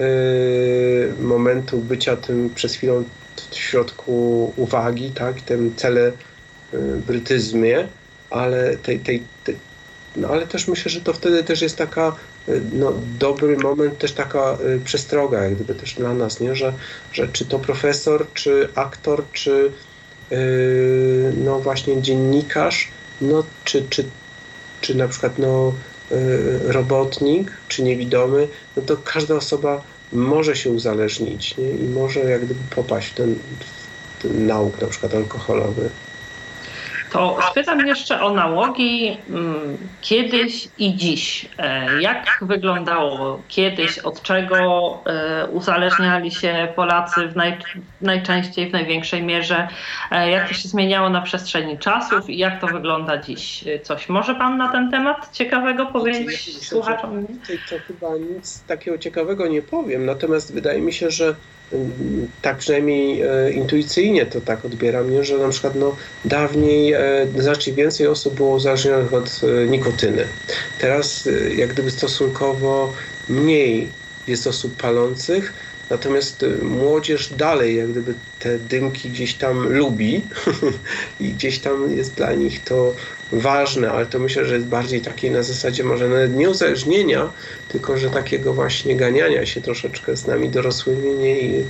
y, 0.00 1.12
momentu 1.20 1.78
bycia 1.78 2.16
tym 2.16 2.50
przez 2.54 2.74
chwilę 2.74 3.02
w 3.50 3.54
środku 3.54 4.52
uwagi, 4.56 5.10
tak, 5.10 5.40
tym 5.40 5.74
celebrytyzmie, 5.76 7.88
ale 8.32 8.76
tej, 8.76 9.00
tej, 9.00 9.22
tej, 9.44 9.56
no 10.16 10.28
ale 10.28 10.46
też 10.46 10.68
myślę, 10.68 10.90
że 10.90 11.00
to 11.00 11.12
wtedy 11.12 11.44
też 11.44 11.62
jest 11.62 11.76
taka 11.76 12.16
y, 12.48 12.62
no, 12.72 12.92
dobry 13.18 13.56
moment, 13.56 13.98
też 13.98 14.12
taka 14.12 14.58
y, 14.76 14.80
przestroga, 14.84 15.44
jak 15.44 15.54
gdyby 15.54 15.74
też 15.74 15.94
dla 15.94 16.14
nas, 16.14 16.40
nie? 16.40 16.54
Że, 16.54 16.72
że 17.12 17.28
czy 17.28 17.44
to 17.44 17.58
profesor, 17.58 18.26
czy 18.34 18.68
aktor, 18.74 19.24
czy 19.32 19.72
yy, 20.30 21.32
no 21.44 21.58
właśnie 21.58 22.02
dziennikarz, 22.02 22.88
no, 23.20 23.44
czy, 23.64 23.86
czy, 23.90 24.04
czy 24.80 24.94
na 24.94 25.08
przykład 25.08 25.38
no, 25.38 25.72
yy, 26.10 26.72
robotnik, 26.72 27.52
czy 27.68 27.82
niewidomy, 27.82 28.48
no 28.76 28.82
to 28.82 28.96
każda 28.96 29.34
osoba 29.34 29.82
może 30.12 30.56
się 30.56 30.70
uzależnić 30.70 31.56
nie? 31.56 31.70
i 31.70 31.84
może 31.84 32.20
jak 32.20 32.44
gdyby 32.44 32.60
popaść 32.74 33.08
w 33.08 33.14
ten, 33.14 33.34
w 34.18 34.22
ten 34.22 34.46
nauk 34.46 34.80
na 34.80 34.86
przykład 34.86 35.14
alkoholowy. 35.14 35.90
To 37.12 37.38
spytam 37.50 37.86
jeszcze 37.86 38.20
o 38.20 38.30
nałogi 38.30 39.16
mm, 39.30 39.78
kiedyś 40.00 40.68
i 40.78 40.94
dziś. 40.94 41.48
E, 41.58 42.02
jak 42.02 42.38
wyglądało 42.42 43.42
kiedyś, 43.48 43.98
od 43.98 44.22
czego 44.22 44.98
e, 45.06 45.46
uzależniali 45.46 46.30
się 46.30 46.68
Polacy 46.76 47.28
w 47.28 47.36
naj, 47.36 47.56
najczęściej, 48.00 48.70
w 48.70 48.72
największej 48.72 49.22
mierze? 49.22 49.68
E, 50.10 50.30
jak 50.30 50.48
to 50.48 50.54
się 50.54 50.68
zmieniało 50.68 51.08
na 51.10 51.20
przestrzeni 51.20 51.78
czasów 51.78 52.30
i 52.30 52.38
jak 52.38 52.60
to 52.60 52.66
wygląda 52.66 53.18
dziś? 53.18 53.64
Coś 53.82 54.08
może 54.08 54.34
Pan 54.34 54.56
na 54.56 54.72
ten 54.72 54.90
temat 54.90 55.32
ciekawego 55.32 55.86
powiedzieć 55.86 56.66
słuchaczom? 56.66 57.26
To 57.70 57.76
chyba 57.88 58.08
nic 58.34 58.62
takiego 58.62 58.98
ciekawego 58.98 59.46
nie 59.46 59.62
powiem, 59.62 60.06
natomiast 60.06 60.54
wydaje 60.54 60.80
mi 60.80 60.92
się, 60.92 61.10
że 61.10 61.34
tak 62.42 62.56
przynajmniej 62.56 63.22
e, 63.22 63.52
intuicyjnie 63.52 64.26
to 64.26 64.40
tak 64.40 64.64
odbieram, 64.64 65.10
nie? 65.10 65.24
że 65.24 65.38
na 65.38 65.48
przykład 65.48 65.74
no, 65.74 65.96
dawniej 66.24 66.92
e, 66.92 67.26
znacznie 67.38 67.72
więcej 67.72 68.06
osób 68.06 68.34
było 68.34 68.54
uzależnionych 68.54 69.14
od 69.14 69.40
e, 69.42 69.66
nikotyny. 69.66 70.24
Teraz 70.80 71.28
jak 71.56 71.72
gdyby 71.72 71.90
stosunkowo 71.90 72.92
mniej 73.28 73.88
jest 74.26 74.46
osób 74.46 74.76
palących, 74.76 75.52
natomiast 75.90 76.44
młodzież 76.62 77.34
dalej 77.34 77.76
jak 77.76 77.90
gdyby 77.90 78.14
te 78.38 78.58
dymki 78.58 79.10
gdzieś 79.10 79.34
tam 79.34 79.72
lubi 79.72 80.22
i 81.20 81.28
gdzieś 81.28 81.58
tam 81.58 81.96
jest 81.96 82.14
dla 82.14 82.32
nich 82.32 82.64
to 82.64 82.94
ważne, 83.32 83.90
ale 83.90 84.06
to 84.06 84.18
myślę, 84.18 84.44
że 84.44 84.54
jest 84.54 84.66
bardziej 84.66 85.00
takie 85.00 85.30
na 85.30 85.42
zasadzie 85.42 85.84
może 85.84 86.08
nawet 86.08 86.36
nie 86.36 86.50
uzależnienia, 86.50 87.32
tylko 87.68 87.96
że 87.96 88.10
takiego 88.10 88.54
właśnie 88.54 88.96
ganiania 88.96 89.46
się 89.46 89.60
troszeczkę 89.60 90.16
z 90.16 90.26
nami 90.26 90.48
dorosłymi 90.48 91.14
nie? 91.14 91.40
i 91.40 91.64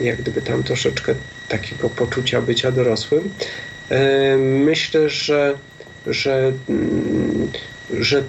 jak 0.00 0.16
gdyby 0.16 0.42
tam 0.42 0.62
troszeczkę 0.62 1.14
takiego 1.48 1.90
poczucia 1.90 2.42
bycia 2.42 2.72
dorosłym. 2.72 3.30
E, 3.90 4.36
myślę, 4.36 5.08
że, 5.08 5.54
że, 6.06 6.52
mm, 6.68 7.48
że 8.00 8.22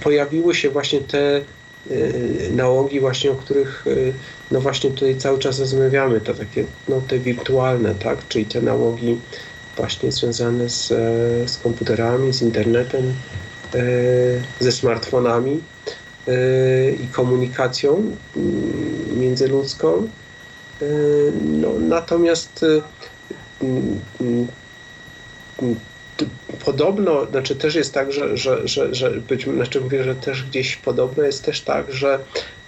pojawiły 0.00 0.54
się 0.54 0.70
właśnie 0.70 1.00
te 1.00 1.36
e, 1.36 1.42
nałogi 2.50 3.00
właśnie, 3.00 3.30
o 3.30 3.34
których 3.34 3.84
e, 3.86 3.90
no 4.50 4.60
właśnie 4.60 4.90
tutaj 4.90 5.16
cały 5.16 5.38
czas 5.38 5.60
rozmawiamy, 5.60 6.20
to 6.20 6.34
takie 6.34 6.64
no 6.88 7.00
te 7.08 7.18
wirtualne, 7.18 7.94
tak, 7.94 8.28
czyli 8.28 8.44
te 8.46 8.60
nałogi 8.60 9.16
właśnie 9.76 10.12
związane 10.12 10.68
z, 10.68 10.88
z 11.50 11.58
komputerami, 11.58 12.32
z 12.32 12.42
internetem, 12.42 13.14
e, 13.74 13.82
ze 14.60 14.72
smartfonami 14.72 15.60
e, 16.28 16.90
i 16.90 17.06
komunikacją 17.08 18.16
międzyludzką. 19.16 20.08
E, 20.82 20.86
no, 21.42 21.68
natomiast 21.78 22.64
podobno, 26.64 27.26
znaczy 27.26 27.56
też 27.56 27.74
jest 27.74 27.94
tak, 27.94 28.12
że, 28.12 28.36
że, 28.36 28.68
że, 28.68 28.94
że 28.94 29.10
być, 29.10 29.44
znaczy 29.44 29.80
mówię, 29.80 30.04
że 30.04 30.14
też 30.14 30.44
gdzieś 30.44 30.76
podobno 30.76 31.22
jest 31.22 31.44
też 31.44 31.60
tak, 31.60 31.92
że 31.92 32.18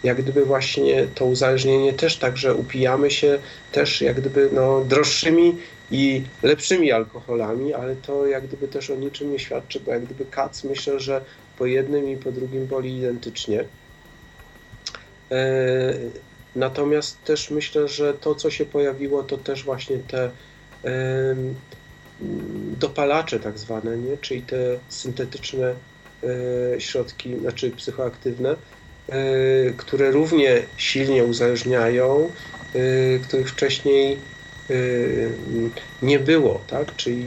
jak 0.04 0.22
gdyby 0.22 0.44
właśnie 0.44 1.06
to 1.14 1.24
uzależnienie 1.24 1.92
też 1.92 2.16
tak, 2.16 2.36
że 2.36 2.54
upijamy 2.54 3.10
się 3.10 3.38
też 3.72 4.00
jak 4.00 4.20
gdyby 4.20 4.48
no, 4.52 4.84
droższymi 4.84 5.56
i 5.92 6.24
lepszymi 6.42 6.92
alkoholami, 6.92 7.74
ale 7.74 7.96
to 7.96 8.26
jak 8.26 8.46
gdyby 8.46 8.68
też 8.68 8.90
o 8.90 8.96
niczym 8.96 9.32
nie 9.32 9.38
świadczy, 9.38 9.80
bo 9.80 9.92
jak 9.92 10.04
gdyby 10.04 10.24
kac 10.24 10.64
myślę, 10.64 11.00
że 11.00 11.24
po 11.58 11.66
jednym 11.66 12.08
i 12.08 12.16
po 12.16 12.32
drugim 12.32 12.66
boli 12.66 12.98
identycznie. 12.98 13.64
E, 15.30 15.94
natomiast 16.56 17.24
też 17.24 17.50
myślę, 17.50 17.88
że 17.88 18.14
to, 18.14 18.34
co 18.34 18.50
się 18.50 18.64
pojawiło, 18.64 19.22
to 19.22 19.38
też 19.38 19.64
właśnie 19.64 19.98
te 19.98 20.30
e, 20.84 21.36
dopalacze 22.78 23.40
tak 23.40 23.58
zwane, 23.58 23.96
nie? 23.96 24.16
czyli 24.16 24.42
te 24.42 24.56
syntetyczne 24.88 25.74
e, 26.74 26.80
środki, 26.80 27.38
znaczy 27.40 27.70
psychoaktywne, 27.70 28.56
które 29.76 30.10
równie 30.10 30.62
silnie 30.76 31.24
uzależniają, 31.24 32.32
których 33.22 33.50
wcześniej 33.50 34.18
nie 36.02 36.18
było, 36.18 36.60
tak? 36.66 36.96
Czyli, 36.96 37.26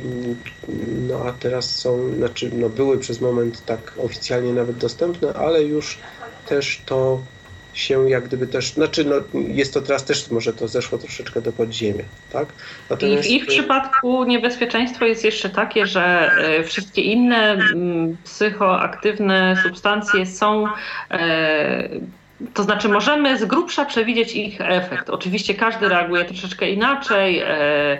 no 1.07 1.25
a 1.25 1.31
teraz 1.31 1.75
są, 1.75 2.15
znaczy, 2.15 2.51
no 2.53 2.69
były 2.69 2.97
przez 2.97 3.21
moment 3.21 3.65
tak 3.65 3.93
oficjalnie 3.97 4.53
nawet 4.53 4.77
dostępne, 4.77 5.33
ale 5.33 5.63
już 5.63 5.97
też 6.45 6.81
to 6.85 7.21
się 7.75 8.09
jak 8.09 8.23
gdyby 8.23 8.47
też, 8.47 8.73
znaczy 8.73 9.05
no, 9.05 9.15
jest 9.33 9.73
to 9.73 9.81
teraz 9.81 10.05
też 10.05 10.31
może 10.31 10.53
to 10.53 10.67
zeszło 10.67 10.97
troszeczkę 10.97 11.41
do 11.41 11.51
podziemia, 11.51 12.03
tak? 12.31 12.47
Natomiast... 12.89 13.29
I 13.29 13.29
w 13.29 13.31
ich 13.31 13.45
przypadku 13.45 14.23
niebezpieczeństwo 14.23 15.05
jest 15.05 15.23
jeszcze 15.23 15.49
takie, 15.49 15.85
że 15.85 16.31
e, 16.37 16.63
wszystkie 16.63 17.01
inne 17.01 17.51
mm, 17.51 18.17
psychoaktywne 18.23 19.57
substancje 19.63 20.25
są 20.25 20.67
e, 21.11 21.89
to 22.53 22.63
znaczy, 22.63 22.89
możemy 22.89 23.37
z 23.37 23.45
grubsza 23.45 23.85
przewidzieć 23.85 24.35
ich 24.35 24.61
efekt. 24.61 25.09
Oczywiście 25.09 25.53
każdy 25.53 25.89
reaguje 25.89 26.25
troszeczkę 26.25 26.69
inaczej. 26.69 27.39
E, 27.39 27.97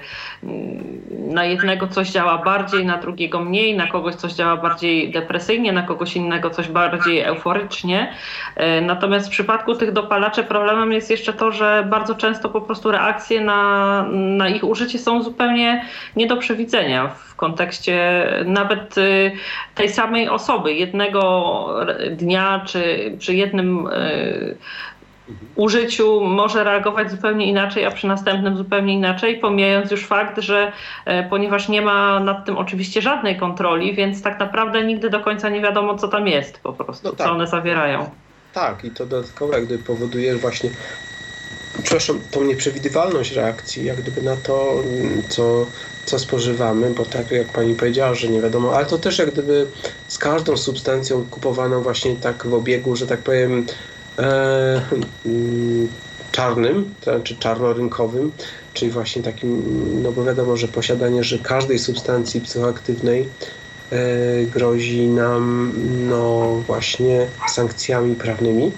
na 1.12 1.45
jednego 1.45 1.88
coś 1.88 2.10
działa 2.10 2.38
bardziej, 2.38 2.86
na 2.86 2.98
drugiego 2.98 3.40
mniej, 3.40 3.78
na 3.78 3.88
kogoś 3.88 4.16
coś 4.16 4.34
działa 4.34 4.57
bardziej 4.57 5.12
depresyjnie, 5.12 5.74
na 5.74 5.82
kogoś 5.82 6.16
innego 6.16 6.49
coś 6.49 6.68
bardziej 6.68 7.22
euforycznie. 7.22 8.14
E, 8.56 8.82
natomiast 8.82 9.28
w 9.28 9.32
przypadku 9.32 9.76
tych 9.76 9.91
dopalaczy 9.91 10.44
problemem 10.44 10.91
jest 10.91 11.12
jeszcze 11.12 11.34
to, 11.34 11.52
że 11.52 11.88
bardzo 11.90 12.16
często 12.16 12.49
po 12.49 12.62
prostu 12.62 12.91
reakcje 12.91 13.41
na, 13.41 14.03
na 14.12 14.49
ich 14.49 14.64
użycie 14.64 14.99
są 14.99 15.24
zupełnie 15.24 15.86
nie 16.16 16.28
do 16.28 16.38
przewidzenia 16.38 17.07
w 17.07 17.35
kontekście 17.36 18.26
nawet 18.45 18.98
y, 18.98 19.32
tej 19.76 19.90
samej 19.90 20.30
osoby, 20.30 20.74
jednego 20.74 21.68
dnia 22.12 22.62
czy 22.66 23.12
przy 23.20 23.36
jednym 23.36 23.88
y, 23.88 24.57
użyciu 25.56 26.22
może 26.22 26.64
reagować 26.64 27.12
zupełnie 27.12 27.45
inaczej, 27.45 27.86
a 27.86 27.91
przy 27.91 28.07
następnym 28.07 28.57
zupełnie 28.57 28.94
inaczej, 28.94 29.40
pomijając 29.40 29.91
już 29.91 30.06
fakt, 30.06 30.41
że 30.41 30.72
e, 31.06 31.30
ponieważ 31.30 31.70
nie 31.70 31.82
ma 31.82 32.20
nad 32.20 32.45
tym 32.45 32.57
oczywiście 32.57 33.02
żadnej 33.02 33.38
kontroli, 33.38 33.94
więc 33.94 34.22
tak 34.22 34.40
naprawdę 34.40 34.84
nigdy 34.84 35.10
do 35.10 35.20
końca 35.20 35.49
nie 35.49 35.62
wiadomo, 35.62 35.98
co 35.98 36.07
tam 36.07 36.28
jest 36.28 36.60
po 36.60 36.74
prostu, 36.74 37.07
no 37.07 37.16
tak. 37.16 37.28
co 37.28 37.34
one 37.34 37.48
zawierają. 37.48 38.10
Tak, 38.53 38.86
i 38.86 38.91
to 38.91 39.06
dodatkowo 39.06 39.53
jak 39.53 39.66
gdyby 39.66 39.84
powoduje 39.84 40.36
właśnie 40.36 40.70
przepraszam, 41.84 42.20
tą 42.32 42.44
nieprzewidywalność 42.44 43.32
reakcji, 43.32 43.86
jak 43.86 44.02
gdyby 44.02 44.22
na 44.22 44.36
to, 44.36 44.84
co, 45.30 45.66
co 46.06 46.19
spożywamy, 46.19 46.90
bo 46.90 47.06
tak 47.06 47.32
jak 47.32 47.52
pani 47.52 47.76
powiedziała, 47.76 48.14
że 48.14 48.27
nie 48.27 48.41
wiadomo, 48.41 48.76
ale 48.76 48.86
to 48.86 48.98
też 48.98 49.19
jak 49.19 49.32
gdyby 49.32 49.72
z 50.07 50.18
każdą 50.18 50.57
substancją 50.57 51.26
kupowaną 51.30 51.84
właśnie 51.84 52.15
tak 52.15 52.48
w 52.48 52.53
obiegu, 52.53 52.95
że 52.95 53.07
tak 53.07 53.23
powiem, 53.23 53.65
e, 54.19 54.82
czarnym, 56.32 56.95
to 56.99 57.14
znaczy 57.14 57.38
czarnorynkowym, 57.40 58.32
czyli 58.73 58.91
właśnie 58.91 59.23
takim, 59.23 59.64
no 60.02 60.11
bo 60.11 60.23
wiadomo, 60.23 60.57
że 60.57 60.68
posiadanie 60.68 61.23
że 61.23 61.40
każdej 61.40 61.80
substancji 61.80 62.41
psychoaktywnej 62.41 63.30
e, 63.90 64.45
grozi 64.45 65.07
nam 65.07 65.73
no 66.07 66.49
właśnie 66.68 67.32
sankcjami 67.49 68.15
prawnymi. 68.15 68.72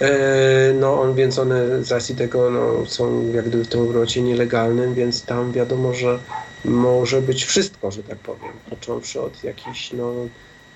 E, 0.00 0.72
no 0.74 1.00
on, 1.00 1.14
więc 1.14 1.38
one 1.38 1.84
z 1.84 1.92
racji 1.92 2.16
tego 2.16 2.50
no, 2.50 2.86
są 2.86 3.32
jak 3.32 3.48
gdyby 3.48 3.64
w 3.64 3.68
tym 3.68 3.80
obrocie 3.80 4.22
nielegalnym, 4.22 4.94
więc 4.94 5.24
tam 5.24 5.52
wiadomo, 5.52 5.94
że 5.94 6.18
może 6.64 7.22
być 7.22 7.44
wszystko, 7.44 7.90
że 7.90 8.02
tak 8.02 8.18
powiem. 8.18 8.52
Począwszy 8.70 9.20
od 9.20 9.44
jakichś 9.44 9.92
no, 9.92 10.12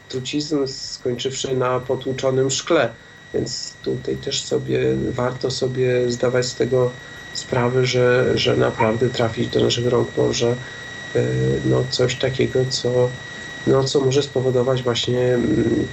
trucizn, 0.08 0.66
skończywszy 0.66 1.56
na 1.56 1.80
potłuczonym 1.80 2.50
szkle. 2.50 2.94
Więc 3.34 3.74
tutaj 3.82 4.16
też 4.16 4.44
sobie 4.44 4.78
warto 5.10 5.50
sobie 5.50 6.10
zdawać 6.10 6.46
z 6.46 6.54
tego 6.54 6.90
sprawę, 7.32 7.86
że, 7.86 8.38
że 8.38 8.56
naprawdę 8.56 9.10
trafić 9.10 9.48
do 9.48 9.60
naszych 9.60 9.86
rąk 9.86 10.08
może 10.16 10.56
e, 11.14 11.22
no, 11.64 11.84
coś 11.90 12.16
takiego, 12.16 12.64
co, 12.70 13.10
no, 13.66 13.84
co 13.84 14.00
może 14.00 14.22
spowodować 14.22 14.82
właśnie 14.82 15.34
mm, 15.34 15.88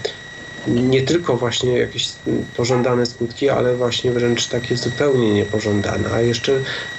nie 0.70 1.02
tylko 1.02 1.38
właśnie 1.38 1.78
jakieś 1.78 2.10
pożądane 2.58 3.06
skutki, 3.06 3.50
ale 3.50 3.76
właśnie 3.76 4.12
wręcz 4.12 4.48
takie 4.48 4.78
zupełnie 4.78 5.34
niepożądane, 5.34 6.12
a 6.14 6.22
jeszcze 6.22 6.54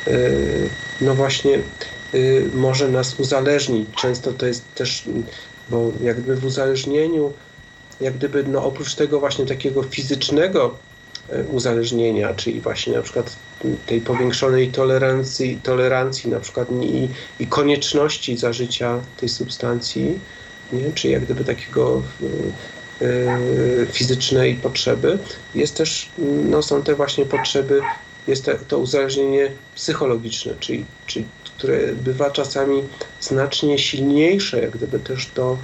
e, 0.06 0.20
no 1.00 1.14
właśnie 1.14 1.54
e, 1.54 2.18
może 2.54 2.88
nas 2.88 3.20
uzależnić. 3.20 3.88
Często 3.96 4.32
to 4.32 4.46
jest 4.46 4.74
też, 4.74 5.04
bo 5.70 5.92
jakby 6.02 6.36
w 6.36 6.44
uzależnieniu, 6.44 7.32
jak 8.00 8.14
gdyby 8.14 8.44
no 8.44 8.64
oprócz 8.64 8.94
tego 8.94 9.20
właśnie 9.20 9.46
takiego 9.46 9.82
fizycznego 9.82 10.74
e, 11.28 11.44
uzależnienia, 11.44 12.34
czyli 12.34 12.60
właśnie 12.60 12.92
na 12.96 13.02
przykład 13.02 13.36
tej 13.86 14.00
powiększonej 14.00 14.68
tolerancji, 14.68 15.60
tolerancji 15.62 16.30
na 16.30 16.40
przykład 16.40 16.68
i, 16.82 17.08
i 17.40 17.46
konieczności 17.46 18.36
zażycia 18.36 19.00
tej 19.16 19.28
substancji, 19.28 20.18
nie? 20.72 20.92
czy 20.94 21.08
jak 21.08 21.24
gdyby 21.24 21.44
takiego 21.44 22.02
Y, 23.02 23.86
fizycznej 23.92 24.54
potrzeby, 24.54 25.18
jest 25.54 25.76
też, 25.76 26.10
no, 26.50 26.62
są 26.62 26.82
te 26.82 26.94
właśnie 26.94 27.26
potrzeby, 27.26 27.80
jest 28.26 28.44
to, 28.44 28.52
to 28.68 28.78
uzależnienie 28.78 29.50
psychologiczne, 29.74 30.52
czyli, 30.60 30.84
czyli 31.06 31.26
które 31.44 31.92
bywa 31.92 32.30
czasami 32.30 32.82
znacznie 33.20 33.78
silniejsze, 33.78 34.60
jak 34.60 34.70
gdyby 34.70 34.98
też 34.98 35.26
do, 35.34 35.58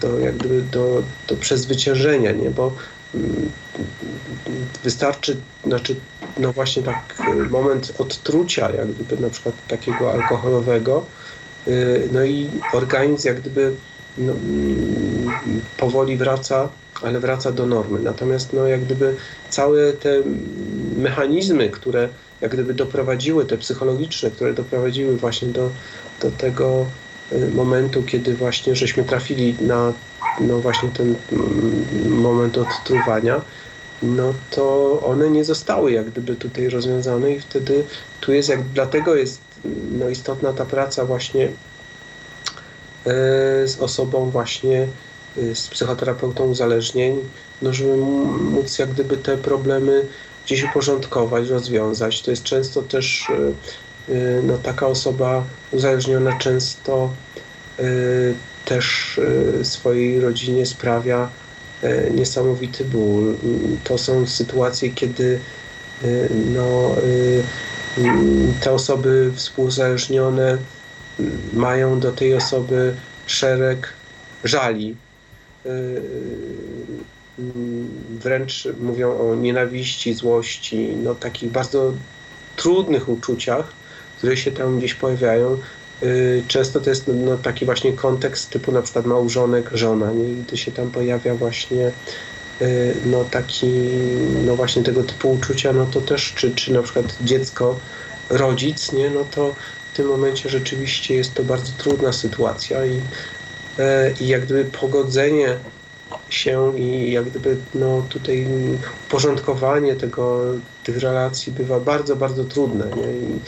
do, 0.00 0.18
jak 0.18 0.36
gdyby 0.36 0.62
do, 0.62 1.02
do 1.28 1.36
przezwyciężenia, 1.36 2.32
nie? 2.32 2.50
bo 2.50 2.72
mm, 3.14 3.50
wystarczy, 4.84 5.36
znaczy, 5.66 5.96
no 6.38 6.52
właśnie 6.52 6.82
tak 6.82 7.22
moment 7.50 7.92
odtrucia, 7.98 8.70
jak 8.70 8.92
gdyby 8.92 9.22
na 9.22 9.30
przykład 9.30 9.54
takiego 9.68 10.12
alkoholowego, 10.12 11.04
y, 11.68 12.08
no 12.12 12.24
i 12.24 12.50
organizm 12.72 13.28
jak 13.28 13.40
gdyby 13.40 13.74
no, 14.18 14.32
powoli 15.76 16.16
wraca, 16.16 16.68
ale 17.02 17.20
wraca 17.20 17.52
do 17.52 17.66
normy. 17.66 18.00
Natomiast 18.00 18.52
no, 18.52 18.66
jak 18.66 18.84
gdyby 18.84 19.14
całe 19.50 19.92
te 19.92 20.22
mechanizmy, 20.96 21.70
które 21.70 22.08
jak 22.40 22.52
gdyby 22.52 22.74
doprowadziły, 22.74 23.44
te 23.44 23.58
psychologiczne, 23.58 24.30
które 24.30 24.54
doprowadziły 24.54 25.16
właśnie 25.16 25.48
do, 25.48 25.70
do 26.22 26.30
tego 26.30 26.86
y, 27.32 27.50
momentu, 27.54 28.02
kiedy 28.02 28.34
właśnie 28.34 28.76
żeśmy 28.76 29.04
trafili 29.04 29.54
na 29.60 29.92
no 30.40 30.58
właśnie 30.58 30.88
ten 30.88 31.14
mm, 31.32 32.08
moment 32.08 32.58
odtruwania, 32.58 33.40
no 34.02 34.34
to 34.50 35.00
one 35.06 35.30
nie 35.30 35.44
zostały 35.44 35.92
jak 35.92 36.10
gdyby 36.10 36.36
tutaj 36.36 36.68
rozwiązane 36.68 37.32
i 37.32 37.40
wtedy 37.40 37.84
tu 38.20 38.32
jest 38.32 38.48
jak, 38.48 38.62
dlatego 38.62 39.14
jest 39.14 39.40
no, 39.98 40.08
istotna 40.08 40.52
ta 40.52 40.64
praca 40.64 41.04
właśnie 41.04 41.44
e, 41.44 41.73
z 43.64 43.76
osobą 43.80 44.30
właśnie, 44.30 44.88
e, 45.38 45.54
z 45.54 45.68
psychoterapeutą 45.68 46.44
uzależnień, 46.44 47.20
no 47.62 47.72
żeby 47.72 47.96
móc 47.96 48.78
jak 48.78 48.90
gdyby 48.90 49.16
te 49.16 49.36
problemy 49.36 50.04
gdzieś 50.46 50.64
uporządkować, 50.64 51.48
rozwiązać. 51.48 52.22
To 52.22 52.30
jest 52.30 52.42
często 52.42 52.82
też 52.82 53.26
e, 54.08 54.42
no, 54.42 54.58
taka 54.58 54.86
osoba 54.86 55.44
uzależniona 55.72 56.38
często 56.38 57.10
też 58.64 59.20
swojej 59.62 60.20
rodzinie 60.20 60.66
sprawia 60.66 61.28
niesamowity 62.10 62.84
ból. 62.84 63.34
To 63.84 63.98
są 63.98 64.26
sytuacje, 64.26 64.90
kiedy 64.90 65.40
no, 66.54 66.96
te 68.60 68.72
osoby 68.72 69.32
współzależnione 69.34 70.58
mają 71.52 72.00
do 72.00 72.12
tej 72.12 72.34
osoby 72.34 72.94
szereg 73.26 73.92
żali. 74.44 74.96
Y, 75.66 75.68
y, 75.68 77.42
wręcz 78.10 78.68
mówią 78.80 79.18
o 79.18 79.34
nienawiści, 79.34 80.14
złości, 80.14 80.96
no 81.02 81.14
takich 81.14 81.50
bardzo 81.50 81.92
trudnych 82.56 83.08
uczuciach, 83.08 83.72
które 84.18 84.36
się 84.36 84.52
tam 84.52 84.78
gdzieś 84.78 84.94
pojawiają. 84.94 85.58
Y, 86.02 86.42
często 86.48 86.80
to 86.80 86.90
jest 86.90 87.10
no, 87.14 87.36
taki 87.36 87.64
właśnie 87.64 87.92
kontekst 87.92 88.50
typu 88.50 88.72
na 88.72 88.82
przykład 88.82 89.06
małżonek, 89.06 89.70
żona, 89.72 90.12
nie? 90.12 90.32
I 90.32 90.36
gdy 90.36 90.56
się 90.56 90.72
tam 90.72 90.90
pojawia 90.90 91.34
właśnie 91.34 91.92
no 93.06 93.24
taki, 93.24 93.72
no 94.46 94.56
właśnie 94.56 94.82
tego 94.82 95.02
typu 95.02 95.32
uczucia, 95.32 95.72
no 95.72 95.86
to 95.86 96.00
też, 96.00 96.32
czy, 96.36 96.54
czy 96.54 96.72
na 96.72 96.82
przykład 96.82 97.16
dziecko, 97.20 97.80
rodzic, 98.30 98.92
nie, 98.92 99.10
no 99.10 99.24
to 99.24 99.54
w 99.94 99.96
tym 99.96 100.06
momencie 100.06 100.48
rzeczywiście 100.48 101.14
jest 101.14 101.34
to 101.34 101.42
bardzo 101.42 101.72
trudna 101.78 102.12
sytuacja 102.12 102.86
i, 102.86 103.00
e, 103.78 104.12
i 104.20 104.28
jak 104.28 104.44
gdyby 104.44 104.64
pogodzenie 104.64 105.56
się 106.30 106.78
i 106.78 107.12
jak 107.12 107.24
gdyby 107.24 107.56
no 107.74 108.06
tutaj 108.08 108.46
uporządkowanie 109.06 109.96
tego, 109.96 110.42
tych 110.84 110.98
relacji 110.98 111.52
bywa 111.52 111.80
bardzo, 111.80 112.16
bardzo 112.16 112.44
trudne. 112.44 112.86
I, 112.86 113.40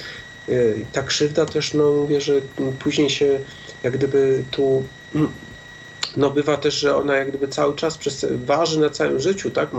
e, 0.52 0.76
i 0.76 0.84
ta 0.92 1.02
krzywda 1.02 1.46
też, 1.46 1.74
no 1.74 1.92
mówię, 1.92 2.20
że 2.20 2.32
później 2.78 3.10
się 3.10 3.40
jak 3.82 3.92
gdyby 3.92 4.44
tu 4.50 4.84
no 6.16 6.30
bywa 6.30 6.56
też, 6.56 6.74
że 6.74 6.96
ona 6.96 7.16
jak 7.16 7.28
gdyby 7.28 7.48
cały 7.48 7.76
czas 7.76 7.98
przez, 7.98 8.26
waży 8.44 8.80
na 8.80 8.90
całym 8.90 9.20
życiu, 9.20 9.50
tak? 9.50 9.70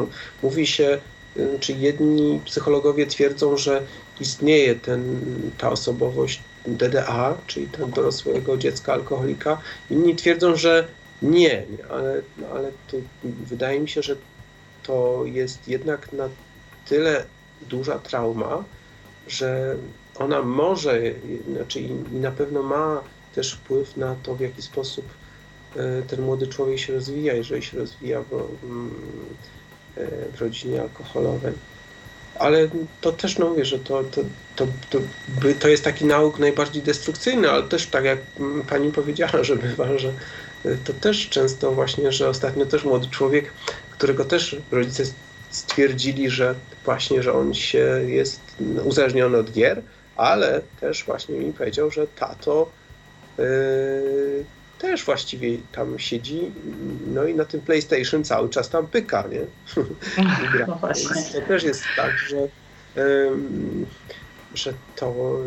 Mówi 0.44 0.68
się, 0.68 1.00
y, 1.38 1.58
czy 1.60 1.74
jedni 1.74 2.42
psychologowie 2.46 3.08
twierdzą, 3.08 3.58
że 3.58 3.82
istnieje 4.20 4.76
ten, 4.76 5.22
ta 5.58 5.72
osobowość 5.72 6.42
DDA, 6.68 7.38
czyli 7.48 7.68
ten 7.68 7.92
dorosłego 7.92 8.58
dziecka 8.58 8.94
alkoholika, 8.94 9.62
inni 9.90 10.16
twierdzą, 10.16 10.56
że 10.56 10.88
nie, 11.22 11.66
ale, 11.90 12.22
ale 12.54 12.72
to 12.88 12.98
wydaje 13.24 13.80
mi 13.80 13.90
się, 13.90 14.02
że 14.02 14.16
to 14.84 15.22
jest 15.26 15.68
jednak 15.68 16.14
na 16.14 16.30
tyle 16.86 17.26
duża 17.70 18.00
trauma, 18.00 18.64
że 19.28 19.76
ona 20.20 20.42
może, 20.42 21.02
znaczy 21.56 21.80
i 21.80 21.94
na 22.12 22.32
pewno 22.32 22.64
ma 22.64 23.02
też 23.36 23.54
wpływ 23.54 23.98
na 23.98 24.16
to, 24.24 24.36
w 24.36 24.42
jaki 24.42 24.62
sposób 24.62 25.06
E, 25.78 26.02
ten 26.02 26.22
młody 26.22 26.48
człowiek 26.48 26.80
się 26.80 26.94
rozwija, 26.94 27.34
jeżeli 27.34 27.64
się 27.64 27.78
rozwija 27.78 28.22
w, 28.22 28.34
mm, 28.64 28.92
e, 29.98 30.32
w 30.32 30.42
rodzinie 30.42 30.82
alkoholowej. 30.82 31.54
Ale 32.40 32.70
to 33.02 33.12
też 33.12 33.38
no 33.38 33.50
mówię, 33.50 33.66
że 33.66 33.80
to, 33.80 34.04
to, 34.04 34.22
to, 34.56 34.68
to, 34.90 35.00
to 35.60 35.68
jest 35.68 35.84
taki 35.84 36.06
nauk 36.06 36.40
najbardziej 36.40 36.84
destrukcyjny, 36.84 37.52
ale 37.52 37.64
też 37.64 37.88
tak 37.88 38.06
jak 38.06 38.20
pani 38.70 38.92
powiedziała, 38.92 39.44
że 39.44 39.56
bywa, 39.56 39.98
że 39.98 40.08
e, 40.66 40.78
to 40.84 40.94
też 40.94 41.30
często 41.30 41.72
właśnie, 41.72 42.12
że 42.12 42.30
ostatnio 42.30 42.66
też 42.66 42.84
młody 42.84 43.08
człowiek, 43.08 43.54
którego 43.92 44.26
też 44.26 44.56
rodzice 44.72 45.04
stwierdzili, 45.50 46.30
że 46.30 46.56
właśnie, 46.86 47.24
że 47.24 47.34
on 47.34 47.54
się 47.54 48.02
jest 48.08 48.42
uzależniony 48.84 49.38
od 49.38 49.52
gier, 49.52 49.82
ale 50.16 50.62
też 50.80 51.04
właśnie 51.04 51.36
mi 51.36 51.54
powiedział, 51.54 51.92
że 51.92 52.08
tato 52.08 52.70
yy, 53.38 54.46
też 54.78 55.06
właściwie 55.06 55.58
tam 55.72 56.00
siedzi, 56.00 56.52
no 57.08 57.26
i 57.26 57.36
na 57.36 57.46
tym 57.46 57.62
PlayStation 57.62 58.24
cały 58.24 58.50
czas 58.50 58.70
tam 58.70 58.88
pyka, 58.88 59.24
nie? 59.32 59.42
No 60.68 60.80
to 61.34 61.48
też 61.48 61.64
jest 61.64 61.84
tak, 61.96 62.12
że, 62.18 62.38
um, 63.28 63.86
że 64.54 64.74
to, 64.96 65.40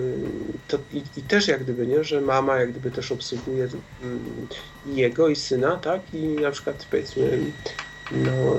to 0.68 0.78
i, 0.92 1.02
i, 1.16 1.22
też 1.22 1.48
jak 1.48 1.62
gdyby, 1.64 1.86
nie, 1.86 2.04
że 2.04 2.20
mama 2.20 2.56
jak 2.56 2.70
gdyby 2.70 2.90
też 2.90 3.12
obsługuje 3.12 3.68
um, 4.02 4.48
jego 4.86 5.28
i 5.28 5.36
syna, 5.36 5.76
tak? 5.76 6.00
I 6.14 6.22
na 6.22 6.50
przykład 6.50 6.86
powiedzmy, 6.90 7.38
no 8.12 8.56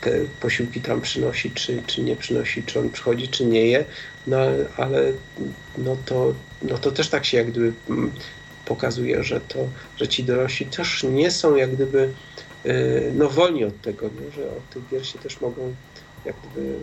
te 0.00 0.10
posiłki 0.40 0.80
tam 0.80 1.00
przynosi, 1.00 1.50
czy, 1.50 1.82
czy 1.86 2.02
nie 2.02 2.16
przynosi, 2.16 2.62
czy 2.62 2.80
on 2.80 2.90
przychodzi, 2.90 3.28
czy 3.28 3.46
nie 3.46 3.66
je, 3.66 3.84
no 4.26 4.36
ale 4.76 5.12
no 5.78 5.96
to, 6.04 6.34
no 6.62 6.78
to 6.78 6.92
też 6.92 7.08
tak 7.08 7.24
się 7.24 7.36
jak 7.36 7.50
gdyby 7.50 7.72
pokazuje, 8.64 9.24
że, 9.24 9.40
to, 9.40 9.68
że 9.96 10.08
ci 10.08 10.24
dorośli 10.24 10.66
też 10.66 11.02
nie 11.02 11.30
są 11.30 11.56
jak 11.56 11.74
gdyby 11.74 12.12
y, 12.66 13.12
no, 13.14 13.28
wolni 13.28 13.64
od 13.64 13.80
tego, 13.80 14.06
nie? 14.06 14.32
że 14.32 14.50
od 14.50 14.70
tych 14.70 14.88
gier 14.88 15.06
się 15.06 15.18
też 15.18 15.40
mogą 15.40 15.74
jak 16.24 16.36
gdyby 16.40 16.74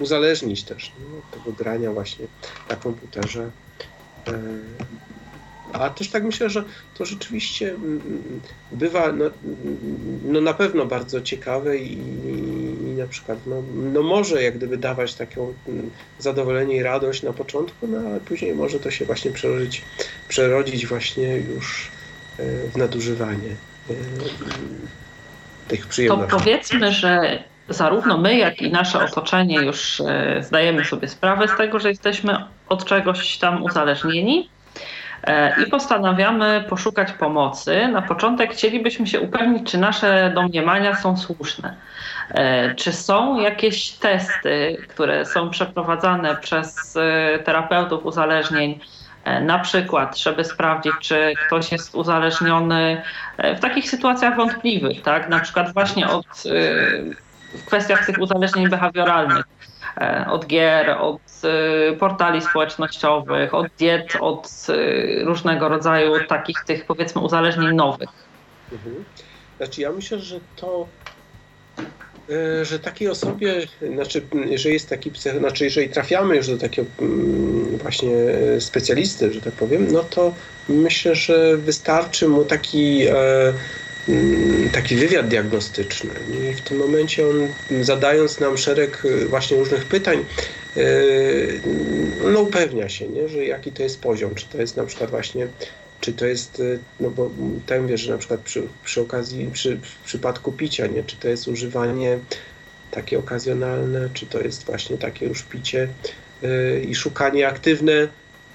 uzależnić 0.00 0.64
też 0.64 0.92
nie? 0.98 1.18
od 1.18 1.44
tego 1.44 1.56
grania 1.56 1.92
właśnie 1.92 2.26
na 2.70 2.76
komputerze. 2.76 3.50
A 5.72 5.90
też 5.90 6.08
tak 6.08 6.24
myślę, 6.24 6.50
że 6.50 6.64
to 6.94 7.04
rzeczywiście 7.04 7.70
mm, 7.74 8.00
bywa 8.72 9.12
no, 9.12 9.24
no 10.24 10.40
na 10.40 10.54
pewno 10.54 10.86
bardzo 10.86 11.20
ciekawe 11.20 11.78
i, 11.78 11.92
i 11.92 12.94
na 12.98 13.06
przykład 13.06 13.38
no, 13.46 13.62
no, 13.92 14.02
może 14.02 14.42
jak 14.42 14.56
gdyby 14.56 14.76
dawać 14.76 15.14
taką 15.14 15.54
mm, 15.68 15.90
zadowolenie 16.18 16.76
i 16.76 16.82
radość 16.82 17.22
na 17.22 17.32
początku, 17.32 17.86
no 17.86 17.98
ale 17.98 18.20
później 18.20 18.54
może 18.54 18.80
to 18.80 18.90
się 18.90 19.04
właśnie 19.04 19.30
przerodzić, 19.30 19.82
przerodzić 20.28 20.86
właśnie 20.86 21.36
już 21.36 21.88
e, 22.38 22.68
w 22.68 22.76
nadużywanie 22.76 23.50
e, 23.90 23.94
tych 25.68 25.86
przyjemności. 25.86 26.30
To 26.30 26.38
powiedzmy, 26.38 26.92
że 26.92 27.42
zarówno 27.68 28.18
my, 28.18 28.36
jak 28.36 28.62
i 28.62 28.70
nasze 28.70 29.04
otoczenie 29.04 29.60
już 29.60 30.00
e, 30.00 30.42
zdajemy 30.42 30.84
sobie 30.84 31.08
sprawę 31.08 31.48
z 31.48 31.56
tego, 31.56 31.78
że 31.78 31.88
jesteśmy 31.88 32.36
od 32.68 32.84
czegoś 32.84 33.38
tam 33.38 33.62
uzależnieni 33.62 34.48
i 35.66 35.70
postanawiamy 35.70 36.64
poszukać 36.68 37.12
pomocy. 37.12 37.88
Na 37.88 38.02
początek 38.02 38.52
chcielibyśmy 38.52 39.06
się 39.06 39.20
upewnić, 39.20 39.70
czy 39.70 39.78
nasze 39.78 40.32
domniemania 40.34 40.96
są 40.96 41.16
słuszne. 41.16 41.74
E, 42.30 42.74
czy 42.74 42.92
są 42.92 43.40
jakieś 43.40 43.90
testy, 43.90 44.76
które 44.88 45.26
są 45.26 45.50
przeprowadzane 45.50 46.36
przez 46.36 46.96
e, 46.96 47.38
terapeutów 47.38 48.06
uzależnień, 48.06 48.80
na 49.42 49.58
przykład, 49.58 50.18
żeby 50.18 50.44
sprawdzić, 50.44 50.92
czy 51.00 51.34
ktoś 51.46 51.72
jest 51.72 51.94
uzależniony 51.94 53.02
w 53.56 53.60
takich 53.60 53.90
sytuacjach 53.90 54.36
wątpliwych, 54.36 55.02
tak? 55.02 55.28
Na 55.28 55.40
przykład 55.40 55.72
właśnie 55.74 56.08
od, 56.08 56.26
w 57.54 57.66
kwestiach 57.66 58.06
tych 58.06 58.18
uzależnień 58.18 58.68
behawioralnych 58.68 59.44
E, 60.00 60.26
od 60.30 60.46
gier, 60.46 60.90
od 60.90 61.27
e, 61.44 61.96
portali 61.96 62.42
społecznościowych, 62.42 63.54
od 63.54 63.66
diet, 63.78 64.16
od 64.20 64.66
e, 64.68 65.24
różnego 65.24 65.68
rodzaju 65.68 66.12
takich 66.28 66.56
tych 66.66 66.84
powiedzmy 66.84 67.20
uzależnień 67.20 67.74
nowych. 67.74 68.08
Mhm. 68.72 69.04
Znaczy 69.56 69.80
ja 69.80 69.92
myślę, 69.92 70.18
że 70.18 70.40
to 70.56 70.86
że 72.62 72.78
takiej 72.78 73.08
osobie, 73.08 73.54
znaczy, 73.94 74.22
jeżeli 74.46 74.72
jest 74.72 74.88
taki, 74.88 75.12
znaczy, 75.38 75.64
jeżeli 75.64 75.88
trafiamy 75.88 76.36
już 76.36 76.46
do 76.46 76.58
takiego 76.58 76.88
mm, 77.00 77.78
właśnie 77.78 78.10
specjalisty, 78.58 79.32
że 79.32 79.40
tak 79.40 79.52
powiem, 79.52 79.86
no 79.92 80.02
to 80.02 80.34
myślę, 80.68 81.14
że 81.14 81.56
wystarczy 81.56 82.28
mu 82.28 82.44
taki 82.44 83.06
Mm, 84.08 84.70
taki 84.70 84.96
wywiad 84.96 85.28
diagnostyczny 85.28 86.10
i 86.40 86.54
w 86.54 86.60
tym 86.60 86.78
momencie 86.78 87.26
on 87.28 87.48
zadając 87.84 88.40
nam 88.40 88.58
szereg 88.58 89.04
y, 89.04 89.26
właśnie 89.26 89.56
różnych 89.56 89.84
pytań 89.84 90.18
y, 90.18 90.24
no 92.32 92.40
upewnia 92.40 92.88
się, 92.88 93.08
nie, 93.08 93.28
że 93.28 93.44
jaki 93.44 93.72
to 93.72 93.82
jest 93.82 94.00
poziom, 94.00 94.34
czy 94.34 94.46
to 94.46 94.58
jest 94.58 94.76
na 94.76 94.84
przykład 94.84 95.10
właśnie 95.10 95.48
czy 96.00 96.12
to 96.12 96.26
jest, 96.26 96.62
no 97.00 97.10
bo 97.10 97.30
tam 97.66 97.86
wiesz, 97.86 98.00
że 98.00 98.12
na 98.12 98.18
przykład 98.18 98.40
przy, 98.40 98.62
przy 98.84 99.00
okazji, 99.00 99.50
przy, 99.52 99.76
w 99.76 100.04
przypadku 100.04 100.52
picia, 100.52 100.86
nie, 100.86 101.02
czy 101.04 101.16
to 101.16 101.28
jest 101.28 101.48
używanie 101.48 102.18
takie 102.90 103.18
okazjonalne, 103.18 104.08
czy 104.14 104.26
to 104.26 104.40
jest 104.40 104.64
właśnie 104.64 104.98
takie 104.98 105.26
już 105.26 105.42
picie 105.42 105.88
yy, 106.42 106.80
i 106.88 106.94
szukanie 106.94 107.48
aktywne 107.48 108.08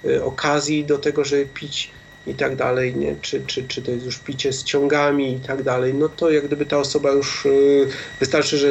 yy, 0.03 0.23
okazji 0.23 0.85
do 0.85 0.97
tego, 0.97 1.25
żeby 1.25 1.45
pić 1.45 1.91
i 2.27 2.33
tak 2.33 2.55
dalej, 2.55 2.95
nie? 2.95 3.15
Czy, 3.21 3.43
czy, 3.47 3.67
czy 3.67 3.81
to 3.81 3.91
jest 3.91 4.05
już 4.05 4.19
picie 4.19 4.53
z 4.53 4.63
ciągami 4.63 5.35
i 5.35 5.39
tak 5.39 5.63
dalej, 5.63 5.93
no 5.93 6.09
to 6.09 6.31
jak 6.31 6.47
gdyby 6.47 6.65
ta 6.65 6.77
osoba 6.77 7.11
już 7.11 7.45
yy, 7.45 7.87
wystarczy, 8.19 8.57
że 8.57 8.67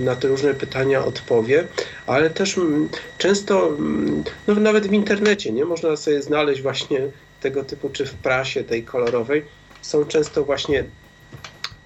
na 0.00 0.16
te 0.16 0.28
różne 0.28 0.54
pytania 0.54 1.04
odpowie, 1.04 1.64
ale 2.06 2.30
też 2.30 2.58
mm, 2.58 2.88
często, 3.18 3.68
mm, 3.68 4.24
no 4.46 4.54
nawet 4.54 4.86
w 4.86 4.92
internecie, 4.92 5.52
nie? 5.52 5.64
Można 5.64 5.96
sobie 5.96 6.22
znaleźć 6.22 6.62
właśnie 6.62 7.00
tego 7.40 7.64
typu, 7.64 7.90
czy 7.90 8.06
w 8.06 8.14
prasie 8.14 8.64
tej 8.64 8.84
kolorowej, 8.84 9.44
są 9.82 10.04
często 10.04 10.44
właśnie 10.44 10.84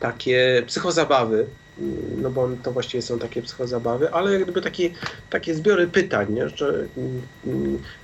takie 0.00 0.62
psychozabawy, 0.66 1.46
no 2.16 2.30
bo 2.30 2.48
to 2.62 2.72
właściwie 2.72 3.02
są 3.02 3.18
takie 3.18 3.42
psychozabawy, 3.42 4.12
ale 4.12 4.32
jak 4.32 4.42
gdyby 4.42 4.62
takie, 4.62 4.90
takie 5.30 5.54
zbiory 5.54 5.86
pytań, 5.86 6.26
nie? 6.32 6.48
Że, 6.48 6.86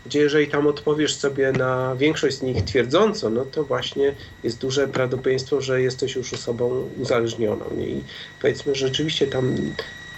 gdzie 0.07 0.21
jeżeli 0.21 0.49
tam 0.49 0.67
odpowiesz 0.67 1.17
sobie 1.17 1.53
na 1.53 1.97
większość 1.97 2.39
z 2.39 2.43
nich 2.43 2.65
twierdząco, 2.65 3.31
no 3.31 3.45
to 3.45 3.65
właśnie 3.65 4.15
jest 4.45 4.59
duże 4.59 4.89
prawdopodobieństwo, 4.89 5.61
że 5.61 5.83
jesteś 5.83 6.17
już 6.17 6.33
osobą 6.33 6.89
uzależnioną. 6.99 7.65
Nie? 7.77 7.87
I 7.87 8.05
powiedzmy, 8.41 8.75
że 8.75 8.87
rzeczywiście 8.87 9.27
tam 9.27 9.57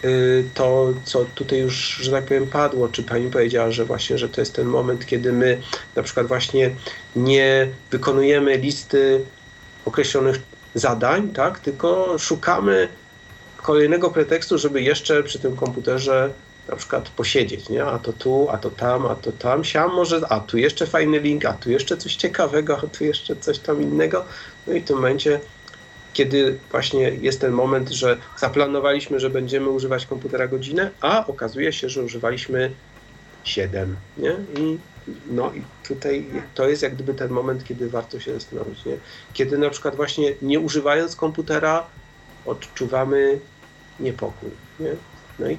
y, 0.05 0.45
to, 0.55 0.93
co 1.05 1.25
tutaj 1.35 1.59
już, 1.59 1.75
że 2.03 2.11
tak 2.11 2.25
powiem, 2.25 2.47
padło, 2.47 2.89
czy 2.89 3.03
pani 3.03 3.31
powiedziała, 3.31 3.71
że 3.71 3.85
właśnie, 3.85 4.19
że 4.19 4.29
to 4.29 4.41
jest 4.41 4.55
ten 4.55 4.67
moment, 4.67 5.07
kiedy 5.07 5.33
my 5.33 5.61
na 5.97 6.03
przykład 6.03 6.27
właśnie 6.27 6.71
nie 7.17 7.69
wykonujemy 7.91 8.57
listy 8.59 9.25
określonych 9.85 10.37
zadań, 10.75 11.29
tak, 11.29 11.61
tylko 11.61 12.19
szukamy 12.19 12.89
kolejnego 13.63 14.11
pretekstu, 14.11 14.59
żeby 14.59 14.83
jeszcze 14.83 15.23
przy 15.23 15.39
tym 15.39 15.57
komputerze 15.57 16.31
na 16.69 16.77
przykład 16.77 17.09
posiedzieć, 17.09 17.69
nie? 17.69 17.85
A 17.85 17.99
to 17.99 18.13
tu, 18.13 18.49
a 18.51 18.59
to 18.59 18.71
tam, 18.71 19.07
a 19.07 19.15
to 19.15 19.33
tam, 19.33 19.65
siam 19.65 19.95
może, 19.95 20.21
a 20.29 20.41
tu 20.41 20.59
jeszcze 20.59 20.87
fajny 20.87 21.21
link, 21.21 21.45
a 21.45 21.53
tu 21.53 21.71
jeszcze 21.71 21.97
coś 21.97 22.17
ciekawego, 22.17 22.79
a 22.79 22.87
tu 22.87 23.05
jeszcze 23.05 23.37
coś 23.37 23.59
tam 23.59 23.83
innego. 23.83 24.25
No 24.67 24.73
i 24.73 24.81
w 24.81 24.85
tym 24.85 24.97
momencie, 24.97 25.41
kiedy 26.13 26.59
właśnie 26.71 27.01
jest 27.01 27.41
ten 27.41 27.53
moment, 27.53 27.89
że 27.89 28.17
zaplanowaliśmy, 28.39 29.21
że 29.21 29.31
będziemy 29.31 29.69
używać 29.69 30.07
komputera 30.07 30.49
godzinę, 30.49 30.91
a 31.01 31.27
okazuje 31.27 31.73
się, 31.73 31.89
że 31.89 32.03
używaliśmy 32.03 32.71
7, 33.45 33.97
nie? 34.19 34.37
I 34.59 34.79
no 35.31 35.53
i 35.55 35.63
tutaj 35.89 36.27
to 36.55 36.69
jest 36.69 36.83
jak 36.83 36.95
gdyby 36.95 37.15
ten 37.15 37.31
moment, 37.31 37.65
kiedy 37.65 37.91
warto 37.91 38.21
się 38.21 38.35
zastanowić, 38.35 38.85
nie? 38.85 38.97
Kiedy 39.33 39.59
na 39.59 39.71
przykład 39.71 39.97
właśnie 39.97 40.35
nie 40.43 40.61
używając 40.61 41.17
komputera 41.17 41.87
odczuwamy 42.47 43.39
niepokój. 44.01 44.51
Nie? 44.81 44.91
No 45.39 45.51
i 45.51 45.59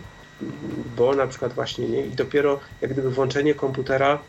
bo 0.98 1.16
na 1.16 1.28
przykład 1.28 1.54
właśnie 1.54 1.88
nie, 1.88 2.06
i 2.06 2.10
dopiero 2.10 2.60
jak 2.82 2.92
gdyby 2.92 3.12
włączenie 3.12 3.56
komputera 3.56 4.20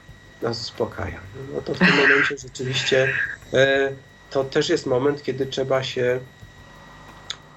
nas 0.43 0.61
uspokaja. 0.61 1.21
No 1.55 1.61
to 1.61 1.75
w 1.75 1.79
tym 1.79 1.97
momencie 1.97 2.39
rzeczywiście 2.39 3.09
e, 3.53 3.93
to 4.31 4.45
też 4.45 4.69
jest 4.69 4.87
moment, 4.87 5.23
kiedy 5.23 5.47
trzeba 5.47 5.83
się 5.83 6.21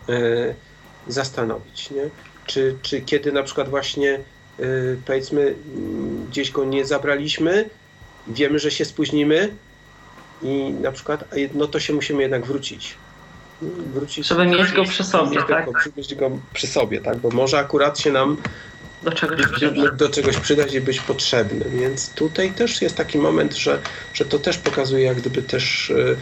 e, 0.09 0.53
zastanowić, 1.07 1.91
nie? 1.91 2.09
Czy, 2.45 2.77
czy 2.81 3.01
kiedy 3.01 3.31
na 3.31 3.43
przykład 3.43 3.69
właśnie 3.69 4.13
e, 4.13 4.63
powiedzmy 5.05 5.55
gdzieś 6.29 6.51
go 6.51 6.65
nie 6.65 6.85
zabraliśmy, 6.85 7.69
wiemy, 8.27 8.59
że 8.59 8.71
się 8.71 8.85
spóźnimy 8.85 9.53
i 10.41 10.73
na 10.81 10.91
przykład 10.91 11.25
no 11.53 11.67
to 11.67 11.79
się 11.79 11.93
musimy 11.93 12.21
jednak 12.21 12.45
wrócić 12.45 12.97
wrócić. 13.61 14.27
Żeby 14.27 14.45
mieć 14.45 14.71
go 14.71 14.83
przy 14.83 15.03
sobie, 15.03 15.43
tak? 15.43 15.67
Mieć 15.97 16.15
go 16.15 16.31
przy 16.53 16.67
sobie, 16.67 17.01
tak? 17.01 17.17
Bo 17.17 17.29
może 17.29 17.59
akurat 17.59 17.99
się 17.99 18.11
nam 18.11 18.37
do 19.03 19.11
czegoś, 19.11 19.37
do 19.97 20.09
czegoś 20.09 20.37
przydać 20.37 20.73
i 20.73 20.81
być 20.81 20.99
potrzebny. 20.99 21.65
Więc 21.69 22.13
tutaj 22.13 22.51
też 22.51 22.81
jest 22.81 22.95
taki 22.95 23.17
moment, 23.17 23.55
że, 23.55 23.79
że 24.13 24.25
to 24.25 24.39
też 24.39 24.57
pokazuje 24.57 25.05
jak 25.05 25.17
gdyby 25.17 25.43
też, 25.43 25.91
e, 25.91 26.15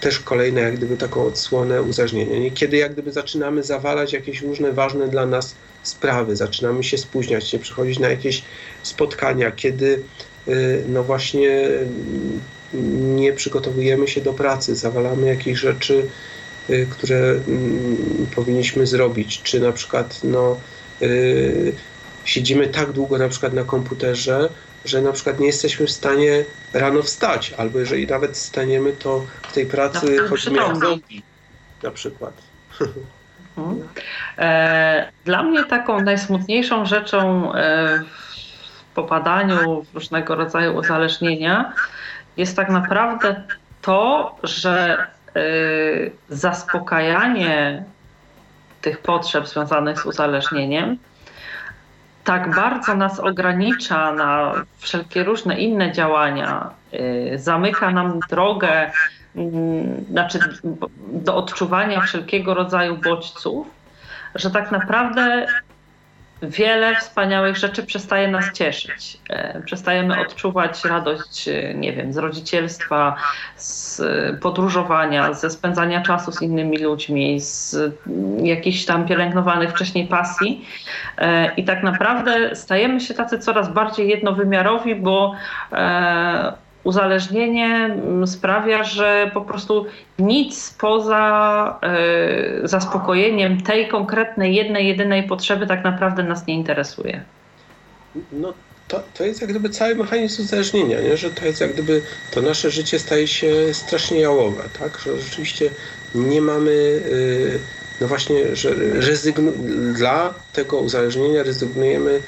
też 0.00 0.20
kolejne 0.20 0.60
jak 0.60 0.76
gdyby 0.76 0.96
taką 0.96 1.24
odsłonę 1.24 1.82
uzależnienia. 1.82 2.50
Kiedy 2.54 2.76
jak 2.76 2.92
gdyby 2.92 3.12
zaczynamy 3.12 3.62
zawalać 3.62 4.12
jakieś 4.12 4.42
różne 4.42 4.72
ważne 4.72 5.08
dla 5.08 5.26
nas 5.26 5.54
sprawy, 5.82 6.36
zaczynamy 6.36 6.84
się 6.84 6.98
spóźniać, 6.98 7.52
nie 7.52 7.58
przychodzić 7.58 7.98
na 7.98 8.08
jakieś 8.08 8.42
spotkania, 8.82 9.50
kiedy 9.50 10.02
e, 10.48 10.52
no 10.88 11.04
właśnie 11.04 11.68
nie 13.14 13.32
przygotowujemy 13.32 14.08
się 14.08 14.20
do 14.20 14.32
pracy, 14.32 14.76
zawalamy 14.76 15.26
jakieś 15.26 15.58
rzeczy, 15.58 16.08
które 16.90 17.16
mm, 17.16 18.26
powinniśmy 18.34 18.86
zrobić, 18.86 19.42
czy 19.42 19.60
na 19.60 19.72
przykład 19.72 20.20
no, 20.24 20.56
y, 21.02 21.72
siedzimy 22.24 22.68
tak 22.68 22.92
długo 22.92 23.18
na 23.18 23.28
przykład 23.28 23.52
na 23.52 23.64
komputerze, 23.64 24.48
że 24.84 25.02
na 25.02 25.12
przykład 25.12 25.40
nie 25.40 25.46
jesteśmy 25.46 25.86
w 25.86 25.90
stanie 25.90 26.44
rano 26.72 27.02
wstać, 27.02 27.54
albo 27.58 27.78
jeżeli 27.78 28.06
nawet 28.06 28.36
staniemy, 28.36 28.92
to 28.92 29.26
w 29.42 29.52
tej 29.52 29.66
pracy 29.66 30.18
chodzimy 30.28 30.58
jak 30.58 30.76
zombie 30.76 31.22
na 31.82 31.90
przykład. 31.90 32.34
Mhm. 33.58 33.88
E, 34.38 35.12
dla 35.24 35.42
mnie 35.42 35.64
taką 35.64 36.00
najsmutniejszą 36.00 36.86
rzeczą 36.86 37.52
e, 37.54 38.02
w 38.90 38.94
popadaniu 38.94 39.82
w 39.82 39.94
różnego 39.94 40.34
rodzaju 40.34 40.76
uzależnienia 40.76 41.72
jest 42.36 42.56
tak 42.56 42.68
naprawdę 42.68 43.42
to, 43.82 44.36
że 44.42 44.98
y, 44.98 45.19
zaspokajanie 46.28 47.84
tych 48.80 48.98
potrzeb 48.98 49.48
związanych 49.48 50.00
z 50.00 50.06
uzależnieniem 50.06 50.98
tak 52.24 52.54
bardzo 52.54 52.94
nas 52.94 53.20
ogranicza 53.20 54.12
na 54.12 54.52
wszelkie 54.78 55.24
różne 55.24 55.60
inne 55.60 55.92
działania, 55.92 56.70
y, 56.94 57.38
zamyka 57.38 57.90
nam 57.90 58.20
drogę 58.30 58.90
mm, 59.36 60.04
znaczy 60.10 60.38
do 61.12 61.36
odczuwania 61.36 62.00
wszelkiego 62.00 62.54
rodzaju 62.54 62.96
bodźców, 62.96 63.66
że 64.34 64.50
tak 64.50 64.70
naprawdę 64.70 65.46
wiele 66.42 66.96
wspaniałych 66.96 67.56
rzeczy 67.56 67.82
przestaje 67.86 68.28
nas 68.28 68.52
cieszyć. 68.52 69.18
E, 69.30 69.62
przestajemy 69.62 70.20
odczuwać 70.20 70.84
radość, 70.84 71.48
e, 71.48 71.74
nie 71.74 71.92
wiem, 71.92 72.12
z 72.12 72.16
rodzicielstwa, 72.16 73.16
z 73.56 74.02
podróżowania, 74.40 75.32
ze 75.32 75.50
spędzania 75.50 76.02
czasu 76.02 76.32
z 76.32 76.42
innymi 76.42 76.78
ludźmi, 76.78 77.40
z 77.40 77.76
jakichś 78.42 78.84
tam 78.84 79.06
pielęgnowanych 79.06 79.70
wcześniej 79.70 80.06
pasji. 80.06 80.66
E, 81.18 81.54
I 81.54 81.64
tak 81.64 81.82
naprawdę 81.82 82.56
stajemy 82.56 83.00
się 83.00 83.14
tacy 83.14 83.38
coraz 83.38 83.72
bardziej 83.72 84.08
jednowymiarowi, 84.08 84.94
bo 84.94 85.34
uzależnienie 86.84 87.66
mm, 87.66 88.26
sprawia, 88.26 88.84
że 88.84 89.30
po 89.34 89.40
prostu 89.40 89.86
nic 90.18 90.74
poza 90.78 91.80
y, 92.64 92.68
zaspokojeniem 92.68 93.60
tej 93.60 93.88
konkretnej, 93.88 94.54
jednej, 94.54 94.88
jedynej 94.88 95.22
potrzeby 95.22 95.66
tak 95.66 95.84
naprawdę 95.84 96.22
nas 96.22 96.46
nie 96.46 96.54
interesuje. 96.54 97.24
No 98.32 98.52
to, 98.88 99.02
to 99.14 99.24
jest 99.24 99.40
jak 99.40 99.50
gdyby 99.50 99.70
cały 99.70 99.94
mechanizm 99.94 100.42
uzależnienia, 100.42 101.00
nie? 101.00 101.16
że 101.16 101.30
to 101.30 101.44
jest 101.44 101.60
jak 101.60 101.72
gdyby 101.72 102.02
to 102.30 102.42
nasze 102.42 102.70
życie 102.70 102.98
staje 102.98 103.28
się 103.28 103.52
strasznie 103.72 104.20
jałowe, 104.20 104.62
tak? 104.78 104.98
że 105.04 105.20
rzeczywiście 105.20 105.70
nie 106.14 106.40
mamy, 106.40 106.70
y, 106.70 107.58
no 108.00 108.08
właśnie, 108.08 108.56
że 108.56 108.70
rezygnu- 108.94 109.92
dla 109.92 110.34
tego 110.52 110.78
uzależnienia 110.78 111.42
rezygnujemy 111.42 112.20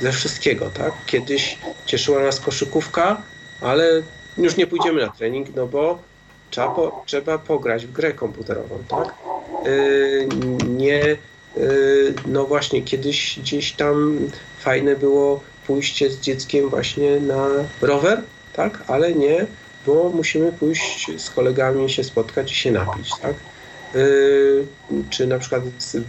ze 0.00 0.12
wszystkiego, 0.12 0.70
tak? 0.70 0.92
Kiedyś 1.06 1.58
cieszyła 1.86 2.22
nas 2.22 2.40
koszykówka, 2.40 3.22
ale 3.60 4.02
już 4.38 4.56
nie 4.56 4.66
pójdziemy 4.66 5.00
na 5.00 5.12
trening, 5.12 5.54
no 5.56 5.66
bo 5.66 5.98
trzeba, 6.50 6.68
po, 6.68 7.02
trzeba 7.06 7.38
pograć 7.38 7.86
w 7.86 7.92
grę 7.92 8.12
komputerową, 8.12 8.78
tak? 8.88 9.14
Yy, 9.64 10.28
nie, 10.68 11.16
yy, 11.56 12.14
no 12.26 12.44
właśnie, 12.44 12.82
kiedyś 12.82 13.38
gdzieś 13.38 13.72
tam 13.72 14.18
fajne 14.58 14.96
było 14.96 15.40
pójście 15.66 16.10
z 16.10 16.20
dzieckiem 16.20 16.68
właśnie 16.68 17.20
na 17.20 17.48
rower, 17.82 18.22
tak? 18.52 18.84
Ale 18.86 19.12
nie, 19.12 19.46
bo 19.86 20.10
musimy 20.14 20.52
pójść 20.52 21.10
z 21.20 21.30
kolegami 21.30 21.90
się 21.90 22.04
spotkać 22.04 22.52
i 22.52 22.54
się 22.54 22.70
napić, 22.70 23.10
tak? 23.22 23.34
Yy, 23.94 24.66
czy 25.10 25.26
na 25.26 25.38
przykład 25.38 25.62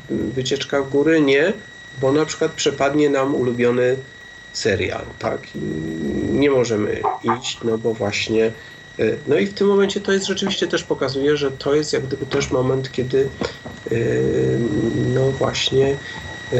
wycieczka 0.10 0.82
w 0.82 0.90
góry? 0.90 1.22
Nie, 1.22 1.54
bo 2.02 2.12
na 2.12 2.26
przykład 2.26 2.52
przepadnie 2.52 3.10
nam 3.10 3.36
ulubiony 3.36 3.98
serial, 4.54 5.06
tak? 5.20 5.48
Nie 6.32 6.52
możemy 6.52 7.02
iść, 7.40 7.58
no 7.64 7.78
bo 7.78 7.94
właśnie. 7.94 8.46
E, 9.00 9.04
no 9.28 9.38
i 9.38 9.46
w 9.46 9.54
tym 9.54 9.68
momencie 9.68 10.02
to 10.02 10.12
jest 10.12 10.26
rzeczywiście 10.26 10.68
też 10.68 10.84
pokazuje, 10.84 11.38
że 11.38 11.52
to 11.52 11.76
jest 11.76 11.94
jak 11.94 12.06
gdyby 12.06 12.26
też 12.26 12.52
moment, 12.52 12.92
kiedy 12.92 13.30
e, 13.92 13.96
no 15.14 15.32
właśnie 15.32 15.98
e, 16.54 16.58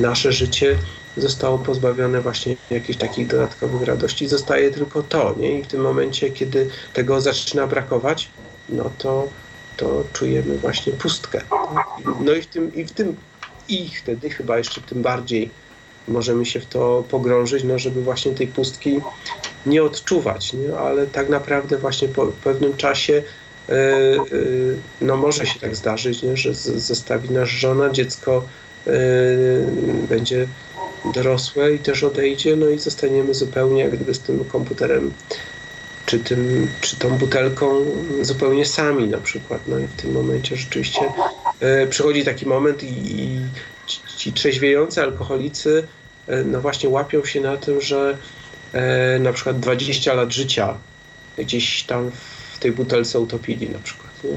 nasze 0.00 0.32
życie 0.32 0.78
zostało 1.16 1.58
pozbawione 1.58 2.20
właśnie 2.20 2.56
jakichś 2.70 2.98
takich 2.98 3.26
dodatkowych 3.26 3.82
radości. 3.82 4.28
Zostaje 4.28 4.70
tylko 4.70 5.02
to, 5.02 5.34
nie? 5.38 5.58
I 5.58 5.62
w 5.62 5.66
tym 5.66 5.80
momencie, 5.80 6.30
kiedy 6.30 6.70
tego 6.92 7.20
zaczyna 7.20 7.66
brakować, 7.66 8.30
no 8.68 8.90
to, 8.98 9.28
to 9.76 10.04
czujemy 10.12 10.58
właśnie 10.58 10.92
pustkę. 10.92 11.40
No 12.20 12.32
i 12.32 12.42
w 12.42 12.46
tym, 12.46 12.74
i 12.74 12.84
w 12.84 12.92
tym, 12.92 13.16
i 13.68 13.88
wtedy 13.88 14.30
chyba 14.30 14.58
jeszcze 14.58 14.80
tym 14.80 15.02
bardziej 15.02 15.50
możemy 16.08 16.46
się 16.46 16.60
w 16.60 16.66
to 16.66 17.04
pogrążyć, 17.10 17.64
no 17.64 17.78
żeby 17.78 18.02
właśnie 18.02 18.32
tej 18.32 18.46
pustki 18.46 19.00
nie 19.66 19.82
odczuwać, 19.82 20.52
nie? 20.52 20.76
ale 20.76 21.06
tak 21.06 21.28
naprawdę 21.28 21.78
właśnie 21.78 22.08
po 22.08 22.26
pewnym 22.26 22.76
czasie 22.76 23.12
yy, 23.12 23.74
yy, 24.32 24.76
no 25.00 25.16
może 25.16 25.46
się 25.46 25.60
tak 25.60 25.76
zdarzyć, 25.76 26.22
nie? 26.22 26.36
że 26.36 26.54
zostawi 26.54 27.30
nas 27.30 27.48
żona, 27.48 27.90
dziecko 27.90 28.44
yy, 28.86 28.92
będzie 30.08 30.46
dorosłe 31.14 31.74
i 31.74 31.78
też 31.78 32.04
odejdzie, 32.04 32.56
no 32.56 32.68
i 32.68 32.78
zostaniemy 32.78 33.34
zupełnie 33.34 33.82
jak 33.82 33.96
gdyby 33.96 34.14
z 34.14 34.20
tym 34.20 34.44
komputerem 34.44 35.12
czy, 36.06 36.18
tym, 36.18 36.68
czy 36.80 36.96
tą 36.96 37.10
butelką 37.18 37.84
zupełnie 38.22 38.66
sami 38.66 39.08
na 39.08 39.18
przykład. 39.18 39.60
No 39.68 39.78
i 39.78 39.86
w 39.86 39.92
tym 39.92 40.12
momencie 40.12 40.56
rzeczywiście 40.56 41.00
przychodzi 41.90 42.24
taki 42.24 42.46
moment 42.46 42.82
i, 42.82 43.20
i 43.20 43.40
ci, 44.24 44.32
trzeźwiejący 44.32 45.02
alkoholicy 45.02 45.86
e, 46.26 46.44
no 46.44 46.60
właśnie 46.60 46.88
łapią 46.88 47.24
się 47.24 47.40
na 47.40 47.56
tym, 47.56 47.80
że 47.80 48.18
e, 48.72 49.18
na 49.18 49.32
przykład 49.32 49.60
20 49.60 50.14
lat 50.14 50.32
życia 50.32 50.78
gdzieś 51.38 51.82
tam 51.82 52.10
w 52.54 52.58
tej 52.58 52.72
butelce 52.72 53.20
utopili 53.20 53.70
na 53.70 53.78
przykład. 53.78 54.10
Nie? 54.24 54.30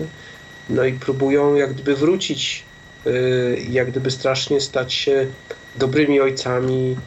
No 0.70 0.86
i 0.86 0.94
próbują 0.94 1.56
jak 1.56 1.74
gdyby 1.74 1.96
wrócić, 1.96 2.64
e, 3.06 3.12
jak 3.70 3.92
gdyby 3.92 4.12
strasznie 4.12 4.62
stać 4.62 4.94
się 4.94 5.28
dobrymi 5.76 6.20
ojcami, 6.20 6.98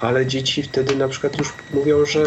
ale 0.00 0.26
dzieci 0.26 0.62
wtedy 0.62 0.96
na 0.96 1.08
przykład 1.08 1.38
już 1.38 1.52
mówią, 1.74 2.04
że 2.04 2.24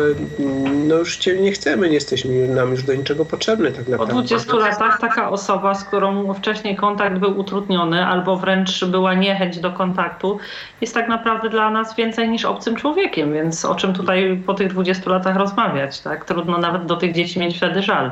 no 0.88 0.96
już 0.96 1.18
cię 1.18 1.42
nie 1.42 1.52
chcemy, 1.52 1.88
nie 1.88 1.94
jesteśmy 1.94 2.48
nam 2.48 2.72
już 2.72 2.84
do 2.84 2.94
niczego 2.94 3.26
potrzebny 3.26 3.72
tak 3.72 3.88
naprawdę. 3.88 4.14
Po 4.14 4.22
20 4.22 4.56
latach 4.56 5.00
taka 5.00 5.30
osoba, 5.30 5.76
z 5.76 5.84
którą 5.84 6.34
wcześniej 6.34 6.76
kontakt 6.76 7.18
był 7.18 7.40
utrudniony 7.40 8.06
albo 8.06 8.38
wręcz 8.38 8.86
była 8.86 9.14
niechęć 9.14 9.60
do 9.60 9.72
kontaktu, 9.72 10.40
jest 10.82 10.94
tak 10.94 11.08
naprawdę 11.08 11.50
dla 11.50 11.70
nas 11.70 11.96
więcej 11.96 12.30
niż 12.30 12.46
obcym 12.46 12.76
człowiekiem, 12.76 13.34
więc 13.34 13.66
o 13.66 13.76
czym 13.76 13.94
tutaj 13.94 14.44
po 14.46 14.54
tych 14.54 14.68
20 14.68 15.10
latach 15.10 15.36
rozmawiać, 15.36 16.00
tak? 16.00 16.26
Trudno 16.26 16.58
nawet 16.58 16.86
do 16.86 16.96
tych 16.96 17.14
dzieci 17.14 17.40
mieć 17.40 17.58
wtedy 17.58 17.82
żal. 17.82 18.12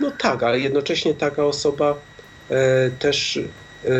No 0.00 0.10
tak, 0.18 0.42
ale 0.42 0.60
jednocześnie 0.60 1.14
taka 1.14 1.44
osoba 1.44 1.94
e, 2.50 2.90
też 2.90 3.36
e, 3.36 3.88
e 3.88 3.92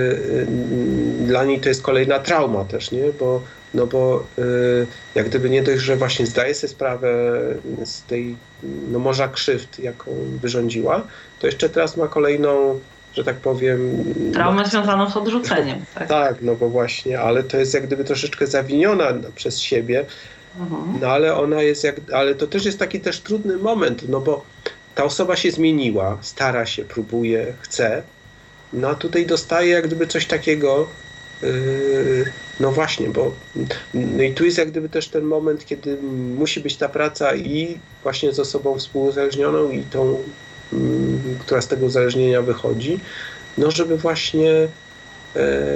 dla 1.21 1.45
niej 1.45 1.61
to 1.61 1.69
jest 1.69 1.83
kolejna 1.83 2.19
trauma 2.19 2.65
też, 2.65 2.91
nie? 2.93 3.03
Bo 3.21 3.43
no 3.75 3.87
bo 3.87 4.25
y, 4.39 4.87
jak 5.15 5.29
gdyby 5.29 5.51
nie 5.51 5.63
dość, 5.63 5.83
że 5.83 5.97
właśnie 5.97 6.27
zdaje 6.27 6.55
sobie 6.55 6.71
sprawę 6.71 7.09
z 7.85 8.03
tej 8.03 8.37
no, 8.63 8.99
morza 8.99 9.29
krzywd, 9.29 9.79
jaką 9.79 10.11
wyrządziła, 10.41 11.03
to 11.41 11.47
jeszcze 11.47 11.69
teraz 11.69 11.97
ma 11.97 12.09
kolejną, 12.09 12.81
że 13.15 13.25
tak 13.25 13.37
powiem... 13.37 14.05
Traumę 14.33 14.63
no, 14.63 14.69
związaną 14.69 15.11
z 15.11 15.17
odrzuceniem. 15.17 15.85
Tak? 15.95 16.09
tak, 16.09 16.37
no 16.43 16.55
bo 16.55 16.69
właśnie, 16.69 17.21
ale 17.21 17.43
to 17.43 17.57
jest 17.57 17.75
jak 17.75 17.87
gdyby 17.87 18.05
troszeczkę 18.05 18.47
zawiniona 18.47 19.13
przez 19.35 19.61
siebie, 19.61 20.05
mhm. 20.61 20.99
no 21.01 21.09
ale 21.09 21.37
ona 21.37 21.63
jest 21.63 21.85
jak, 21.85 21.97
ale 22.13 22.35
to 22.35 22.47
też 22.47 22.65
jest 22.65 22.79
taki 22.79 23.01
też 23.01 23.21
trudny 23.21 23.57
moment, 23.57 24.09
no 24.09 24.21
bo 24.21 24.45
ta 24.95 25.05
osoba 25.05 25.37
się 25.37 25.51
zmieniła, 25.51 26.19
stara 26.21 26.67
się, 26.67 26.85
próbuje, 26.85 27.55
chce, 27.61 28.03
no 28.73 28.89
a 28.89 28.95
tutaj 28.95 29.27
dostaje 29.27 29.71
jak 29.71 29.87
gdyby 29.87 30.07
coś 30.07 30.27
takiego, 30.27 30.87
Yy, 31.43 32.33
no 32.61 32.73
właśnie, 32.73 33.09
bo 33.09 33.33
no 33.95 34.23
i 34.23 34.35
tu 34.35 34.45
jest 34.45 34.59
jak 34.59 34.71
gdyby 34.71 34.89
też 34.89 35.09
ten 35.09 35.25
moment, 35.25 35.67
kiedy 35.67 35.97
musi 36.39 36.61
być 36.61 36.77
ta 36.77 36.89
praca 36.89 37.35
i 37.35 37.79
właśnie 38.03 38.33
z 38.33 38.41
osobą 38.41 38.79
współuzależnioną 38.79 39.71
i 39.71 39.83
tą, 39.83 40.19
mm, 40.73 41.39
która 41.41 41.61
z 41.61 41.69
tego 41.69 41.87
uzależnienia 41.87 42.43
wychodzi, 42.43 43.01
no 43.59 43.71
żeby 43.71 43.97
właśnie 43.97 44.53
e, 45.37 45.67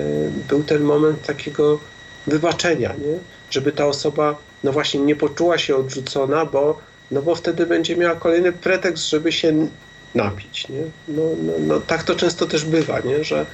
był 0.48 0.62
ten 0.62 0.82
moment 0.82 1.22
takiego 1.26 1.78
wybaczenia, 2.26 2.88
nie? 2.88 3.18
żeby 3.50 3.72
ta 3.72 3.86
osoba 3.86 4.36
no 4.64 4.72
właśnie 4.72 5.00
nie 5.00 5.16
poczuła 5.16 5.58
się 5.58 5.76
odrzucona, 5.76 6.46
bo, 6.46 6.78
no 7.10 7.22
bo 7.22 7.34
wtedy 7.34 7.66
będzie 7.66 7.96
miała 7.96 8.14
kolejny 8.14 8.52
pretekst, 8.52 9.08
żeby 9.08 9.32
się 9.32 9.68
napić. 10.14 10.68
Nie? 10.68 10.82
No, 11.08 11.22
no, 11.42 11.52
no 11.58 11.80
tak 11.80 12.02
to 12.02 12.14
często 12.14 12.46
też 12.46 12.64
bywa, 12.64 13.00
nie? 13.00 13.24
Że, 13.24 13.46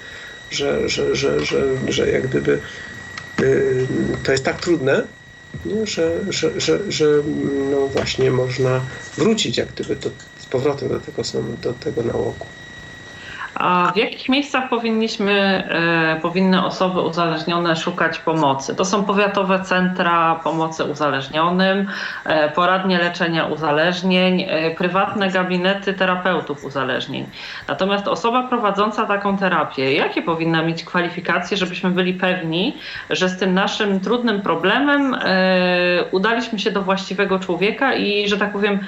że, 0.51 0.89
że, 0.89 1.17
że, 1.17 1.45
że, 1.45 1.63
że 1.89 2.11
jak 2.11 2.29
gdyby 2.29 2.61
to 4.23 4.33
jest 4.33 4.45
tak 4.45 4.61
trudne, 4.61 5.07
nie? 5.67 5.87
Że, 5.87 6.11
że, 6.29 6.61
że, 6.61 6.93
że 6.93 7.07
no 7.71 7.87
właśnie 7.87 8.31
można 8.31 8.81
wrócić 9.17 9.57
jak 9.57 9.69
gdyby 9.69 9.97
do, 9.97 10.11
z 10.39 10.47
powrotem 10.47 10.89
do 10.89 11.01
tego, 11.01 11.23
do 11.63 11.73
tego 11.73 12.03
nałogu. 12.03 12.47
A 13.61 13.93
w 13.95 13.97
jakich 13.97 14.29
miejscach 14.29 14.69
powinniśmy, 14.69 15.33
e, 16.17 16.21
powinny 16.21 16.65
osoby 16.65 17.01
uzależnione 17.01 17.77
szukać 17.77 18.19
pomocy? 18.19 18.75
To 18.75 18.85
są 18.85 19.05
powiatowe 19.05 19.61
centra 19.65 20.41
pomocy 20.45 20.85
uzależnionym, 20.85 21.87
e, 22.25 22.51
poradnie 22.51 22.99
leczenia 22.99 23.47
uzależnień, 23.47 24.47
e, 24.49 24.71
prywatne 24.71 25.31
gabinety 25.31 25.95
terapeutów 25.95 26.65
uzależnień. 26.65 27.27
Natomiast 27.69 28.09
osoba 28.09 28.43
prowadząca 28.43 29.07
taką 29.07 29.39
terapię, 29.39 29.95
jakie 29.95 30.23
powinna 30.23 30.63
mieć 30.63 30.85
kwalifikacje, 30.85 31.57
żebyśmy 31.57 31.91
byli 31.91 32.15
pewni, 32.15 32.77
że 33.11 33.29
z 33.29 33.39
tym 33.39 33.55
naszym 33.55 34.01
trudnym 34.01 34.43
problemem 34.43 35.17
udaliśmy 36.11 36.59
się 36.59 36.71
do 36.71 36.83
właściwego 36.83 37.39
człowieka 37.39 37.95
i, 37.95 38.29
że 38.29 38.39
tak 38.39 38.53
powiem, 38.53 38.79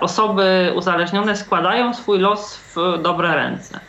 osoby 0.00 0.72
uzależnione 0.74 1.36
składają 1.36 1.94
swój 1.94 2.18
los 2.18 2.56
w 2.56 2.65
dobre 2.98 3.34
ręce? 3.34 3.80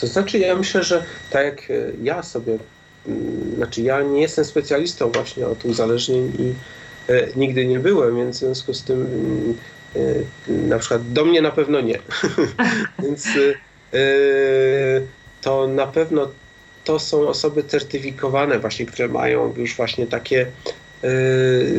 To 0.00 0.06
znaczy, 0.06 0.38
ja 0.38 0.56
myślę, 0.56 0.82
że 0.82 1.04
tak 1.30 1.44
jak 1.44 1.70
e, 1.70 1.74
ja 2.02 2.22
sobie, 2.22 2.58
mm, 3.06 3.56
znaczy 3.56 3.82
ja 3.82 4.02
nie 4.02 4.20
jestem 4.20 4.44
specjalistą 4.44 5.10
właśnie 5.10 5.46
od 5.46 5.64
uzależnień 5.64 6.32
i 6.38 6.54
e, 7.12 7.26
nigdy 7.36 7.66
nie 7.66 7.78
byłem, 7.78 8.16
więc 8.16 8.36
w 8.36 8.38
związku 8.38 8.74
z 8.74 8.84
tym 8.84 9.00
mm, 9.00 9.56
e, 9.96 10.68
na 10.68 10.78
przykład 10.78 11.12
do 11.12 11.24
mnie 11.24 11.42
na 11.42 11.50
pewno 11.50 11.80
nie. 11.80 11.98
więc 13.02 13.28
to 15.40 15.66
na 15.66 15.86
pewno 15.86 16.28
to 16.84 16.98
są 16.98 17.28
osoby 17.28 17.64
certyfikowane 17.64 18.58
właśnie, 18.58 18.86
które 18.86 19.08
mają 19.08 19.54
już 19.56 19.76
właśnie 19.76 20.06
takie, 20.06 20.46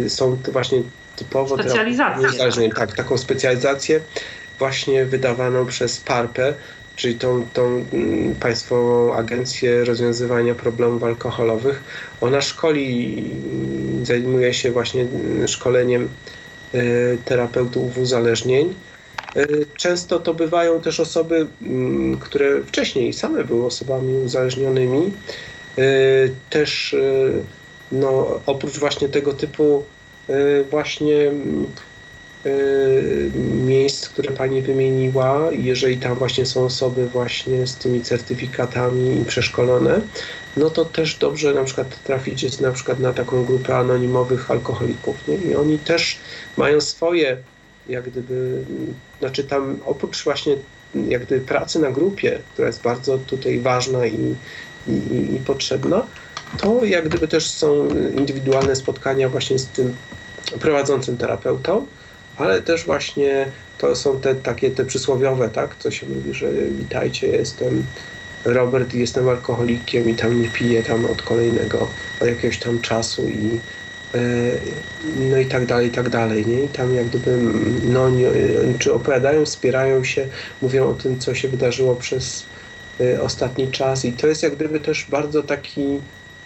są 0.08 0.38
właśnie 0.52 0.82
typowo 1.16 1.58
specjalizację. 1.58 2.70
Tak, 2.70 2.96
taką 2.96 3.18
specjalizację 3.18 4.02
właśnie 4.60 5.06
wydawaną 5.06 5.66
przez 5.66 6.00
PARPę, 6.00 6.54
czyli 6.96 7.16
tą, 7.16 7.46
tą 7.54 7.86
mm, 7.94 8.36
Państwową 8.36 9.14
Agencję 9.14 9.86
Rozwiązywania 9.86 10.56
Problemów 10.56 11.04
Alkoholowych. 11.04 11.84
Ona 12.22 12.42
szkoli, 12.42 13.24
zajmuje 14.04 14.54
się 14.54 14.72
właśnie 14.72 15.06
szkoleniem 15.48 16.10
e, 16.74 16.80
terapeutów 17.26 17.98
uzależnień. 17.98 18.74
E, 19.36 19.46
często 19.78 20.20
to 20.20 20.34
bywają 20.34 20.82
też 20.82 21.00
osoby, 21.00 21.48
mm, 21.62 22.18
które 22.18 22.64
wcześniej 22.64 23.14
same 23.14 23.44
były 23.44 23.66
osobami 23.66 24.14
uzależnionymi. 24.14 25.12
E, 25.78 25.82
też 26.50 26.96
no, 27.92 28.40
oprócz 28.46 28.80
właśnie 28.80 29.10
tego 29.10 29.34
typu 29.34 29.84
właśnie 30.72 31.32
miejsc, 33.66 34.10
które 34.10 34.32
Pani 34.32 34.62
wymieniła, 34.62 35.50
jeżeli 35.52 35.98
tam 35.98 36.16
właśnie 36.16 36.46
są 36.46 36.66
osoby 36.66 37.08
właśnie 37.08 37.68
z 37.68 37.76
tymi 37.76 38.02
certyfikatami 38.02 39.26
przeszkolone, 39.26 40.02
no 40.58 40.70
to 40.70 40.86
też 40.86 41.16
dobrze 41.16 41.54
na 41.54 41.64
przykład 41.64 42.04
trafić 42.04 42.60
na 42.60 42.72
przykład 42.72 43.00
na 43.00 43.14
taką 43.14 43.46
grupę 43.46 43.78
anonimowych 43.78 44.52
alkoholików. 44.52 45.28
Nie? 45.28 45.36
I 45.36 45.56
oni 45.56 45.80
też 45.80 46.20
mają 46.58 46.82
swoje, 46.82 47.38
jak 47.90 48.10
gdyby, 48.10 48.64
znaczy 49.20 49.44
tam 49.44 49.80
oprócz 49.86 50.24
właśnie 50.24 50.56
jak 51.08 51.26
gdyby 51.26 51.46
pracy 51.46 51.80
na 51.80 51.92
grupie, 51.92 52.40
która 52.54 52.68
jest 52.68 52.82
bardzo 52.82 53.18
tutaj 53.18 53.60
ważna 53.60 54.06
i, 54.06 54.36
i, 54.88 55.36
i 55.36 55.40
potrzebna, 55.46 56.08
to 56.58 56.86
jak 56.86 57.10
gdyby 57.10 57.28
też 57.28 57.48
są 57.48 57.88
indywidualne 58.18 58.76
spotkania 58.76 59.30
właśnie 59.30 59.60
z 59.60 59.68
tym 59.68 59.96
prowadzącym 60.60 61.18
terapeutą, 61.18 61.86
ale 62.38 62.62
też 62.62 62.86
właśnie 62.86 63.52
to 63.78 63.96
są 63.96 64.22
te 64.22 64.36
takie 64.36 64.72
te 64.72 64.86
przysłowiowe, 64.86 65.50
tak, 65.50 65.76
co 65.76 65.92
się 65.92 66.08
mówi, 66.10 66.34
że 66.34 66.52
witajcie, 66.54 67.28
jestem 67.28 67.84
Robert 68.46 68.94
i 68.94 69.00
jestem 69.00 69.30
alkoholikiem 69.30 70.10
i 70.10 70.16
tam 70.16 70.42
nie 70.42 70.50
piję 70.50 70.84
tam 70.84 71.06
od 71.06 71.22
kolejnego, 71.22 71.96
od 72.20 72.28
jakiegoś 72.28 72.60
tam 72.60 72.82
czasu 72.82 73.30
i 73.30 73.64
e, 74.16 74.20
no 75.02 75.38
i 75.38 75.46
tak 75.48 75.66
dalej, 75.66 75.88
i 75.88 75.92
tak 75.92 76.10
dalej, 76.10 76.48
nie? 76.48 76.64
I 76.64 76.70
tam 76.70 76.94
jak 76.94 77.08
gdyby, 77.10 77.38
no, 77.84 78.10
nie, 78.10 78.32
czy 78.80 78.94
opowiadają, 78.94 79.46
wspierają 79.46 80.04
się, 80.04 80.30
mówią 80.62 80.90
o 80.90 80.94
tym, 80.94 81.20
co 81.20 81.36
się 81.36 81.50
wydarzyło 81.50 81.96
przez 81.96 82.52
e, 83.00 83.22
ostatni 83.22 83.72
czas 83.72 84.06
i 84.06 84.14
to 84.14 84.28
jest 84.28 84.44
jak 84.44 84.56
gdyby 84.56 84.80
też 84.80 85.10
bardzo 85.10 85.44
taki 85.44 86.02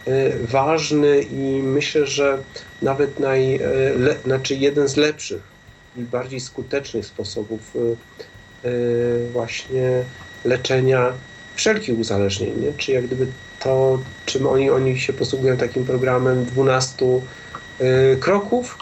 e, 0.06 0.38
ważny 0.40 1.22
i 1.22 1.64
myślę, 1.64 2.08
że 2.08 2.46
nawet 2.82 3.20
naj, 3.20 3.60
le, 3.96 4.20
znaczy 4.26 4.56
jeden 4.56 4.88
z 4.88 4.98
lepszych 4.98 5.59
i 5.98 6.02
bardziej 6.02 6.40
skutecznych 6.40 7.06
sposobów 7.06 7.74
właśnie 9.34 10.04
leczenia 10.46 11.14
wszelkich 11.60 12.00
uzależnień, 12.00 12.62
nie? 12.62 12.74
czy 12.74 12.92
jak 12.92 13.08
gdyby 13.08 13.28
to, 13.60 14.00
czym 14.26 14.48
oni, 14.48 14.70
oni 14.70 15.00
się 15.00 15.14
posługują 15.14 15.58
takim 15.58 15.86
programem 15.86 16.46
12 16.46 17.06
y, 17.82 18.18
kroków, 18.20 18.78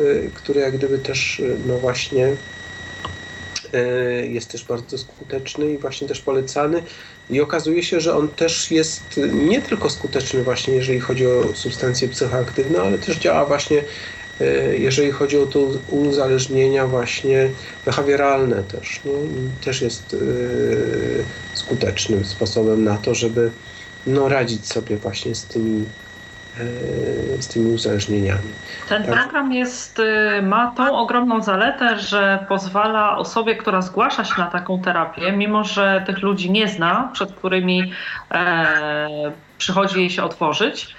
y, 0.00 0.30
który 0.34 0.60
jak 0.60 0.76
gdyby 0.76 0.98
też, 0.98 1.40
y, 1.40 1.56
no 1.66 1.78
właśnie, 1.78 2.36
y, 3.74 4.28
jest 4.28 4.50
też 4.50 4.64
bardzo 4.64 4.98
skuteczny 4.98 5.72
i 5.72 5.78
właśnie 5.78 6.08
też 6.08 6.20
polecany. 6.20 6.82
I 7.30 7.40
okazuje 7.40 7.82
się, 7.82 8.00
że 8.00 8.16
on 8.16 8.28
też 8.28 8.70
jest 8.70 9.20
nie 9.32 9.62
tylko 9.62 9.90
skuteczny 9.90 10.42
właśnie, 10.42 10.74
jeżeli 10.74 11.00
chodzi 11.00 11.26
o 11.26 11.54
substancje 11.54 12.08
psychoaktywne, 12.08 12.80
ale 12.80 12.98
też 12.98 13.16
działa 13.16 13.44
właśnie 13.44 13.78
y, 13.78 13.84
jeżeli 14.78 15.12
chodzi 15.12 15.38
o 15.38 15.46
to 15.46 15.58
uzależnienia 15.90 16.86
właśnie 16.86 17.48
behawioralne 17.84 18.62
też. 18.62 19.00
Też 19.64 19.82
jest 19.82 20.14
y, 20.14 21.24
skutecznym 21.54 22.24
sposobem 22.24 22.84
na 22.84 22.96
to, 22.96 23.14
żeby 23.14 23.50
no, 24.06 24.28
radzić 24.28 24.66
sobie 24.66 24.96
właśnie 24.96 25.34
z 25.34 25.44
tymi, 25.44 25.84
e, 27.38 27.42
z 27.42 27.48
tymi 27.48 27.74
uzależnieniami. 27.74 28.50
Ten 28.88 29.04
tak. 29.04 29.14
program 29.14 29.52
jest, 29.52 30.00
ma 30.42 30.72
tą 30.76 30.96
ogromną 30.96 31.42
zaletę, 31.42 31.98
że 31.98 32.46
pozwala 32.48 33.16
osobie, 33.18 33.56
która 33.56 33.82
zgłasza 33.82 34.24
się 34.24 34.34
na 34.38 34.46
taką 34.46 34.82
terapię, 34.82 35.32
mimo 35.32 35.64
że 35.64 36.02
tych 36.06 36.22
ludzi 36.22 36.50
nie 36.50 36.68
zna, 36.68 37.10
przed 37.12 37.32
którymi 37.32 37.92
e, 38.30 39.32
przychodzi 39.58 40.00
jej 40.00 40.10
się 40.10 40.22
otworzyć, 40.22 40.86
e, 40.86 40.94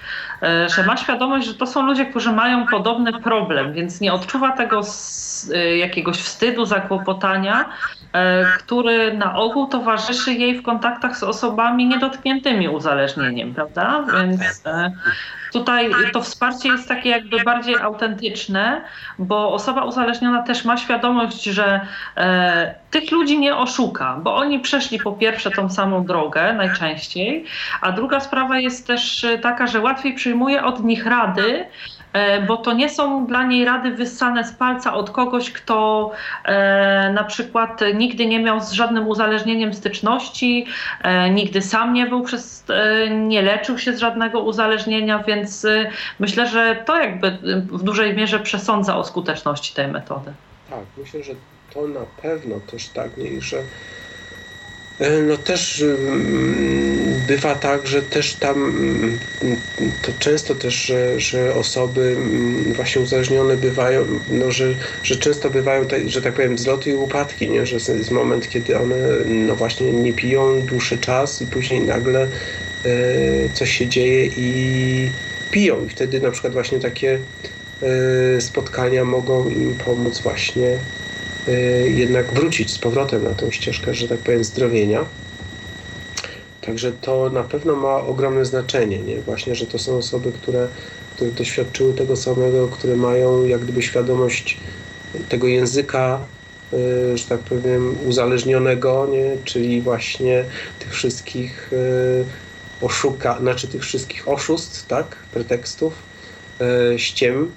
że 0.76 0.82
ma 0.86 0.96
świadomość, 0.96 1.46
że 1.46 1.54
to 1.54 1.66
są 1.66 1.86
ludzie, 1.86 2.06
którzy 2.06 2.32
mają 2.32 2.66
podobny 2.66 3.20
problem, 3.20 3.72
więc 3.72 4.00
nie 4.00 4.12
odczuwa 4.12 4.52
tego 4.52 4.80
e, 5.54 5.76
jakiegoś 5.76 6.16
wstydu, 6.16 6.64
zakłopotania, 6.64 7.64
E, 8.16 8.44
który 8.58 9.14
na 9.14 9.36
ogół 9.36 9.66
towarzyszy 9.66 10.32
jej 10.32 10.58
w 10.58 10.62
kontaktach 10.62 11.16
z 11.16 11.22
osobami 11.22 11.86
niedotkniętymi 11.86 12.68
uzależnieniem, 12.68 13.54
prawda? 13.54 14.04
Więc 14.12 14.62
e, 14.66 14.92
tutaj 15.58 15.90
to 16.12 16.22
wsparcie 16.22 16.68
jest 16.68 16.88
takie 16.88 17.10
jakby 17.10 17.44
bardziej 17.44 17.76
autentyczne, 17.76 18.84
bo 19.18 19.52
osoba 19.52 19.84
uzależniona 19.84 20.42
też 20.42 20.64
ma 20.64 20.76
świadomość, 20.76 21.42
że 21.42 21.80
e, 22.16 22.74
tych 22.90 23.10
ludzi 23.10 23.38
nie 23.38 23.56
oszuka, 23.56 24.20
bo 24.22 24.36
oni 24.36 24.60
przeszli 24.60 24.98
po 24.98 25.12
pierwsze 25.12 25.50
tą 25.50 25.70
samą 25.70 26.06
drogę 26.06 26.52
najczęściej, 26.52 27.44
a 27.80 27.92
druga 27.92 28.20
sprawa 28.20 28.58
jest 28.58 28.86
też 28.86 29.26
taka, 29.42 29.66
że 29.66 29.80
łatwiej 29.80 30.14
przyjmuje 30.14 30.64
od 30.64 30.84
nich 30.84 31.06
rady, 31.06 31.66
E, 31.95 31.95
bo 32.46 32.56
to 32.56 32.72
nie 32.72 32.88
są 32.90 33.26
dla 33.26 33.46
niej 33.46 33.64
rady 33.64 33.90
wyssane 33.90 34.44
z 34.44 34.52
palca 34.52 34.94
od 34.94 35.10
kogoś, 35.10 35.52
kto 35.52 36.10
e, 36.44 37.12
na 37.12 37.24
przykład 37.24 37.80
nigdy 37.94 38.26
nie 38.26 38.40
miał 38.40 38.60
z 38.60 38.72
żadnym 38.72 39.08
uzależnieniem 39.08 39.74
styczności, 39.74 40.66
e, 41.02 41.30
nigdy 41.30 41.62
sam 41.62 41.92
nie 41.92 42.06
był 42.06 42.22
przez, 42.22 42.64
nie 43.10 43.42
leczył 43.42 43.78
się 43.78 43.92
z 43.92 43.98
żadnego 43.98 44.40
uzależnienia, 44.40 45.24
więc 45.26 45.66
myślę, 46.18 46.46
że 46.46 46.82
to 46.86 46.98
jakby 46.98 47.38
w 47.60 47.82
dużej 47.82 48.14
mierze 48.14 48.40
przesądza 48.40 48.96
o 48.96 49.04
skuteczności 49.04 49.74
tej 49.74 49.88
metody. 49.88 50.32
Tak, 50.70 50.84
myślę, 50.96 51.22
że 51.22 51.32
to 51.74 51.88
na 51.88 52.00
pewno 52.22 52.54
też 52.70 52.88
tak, 52.88 53.16
nie, 53.16 53.40
że 53.40 53.56
E, 53.56 54.05
no 55.26 55.36
też 55.36 55.82
mm, 55.82 57.26
bywa 57.26 57.54
tak, 57.54 57.86
że 57.86 58.02
też 58.02 58.38
tam 58.38 58.64
mm, 58.64 59.20
to 60.02 60.12
często 60.12 60.54
też, 60.54 60.74
że, 60.74 61.20
że 61.20 61.54
osoby 61.54 62.00
mm, 62.00 62.72
właśnie 62.72 63.02
uzależnione 63.02 63.56
bywają, 63.56 64.06
no, 64.28 64.50
że, 64.50 64.74
że 65.02 65.16
często 65.16 65.50
bywają, 65.50 65.84
że 66.06 66.22
tak 66.22 66.34
powiem, 66.34 66.56
wzloty 66.56 66.90
i 66.90 66.94
upadki, 66.94 67.50
nie? 67.50 67.66
że 67.66 67.76
jest 67.76 68.10
moment, 68.10 68.48
kiedy 68.48 68.78
one 68.78 68.96
no 69.24 69.56
właśnie 69.56 69.92
nie 69.92 70.12
piją 70.12 70.66
dłuższy 70.66 70.98
czas 70.98 71.42
i 71.42 71.46
później 71.46 71.80
nagle 71.80 72.30
e, 72.84 73.50
coś 73.50 73.70
się 73.70 73.88
dzieje 73.88 74.26
i 74.26 75.16
piją 75.50 75.84
i 75.84 75.88
wtedy 75.88 76.20
na 76.20 76.30
przykład 76.30 76.52
właśnie 76.52 76.80
takie 76.80 77.26
e, 77.82 78.40
spotkania 78.40 79.04
mogą 79.04 79.48
im 79.48 79.76
pomóc 79.78 80.20
właśnie 80.20 80.86
jednak 81.88 82.32
wrócić 82.32 82.70
z 82.70 82.78
powrotem 82.78 83.24
na 83.24 83.34
tą 83.34 83.50
ścieżkę, 83.50 83.94
że 83.94 84.08
tak 84.08 84.18
powiem, 84.18 84.44
zdrowienia. 84.44 85.04
Także 86.60 86.92
to 86.92 87.30
na 87.30 87.42
pewno 87.42 87.76
ma 87.76 87.96
ogromne 87.96 88.44
znaczenie, 88.44 88.98
nie? 88.98 89.20
Właśnie, 89.20 89.54
że 89.54 89.66
to 89.66 89.78
są 89.78 89.96
osoby, 89.96 90.32
które, 90.32 90.68
które 91.16 91.30
doświadczyły 91.30 91.94
tego 91.94 92.16
samego, 92.16 92.68
które 92.68 92.96
mają 92.96 93.44
jak 93.44 93.60
gdyby 93.60 93.82
świadomość 93.82 94.60
tego 95.28 95.46
języka, 95.46 96.20
y, 96.72 97.18
że 97.18 97.24
tak 97.24 97.40
powiem, 97.40 97.96
uzależnionego, 98.06 99.08
nie? 99.10 99.36
czyli 99.44 99.80
właśnie 99.80 100.44
tych 100.78 100.94
wszystkich 100.94 101.72
y, 101.72 102.24
oszuka, 102.80 103.38
znaczy 103.38 103.68
tych 103.68 103.82
wszystkich 103.82 104.28
oszustw, 104.28 104.86
tak? 104.86 105.16
pretekstów, 105.32 105.94
ściem, 106.96 107.52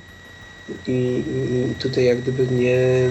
i, 0.87 1.23
I, 1.71 1.75
tutaj 1.75 2.05
jak 2.05 2.21
gdyby 2.21 2.47
nie, 2.47 3.09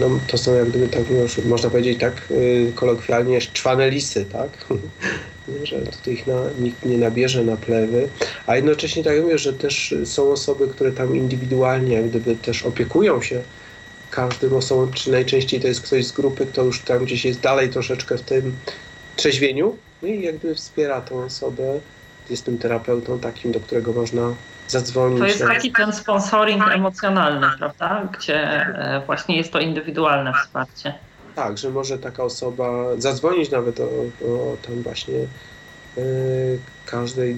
no 0.00 0.20
to 0.26 0.38
są 0.38 0.54
jak 0.54 0.68
gdyby 0.68 0.88
tak, 0.88 1.02
można 1.44 1.70
powiedzieć 1.70 2.00
tak 2.00 2.28
y, 2.30 2.72
kolokwialnie 2.74 3.40
szczwane 3.40 3.90
lisy, 3.90 4.24
tak? 4.24 4.66
że 5.62 5.82
tutaj 5.82 6.14
ich 6.14 6.26
na, 6.26 6.50
nikt 6.58 6.84
nie 6.84 6.98
nabierze 6.98 7.44
na 7.44 7.56
plewy, 7.56 8.08
a 8.46 8.56
jednocześnie 8.56 9.04
tak 9.04 9.22
mówię, 9.22 9.38
że 9.38 9.52
też 9.52 9.94
są 10.04 10.30
osoby, 10.30 10.68
które 10.68 10.92
tam 10.92 11.16
indywidualnie 11.16 11.94
jak 11.94 12.08
gdyby 12.08 12.36
też 12.36 12.62
opiekują 12.62 13.22
się 13.22 13.42
każdym 14.10 14.54
osobą, 14.54 14.90
czy 14.90 15.10
najczęściej 15.10 15.60
to 15.60 15.68
jest 15.68 15.82
ktoś 15.82 16.06
z 16.06 16.12
grupy, 16.12 16.46
kto 16.46 16.64
już 16.64 16.84
tam 16.84 17.04
gdzieś 17.04 17.24
jest 17.24 17.40
dalej 17.40 17.70
troszeczkę 17.70 18.18
w 18.18 18.22
tym 18.22 18.56
trzeźwieniu 19.16 19.78
no 20.02 20.08
i 20.08 20.22
jak 20.22 20.38
gdyby 20.38 20.54
wspiera 20.54 21.00
tą 21.00 21.24
osobę, 21.24 21.80
jest 22.30 22.44
tym 22.44 22.58
terapeutą 22.58 23.20
takim, 23.20 23.52
do 23.52 23.60
którego 23.60 23.92
można 23.92 24.36
zadzwonić. 24.68 25.18
To 25.18 25.26
jest 25.26 25.40
taki 25.40 25.72
ten 25.72 25.92
sponsoring 25.92 26.68
emocjonalny, 26.68 27.46
prawda? 27.58 28.08
Gdzie 28.18 28.40
e, 28.40 29.02
właśnie 29.06 29.36
jest 29.36 29.52
to 29.52 29.60
indywidualne 29.60 30.32
wsparcie. 30.32 30.94
Tak, 31.34 31.58
że 31.58 31.70
może 31.70 31.98
taka 31.98 32.22
osoba 32.22 32.84
zadzwonić 32.98 33.50
nawet 33.50 33.80
o, 33.80 33.84
o 34.24 34.56
tam 34.66 34.82
właśnie 34.82 35.14
y, 35.98 36.58
każdej 36.86 37.32
y, 37.32 37.36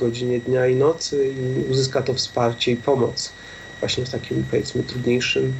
godzinie 0.00 0.40
dnia 0.40 0.66
i 0.66 0.74
nocy 0.76 1.28
i 1.28 1.70
uzyska 1.70 2.02
to 2.02 2.14
wsparcie 2.14 2.72
i 2.72 2.76
pomoc 2.76 3.32
właśnie 3.80 4.04
w 4.04 4.10
takim 4.10 4.44
powiedzmy 4.50 4.82
trudniejszym 4.82 5.52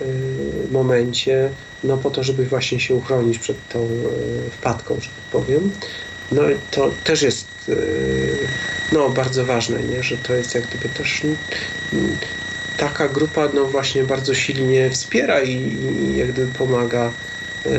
y, 0.00 0.68
momencie, 0.70 1.50
no 1.84 1.96
po 1.96 2.10
to, 2.10 2.22
żeby 2.22 2.46
właśnie 2.46 2.80
się 2.80 2.94
uchronić 2.94 3.38
przed 3.38 3.68
tą 3.68 3.88
wpadką, 4.50 4.94
że 4.94 5.08
tak 5.08 5.42
powiem. 5.42 5.70
No 6.32 6.50
i 6.50 6.56
to 6.70 6.90
też 7.04 7.22
jest 7.22 7.49
e, 7.68 7.74
no, 8.92 9.08
bardzo 9.08 9.44
ważne, 9.44 9.82
nie? 9.82 10.02
że 10.02 10.16
to 10.16 10.34
jest 10.34 10.54
jak 10.54 10.66
gdyby 10.66 10.88
też 10.88 11.22
taka 12.76 13.08
grupa 13.08 13.48
no 13.54 13.64
właśnie 13.64 14.04
bardzo 14.04 14.34
silnie 14.34 14.90
wspiera 14.90 15.40
i, 15.40 15.52
i 15.52 16.16
jak 16.16 16.32
gdyby 16.32 16.52
pomaga 16.52 17.12
e, 17.66 17.70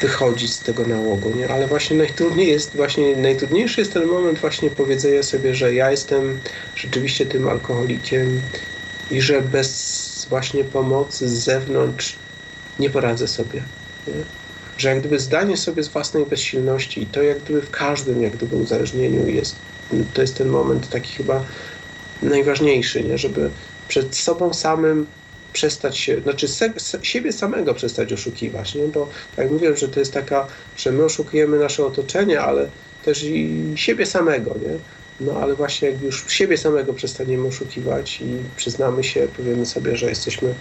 wychodzić 0.00 0.52
z 0.52 0.60
tego 0.60 0.86
nałogu, 0.86 1.36
nie? 1.36 1.48
Ale 1.48 1.66
właśnie 1.66 1.96
najtrudniej 1.96 2.48
jest, 2.48 2.76
właśnie 2.76 3.16
najtrudniejszy 3.16 3.80
jest 3.80 3.92
ten 3.92 4.06
moment 4.06 4.38
właśnie 4.38 4.70
powiedzenia 4.70 5.22
sobie, 5.22 5.54
że 5.54 5.74
ja 5.74 5.90
jestem 5.90 6.40
rzeczywiście 6.76 7.26
tym 7.26 7.48
alkoholikiem 7.48 8.40
i 9.10 9.20
że 9.20 9.42
bez 9.42 10.26
właśnie 10.28 10.64
pomocy 10.64 11.28
z 11.28 11.32
zewnątrz 11.32 12.16
nie 12.78 12.90
poradzę 12.90 13.28
sobie. 13.28 13.62
Nie? 14.06 14.39
Że 14.80 14.88
jak 14.88 15.00
gdyby 15.00 15.18
zdanie 15.18 15.56
sobie 15.56 15.82
z 15.82 15.88
własnej 15.88 16.26
bezsilności 16.26 17.02
i 17.02 17.06
to 17.06 17.22
jak 17.22 17.42
gdyby 17.42 17.62
w 17.62 17.70
każdym 17.70 18.22
jak 18.22 18.36
gdyby 18.36 18.56
uzależnieniu 18.56 19.26
jest, 19.26 19.62
to 20.12 20.20
jest 20.20 20.36
ten 20.36 20.48
moment 20.48 20.88
taki 20.88 21.12
chyba 21.14 21.44
najważniejszy, 22.22 23.04
nie? 23.04 23.18
żeby 23.18 23.50
przed 23.86 24.16
sobą 24.16 24.52
samym 24.52 25.06
przestać 25.52 25.98
się, 25.98 26.20
znaczy 26.20 26.48
se, 26.48 26.72
siebie 27.02 27.32
samego 27.32 27.74
przestać 27.74 28.12
oszukiwać, 28.12 28.74
nie? 28.74 28.88
bo 28.88 29.08
jak 29.36 29.50
mówię, 29.50 29.76
że 29.76 29.88
to 29.88 30.00
jest 30.00 30.12
taka, 30.14 30.46
że 30.76 30.92
my 30.92 31.04
oszukujemy 31.04 31.58
nasze 31.58 31.84
otoczenie, 31.86 32.40
ale 32.40 32.70
też 33.02 33.22
i 33.22 33.72
siebie 33.76 34.06
samego, 34.06 34.58
nie? 34.58 34.80
No 35.20 35.32
ale 35.40 35.54
właśnie 35.54 35.90
jak 35.90 36.02
już 36.02 36.32
siebie 36.32 36.56
samego 36.56 36.94
przestaniemy 36.94 37.48
oszukiwać 37.48 38.20
i 38.20 38.50
przyznamy 38.56 39.04
się, 39.04 39.28
powiemy 39.28 39.66
sobie, 39.66 39.96
że 39.96 40.08
jesteśmy 40.08 40.54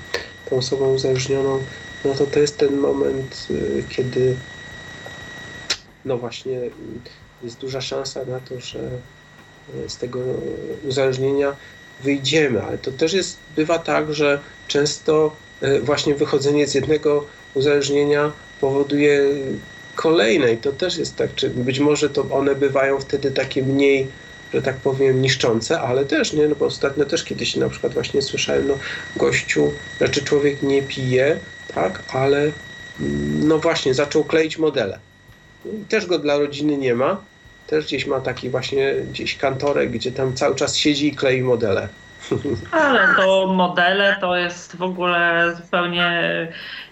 tą 0.46 0.56
osobą 0.56 0.94
uzależnioną, 0.94 1.66
no 2.06 2.14
to 2.14 2.26
to 2.26 2.40
jest 2.40 2.58
ten 2.58 2.78
moment, 2.78 3.48
y, 3.52 3.84
kiedy 3.90 4.36
no 6.06 6.18
właśnie 6.18 6.60
jest 7.44 7.60
duża 7.60 7.82
szansa 7.82 8.26
na 8.26 8.40
to, 8.40 8.60
że 8.60 8.80
y, 9.86 9.90
z 9.90 9.98
tego 9.98 10.20
uzależnienia 10.88 11.56
wyjdziemy, 12.04 12.64
ale 12.64 12.78
to 12.78 12.92
też 12.92 13.14
jest, 13.14 13.38
bywa 13.56 13.80
tak, 13.80 14.14
że 14.14 14.40
często 14.68 15.36
y, 15.64 15.82
właśnie 15.82 16.16
wychodzenie 16.16 16.68
z 16.68 16.74
jednego 16.74 17.26
uzależnienia 17.54 18.32
powoduje 18.62 19.24
kolejnej 19.96 20.58
to 20.58 20.72
też 20.72 20.98
jest 20.98 21.16
tak, 21.16 21.36
czy 21.36 21.50
być 21.50 21.80
może 21.80 22.10
to 22.10 22.22
one 22.32 22.56
bywają 22.56 23.00
wtedy 23.00 23.32
takie 23.32 23.64
mniej 23.64 24.08
że 24.54 24.62
tak 24.62 24.76
powiem, 24.76 25.22
niszczące, 25.22 25.82
ale 25.82 26.06
też, 26.06 26.34
nie, 26.34 26.48
no 26.48 26.56
bo 26.56 26.66
ostatnio 26.66 27.06
też 27.06 27.24
kiedyś 27.24 27.56
na 27.56 27.70
przykład 27.70 27.94
właśnie 27.94 28.22
słyszałem, 28.22 28.68
no 28.68 28.78
gościu, 29.16 29.74
znaczy 29.98 30.24
człowiek 30.24 30.62
nie 30.62 30.82
pije, 30.82 31.40
tak, 31.74 32.06
ale 32.08 32.40
mm, 33.00 33.48
no 33.48 33.60
właśnie, 33.60 33.94
zaczął 33.94 34.26
kleić 34.26 34.58
modele. 34.58 35.02
Też 35.90 36.06
go 36.06 36.20
dla 36.20 36.38
rodziny 36.38 36.78
nie 36.78 36.96
ma, 36.96 37.30
też 37.66 37.86
gdzieś 37.86 38.06
ma 38.08 38.22
taki 38.22 38.50
właśnie 38.50 38.96
gdzieś 39.06 39.38
kantorek, 39.38 39.92
gdzie 39.92 40.12
tam 40.12 40.36
cały 40.36 40.56
czas 40.56 40.78
siedzi 40.78 41.08
i 41.08 41.16
klei 41.16 41.42
modele. 41.44 41.96
Ale 42.72 43.16
to 43.16 43.48
modele 43.54 44.18
to 44.22 44.36
jest 44.36 44.76
w 44.76 44.82
ogóle 44.82 45.54
zupełnie 45.56 46.22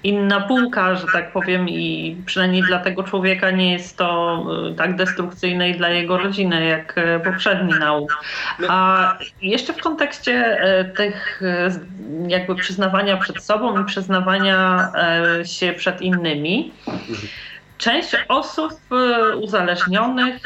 inna 0.04 0.42
półka, 0.42 0.96
że 0.96 1.08
tak 1.14 1.32
powiem, 1.32 1.70
i 1.70 2.18
przynajmniej 2.26 2.64
dla 2.64 2.80
tego 2.80 3.04
człowieka 3.04 3.52
nie 3.52 3.74
jest 3.74 3.98
to 3.98 4.44
y, 4.72 4.76
tak 4.76 4.96
destrukcyjne 4.96 5.70
i 5.70 5.78
dla 5.78 5.90
jego 5.90 6.18
rodziny 6.18 6.66
jak 6.66 6.98
y, 6.98 7.20
poprzedni 7.24 7.74
nauk. 7.80 8.24
A 8.70 9.18
jeszcze 9.42 9.74
w 9.74 9.82
kontekście 9.82 10.64
y, 10.80 10.86
tych 10.86 11.42
jakby 12.28 12.56
przyznawania 12.56 13.18
przed 13.18 13.44
sobą 13.44 13.82
i 13.82 13.86
przyznawania 13.86 14.92
się 15.44 15.74
przed 15.74 16.02
innymi, 16.02 16.74
część 17.78 18.16
osób 18.28 18.74
uzależnionych 19.42 20.42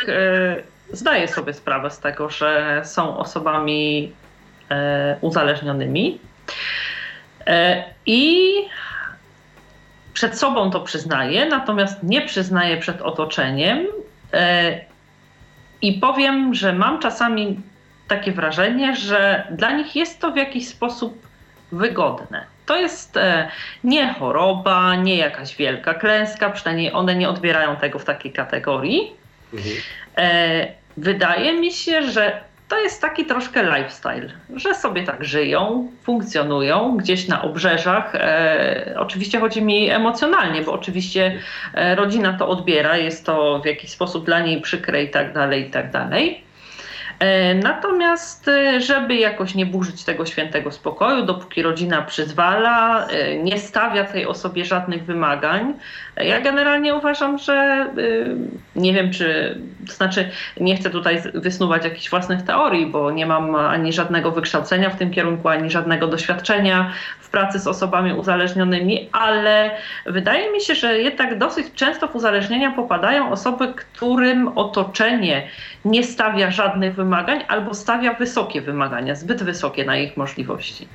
zdaje 0.94 1.28
sobie 1.28 1.54
sprawę 1.54 1.90
z 1.90 2.00
tego, 2.00 2.30
że 2.30 2.82
są 2.86 3.18
osobami 3.18 4.12
uzależnionymi. 5.22 6.20
E, 7.48 7.84
I 8.06 8.54
przed 10.14 10.40
sobą 10.40 10.72
to 10.72 10.80
przyznaję, 10.80 11.46
natomiast 11.46 12.04
nie 12.04 12.22
przyznaję 12.22 12.78
przed 12.78 13.02
otoczeniem. 13.02 13.86
E, 14.34 14.80
I 15.82 15.94
powiem, 15.94 16.54
że 16.54 16.74
mam 16.74 17.00
czasami 17.00 17.62
takie 18.08 18.32
wrażenie, 18.32 18.96
że 18.96 19.48
dla 19.52 19.72
nich 19.72 19.96
jest 19.96 20.20
to 20.20 20.32
w 20.32 20.38
jakiś 20.38 20.68
sposób 20.68 21.28
wygodne. 21.72 22.46
To 22.66 22.78
jest 22.78 23.20
nie 23.84 24.14
choroba, 24.14 24.96
nie 24.96 25.18
jakaś 25.18 25.56
wielka 25.56 25.94
klęska, 25.94 26.50
przynajmniej 26.50 26.94
one 26.94 27.16
nie 27.16 27.30
odbierają 27.30 27.76
tego 27.76 28.00
w 28.00 28.06
takiej 28.06 28.32
kategorii. 28.32 29.12
Mhm. 29.54 29.76
Wydaje 30.98 31.54
mi 31.54 31.72
się, 31.72 32.12
że 32.12 32.42
to 32.72 32.80
jest 32.80 33.02
taki 33.02 33.26
troszkę 33.26 33.64
lifestyle, 33.64 34.30
że 34.56 34.76
sobie 34.76 35.04
tak 35.04 35.24
żyją, 35.24 35.92
funkcjonują 36.04 36.98
gdzieś 36.98 37.28
na 37.28 37.42
obrzeżach. 37.42 38.16
E, 38.16 38.96
oczywiście 38.98 39.40
chodzi 39.40 39.62
mi 39.62 39.90
emocjonalnie, 39.90 40.62
bo 40.62 40.74
oczywiście 40.74 41.40
e, 41.74 41.96
rodzina 41.96 42.34
to 42.34 42.48
odbiera, 42.48 42.98
jest 42.98 43.26
to 43.26 43.60
w 43.60 43.66
jakiś 43.66 43.90
sposób 43.90 44.26
dla 44.26 44.40
niej 44.40 44.62
przykre 44.62 45.04
i 45.04 45.10
tak 45.10 45.34
dalej, 45.34 45.68
i 45.68 45.72
tak 45.72 45.92
dalej. 45.92 46.44
E, 47.22 47.56
natomiast, 47.56 48.48
e, 48.48 48.82
żeby 48.82 49.16
jakoś 49.16 49.56
nie 49.56 49.66
burzyć 49.66 50.04
tego 50.04 50.26
świętego 50.26 50.72
spokoju, 50.72 51.26
dopóki 51.26 51.62
rodzina 51.62 52.02
przyzwala, 52.02 53.08
e, 53.08 53.38
nie 53.38 53.60
stawia 53.60 54.06
tej 54.06 54.26
osobie 54.26 54.66
żadnych 54.66 55.06
wymagań, 55.06 55.74
ja 56.18 56.42
generalnie 56.42 56.96
uważam, 56.96 57.38
że 57.38 57.88
nie 58.76 58.94
wiem, 58.94 59.12
czy 59.12 59.58
znaczy, 59.90 60.30
nie 60.60 60.76
chcę 60.76 60.90
tutaj 60.90 61.22
wysnuwać 61.34 61.84
jakichś 61.84 62.10
własnych 62.10 62.42
teorii, 62.42 62.86
bo 62.86 63.12
nie 63.12 63.26
mam 63.26 63.56
ani 63.56 63.94
żadnego 63.94 64.32
wykształcenia 64.32 64.90
w 64.90 64.98
tym 64.98 65.12
kierunku, 65.12 65.50
ani 65.50 65.70
żadnego 65.70 66.08
doświadczenia 66.08 66.92
pracy 67.32 67.60
z 67.60 67.68
osobami 67.68 68.14
uzależnionymi, 68.14 69.10
ale 69.12 69.72
wydaje 70.06 70.52
mi 70.52 70.62
się, 70.62 70.76
że 70.76 71.00
jednak 71.00 71.38
dosyć 71.38 71.68
często 71.76 72.08
w 72.08 72.16
uzależnienia 72.16 72.72
popadają 72.72 73.32
osoby, 73.32 73.74
którym 73.74 74.48
otoczenie 74.58 75.48
nie 75.86 76.04
stawia 76.04 76.52
żadnych 76.52 76.96
wymagań 76.96 77.44
albo 77.48 77.74
stawia 77.74 78.14
wysokie 78.14 78.62
wymagania, 78.62 79.16
zbyt 79.16 79.44
wysokie 79.44 79.86
na 79.86 79.98
ich 79.98 80.18
możliwości. 80.18 80.88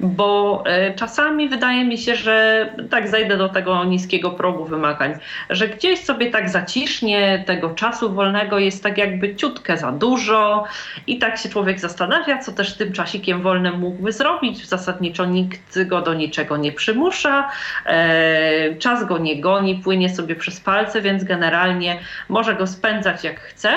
Bo 0.00 0.62
e, 0.66 0.94
czasami 0.94 1.48
wydaje 1.48 1.84
mi 1.84 1.98
się, 1.98 2.16
że 2.16 2.68
tak 2.90 3.08
zejdę 3.08 3.36
do 3.36 3.48
tego 3.48 3.84
niskiego 3.84 4.30
progu 4.30 4.64
wymagań, 4.64 5.14
że 5.50 5.68
gdzieś 5.68 6.04
sobie 6.04 6.30
tak 6.30 6.48
zacisznie 6.48 7.44
tego 7.46 7.70
czasu 7.70 8.12
wolnego 8.12 8.58
jest 8.58 8.82
tak 8.82 8.98
jakby 8.98 9.36
ciutkę 9.36 9.76
za 9.76 9.92
dużo 9.92 10.64
i 11.06 11.18
tak 11.18 11.38
się 11.38 11.48
człowiek 11.48 11.80
zastanawia, 11.80 12.38
co 12.38 12.52
też 12.52 12.74
tym 12.74 12.92
czasikiem 12.92 13.42
wolnym 13.42 13.78
mógłby 13.78 14.12
zrobić. 14.12 14.66
Zasadniczo 14.66 15.24
nikt 15.24 15.65
go 15.86 16.02
do 16.02 16.14
niczego 16.14 16.56
nie 16.56 16.72
przymusza, 16.72 17.50
e, 17.86 18.74
czas 18.74 19.04
go 19.04 19.18
nie 19.18 19.40
goni, 19.40 19.74
płynie 19.84 20.14
sobie 20.14 20.36
przez 20.36 20.60
palce, 20.60 21.02
więc 21.02 21.24
generalnie 21.24 22.00
może 22.28 22.54
go 22.54 22.66
spędzać 22.66 23.24
jak 23.24 23.40
chce. 23.40 23.70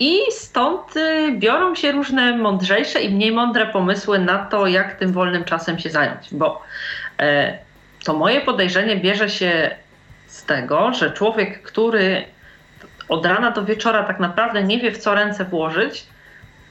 I 0.00 0.18
stąd 0.30 0.96
y, 0.96 1.32
biorą 1.38 1.74
się 1.74 1.92
różne 1.92 2.36
mądrzejsze 2.36 3.00
i 3.00 3.14
mniej 3.14 3.32
mądre 3.32 3.66
pomysły 3.66 4.18
na 4.18 4.38
to, 4.38 4.66
jak 4.66 4.94
tym 4.94 5.12
wolnym 5.12 5.44
czasem 5.44 5.78
się 5.78 5.90
zająć. 5.90 6.34
Bo 6.34 6.62
e, 7.18 7.58
to 8.04 8.14
moje 8.14 8.40
podejrzenie 8.40 8.96
bierze 8.96 9.30
się 9.30 9.76
z 10.26 10.44
tego, 10.44 10.94
że 10.94 11.10
człowiek, 11.10 11.62
który 11.62 12.24
od 13.08 13.26
rana 13.26 13.50
do 13.50 13.64
wieczora 13.64 14.02
tak 14.02 14.20
naprawdę 14.20 14.62
nie 14.62 14.78
wie, 14.78 14.92
w 14.92 14.98
co 14.98 15.14
ręce 15.14 15.44
włożyć, 15.44 16.06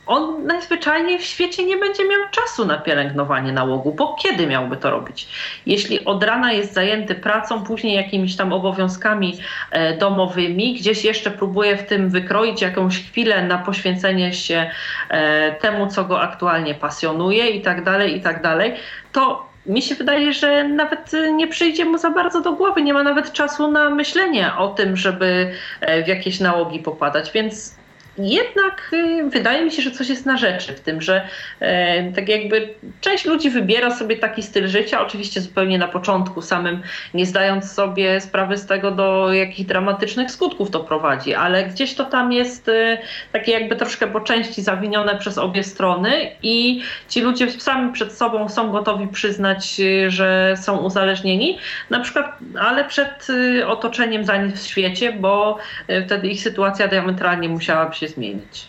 on 0.08 0.46
najzwyczajniej 0.46 1.20
w 1.20 1.24
świecie 1.24 1.66
nie 1.66 1.78
będzie 1.78 2.04
miał 2.04 2.20
czasu 2.32 2.66
na 2.66 2.78
pielęgnowanie 2.78 3.52
nałogu, 3.52 3.94
bo 3.94 4.16
kiedy 4.24 4.48
miałby 4.48 4.78
to 4.78 4.92
robić? 4.92 5.28
Jeśli 5.66 6.06
od 6.06 6.24
rana 6.24 6.52
jest 6.52 6.74
zajęty 6.74 7.16
pracą, 7.16 7.64
później 7.64 7.96
jakimiś 7.96 8.36
tam 8.36 8.54
obowiązkami 8.54 9.38
e, 9.72 9.98
domowymi, 9.98 10.74
gdzieś 10.74 11.04
jeszcze 11.04 11.32
próbuje 11.32 11.78
w 11.78 11.84
tym 11.84 12.10
wykroić 12.10 12.62
jakąś 12.62 13.04
chwilę 13.04 13.44
na 13.44 13.58
poświęcenie 13.58 14.34
się 14.34 14.70
e, 15.10 15.52
temu, 15.52 15.88
co 15.88 16.06
go 16.06 16.22
aktualnie 16.22 16.76
pasjonuje 16.76 17.50
i 17.50 17.62
tak 17.62 17.84
dalej, 17.84 18.18
i 18.18 18.22
tak 18.22 18.42
dalej, 18.42 18.74
to 19.12 19.56
mi 19.66 19.82
się 19.82 19.96
wydaje, 19.96 20.34
że 20.34 20.64
nawet 20.64 21.12
nie 21.34 21.48
przyjdzie 21.48 21.86
mu 21.86 21.98
za 21.98 22.10
bardzo 22.10 22.42
do 22.42 22.54
głowy, 22.54 22.82
nie 22.82 22.94
ma 22.94 23.04
nawet 23.04 23.32
czasu 23.32 23.72
na 23.72 23.90
myślenie 23.90 24.52
o 24.58 24.68
tym, 24.68 24.98
żeby 24.98 25.52
e, 25.82 26.04
w 26.04 26.08
jakieś 26.08 26.40
nałogi 26.40 26.80
popadać, 26.80 27.32
więc 27.32 27.76
jednak 28.18 28.92
y, 28.94 29.30
wydaje 29.30 29.66
mi 29.66 29.72
się, 29.72 29.82
że 29.82 29.92
coś 29.92 30.10
jest 30.10 30.26
na 30.26 30.38
rzeczy 30.38 30.74
w 30.74 30.80
tym, 30.80 31.02
że 31.02 31.28
e, 31.60 32.12
tak 32.12 32.30
jakby 32.30 32.74
część 33.02 33.26
ludzi 33.26 33.50
wybiera 33.50 33.92
sobie 33.92 34.18
taki 34.18 34.44
styl 34.44 34.68
życia, 34.68 35.02
oczywiście 35.02 35.42
zupełnie 35.42 35.78
na 35.78 35.88
początku 35.88 36.42
samym, 36.42 36.82
nie 37.14 37.26
zdając 37.26 37.72
sobie 37.72 38.22
sprawy 38.22 38.58
z 38.58 38.66
tego, 38.66 38.92
do 38.92 39.34
jakich 39.34 39.66
dramatycznych 39.66 40.32
skutków 40.32 40.72
to 40.72 40.80
prowadzi, 40.80 41.34
ale 41.34 41.64
gdzieś 41.64 41.96
to 41.96 42.06
tam 42.06 42.32
jest 42.32 42.70
e, 42.70 42.98
takie 43.32 43.52
jakby 43.52 43.76
troszkę 43.76 44.08
po 44.08 44.22
części 44.22 44.62
zawinione 44.62 45.18
przez 45.18 45.38
obie 45.38 45.64
strony 45.64 46.32
i 46.44 46.82
ci 47.10 47.22
ludzie 47.22 47.52
sami 47.52 47.94
przed 47.94 48.12
sobą 48.12 48.50
są 48.50 48.72
gotowi 48.72 49.08
przyznać, 49.08 49.80
e, 49.80 50.10
że 50.12 50.56
są 50.62 50.78
uzależnieni, 50.78 51.58
na 51.90 52.00
przykład, 52.00 52.38
ale 52.60 52.86
przed 52.86 53.28
otoczeniem 53.68 54.26
za 54.26 54.38
nich 54.38 54.56
w 54.56 54.68
świecie, 54.68 55.14
bo 55.14 55.58
wtedy 56.06 56.28
ich 56.28 56.42
sytuacja 56.42 56.88
diametralnie 56.88 57.50
musiałaby 57.50 57.96
się 57.96 58.05
się 58.08 58.14
zmienić? 58.14 58.68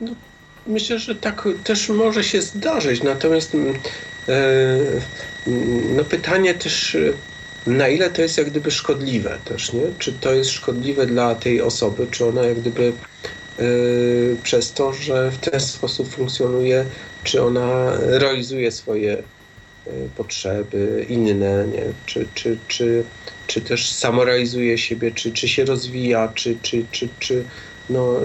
No, 0.00 0.14
myślę, 0.66 0.98
że 0.98 1.14
tak 1.14 1.48
też 1.64 1.88
może 1.88 2.24
się 2.24 2.42
zdarzyć, 2.42 3.02
natomiast 3.02 3.54
mm, 3.54 3.74
e, 4.28 4.78
no 5.96 6.04
pytanie 6.04 6.54
też, 6.54 6.94
e, 6.94 7.12
na 7.70 7.88
ile 7.88 8.10
to 8.10 8.22
jest 8.22 8.38
jak 8.38 8.50
gdyby 8.50 8.70
szkodliwe 8.70 9.38
też, 9.44 9.72
nie? 9.72 9.82
Czy 9.98 10.12
to 10.12 10.34
jest 10.34 10.50
szkodliwe 10.50 11.06
dla 11.06 11.34
tej 11.34 11.60
osoby, 11.62 12.06
czy 12.10 12.26
ona 12.26 12.42
jak 12.42 12.60
gdyby 12.60 12.92
e, 13.58 13.62
przez 14.42 14.72
to, 14.72 14.92
że 14.92 15.30
w 15.30 15.38
ten 15.38 15.60
sposób 15.60 16.08
funkcjonuje, 16.08 16.84
czy 17.24 17.42
ona 17.42 17.96
realizuje 18.00 18.72
swoje 18.72 19.22
potrzeby 20.16 21.06
inne, 21.08 21.66
nie? 21.72 21.84
Czy, 22.06 22.28
czy, 22.34 22.58
czy, 22.68 23.04
czy 23.46 23.60
też 23.60 23.92
samorealizuje 23.92 24.78
siebie, 24.78 25.10
czy, 25.10 25.32
czy 25.32 25.48
się 25.48 25.64
rozwija, 25.64 26.32
czy, 26.34 26.58
czy, 26.62 26.86
czy, 26.90 27.08
czy, 27.18 27.44
no, 27.90 28.20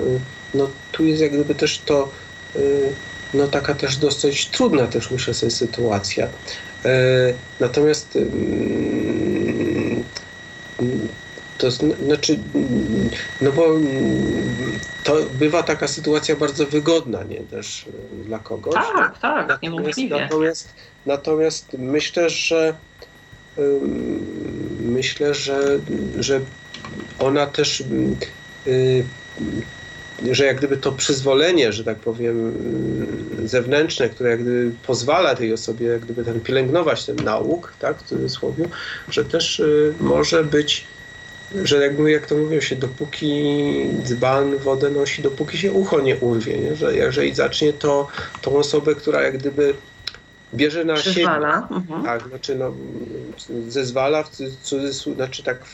no 0.53 0.69
tu 0.91 1.05
jest 1.05 1.21
jak 1.21 1.31
gdyby 1.31 1.55
też 1.55 1.79
to, 1.79 2.11
y, 2.55 2.95
no 3.33 3.47
taka 3.47 3.73
też 3.73 3.97
dosyć 3.97 4.51
trudna 4.51 4.87
też 4.87 5.11
myślę 5.11 5.33
sobie 5.33 5.51
sytuacja. 5.51 6.29
E, 6.85 7.33
natomiast 7.59 8.15
mm, 8.15 10.03
to 11.57 11.71
znaczy, 11.71 12.39
no 13.41 13.51
bo 13.51 13.79
to 15.03 15.15
bywa 15.33 15.63
taka 15.63 15.87
sytuacja 15.87 16.35
bardzo 16.35 16.65
wygodna, 16.65 17.23
nie 17.23 17.41
też 17.41 17.89
dla 18.25 18.39
kogoś. 18.39 18.73
Tak, 18.73 19.19
tak, 19.19 19.61
niewątpliwie. 19.61 20.19
Natomiast, 20.19 20.73
natomiast 21.05 21.73
myślę, 21.73 22.29
że 22.29 22.75
myślę, 24.79 25.33
że, 25.33 25.79
że 26.15 26.41
ona 27.19 27.47
też 27.47 27.83
y, 28.67 29.03
że 30.31 30.45
jak 30.45 30.57
gdyby 30.57 30.77
to 30.77 30.91
przyzwolenie, 30.91 31.73
że 31.73 31.83
tak 31.83 31.99
powiem, 31.99 32.53
zewnętrzne, 33.45 34.09
które 34.09 34.29
jak 34.29 34.41
gdyby 34.41 34.71
pozwala 34.87 35.35
tej 35.35 35.53
osobie 35.53 35.87
jak 35.87 36.01
gdyby 36.01 36.23
ten 36.23 36.41
pielęgnować 36.41 37.05
ten 37.05 37.15
nauk, 37.15 37.73
tak, 37.79 37.97
w 37.99 38.03
cudzysłowie, 38.03 38.65
że 39.09 39.25
też 39.25 39.59
y, 39.59 39.93
może 39.99 40.43
być, 40.43 40.87
że 41.63 41.83
jakby, 41.83 42.11
jak 42.11 42.25
to 42.25 42.35
mówią 42.35 42.61
się, 42.61 42.75
dopóki 42.75 43.33
dzban 44.03 44.57
wodę 44.57 44.89
nosi, 44.89 45.21
dopóki 45.21 45.57
się 45.57 45.71
ucho 45.71 46.01
nie 46.01 46.15
urwie, 46.15 46.57
nie? 46.57 46.75
że 46.75 46.95
jeżeli 46.95 47.35
zacznie 47.35 47.73
to 47.73 48.07
tą 48.41 48.57
osobę, 48.57 48.95
która 48.95 49.21
jak 49.21 49.37
gdyby 49.37 49.73
bierze 50.53 50.85
na 50.85 50.93
Przyzwala. 50.93 51.67
siebie, 51.67 51.75
Mhm. 51.75 52.03
tak, 52.03 52.27
znaczy 52.27 52.55
no, 52.55 52.73
zezwala 53.67 54.23
w 54.23 54.29
cudzysłowie, 54.29 55.15
znaczy 55.15 55.43
tak 55.43 55.65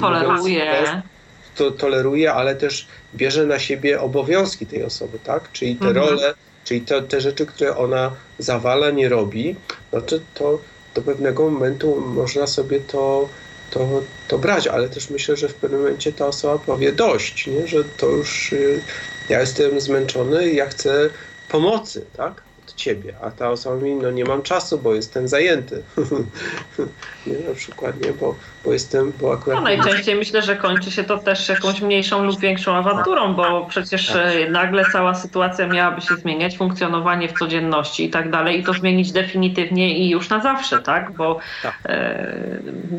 Toleruje. 0.00 0.64
mówiąc, 0.64 1.15
to 1.56 1.70
toleruje, 1.70 2.32
ale 2.32 2.56
też 2.56 2.88
bierze 3.14 3.46
na 3.46 3.58
siebie 3.58 4.00
obowiązki 4.00 4.66
tej 4.66 4.84
osoby, 4.84 5.20
tak? 5.20 5.52
Czyli 5.52 5.80
te 5.80 5.88
Mhm. 5.88 5.94
role, 5.94 6.34
czyli 6.64 6.84
te, 6.84 7.02
te 7.02 7.20
rzeczy, 7.20 7.46
które 7.46 7.76
ona 7.76 8.16
zawala, 8.38 8.90
nie 8.90 9.08
robi, 9.08 9.62
no 9.92 10.02
to, 10.02 10.16
to 10.34 10.62
do 10.94 11.02
pewnego 11.02 11.50
momentu 11.50 12.00
można 12.00 12.46
sobie 12.46 12.80
to, 12.80 13.34
to, 13.70 14.08
to 14.26 14.38
brać, 14.38 14.66
ale 14.68 14.88
też 14.90 15.10
myślę, 15.10 15.36
że 15.36 15.48
w 15.48 15.58
pewnym 15.58 15.80
momencie 15.80 16.12
ta 16.12 16.26
osoba 16.26 16.58
powie 16.64 16.92
dość, 16.92 17.46
nie? 17.46 17.66
że 17.66 17.84
to 17.84 18.10
już 18.10 18.52
y, 18.52 18.84
ja 19.28 19.40
jestem 19.40 19.80
zmęczony, 19.80 20.52
ja 20.52 20.66
chcę 20.68 21.10
pomocy, 21.48 22.10
tak? 22.12 22.45
Ciebie, 22.76 23.14
a 23.22 23.30
ta 23.30 23.50
osoba 23.50 23.76
mówi, 23.76 23.94
no 23.94 24.10
nie 24.10 24.24
mam 24.24 24.42
czasu, 24.42 24.78
bo 24.78 24.94
jestem 24.94 25.28
zajęty. 25.28 25.82
nie, 27.26 27.48
na 27.48 27.54
przykład, 27.54 28.00
nie, 28.04 28.12
bo, 28.12 28.34
bo 28.64 28.72
jestem, 28.72 29.12
bo 29.20 29.32
akurat... 29.32 29.58
No 29.58 29.64
najczęściej 29.64 30.14
myślę, 30.14 30.42
że 30.42 30.56
kończy 30.56 30.90
się 30.90 31.04
to 31.04 31.18
też 31.18 31.48
jakąś 31.48 31.80
mniejszą 31.80 32.24
lub 32.24 32.40
większą 32.40 32.74
awanturą, 32.74 33.34
bo 33.34 33.66
przecież 33.66 34.14
e, 34.16 34.50
nagle 34.50 34.84
cała 34.92 35.14
sytuacja 35.14 35.66
miałaby 35.66 36.00
się 36.00 36.14
zmieniać, 36.16 36.56
funkcjonowanie 36.56 37.28
w 37.28 37.38
codzienności 37.38 38.04
i 38.04 38.10
tak 38.10 38.30
dalej 38.30 38.60
i 38.60 38.64
to 38.64 38.72
zmienić 38.72 39.12
definitywnie 39.12 39.98
i 39.98 40.10
już 40.10 40.28
na 40.28 40.40
zawsze, 40.42 40.82
tak? 40.82 41.12
Bo 41.12 41.38
Tak. 41.62 41.74
e, 41.84 42.36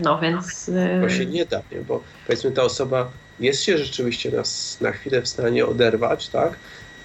no 0.03 0.19
więc... 0.19 0.69
e, 0.69 1.01
To 1.01 1.09
się 1.09 1.25
nie 1.25 1.45
da, 1.45 1.61
nie? 1.71 1.81
bo 1.81 2.03
powiedzmy 2.27 2.51
ta 2.51 2.63
osoba 2.63 3.07
jest 3.39 3.63
się 3.63 3.77
rzeczywiście 3.77 4.31
na, 4.31 4.43
na 4.81 4.91
chwilę 4.91 5.21
w 5.21 5.27
stanie 5.27 5.65
oderwać, 5.65 6.29
tak? 6.29 6.57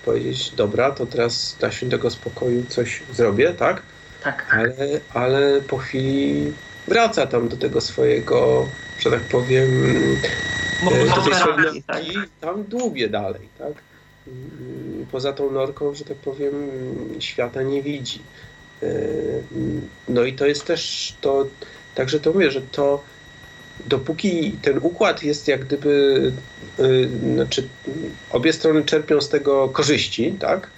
Powiedzieć, 0.05 0.51
dobra, 0.51 0.91
to 0.91 1.07
teraz 1.07 1.57
dla 1.61 1.71
świętego 1.71 2.11
spokoju 2.11 2.65
coś 2.69 3.03
zrobię, 3.13 3.55
tak? 3.55 3.83
tak. 4.23 4.47
Ale, 4.51 5.01
ale 5.15 5.61
po 5.61 5.79
chwili 5.79 6.53
wraca 6.89 7.27
tam 7.27 7.49
do 7.49 7.57
tego 7.57 7.81
swojego, 7.81 8.67
że 8.99 9.11
tak 9.11 9.21
powiem, 9.21 9.69
e, 10.83 11.17
do 11.17 11.23
tej 11.23 11.35
swojej 11.35 11.83
tak. 11.83 12.03
tam 12.41 12.65
dłubie 12.65 13.09
dalej, 13.09 13.49
tak? 13.59 13.73
Mm, 14.27 15.07
Poza 15.13 15.33
tą 15.33 15.51
norką, 15.51 15.95
że 15.95 16.05
tak 16.05 16.17
powiem, 16.17 16.55
świata 17.19 17.63
nie 17.63 17.83
widzi. 17.83 18.23
E, 18.83 18.87
No 20.09 20.25
i 20.25 20.33
to 20.33 20.47
jest 20.47 20.67
też 20.67 21.15
to, 21.21 21.47
także 21.95 22.21
to 22.21 22.33
mówię, 22.33 22.51
że 22.51 22.63
to 22.63 23.05
dopóki 23.87 24.53
ten 24.63 24.79
układ 24.83 25.23
jest 25.23 25.49
jak 25.49 25.65
gdyby, 25.65 26.33
y, 26.81 27.09
znaczy 27.35 27.69
obie 28.31 28.53
strony 28.53 28.85
czerpią 28.85 29.21
z 29.21 29.29
tego 29.29 29.69
korzyści, 29.69 30.33
tak? 30.41 30.71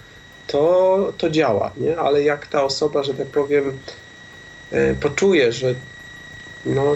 To, 0.47 1.13
to 1.17 1.29
działa, 1.29 1.71
nie? 1.77 1.97
Ale 1.97 2.23
jak 2.23 2.47
ta 2.47 2.63
osoba, 2.63 3.03
że 3.03 3.13
tak 3.13 3.27
powiem, 3.27 3.77
e, 4.71 4.95
poczuje, 4.95 5.51
że 5.51 5.75
no, 6.65 6.95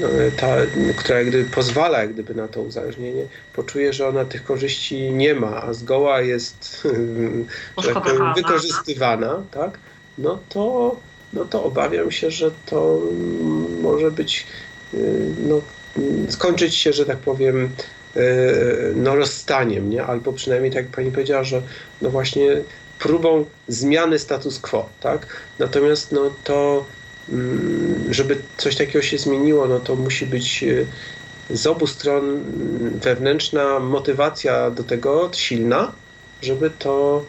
no, 0.00 0.08
ta, 0.36 0.56
która 0.96 1.18
jak 1.18 1.28
gdyby 1.28 1.50
pozwala 1.50 1.98
jak 1.98 2.12
gdyby 2.12 2.34
na 2.34 2.48
to 2.48 2.62
uzależnienie, 2.62 3.26
poczuje, 3.52 3.92
że 3.92 4.08
ona 4.08 4.24
tych 4.24 4.44
korzyści 4.44 5.10
nie 5.10 5.34
ma, 5.34 5.62
a 5.62 5.72
zgoła 5.72 6.20
jest 6.20 6.88
tak 7.94 8.02
powiem, 8.02 8.34
wykorzystywana, 8.34 9.42
tak? 9.50 9.78
No 10.18 10.38
to, 10.48 10.96
no 11.32 11.44
to 11.44 11.64
obawiam 11.64 12.10
się, 12.10 12.30
że 12.30 12.50
to 12.66 13.00
może 13.82 14.10
być 14.10 14.40
y, 14.40 14.65
no, 15.38 15.60
skończyć 16.28 16.76
się, 16.76 16.92
że 16.92 17.06
tak 17.06 17.18
powiem, 17.18 17.74
y, 18.16 18.92
no 18.96 19.16
rozstaniem, 19.16 19.90
nie? 19.90 20.04
Albo 20.04 20.32
przynajmniej 20.32 20.72
tak 20.72 20.84
jak 20.84 20.94
pani 20.94 21.12
powiedziała, 21.12 21.44
że 21.44 21.62
no 22.00 22.10
właśnie 22.10 22.64
próbą 22.98 23.44
zmiany 23.68 24.18
status 24.18 24.60
quo, 24.60 24.96
tak? 25.00 25.50
Natomiast 25.58 26.12
no 26.12 26.30
to 26.44 26.86
mm, 27.28 28.12
żeby 28.14 28.42
coś 28.56 28.76
takiego 28.76 29.02
się 29.02 29.18
zmieniło, 29.18 29.68
no 29.68 29.80
to 29.80 29.96
musi 29.96 30.26
być 30.26 30.62
y, 30.62 30.86
z 31.50 31.66
obu 31.66 31.86
stron 31.86 32.24
mm, 32.30 32.98
wewnętrzna 33.00 33.80
motywacja 33.80 34.70
do 34.70 34.84
tego 34.84 35.30
silna, 35.34 35.92
żeby 36.42 36.70
to 36.70 37.24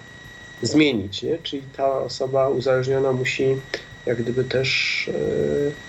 zmienić, 0.61 1.23
nie? 1.23 1.37
Czyli 1.39 1.63
ta 1.63 1.99
osoba 1.99 2.49
uzależniona 2.49 3.11
musi 3.13 3.61
jak 4.05 4.23
gdyby 4.23 4.45
też 4.45 5.09
e, 5.13 5.87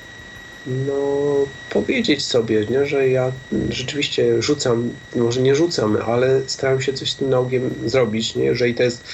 no, 0.67 1.47
powiedzieć 1.71 2.27
sobie, 2.27 2.67
nie? 2.67 2.87
że 2.87 3.09
ja 3.09 3.33
rzeczywiście 3.71 4.43
rzucam, 4.43 4.91
może 5.17 5.43
nie 5.43 5.55
rzucam, 5.55 5.99
ale 6.07 6.41
staram 6.47 6.81
się 6.81 6.93
coś 6.93 7.11
z 7.11 7.17
tym 7.17 7.31
naukiem 7.31 7.71
zrobić, 7.87 8.35
nie? 8.35 8.45
Jeżeli 8.45 8.75
to 8.75 8.83
jest 8.83 9.05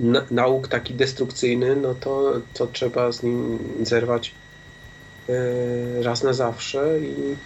na, 0.00 0.24
nauk 0.30 0.68
taki 0.68 0.94
destrukcyjny, 0.94 1.76
no 1.76 1.94
to, 1.94 2.40
to 2.54 2.66
trzeba 2.66 3.12
z 3.12 3.22
nim 3.22 3.58
zerwać 3.82 4.34
e, 5.28 6.02
raz 6.02 6.22
na 6.22 6.32
zawsze 6.32 7.00
i, 7.00 7.36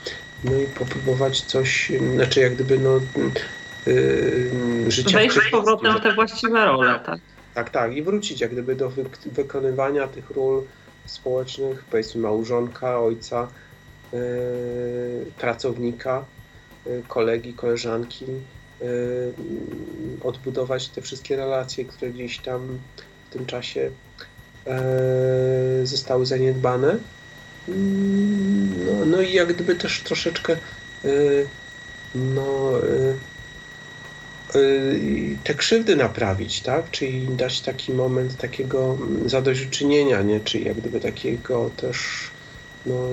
no 0.44 0.60
i 0.60 0.66
popróbować 0.66 1.40
coś, 1.40 1.92
znaczy 2.14 2.40
jak 2.40 2.54
gdyby 2.54 2.78
no, 2.78 2.96
e, 4.86 4.90
życia 4.90 5.18
Wejść 5.18 5.36
z 5.36 5.50
powrotem 5.50 5.98
w 5.98 6.00
te 6.00 6.14
właściwe 6.14 6.64
role, 6.64 7.00
tak. 7.06 7.20
tak, 7.54 7.70
tak. 7.70 7.96
I 7.96 8.02
wrócić 8.02 8.40
jak 8.40 8.52
gdyby 8.52 8.74
do 8.74 8.90
wy 8.90 9.04
wykonywania 9.26 10.08
tych 10.08 10.30
ról 10.30 10.62
społecznych, 11.10 11.84
powiedzmy 11.84 12.20
małżonka, 12.20 13.00
ojca, 13.00 13.48
yy, 14.12 14.18
pracownika, 15.38 16.24
yy, 16.86 17.02
kolegi, 17.08 17.54
koleżanki, 17.54 18.24
yy, 18.80 19.34
odbudować 20.24 20.88
te 20.88 21.02
wszystkie 21.02 21.36
relacje, 21.36 21.84
które 21.84 22.10
gdzieś 22.10 22.38
tam 22.38 22.78
w 23.30 23.32
tym 23.32 23.46
czasie 23.46 23.90
zostały 25.84 26.26
zaniedbane. 26.26 26.98
Mm, 27.68 28.86
No, 28.86 29.04
no 29.06 29.20
i 29.20 29.32
jak 29.32 29.52
gdyby 29.52 29.76
też 29.76 30.02
troszeczkę 30.02 30.56
no, 32.14 32.72
te 35.44 35.54
krzywdy 35.54 35.96
naprawić, 35.96 36.60
tak? 36.60 36.90
Czyli 36.90 37.28
dać 37.28 37.60
taki 37.60 37.92
moment 37.92 38.36
takiego 38.36 38.98
mm, 39.00 39.28
zadośćuczynienia, 39.28 40.22
nie? 40.22 40.40
Czyli 40.40 40.64
jak 40.64 40.76
gdyby 40.76 41.00
takiego 41.00 41.70
też 41.76 42.30
no, 42.86 43.08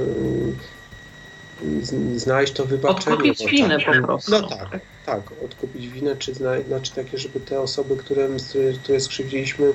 y, 1.61 2.19
znaleźć 2.19 2.53
to 2.53 2.65
wybaczenie. 2.65 3.15
Odkupić 3.15 3.51
winę 3.51 3.77
po 3.79 4.07
prostu. 4.07 4.31
No 4.31 4.49
tak, 4.49 4.79
tak, 5.05 5.31
odkupić 5.43 5.87
winę, 5.87 6.15
czy 6.15 6.33
zna, 6.33 6.61
znaczy 6.61 6.93
takie, 6.95 7.17
żeby 7.17 7.39
te 7.39 7.61
osoby, 7.61 7.97
które, 7.97 8.29
które 8.83 8.99
skrzywdziliśmy, 8.99 9.73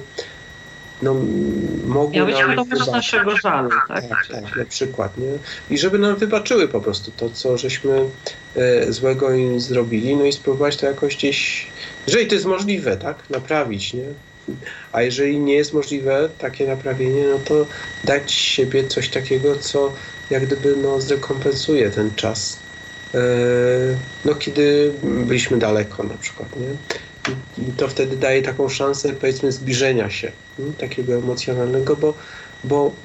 no, 1.03 1.15
mogły 1.87 2.27
być 2.27 2.35
nam 2.35 2.45
świadomy 2.45 2.71
wybaczyć. 2.71 2.93
naszego 2.93 3.37
żalu, 3.37 3.71
tak? 3.89 4.09
Tak, 4.09 4.27
tak, 4.31 4.57
na 4.57 4.65
przykład, 4.65 5.19
nie? 5.19 5.33
I 5.71 5.79
żeby 5.79 5.99
nam 5.99 6.17
wybaczyły 6.17 6.69
po 6.69 6.81
prostu 6.81 7.11
to, 7.17 7.31
co 7.31 7.59
żeśmy 7.59 8.05
e, 8.57 8.93
złego 8.93 9.35
im 9.35 9.61
zrobili, 9.61 10.17
no 10.17 10.25
i 10.25 10.33
spróbować 10.33 10.77
to 10.77 10.87
jakoś 10.87 11.17
gdzieś, 11.17 11.67
jeżeli 12.07 12.27
to 12.27 12.35
jest 12.35 12.47
możliwe, 12.47 12.97
tak, 12.97 13.31
naprawić, 13.31 13.95
nie? 13.95 14.05
A 14.93 15.03
jeżeli 15.03 15.39
nie 15.39 15.55
jest 15.55 15.73
możliwe 15.73 16.29
takie 16.39 16.67
naprawienie, 16.67 17.25
no 17.27 17.39
to 17.39 17.67
dać 18.05 18.33
siebie 18.33 18.89
coś 18.89 19.09
takiego, 19.09 19.57
co 19.57 19.93
jak 20.31 20.47
gdyby 20.47 20.77
no, 20.77 21.01
zrekompensuje 21.01 21.91
ten 21.91 22.15
czas, 22.15 22.59
e, 23.15 23.19
no 24.25 24.35
kiedy 24.35 24.93
byliśmy 25.03 25.59
daleko 25.59 26.03
na 26.03 26.15
przykład, 26.15 26.49
nie? 26.57 26.67
To 27.77 27.89
wtedy 27.89 28.17
daje 28.17 28.43
taką 28.43 28.69
szansę, 28.69 29.13
powiedzmy, 29.13 29.53
zbliżenia 29.53 30.11
się, 30.11 30.33
nie? 30.59 30.73
takiego 30.73 31.15
emocjonalnego, 31.15 31.97
bo, 31.97 32.15
bo 32.65 32.97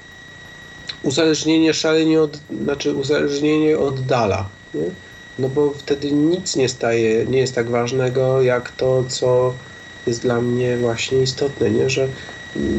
uzależnienie 1.02 1.74
szalenie 1.74 2.22
od, 2.22 2.38
znaczy 2.64 2.94
uzależnienie 2.94 3.78
oddala, 3.78 4.50
nie? 4.74 4.96
no 5.38 5.50
bo 5.50 5.74
wtedy 5.74 6.12
nic 6.12 6.56
nie 6.56 6.70
staje, 6.70 7.26
nie 7.26 7.40
jest 7.40 7.56
tak 7.56 7.70
ważnego 7.70 8.42
jak 8.42 8.72
to, 8.72 9.04
co 9.04 9.54
jest 10.06 10.22
dla 10.22 10.42
mnie 10.42 10.78
właśnie 10.78 11.22
istotne, 11.22 11.72
nie? 11.72 11.90
że 11.90 12.08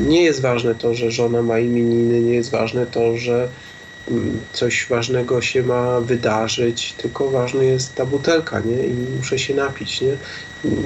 nie 0.06 0.22
jest 0.22 0.40
ważne 0.40 0.74
to, 0.74 0.94
że 0.94 1.10
żona 1.10 1.42
ma 1.42 1.58
imieniny, 1.58 2.20
nie 2.20 2.34
jest 2.34 2.50
ważne 2.50 2.86
to, 2.86 3.16
że 3.16 3.48
coś 4.52 4.86
ważnego 4.90 5.40
się 5.42 5.62
ma 5.62 6.00
wydarzyć, 6.00 6.92
tylko 6.92 7.30
ważna 7.30 7.62
jest 7.62 7.94
ta 7.94 8.06
butelka, 8.06 8.60
nie? 8.60 8.86
I 8.86 8.94
muszę 9.16 9.38
się 9.38 9.54
napić, 9.54 10.00
nie? 10.00 10.16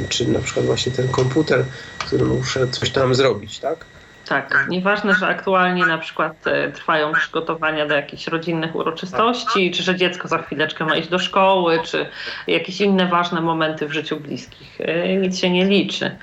Czy 0.08 0.28
na 0.28 0.40
przykład 0.40 0.66
właśnie 0.66 0.92
ten 0.92 1.08
komputer, 1.08 1.64
który 1.98 2.24
muszę 2.24 2.68
coś 2.68 2.90
tam 2.90 3.14
zrobić, 3.14 3.58
tak? 3.58 3.91
Tak, 4.28 4.66
nieważne, 4.68 5.14
że 5.14 5.26
aktualnie 5.26 5.86
na 5.86 5.98
przykład 5.98 6.46
e, 6.46 6.70
trwają 6.70 7.12
przygotowania 7.12 7.86
do 7.86 7.94
jakichś 7.94 8.26
rodzinnych 8.26 8.76
uroczystości, 8.76 9.70
czy 9.70 9.82
że 9.82 9.96
dziecko 9.96 10.28
za 10.28 10.38
chwileczkę 10.38 10.84
ma 10.84 10.96
iść 10.96 11.08
do 11.08 11.18
szkoły, 11.18 11.80
czy 11.84 12.06
jakieś 12.46 12.80
inne 12.80 13.06
ważne 13.06 13.40
momenty 13.40 13.86
w 13.86 13.92
życiu 13.92 14.20
bliskich. 14.20 14.80
E, 14.80 15.16
nic 15.16 15.38
się 15.38 15.50
nie 15.50 15.64
liczy. 15.64 16.16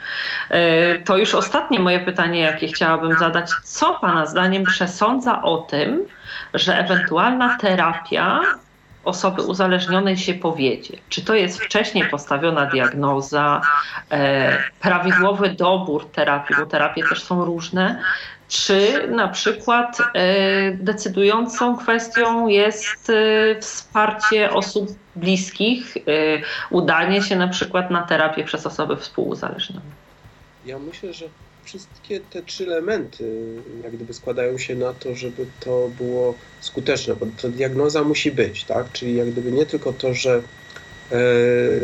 E, 0.49 0.99
to 0.99 1.17
już 1.17 1.35
ostatnie 1.35 1.79
moje 1.79 1.99
pytanie, 1.99 2.39
jakie 2.39 2.67
chciałabym 2.67 3.17
zadać. 3.17 3.49
Co 3.63 3.93
Pana 3.93 4.25
zdaniem 4.25 4.63
przesądza 4.63 5.41
o 5.41 5.57
tym, 5.57 6.05
że 6.53 6.77
ewentualna 6.77 7.57
terapia 7.57 8.41
osoby 9.03 9.41
uzależnionej 9.41 10.17
się 10.17 10.33
powiedzie. 10.33 10.97
Czy 11.09 11.25
to 11.25 11.35
jest 11.35 11.61
wcześniej 11.61 12.09
postawiona 12.09 12.65
diagnoza, 12.65 13.61
e, 14.11 14.57
prawidłowy 14.81 15.49
dobór 15.49 16.05
terapii, 16.11 16.55
bo 16.59 16.65
terapie 16.65 17.03
też 17.09 17.23
są 17.23 17.45
różne, 17.45 18.01
czy 18.49 19.07
na 19.07 19.27
przykład 19.27 19.97
e, 20.13 20.71
decydującą 20.71 21.77
kwestią 21.77 22.47
jest 22.47 23.09
e, 23.09 23.59
wsparcie 23.61 24.51
osób 24.51 24.89
bliskich, 25.15 25.97
e, 25.97 26.01
udanie 26.69 27.21
się 27.21 27.35
na 27.35 27.47
przykład 27.47 27.91
na 27.91 28.01
terapię 28.01 28.43
przez 28.43 28.65
osoby 28.65 28.97
współuzależnione? 28.97 29.81
Ja 30.65 30.79
myślę, 30.79 31.13
że 31.13 31.25
wszystkie 31.69 32.19
te 32.19 32.43
trzy 32.43 32.63
elementy 32.63 33.23
jak 33.83 33.93
gdyby 33.93 34.13
składają 34.13 34.57
się 34.57 34.75
na 34.75 34.93
to, 34.93 35.15
żeby 35.15 35.45
to 35.59 35.89
było 35.97 36.33
skuteczne, 36.61 37.15
bo 37.15 37.25
ta 37.41 37.47
diagnoza 37.47 38.03
musi 38.03 38.31
być, 38.31 38.63
tak? 38.63 38.91
Czyli 38.91 39.15
jak 39.15 39.31
gdyby 39.31 39.51
nie 39.51 39.65
tylko 39.65 39.93
to, 39.93 40.13
że 40.13 40.41
e, 41.11 41.17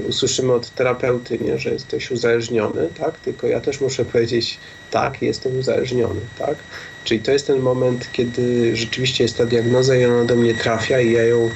usłyszymy 0.10 0.54
od 0.54 0.70
terapeuty, 0.70 1.40
nie, 1.40 1.60
że 1.60 1.70
jesteś 1.70 2.12
uzależniony, 2.12 2.90
tak? 3.00 3.20
Tylko 3.20 3.48
ja 3.48 3.60
też 3.60 3.82
muszę 3.82 4.06
powiedzieć, 4.06 4.58
tak, 4.92 5.22
jestem 5.22 5.60
uzależniony, 5.60 6.22
tak? 6.40 6.56
Czyli 7.04 7.20
to 7.20 7.32
jest 7.32 7.48
ten 7.48 7.60
moment, 7.60 8.10
kiedy 8.14 8.76
rzeczywiście 8.76 9.24
jest 9.24 9.38
ta 9.38 9.46
diagnoza 9.46 9.96
i 9.96 10.06
ona 10.06 10.26
do 10.26 10.36
mnie 10.36 10.54
trafia 10.54 11.02
i 11.02 11.12
ja 11.12 11.24
ją 11.24 11.50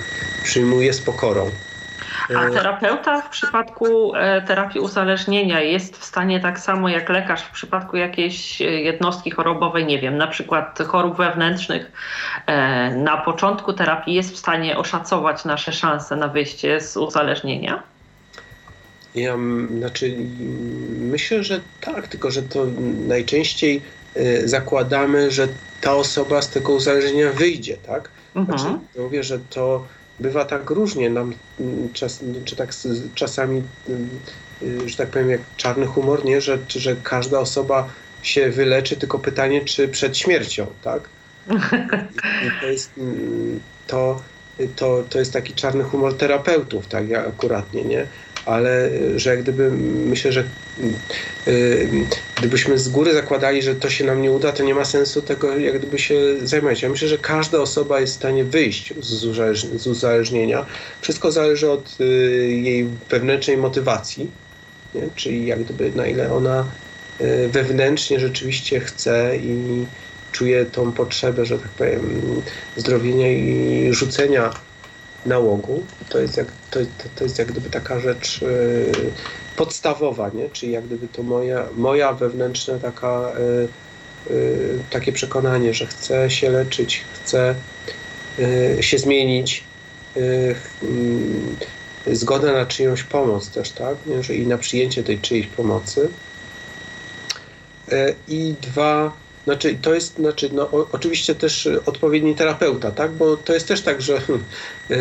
przyjmuję 0.44 0.94
z 0.94 1.02
pokorą. 1.02 1.52
A 2.36 2.46
e, 2.46 2.52
terapeuta 2.52 3.22
w 3.22 3.30
przypadku 3.30 4.16
e, 4.16 4.42
terapii 4.42 4.82
uzależnienia 4.82 5.62
jest 5.62 5.98
w 5.98 6.04
stanie 6.04 6.40
tak 6.40 6.60
samo 6.60 6.90
jak 6.90 7.10
lekarz 7.10 7.42
w 7.42 7.52
przypadku 7.52 7.98
jakiejś 7.98 8.62
e, 8.62 8.66
jednostki 8.66 9.32
chorobowej, 9.32 9.86
nie 9.86 10.00
wiem, 10.00 10.18
na 10.18 10.28
przykład 10.28 10.80
chorób 10.88 11.18
wewnętrznych, 11.18 11.92
na 12.96 13.18
początku 13.18 13.74
terapii 13.74 14.14
jest 14.14 14.34
w 14.34 14.38
stanie 14.38 14.78
oszacować 14.78 15.46
nasze 15.46 15.72
szanse 15.74 16.16
na 16.16 16.28
wyjście 16.28 16.82
z 16.82 16.98
uzależnienia? 16.98 17.84
Ja, 19.16 19.38
znaczy, 19.78 20.16
myślę, 21.00 21.44
że 21.44 21.60
tak, 21.82 22.08
tylko 22.08 22.32
że 22.32 22.42
to 22.42 22.66
najczęściej 23.08 23.82
zakładamy, 24.46 25.32
że 25.32 25.48
ta 25.82 25.96
osoba 25.96 26.42
z 26.42 26.50
tego 26.50 26.74
uzależnienia 26.74 27.32
wyjdzie, 27.32 27.78
tak? 27.78 28.10
Znaczy, 28.34 28.64
mhm. 28.64 28.80
mówię, 28.98 29.24
że 29.24 29.40
to 29.40 29.86
bywa 30.20 30.46
tak 30.46 30.70
różnie 30.70 31.10
nam, 31.10 31.34
mm, 31.60 31.94
czas, 31.94 32.24
czy 32.46 32.56
tak 32.56 32.72
czasami, 33.16 33.64
mm, 33.90 34.20
y, 34.62 34.90
że 34.90 34.98
tak 34.98 35.12
powiem, 35.12 35.30
jak 35.30 35.56
czarny 35.56 35.86
humor, 35.86 36.26
nie? 36.26 36.42
Że, 36.42 36.66
że 36.68 36.96
każda 36.96 37.40
osoba 37.40 37.94
się 38.22 38.50
wyleczy, 38.50 38.98
tylko 38.98 39.20
pytanie, 39.20 39.66
czy 39.66 39.88
przed 39.88 40.18
śmiercią, 40.18 40.76
tak? 40.82 41.10
I 42.48 42.52
to 42.62 42.68
jest 42.68 42.98
mm, 42.98 43.64
to, 43.86 44.24
to, 44.76 45.04
to 45.04 45.20
jest 45.20 45.34
taki 45.34 45.56
czarny 45.56 45.84
humor 45.84 46.18
terapeutów, 46.18 46.88
tak, 46.88 47.12
akuratnie, 47.12 47.86
nie? 47.86 48.10
Ale 48.50 48.90
że 49.16 49.30
jak 49.30 49.44
gdyby 49.44 49.72
myślę, 49.72 50.32
że 50.32 50.44
y, 51.48 52.08
gdybyśmy 52.38 52.78
z 52.78 52.90
góry 52.90 53.14
zakładali, 53.14 53.62
że 53.62 53.76
to 53.76 53.90
się 53.90 54.06
nam 54.06 54.22
nie 54.22 54.32
uda, 54.32 54.52
to 54.52 54.64
nie 54.64 54.76
ma 54.76 54.86
sensu 54.86 55.22
tego 55.22 55.58
jak 55.58 55.78
gdyby 55.78 56.00
się 56.00 56.16
zajmować. 56.44 56.82
Ja 56.82 56.90
myślę, 56.90 57.08
że 57.08 57.18
każda 57.18 57.60
osoba 57.60 58.00
jest 58.00 58.14
w 58.14 58.16
stanie 58.16 58.44
wyjść 58.44 58.94
z, 59.00 59.88
uzależnienia. 59.88 60.66
Wszystko 61.02 61.32
zależy 61.32 61.72
od 61.72 61.98
y, 62.02 62.06
jej 62.64 62.86
wewnętrznej 63.10 63.58
motywacji, 63.58 64.32
nie? 64.94 65.10
czyli 65.16 65.46
jak 65.46 65.64
gdyby 65.64 65.92
na 65.92 66.08
ile 66.08 66.34
ona 66.34 66.72
wewnętrznie 67.50 68.20
rzeczywiście 68.20 68.80
chce 68.80 69.38
i 69.38 69.86
czuje 70.32 70.66
tą 70.66 70.92
potrzebę, 70.92 71.46
że 71.46 71.60
tak 71.60 71.72
powiem, 71.72 72.42
zdrowienia 72.76 73.32
i 73.32 73.94
rzucenia 73.94 74.69
nałogu. 75.30 75.84
To 76.10 76.20
jest 76.20 76.38
jak, 76.38 76.48
to, 76.72 76.80
to 77.16 77.24
jest 77.24 77.40
jak 77.40 77.48
gdyby 77.48 77.70
taka 77.70 78.00
rzecz 78.00 78.42
y, 78.42 78.92
podstawowa, 79.56 80.30
nie? 80.34 80.50
czyli 80.50 80.72
jak 80.72 80.86
gdyby 80.86 81.08
to 81.08 81.24
moja, 81.24 81.66
moja 81.76 82.14
wewnętrzna 82.14 82.80
taka, 82.80 83.32
y, 84.28 84.34
y, 84.34 84.80
takie 84.90 85.12
przekonanie, 85.12 85.74
że 85.74 85.88
chcę 85.88 86.30
się 86.30 86.50
leczyć, 86.50 87.04
chcę 87.14 87.56
się 88.82 88.98
zmienić, 88.98 89.64
mm, 90.84 91.56
zgoda 92.08 92.54
na 92.54 92.66
czyjąś 92.66 93.04
pomoc 93.04 93.50
też, 93.50 93.72
tak? 93.72 93.96
Nie? 94.06 94.36
I 94.36 94.48
na 94.48 94.58
przyjęcie 94.58 95.04
tej 95.04 95.20
czyjejś 95.20 95.48
pomocy. 95.48 96.10
I 98.28 98.56
dwa, 98.62 99.12
znaczy, 99.46 99.80
to 99.82 99.94
jest, 99.94 100.16
znaczy, 100.16 100.50
no, 100.54 100.72
o, 100.72 100.90
oczywiście 100.92 101.36
też 101.36 101.70
odpowiedni 101.86 102.36
terapeuta, 102.36 102.92
tak? 102.92 103.16
Bo 103.18 103.38
to 103.38 103.54
jest 103.54 103.68
też 103.68 103.84
tak, 103.84 104.02
że 104.02 104.14
yy, 104.90 104.98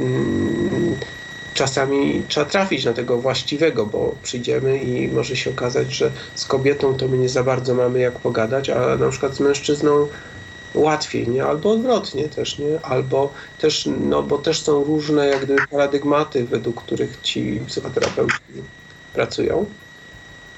yy, 0.00 0.98
czasami 1.54 2.26
trzeba 2.28 2.46
trafić 2.46 2.84
na 2.84 2.92
tego 2.92 3.18
właściwego, 3.20 3.86
bo 3.86 4.18
przyjdziemy 4.22 4.78
i 4.78 5.08
może 5.08 5.36
się 5.36 5.50
okazać, 5.50 5.92
że 5.92 6.12
z 6.34 6.46
kobietą 6.46 6.94
to 6.94 7.08
my 7.08 7.18
nie 7.18 7.28
za 7.28 7.44
bardzo 7.44 7.74
mamy 7.74 7.98
jak 8.00 8.20
pogadać, 8.20 8.70
a 8.70 8.96
na 8.96 9.08
przykład 9.08 9.34
z 9.34 9.40
mężczyzną 9.40 10.08
łatwiej, 10.74 11.28
nie? 11.28 11.44
Albo 11.44 11.70
odwrotnie 11.70 12.28
też, 12.28 12.58
nie? 12.58 12.80
Albo 12.82 13.32
też, 13.58 13.88
no 14.00 14.22
bo 14.22 14.38
też 14.38 14.62
są 14.62 14.84
różne 14.84 15.26
jak 15.26 15.44
gdyby 15.44 15.66
paradygmaty, 15.70 16.44
według 16.44 16.82
których 16.84 17.20
ci 17.20 17.60
psychoterapeuci 17.66 18.38
pracują. 19.12 19.74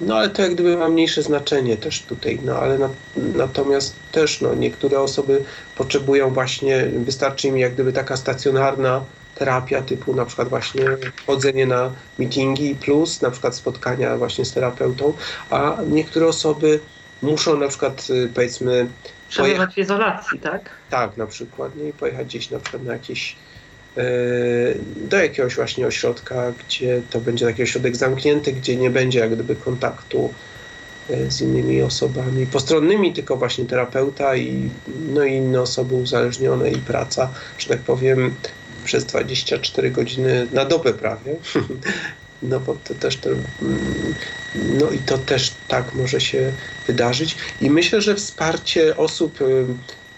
No 0.01 0.17
ale 0.17 0.31
to 0.31 0.43
jak 0.43 0.55
gdyby 0.55 0.77
ma 0.77 0.89
mniejsze 0.89 1.23
znaczenie 1.23 1.77
też 1.77 2.07
tutaj, 2.07 2.41
no 2.45 2.57
ale 2.57 2.79
na, 2.79 2.91
natomiast 3.17 3.97
też 4.11 4.41
no, 4.41 4.55
niektóre 4.55 5.01
osoby 5.01 5.45
potrzebują 5.75 6.35
właśnie, 6.35 6.87
wystarczy 6.87 7.49
im 7.49 7.59
jak 7.59 7.75
gdyby 7.75 7.93
taka 7.93 8.17
stacjonarna 8.17 9.05
terapia 9.35 9.83
typu 9.83 10.15
na 10.15 10.25
przykład 10.25 10.49
właśnie 10.49 10.85
chodzenie 11.27 11.67
na 11.67 11.95
meetingi 12.19 12.75
plus 12.75 13.23
na 13.23 13.31
przykład 13.31 13.55
spotkania 13.55 14.17
właśnie 14.17 14.45
z 14.45 14.53
terapeutą, 14.53 15.15
a 15.51 15.79
niektóre 15.87 16.27
osoby 16.27 16.81
muszą 17.23 17.59
na 17.59 17.69
przykład 17.69 18.07
y, 18.11 18.29
powiedzmy 18.35 18.93
przebywać 19.29 19.75
w 19.75 19.79
izolacji, 19.79 20.41
tak? 20.41 20.71
Tak, 20.89 21.17
na 21.17 21.27
przykład, 21.27 21.77
nie? 21.77 21.89
I 21.89 21.93
pojechać 21.93 22.27
gdzieś 22.27 22.51
na 22.51 22.61
przykład 22.61 22.83
na 22.83 22.93
jakieś 22.93 23.37
do 24.97 25.17
jakiegoś 25.17 25.55
właśnie 25.57 25.87
ośrodka, 25.87 26.53
gdzie 26.67 27.03
to 27.11 27.21
będzie 27.21 27.47
taki 27.47 27.63
ośrodek 27.63 27.97
zamknięty, 27.97 28.53
gdzie 28.53 28.77
nie 28.77 28.91
będzie 28.91 29.19
jak 29.19 29.35
gdyby 29.35 29.57
kontaktu 29.57 30.35
e, 31.11 31.31
z 31.31 31.41
innymi 31.41 31.83
osobami 31.83 32.47
postronnymi, 32.47 33.13
tylko 33.13 33.37
właśnie 33.37 33.65
terapeuta 33.65 34.37
i, 34.37 34.71
no 35.15 35.25
i 35.25 35.33
inne 35.33 35.61
osoby 35.61 35.95
uzależnione 35.95 36.71
i 36.71 36.79
praca, 36.79 37.33
że 37.59 37.69
tak 37.69 37.79
powiem, 37.79 38.35
przez 38.85 39.05
24 39.05 39.91
godziny 39.91 40.47
na 40.53 40.65
dobę 40.65 40.95
prawie. 40.95 41.37
No 42.43 42.61
bo 42.61 42.77
to 42.85 42.95
też 42.95 43.17
to, 43.17 43.31
mm, 43.31 44.15
no 44.55 44.91
i 44.91 44.99
to 44.99 45.19
też 45.19 45.55
tak 45.69 45.95
może 45.95 46.21
się 46.21 46.53
wydarzyć. 46.87 47.37
I 47.61 47.71
myślę, 47.71 48.01
że 48.01 48.15
wsparcie 48.15 48.97
osób 48.97 49.41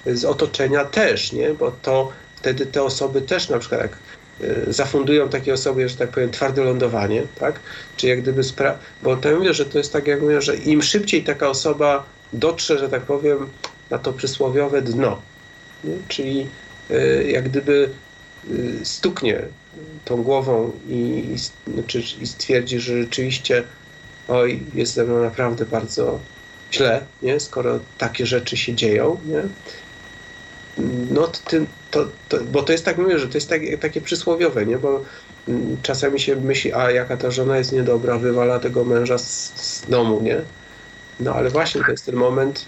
y, 0.07 0.17
z 0.17 0.25
otoczenia 0.25 0.85
też, 0.85 1.33
nie? 1.33 1.55
Bo 1.55 1.71
to 1.71 2.13
wtedy 2.49 2.67
te 2.67 2.83
osoby 2.83 3.23
też 3.23 3.49
na 3.49 3.59
przykład 3.59 3.81
jak 3.81 3.99
e, 4.41 4.73
zafundują 4.73 5.29
takiej 5.29 5.55
osobie, 5.55 5.89
że 5.89 5.97
tak 5.97 6.11
powiem, 6.11 6.31
twarde 6.31 6.65
lądowanie, 6.65 7.23
tak? 7.41 7.61
Czy 7.97 8.07
jak 8.09 8.23
gdyby 8.23 8.43
spra- 8.43 8.79
bo 9.03 9.17
to 9.17 9.37
mówię, 9.37 9.55
że 9.55 9.67
to 9.67 9.79
jest 9.79 9.93
tak, 9.93 10.07
jak 10.07 10.21
mówię, 10.21 10.43
że 10.43 10.57
im 10.57 10.83
szybciej 10.83 11.25
taka 11.25 11.49
osoba 11.49 12.05
dotrze, 12.33 12.79
że 12.79 12.89
tak 12.89 13.03
powiem, 13.03 13.49
na 13.91 13.99
to 13.99 14.13
przysłowiowe 14.13 14.83
dno, 14.83 15.23
nie? 15.85 15.95
czyli 16.09 16.47
y, 16.91 17.31
jak 17.31 17.49
gdyby 17.49 17.91
y, 18.51 18.85
stuknie 18.85 19.43
tą 20.05 20.23
głową 20.23 20.73
i, 20.89 21.25
i, 21.35 21.37
znaczy, 21.73 22.03
i 22.21 22.27
stwierdzi, 22.27 22.81
że 22.81 23.03
rzeczywiście 23.03 23.65
oj, 24.29 24.63
jest 24.75 24.95
ze 24.95 25.05
mną 25.05 25.23
naprawdę 25.23 25.67
bardzo 25.67 26.21
źle, 26.73 27.07
nie? 27.23 27.41
skoro 27.41 27.81
takie 27.99 28.27
rzeczy 28.27 28.57
się 28.57 28.75
dzieją, 28.75 29.21
nie? 29.25 29.43
No 31.11 31.27
tym, 31.27 31.67
to, 31.91 32.09
to, 32.29 32.39
bo 32.45 32.63
to 32.63 32.73
jest 32.73 32.85
tak, 32.85 32.99
mówię, 32.99 33.19
że 33.19 33.29
to 33.29 33.35
jest 33.35 33.49
tak, 33.49 33.61
takie 33.81 34.01
przysłowiowe, 34.01 34.67
nie? 34.67 34.79
Bo 34.79 35.03
mm, 35.49 35.77
czasami 35.83 36.21
się 36.21 36.37
myśli, 36.37 36.73
a 36.73 36.91
jaka 36.91 37.17
ta 37.17 37.31
żona 37.31 37.59
jest 37.59 37.73
niedobra, 37.73 38.19
wywala 38.19 38.59
tego 38.59 38.85
męża 38.85 39.19
z, 39.19 39.53
z 39.57 39.91
domu, 39.91 40.21
nie? 40.23 40.41
No 41.21 41.35
ale 41.35 41.51
właśnie 41.51 41.85
to 41.85 41.91
jest 41.91 42.07
ten 42.07 42.17
moment, 42.17 42.65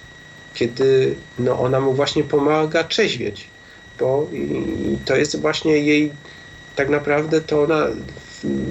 kiedy 0.54 1.14
no, 1.38 1.58
ona 1.58 1.80
mu 1.80 1.92
właśnie 1.92 2.24
pomaga 2.24 2.84
trzeźwieć, 2.84 3.48
bo 3.98 4.26
i 4.32 4.98
to 5.04 5.16
jest 5.16 5.40
właśnie 5.40 5.78
jej 5.78 6.12
tak 6.76 6.88
naprawdę 6.88 7.40
to 7.40 7.62
ona 7.62 7.86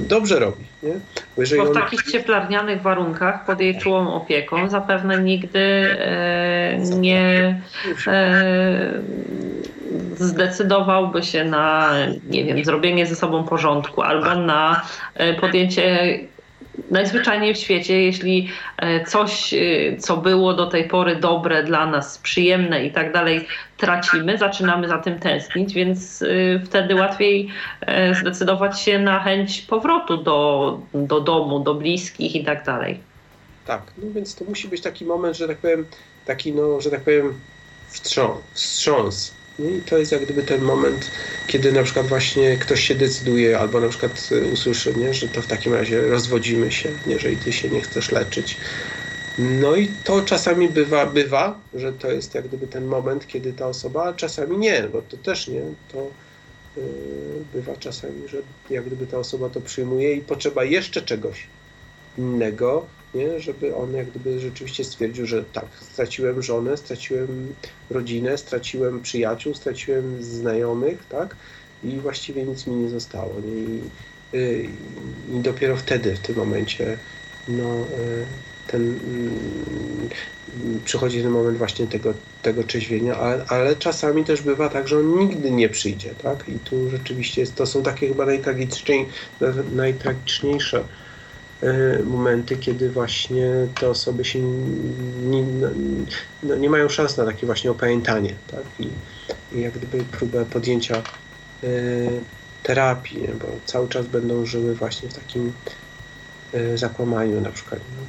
dobrze 0.07 0.39
robi. 0.39 0.63
Nie? 0.83 0.93
Bo, 1.37 1.43
Bo 1.57 1.65
w 1.65 1.67
on... 1.67 1.73
takich 1.73 2.03
cieplarnianych 2.03 2.81
warunkach 2.81 3.45
pod 3.45 3.61
jej 3.61 3.77
czułą 3.77 4.13
opieką 4.13 4.69
zapewne 4.69 5.23
nigdy 5.23 5.59
e, 5.99 6.77
nie 6.99 7.61
e, 8.07 8.91
zdecydowałby 10.17 11.23
się 11.23 11.43
na, 11.43 11.93
nie 12.29 12.45
wiem, 12.45 12.65
zrobienie 12.65 13.05
ze 13.05 13.15
sobą 13.15 13.43
porządku 13.43 14.01
albo 14.01 14.35
na 14.35 14.81
e, 15.13 15.33
podjęcie 15.33 16.19
najzwyczajniej 16.91 17.53
w 17.53 17.57
świecie, 17.57 18.01
jeśli 18.01 18.49
e, 18.77 19.05
coś, 19.05 19.53
e, 19.53 19.57
co 19.97 20.17
było 20.17 20.53
do 20.53 20.67
tej 20.67 20.87
pory 20.87 21.15
dobre 21.15 21.63
dla 21.63 21.85
nas, 21.85 22.17
przyjemne 22.17 22.85
i 22.85 22.91
tak 22.91 23.13
dalej, 23.13 23.47
tracimy, 23.77 24.37
zaczynamy 24.37 24.87
za 24.87 24.97
tym 24.97 25.19
tęsknić, 25.19 25.73
więc 25.73 26.21
e, 26.21 26.25
wtedy 26.65 26.95
łatwiej 26.95 27.49
zdecydować 28.21 28.81
się 28.81 28.99
na 28.99 29.19
chęć 29.19 29.61
powrotu 29.61 30.17
do, 30.17 30.79
do 30.93 31.21
domu, 31.21 31.59
do 31.59 31.75
bliskich 31.75 32.35
i 32.35 32.43
tak 32.43 32.65
dalej. 32.65 32.99
Tak, 33.65 33.81
no 33.97 34.11
więc 34.11 34.35
to 34.35 34.45
musi 34.45 34.67
być 34.67 34.81
taki 34.81 35.05
moment, 35.05 35.37
że 35.37 35.47
tak 35.47 35.57
powiem, 35.57 35.85
taki, 36.25 36.53
no, 36.53 36.81
że 36.81 36.91
tak 36.91 37.01
powiem, 37.01 37.39
wstrząs, 37.87 38.39
wstrząs 38.53 39.38
i 39.59 39.81
to 39.81 39.97
jest 39.97 40.11
jak 40.11 40.25
gdyby 40.25 40.43
ten 40.43 40.61
moment, 40.61 41.11
kiedy 41.47 41.71
na 41.71 41.83
przykład 41.83 42.07
właśnie 42.07 42.57
ktoś 42.57 42.83
się 42.83 42.95
decyduje, 42.95 43.59
albo 43.59 43.79
na 43.79 43.89
przykład 43.89 44.29
y, 44.31 44.47
usłyszy, 44.47 44.93
nie, 44.95 45.13
że 45.13 45.27
to 45.29 45.41
w 45.41 45.47
takim 45.47 45.73
razie 45.73 46.01
rozwodzimy 46.01 46.71
się, 46.71 46.89
jeżeli 47.07 47.37
ty 47.37 47.53
się 47.53 47.69
nie 47.69 47.81
chcesz 47.81 48.11
leczyć. 48.11 48.57
No 49.37 49.75
i 49.75 49.87
to 50.03 50.21
czasami 50.21 50.69
bywa, 50.69 51.05
bywa, 51.05 51.59
że 51.73 51.93
to 51.93 52.11
jest 52.11 52.35
jak 52.35 52.47
gdyby 52.47 52.67
ten 52.67 52.85
moment, 52.85 53.27
kiedy 53.27 53.53
ta 53.53 53.67
osoba, 53.67 54.03
a 54.03 54.13
czasami 54.13 54.57
nie, 54.57 54.83
bo 54.93 55.01
to 55.01 55.17
też 55.17 55.47
nie, 55.47 55.61
to 55.91 56.07
yy, 56.77 56.83
bywa 57.53 57.75
czasami, 57.75 58.27
że 58.27 58.37
jak 58.69 58.85
gdyby 58.85 59.07
ta 59.07 59.17
osoba 59.17 59.49
to 59.49 59.61
przyjmuje 59.61 60.13
i 60.13 60.21
potrzeba 60.21 60.63
jeszcze 60.63 61.01
czegoś 61.01 61.47
innego, 62.17 62.85
nie? 63.13 63.39
żeby 63.39 63.75
on 63.75 63.93
jak 63.93 64.09
gdyby 64.09 64.39
rzeczywiście 64.39 64.83
stwierdził, 64.83 65.25
że 65.25 65.43
tak, 65.43 65.65
straciłem 65.81 66.41
żonę, 66.41 66.77
straciłem 66.77 67.53
rodzinę, 67.89 68.37
straciłem 68.37 69.01
przyjaciół, 69.01 69.53
straciłem 69.53 70.23
znajomych, 70.23 71.05
tak? 71.09 71.35
I 71.83 71.97
właściwie 71.97 72.43
nic 72.43 72.67
mi 72.67 72.75
nie 72.75 72.89
zostało. 72.89 73.33
Nie? 73.45 73.61
I, 73.61 73.81
y, 74.33 74.69
I, 75.33 75.39
dopiero 75.39 75.77
wtedy, 75.77 76.15
w 76.15 76.19
tym 76.19 76.35
momencie, 76.35 76.97
no, 77.47 77.75
y, 77.81 78.25
ten, 78.67 78.81
mm, 78.81 80.09
przychodzi 80.85 81.21
ten 81.21 81.31
moment 81.31 81.57
właśnie 81.57 81.87
tego, 81.87 82.13
tego 82.41 82.63
trzeźwienia, 82.63 83.17
ale, 83.17 83.45
ale, 83.47 83.75
czasami 83.75 84.23
też 84.25 84.41
bywa 84.41 84.69
tak, 84.69 84.87
że 84.87 84.99
on 84.99 85.19
nigdy 85.19 85.51
nie 85.51 85.69
przyjdzie, 85.69 86.15
tak? 86.23 86.49
I 86.49 86.59
tu 86.59 86.89
rzeczywiście 86.89 87.41
jest, 87.41 87.55
to 87.55 87.65
są 87.65 87.83
takie 87.83 88.07
chyba 88.07 88.25
najtragiczniejsze 89.71 90.77
E, 90.79 90.83
momenty, 92.05 92.57
kiedy 92.57 92.89
właśnie 92.89 93.51
te 93.79 93.89
osoby 93.89 94.25
się 94.25 94.39
nie, 95.23 95.43
no, 96.43 96.55
nie 96.55 96.69
mają 96.69 96.89
szans 96.89 97.17
na 97.17 97.25
takie 97.25 97.45
właśnie 97.45 97.71
opamiętanie, 97.71 98.35
tak? 98.51 98.63
I, 98.79 98.89
i 99.57 99.61
jak 99.61 99.73
gdyby 99.73 100.03
próbę 100.03 100.45
podjęcia 100.45 101.01
y, 101.63 102.09
terapii, 102.63 103.27
bo 103.39 103.47
cały 103.65 103.89
czas 103.89 104.07
będą 104.07 104.45
żyły 104.45 104.75
właśnie 104.75 105.09
w 105.09 105.13
takim 105.13 105.53
y, 106.53 106.77
zakłamaniu 106.77 107.41
na 107.41 107.51
przykład 107.51 107.79
no, 107.97 108.05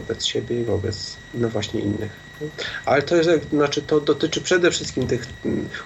wobec 0.00 0.24
siebie 0.24 0.60
i 0.60 0.64
wobec 0.64 1.16
no 1.34 1.48
właśnie 1.48 1.80
innych. 1.80 2.12
No. 2.40 2.46
Ale 2.84 3.02
to 3.02 3.16
jest, 3.16 3.30
znaczy 3.50 3.82
to 3.82 4.00
dotyczy 4.00 4.40
przede 4.40 4.70
wszystkim 4.70 5.06
tych 5.06 5.26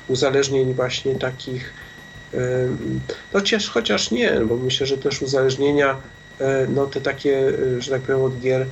uzależnień 0.08 0.74
właśnie 0.74 1.14
takich 1.14 1.72
no 3.34 3.40
chociaż, 3.70 4.10
nie, 4.10 4.40
bo 4.48 4.56
myślę, 4.56 4.86
że 4.86 4.98
też 4.98 5.22
uzależnienia 5.22 5.96
E, 5.96 6.17
no 6.68 6.86
te 6.86 7.00
takie, 7.00 7.52
e, 7.76 7.82
że 7.82 7.90
tak 7.90 8.02
powiem, 8.02 8.22
od 8.22 8.40
gier 8.40 8.66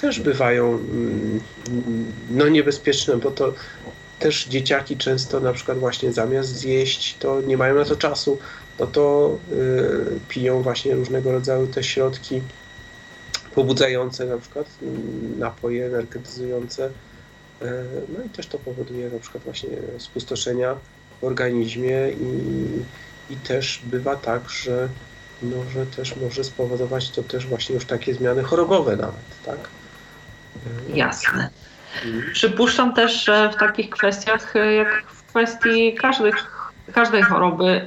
też 0.00 0.20
bywają 0.20 0.68
mm, 0.74 1.40
no 2.30 2.48
niebezpieczne, 2.48 3.16
bo 3.16 3.30
to 3.30 3.54
też 4.18 4.46
dzieciaki 4.46 4.96
często 4.96 5.40
na 5.40 5.52
przykład 5.52 5.78
właśnie 5.78 6.12
zamiast 6.12 6.56
zjeść, 6.56 7.16
to 7.18 7.40
nie 7.40 7.56
mają 7.56 7.74
na 7.74 7.84
to 7.84 7.96
czasu, 7.96 8.38
no 8.78 8.86
to 8.86 9.36
y, 9.52 10.20
piją 10.28 10.62
właśnie 10.62 10.94
różnego 10.94 11.32
rodzaju 11.32 11.66
te 11.66 11.82
środki 11.82 12.42
pobudzające 13.54 14.26
na 14.26 14.38
przykład, 14.38 14.66
mm, 14.82 15.38
napoje 15.38 15.86
energetyzujące. 15.86 16.90
No 18.18 18.24
i 18.24 18.28
też 18.28 18.46
to 18.46 18.58
powoduje 18.58 19.10
na 19.10 19.18
przykład 19.18 19.44
właśnie 19.44 19.68
spustoszenia 19.98 20.76
w 21.20 21.24
organizmie 21.24 22.10
i, 22.10 23.32
i 23.32 23.36
też 23.36 23.82
bywa 23.84 24.16
tak, 24.16 24.50
że 24.50 24.88
może 25.42 25.86
też 25.86 26.16
może 26.16 26.44
spowodować 26.44 27.10
to 27.10 27.22
też 27.22 27.46
właśnie 27.46 27.74
już 27.74 27.84
takie 27.84 28.14
zmiany 28.14 28.42
chorobowe 28.42 28.96
nawet, 28.96 29.44
tak? 29.46 29.58
Jasne. 30.94 31.50
Przypuszczam 32.32 32.94
też, 32.94 33.24
że 33.24 33.50
w 33.50 33.56
takich 33.56 33.90
kwestiach, 33.90 34.54
jak 34.76 35.04
w 35.06 35.22
kwestii 35.22 35.94
każdych 35.94 36.57
każdej 36.92 37.22
choroby 37.22 37.64
y, 37.64 37.82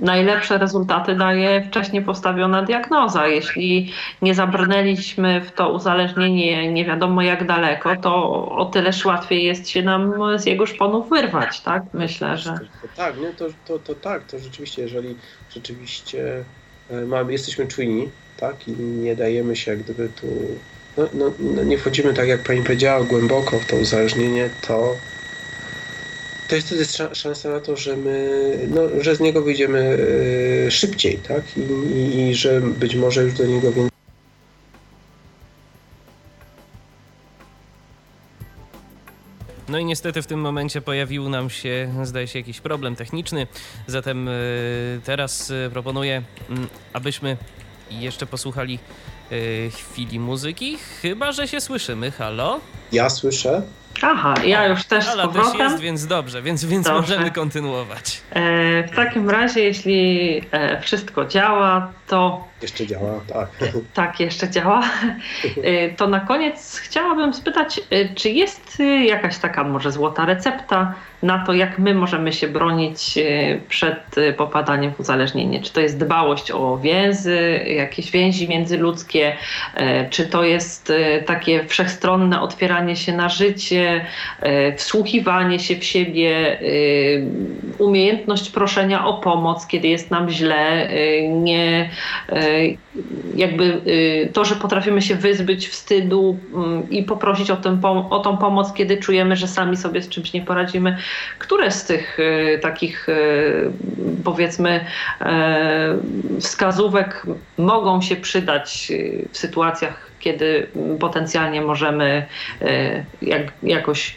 najlepsze 0.00 0.58
rezultaty 0.58 1.14
daje 1.14 1.62
wcześniej 1.62 2.02
postawiona 2.02 2.62
diagnoza. 2.62 3.26
Jeśli 3.26 3.92
nie 4.22 4.34
zabrnęliśmy 4.34 5.40
w 5.40 5.52
to 5.52 5.72
uzależnienie 5.72 6.72
nie 6.72 6.84
wiadomo 6.84 7.22
jak 7.22 7.46
daleko, 7.46 7.96
to 7.96 8.14
o 8.48 8.64
tyleż 8.64 9.04
łatwiej 9.04 9.44
jest 9.44 9.68
się 9.68 9.82
nam 9.82 10.14
z 10.38 10.46
jego 10.46 10.66
szponów 10.66 11.10
wyrwać, 11.10 11.60
tak? 11.60 11.82
Myślę, 11.92 12.38
że... 12.38 12.58
Tak, 12.96 13.20
nie, 13.20 13.28
to, 13.28 13.46
to, 13.66 13.78
to 13.78 13.94
tak, 13.94 14.24
to 14.24 14.38
rzeczywiście, 14.38 14.82
jeżeli 14.82 15.16
rzeczywiście 15.50 16.44
e, 16.90 17.00
mamy, 17.06 17.32
jesteśmy 17.32 17.66
czujni, 17.66 18.08
tak, 18.36 18.68
i 18.68 18.72
nie 18.82 19.16
dajemy 19.16 19.56
się 19.56 19.70
jak 19.70 19.80
gdyby 19.80 20.08
tu, 20.08 20.26
no, 20.96 21.08
no, 21.14 21.32
no 21.40 21.64
nie 21.64 21.78
wchodzimy 21.78 22.14
tak 22.14 22.28
jak 22.28 22.42
pani 22.42 22.62
powiedziała 22.62 23.04
głęboko 23.04 23.58
w 23.58 23.66
to 23.66 23.76
uzależnienie, 23.76 24.50
to 24.66 24.96
to 26.50 26.56
jest 26.56 26.66
wtedy 26.66 27.14
szansa 27.14 27.50
na 27.50 27.60
to, 27.60 27.76
że 27.76 27.96
my, 27.96 28.58
no, 28.68 28.80
że 29.00 29.16
z 29.16 29.20
niego 29.20 29.42
wyjdziemy 29.42 29.98
e, 30.66 30.70
szybciej, 30.70 31.18
tak? 31.18 31.42
I, 31.56 31.60
i, 31.60 32.28
i 32.28 32.34
że 32.34 32.60
być 32.60 32.94
może 32.94 33.22
już 33.22 33.34
do 33.34 33.46
niego 33.46 33.72
więcej. 33.72 33.90
No 39.68 39.78
i 39.78 39.84
niestety 39.84 40.22
w 40.22 40.26
tym 40.26 40.40
momencie 40.40 40.80
pojawił 40.80 41.28
nam 41.28 41.50
się, 41.50 41.94
zdaje 42.02 42.26
się, 42.26 42.38
jakiś 42.38 42.60
problem 42.60 42.96
techniczny. 42.96 43.46
Zatem 43.86 44.28
e, 44.28 44.32
teraz 45.04 45.50
e, 45.50 45.70
proponuję, 45.72 46.22
mm, 46.48 46.68
abyśmy 46.92 47.36
jeszcze 47.90 48.26
posłuchali 48.26 48.78
chwili 49.70 50.18
muzyki. 50.18 50.78
Chyba, 51.02 51.32
że 51.32 51.48
się 51.48 51.60
słyszymy. 51.60 52.10
Halo? 52.10 52.60
Ja 52.92 53.10
słyszę. 53.10 53.62
Aha, 54.02 54.34
ja 54.44 54.66
już 54.66 54.84
też 54.84 55.08
Ala 55.08 55.22
z 55.22 55.26
powrotem. 55.26 55.52
też 55.52 55.70
jest, 55.70 55.80
więc 55.82 56.06
dobrze, 56.06 56.42
więc, 56.42 56.64
więc 56.64 56.86
dobrze. 56.86 57.00
możemy 57.00 57.30
kontynuować. 57.30 58.20
E, 58.30 58.82
w 58.88 58.96
takim 58.96 59.30
razie, 59.30 59.60
jeśli 59.60 60.42
e, 60.50 60.80
wszystko 60.80 61.24
działa, 61.24 61.92
to... 62.06 62.50
Jeszcze 62.62 62.86
działa, 62.86 63.20
tak. 63.32 63.48
Tak, 63.94 64.20
jeszcze 64.20 64.50
działa. 64.50 64.82
E, 65.62 65.88
to 65.88 66.06
na 66.06 66.20
koniec 66.20 66.76
chciałabym 66.76 67.34
spytać, 67.34 67.80
e, 67.90 68.14
czy 68.14 68.30
jest 68.30 68.80
e, 68.80 69.04
jakaś 69.04 69.38
taka 69.38 69.64
może 69.64 69.92
złota 69.92 70.24
recepta 70.26 70.94
na 71.22 71.46
to, 71.46 71.52
jak 71.52 71.78
my 71.78 71.94
możemy 71.94 72.32
się 72.32 72.48
bronić 72.48 73.18
przed 73.68 74.16
popadaniem 74.36 74.92
w 74.94 75.00
uzależnienie? 75.00 75.62
Czy 75.62 75.72
to 75.72 75.80
jest 75.80 75.98
dbałość 75.98 76.50
o 76.50 76.78
więzy, 76.78 77.64
jakieś 77.66 78.10
więzi 78.10 78.48
międzyludzkie, 78.48 79.36
czy 80.10 80.26
to 80.26 80.44
jest 80.44 80.92
takie 81.26 81.66
wszechstronne 81.66 82.40
otwieranie 82.40 82.96
się 82.96 83.12
na 83.12 83.28
życie, 83.28 83.89
wsłuchiwanie 84.76 85.58
się 85.58 85.76
w 85.76 85.84
siebie, 85.84 86.58
umiejętność 87.78 88.50
proszenia 88.50 89.06
o 89.06 89.14
pomoc, 89.14 89.66
kiedy 89.66 89.88
jest 89.88 90.10
nam 90.10 90.30
źle, 90.30 90.88
nie 91.28 91.90
jakby 93.34 93.80
to, 94.32 94.44
że 94.44 94.56
potrafimy 94.56 95.02
się 95.02 95.14
wyzbyć 95.14 95.68
wstydu 95.68 96.38
mm, 96.54 96.90
i 96.90 97.02
poprosić 97.02 97.50
o, 97.50 97.56
tę, 97.56 97.80
o 98.10 98.18
tą 98.18 98.36
pomoc, 98.36 98.72
kiedy 98.72 98.96
czujemy, 98.96 99.36
że 99.36 99.48
sami 99.48 99.76
sobie 99.76 100.02
z 100.02 100.08
czymś 100.08 100.32
nie 100.32 100.42
poradzimy. 100.42 100.96
Które 101.38 101.70
z 101.70 101.84
tych 101.84 102.18
takich 102.62 103.06
powiedzmy 104.24 104.84
wskazówek 106.40 107.26
mogą 107.58 108.02
się 108.02 108.16
przydać 108.16 108.92
w 109.30 109.38
sytuacjach, 109.38 110.09
kiedy 110.20 110.66
potencjalnie 111.00 111.60
możemy 111.60 112.26
jak, 113.22 113.52
jakoś 113.62 114.16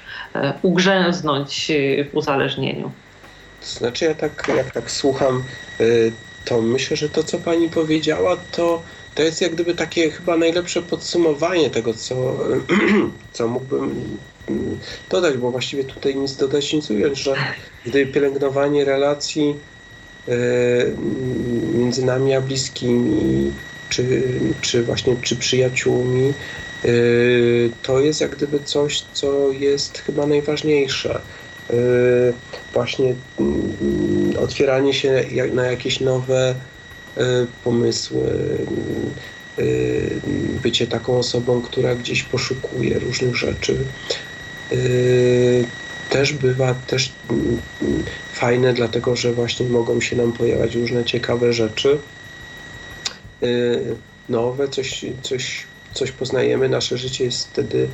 ugrzęznąć 0.61 1.71
w 2.11 2.17
uzależnieniu? 2.17 2.91
Znaczy 3.61 4.05
ja 4.05 4.13
tak, 4.13 4.47
jak 4.57 4.71
tak 4.71 4.91
słucham 4.91 5.43
to 6.45 6.61
myślę, 6.61 6.97
że 6.97 7.09
to, 7.09 7.23
co 7.23 7.39
pani 7.39 7.69
powiedziała, 7.69 8.37
to, 8.51 8.83
to 9.15 9.23
jest 9.23 9.41
jak 9.41 9.53
gdyby 9.53 9.75
takie 9.75 10.09
chyba 10.09 10.37
najlepsze 10.37 10.81
podsumowanie 10.81 11.69
tego, 11.69 11.93
co, 11.93 12.39
co 13.33 13.47
mógłbym 13.47 14.17
dodać, 15.09 15.37
bo 15.37 15.51
właściwie 15.51 15.83
tutaj 15.83 16.15
nic 16.15 16.35
dodać, 16.35 16.73
nic 16.73 16.91
ująć, 16.91 17.17
że 17.17 17.35
gdy 17.85 18.05
pielęgnowanie 18.07 18.85
relacji 18.85 19.55
między 21.73 22.05
nami 22.05 22.33
a 22.33 22.41
bliskimi, 22.41 23.53
czy, 23.89 24.23
czy 24.61 24.83
właśnie 24.83 25.15
czy 25.21 25.35
przyjaciółmi, 25.35 26.33
to 27.81 27.99
jest 27.99 28.21
jak 28.21 28.35
gdyby 28.35 28.59
coś, 28.59 29.01
co 29.13 29.51
jest 29.51 29.97
chyba 29.97 30.25
najważniejsze. 30.27 31.21
Właśnie 32.73 33.15
mm, 33.39 34.33
otwieranie 34.39 34.93
się 34.93 35.25
na 35.53 35.65
jakieś 35.65 35.99
nowe 35.99 36.55
pomysły, 37.63 38.21
bycie 40.63 40.87
taką 40.87 41.17
osobą, 41.17 41.61
która 41.61 41.95
gdzieś 41.95 42.23
poszukuje 42.23 42.99
różnych 42.99 43.35
rzeczy 43.35 43.77
też 46.13 46.33
bywa 46.33 46.73
też 46.73 47.11
mm, 47.29 47.61
fajne, 48.33 48.73
dlatego 48.73 49.15
że 49.15 49.33
właśnie 49.33 49.69
mogą 49.69 50.01
się 50.01 50.15
nam 50.15 50.33
pojawiać 50.33 50.75
różne 50.75 51.05
ciekawe 51.05 51.53
rzeczy, 51.53 51.89
y, 51.89 51.97
nowe, 54.29 54.67
coś, 54.67 55.05
coś, 55.21 55.63
coś 55.93 56.11
poznajemy, 56.11 56.69
nasze 56.69 56.97
życie 56.97 57.25
jest 57.25 57.47
wtedy 57.47 57.87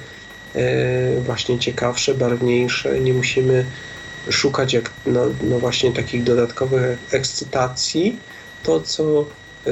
e, 0.55 1.21
właśnie 1.21 1.59
ciekawsze, 1.59 2.15
barwniejsze, 2.15 2.99
nie 2.99 3.13
musimy 3.13 3.65
szukać 4.29 4.73
jak, 4.73 4.91
no, 5.05 5.25
no 5.43 5.59
właśnie 5.59 5.91
takich 5.91 6.23
dodatkowych 6.23 6.99
ekscytacji. 7.11 8.19
To, 8.63 8.81
co 8.81 9.25
e, 9.67 9.71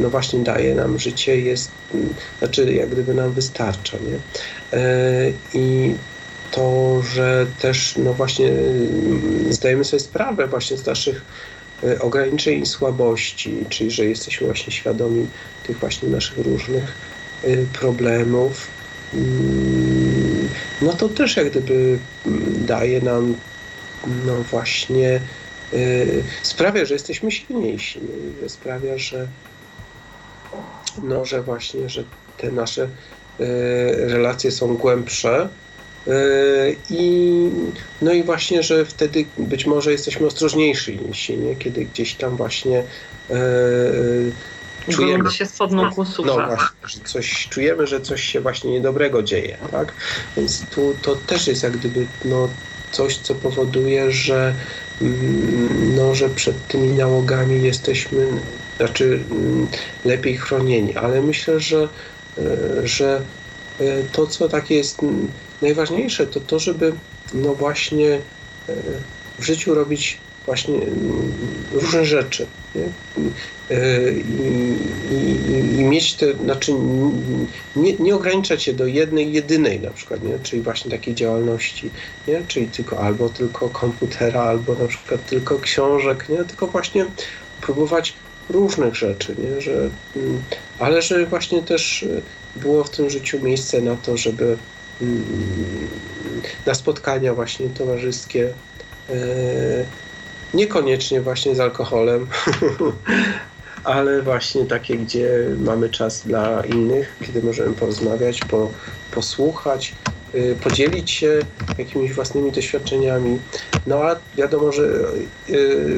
no 0.00 0.10
właśnie 0.10 0.38
daje 0.38 0.74
nam 0.74 0.98
życie 0.98 1.40
jest, 1.40 1.70
znaczy 2.38 2.74
jak 2.74 2.88
gdyby 2.88 3.14
nam 3.14 3.32
wystarcza, 3.32 3.98
nie? 3.98 4.18
I 5.54 5.94
to, 6.54 7.02
że 7.02 7.46
też 7.58 7.96
no 7.96 8.14
właśnie 8.14 8.52
zdajemy 9.50 9.84
sobie 9.84 10.00
sprawę 10.00 10.46
właśnie 10.46 10.76
z 10.76 10.86
naszych 10.86 11.22
ograniczeń 12.00 12.62
i 12.62 12.66
słabości, 12.66 13.64
czyli 13.68 13.90
że 13.90 14.04
jesteśmy 14.04 14.46
właśnie 14.46 14.72
świadomi 14.72 15.26
tych 15.66 15.78
właśnie 15.78 16.08
naszych 16.08 16.38
różnych 16.38 16.92
e, 17.44 17.56
problemów, 17.56 18.68
mm, 19.14 20.48
no 20.82 20.92
to 20.92 21.08
też 21.08 21.36
jak 21.36 21.50
gdyby 21.50 21.98
mm, 22.26 22.66
daje 22.66 23.00
nam 23.00 23.34
no 24.26 24.42
właśnie 24.50 25.20
e, 25.72 25.78
sprawia, 26.42 26.84
że 26.84 26.94
jesteśmy 26.94 27.30
silniejsi, 27.30 28.00
że 28.42 28.48
sprawia, 28.48 28.98
że 28.98 29.28
no, 31.02 31.24
że 31.24 31.42
właśnie, 31.42 31.88
że 31.88 32.04
te 32.38 32.50
nasze 32.50 32.88
relacje 34.08 34.50
są 34.50 34.76
głębsze, 34.76 35.48
I, 36.88 37.50
no 38.00 38.12
i 38.12 38.24
właśnie, 38.24 38.62
że 38.62 38.84
wtedy 38.84 39.32
być 39.36 39.66
może 39.66 39.92
jesteśmy 39.92 40.26
ostrożniejsi 40.26 41.00
niż 41.00 41.28
nie? 41.28 41.56
kiedy 41.56 41.84
gdzieś 41.84 42.16
tam 42.16 42.36
właśnie 42.36 42.86
e, 43.30 43.34
e 44.88 44.92
czujemy 44.92 45.30
się 45.30 45.46
spodną 45.46 45.90
No 46.24 46.34
właśnie, 46.34 46.88
że 46.88 47.00
coś 47.00 47.48
czujemy, 47.48 47.86
że 47.86 48.00
coś 48.00 48.22
się 48.22 48.40
właśnie 48.40 48.70
niedobrego 48.72 49.22
dzieje, 49.22 49.58
tak? 49.70 49.96
Więc 50.36 50.68
tu 50.68 50.94
to 50.94 51.16
też 51.16 51.46
jest 51.46 51.62
jak 51.62 51.76
gdyby 51.76 52.08
no, 52.24 52.56
coś, 52.90 53.18
co 53.18 53.34
powoduje, 53.34 54.10
że 54.10 54.56
mm, 55.00 55.94
no, 55.94 56.14
że 56.14 56.30
przed 56.30 56.66
tymi 56.66 56.92
nałogami 56.92 57.62
jesteśmy 57.62 58.42
znaczy 58.76 59.26
mm, 59.30 59.68
lepiej 60.04 60.36
chronieni, 60.36 60.96
ale 60.96 61.22
myślę, 61.22 61.60
że, 61.60 61.88
e, 62.38 62.86
że 62.86 63.26
to, 64.12 64.26
co 64.26 64.48
takie 64.48 64.74
jest 64.74 65.00
najważniejsze 65.62 66.26
to 66.26 66.40
to, 66.40 66.58
żeby 66.58 66.92
no 67.34 67.54
właśnie 67.54 68.10
e, 68.68 68.74
w 69.38 69.44
życiu 69.44 69.74
robić 69.74 70.18
właśnie 70.46 70.74
mm, 70.74 71.32
różne 71.72 72.04
rzeczy. 72.04 72.46
E, 73.70 74.12
I, 74.12 74.76
i, 75.10 75.80
I, 75.80 75.84
mieć 75.84 76.14
te, 76.16 76.32
znaczy 76.32 76.72
nie, 77.76 77.92
nie, 77.92 78.14
ograniczać 78.14 78.62
się 78.62 78.72
do 78.72 78.86
jednej, 78.86 79.32
jedynej 79.32 79.80
na 79.80 79.90
przykład, 79.90 80.22
nie? 80.22 80.38
czyli 80.38 80.62
właśnie 80.62 80.90
takiej 80.90 81.14
działalności, 81.14 81.90
nie? 82.28 82.44
czyli 82.48 82.68
tylko 82.68 82.98
albo 82.98 83.28
tylko 83.28 83.68
komputera, 83.68 84.42
albo 84.42 84.74
na 84.74 84.86
przykład 84.86 85.26
tylko 85.26 85.58
książek, 85.58 86.28
nie? 86.28 86.44
tylko 86.44 86.66
właśnie 86.66 87.06
próbować 87.60 88.14
różnych 88.48 88.94
rzeczy, 88.94 89.36
nie? 89.38 89.60
Że, 89.60 89.90
mm, 90.16 90.42
ale 90.78 91.02
że 91.02 91.26
właśnie 91.26 91.62
też 91.62 92.04
było 92.56 92.84
w 92.84 92.90
tym 92.90 93.10
życiu 93.10 93.40
miejsce 93.40 93.80
na 93.80 93.96
to, 93.96 94.16
żeby 94.16 94.58
na 96.66 96.74
spotkania 96.74 97.34
właśnie 97.34 97.68
towarzyskie. 97.68 98.52
E, 99.10 99.14
niekoniecznie 100.54 101.20
właśnie 101.20 101.54
z 101.54 101.60
alkoholem, 101.60 102.26
ale 103.84 104.22
właśnie 104.22 104.64
takie, 104.64 104.96
gdzie 104.96 105.30
mamy 105.58 105.90
czas 105.90 106.26
dla 106.26 106.64
innych, 106.64 107.16
kiedy 107.26 107.42
możemy 107.42 107.74
porozmawiać, 107.74 108.40
po, 108.40 108.70
posłuchać, 109.10 109.94
e, 110.34 110.54
podzielić 110.54 111.10
się 111.10 111.38
jakimiś 111.78 112.12
własnymi 112.12 112.52
doświadczeniami. 112.52 113.38
No 113.86 114.02
a 114.04 114.16
wiadomo, 114.36 114.72
że 114.72 114.82
e, 114.84 115.52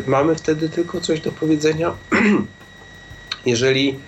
mamy 0.06 0.34
wtedy 0.34 0.68
tylko 0.68 1.00
coś 1.00 1.20
do 1.20 1.32
powiedzenia, 1.32 1.94
jeżeli 3.46 3.98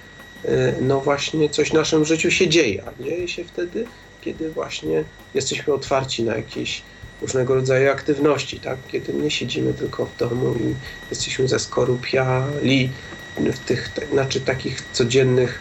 no 0.80 1.00
właśnie 1.00 1.48
coś 1.48 1.70
w 1.70 1.72
naszym 1.72 2.04
życiu 2.04 2.30
się 2.30 2.48
dzieje, 2.48 2.82
a 2.86 3.02
dzieje 3.02 3.28
się 3.28 3.44
wtedy, 3.44 3.86
kiedy 4.20 4.50
właśnie 4.50 5.04
jesteśmy 5.34 5.72
otwarci 5.72 6.22
na 6.22 6.36
jakieś 6.36 6.82
różnego 7.22 7.54
rodzaju 7.54 7.90
aktywności, 7.90 8.60
tak? 8.60 8.78
kiedy 8.88 9.12
nie 9.12 9.30
siedzimy 9.30 9.74
tylko 9.74 10.06
w 10.06 10.16
domu 10.16 10.54
i 10.54 10.74
jesteśmy 11.10 11.48
zaskorupiali 11.48 12.90
w 13.38 13.58
tych 13.58 13.90
znaczy, 14.12 14.40
takich 14.40 14.82
codziennych 14.92 15.60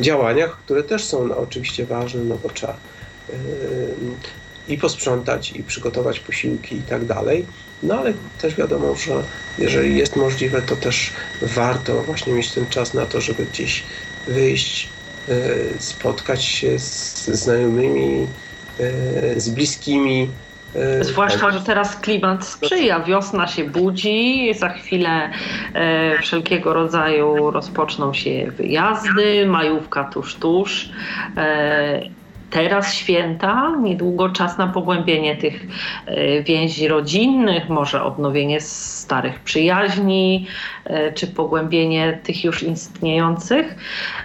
działaniach, 0.00 0.58
które 0.58 0.82
też 0.82 1.04
są 1.04 1.26
no, 1.26 1.36
oczywiście 1.36 1.86
ważne, 1.86 2.24
no 2.24 2.38
bo 2.42 2.48
trzeba 2.48 2.76
yy, 3.28 3.34
i 4.68 4.78
posprzątać, 4.78 5.52
i 5.52 5.62
przygotować 5.62 6.20
posiłki 6.20 6.76
i 6.76 6.82
tak 6.82 7.04
dalej. 7.04 7.46
No 7.82 7.98
ale 7.98 8.12
też 8.40 8.54
wiadomo, 8.54 8.94
że 8.94 9.22
jeżeli 9.58 9.98
jest 9.98 10.16
możliwe, 10.16 10.62
to 10.62 10.76
też 10.76 11.12
warto 11.42 12.02
właśnie 12.02 12.32
mieć 12.32 12.50
ten 12.50 12.66
czas 12.66 12.94
na 12.94 13.06
to, 13.06 13.20
żeby 13.20 13.46
gdzieś 13.46 13.84
wyjść, 14.26 14.88
spotkać 15.78 16.44
się 16.44 16.78
z 16.78 17.26
znajomymi, 17.26 18.26
e, 18.80 19.40
z 19.40 19.48
bliskimi. 19.48 20.28
E, 20.74 21.04
Zwłaszcza, 21.04 21.50
że 21.50 21.60
teraz 21.60 21.96
klimat 21.96 22.46
sprzyja, 22.46 23.00
wiosna 23.00 23.46
się 23.46 23.64
budzi, 23.64 24.54
za 24.58 24.68
chwilę 24.68 25.30
e, 25.74 26.18
wszelkiego 26.22 26.72
rodzaju 26.72 27.50
rozpoczną 27.50 28.14
się 28.14 28.50
wyjazdy, 28.56 29.46
majówka 29.46 30.04
tuż, 30.04 30.34
tuż. 30.34 30.90
E, 31.36 32.19
teraz 32.50 32.94
święta, 32.94 33.72
niedługo 33.82 34.28
czas 34.28 34.58
na 34.58 34.66
pogłębienie 34.66 35.36
tych 35.36 35.66
e, 36.06 36.42
więzi 36.42 36.88
rodzinnych, 36.88 37.68
może 37.68 38.04
odnowienie 38.04 38.60
starych 38.60 39.40
przyjaźni, 39.40 40.46
e, 40.84 41.12
czy 41.12 41.26
pogłębienie 41.26 42.20
tych 42.22 42.44
już 42.44 42.62
istniejących. 42.62 43.76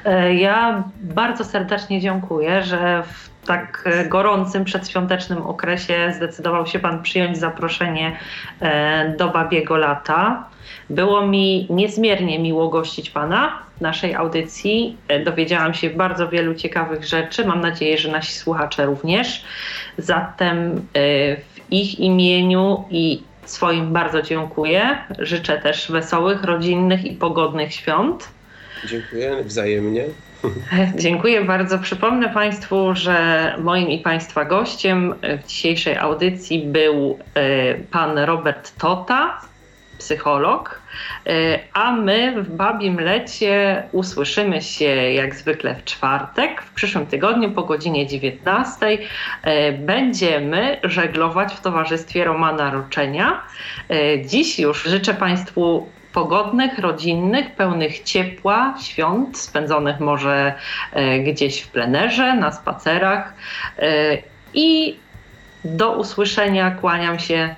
E, 0.06 0.36
ja 0.36 0.84
bardzo 1.02 1.44
serdecznie 1.44 2.02
dziękuję, 2.02 2.64
że 2.64 3.04
w 3.04 3.35
tak 3.48 3.90
gorącym 4.10 4.66
przedświątecznym 4.66 5.42
okresie 5.42 6.14
zdecydował 6.16 6.68
się 6.68 6.80
Pan 6.80 7.04
przyjąć 7.04 7.38
zaproszenie 7.38 8.18
do 9.18 9.30
Babiego 9.30 9.78
Lata. 9.78 10.50
Było 10.90 11.28
mi 11.28 11.68
niezmiernie 11.70 12.40
miło 12.40 12.70
gościć 12.70 13.10
Pana 13.10 13.60
w 13.78 13.82
naszej 13.82 14.16
audycji. 14.16 14.98
E, 15.08 15.24
dowiedziałam 15.24 15.74
się 15.74 15.90
bardzo 15.90 16.30
wielu 16.30 16.56
ciekawych 16.56 17.06
rzeczy. 17.06 17.46
Mam 17.46 17.62
nadzieję, 17.62 17.98
że 17.98 18.12
nasi 18.12 18.34
słuchacze 18.34 18.86
również. 18.86 19.46
Zatem 19.98 20.76
e, 20.76 21.36
w 21.36 21.60
ich 21.72 22.00
imieniu 22.00 22.84
i 22.90 23.24
swoim 23.46 23.94
bardzo 23.94 24.22
dziękuję. 24.22 24.98
Życzę 25.20 25.58
też 25.62 25.92
wesołych, 25.92 26.44
rodzinnych 26.44 27.06
i 27.06 27.12
pogodnych 27.12 27.74
świąt. 27.74 28.30
Dziękuję 28.90 29.44
wzajemnie. 29.44 30.04
E, 30.74 30.92
dziękuję 31.04 31.42
bardzo. 31.42 31.80
Przypomnę 31.80 32.30
Państwu, 32.30 32.96
że 32.96 33.56
moim 33.60 33.90
i 33.90 34.00
Państwa 34.00 34.46
gościem 34.46 35.16
w 35.44 35.48
dzisiejszej 35.48 35.98
audycji 35.98 36.60
był 36.66 37.20
pan 37.92 38.18
Robert 38.18 38.78
Tota, 38.78 39.42
psycholog, 39.98 40.82
e, 41.28 41.60
a 41.74 41.92
my 41.92 42.44
w 42.44 42.56
Babim 42.56 43.00
Lecie 43.00 43.84
usłyszymy 43.92 44.62
się 44.62 44.86
jak 45.12 45.36
zwykle 45.36 45.76
w 45.76 45.84
czwartek, 45.84 46.62
w 46.62 46.74
przyszłym 46.74 47.06
tygodniu 47.06 47.52
po 47.52 47.64
godzinie 47.64 48.08
19. 48.08 48.98
E, 49.44 49.72
będziemy 49.72 50.78
żeglować 50.84 51.54
w 51.54 51.62
towarzystwie 51.62 52.24
Romana 52.24 52.72
Roczenia. 52.72 53.42
E, 53.90 54.26
dziś 54.26 54.60
już 54.60 54.84
życzę 54.84 55.14
Państwu 55.14 55.90
pogodnych, 56.16 56.80
rodzinnych, 56.80 57.56
pełnych 57.56 58.04
ciepła 58.04 58.76
świąt, 58.82 59.38
spędzonych 59.38 60.00
może 60.00 60.54
gdzieś 61.26 61.62
w 61.62 61.68
plenerze, 61.68 62.34
na 62.34 62.52
spacerach. 62.52 63.34
I 64.54 64.98
do 65.66 65.92
usłyszenia, 65.92 66.72
kłaniam 66.72 67.20
się 67.20 67.56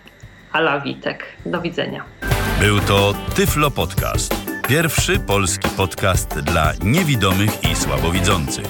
Ala 0.54 0.80
Witek. 0.80 1.26
Do 1.46 1.62
widzenia. 1.62 2.04
Był 2.60 2.80
to 2.80 3.14
Tyflo 3.36 3.72
Podcast. 3.72 4.36
Pierwszy 4.68 5.20
polski 5.20 5.70
podcast 5.70 6.40
dla 6.40 6.72
niewidomych 6.84 7.64
i 7.72 7.76
słabowidzących. 7.76 8.66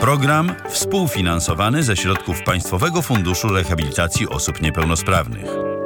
Program 0.00 0.54
współfinansowany 0.68 1.82
ze 1.82 1.96
środków 1.96 2.42
Państwowego 2.42 3.02
Funduszu 3.02 3.48
Rehabilitacji 3.48 4.28
Osób 4.28 4.62
Niepełnosprawnych. 4.62 5.77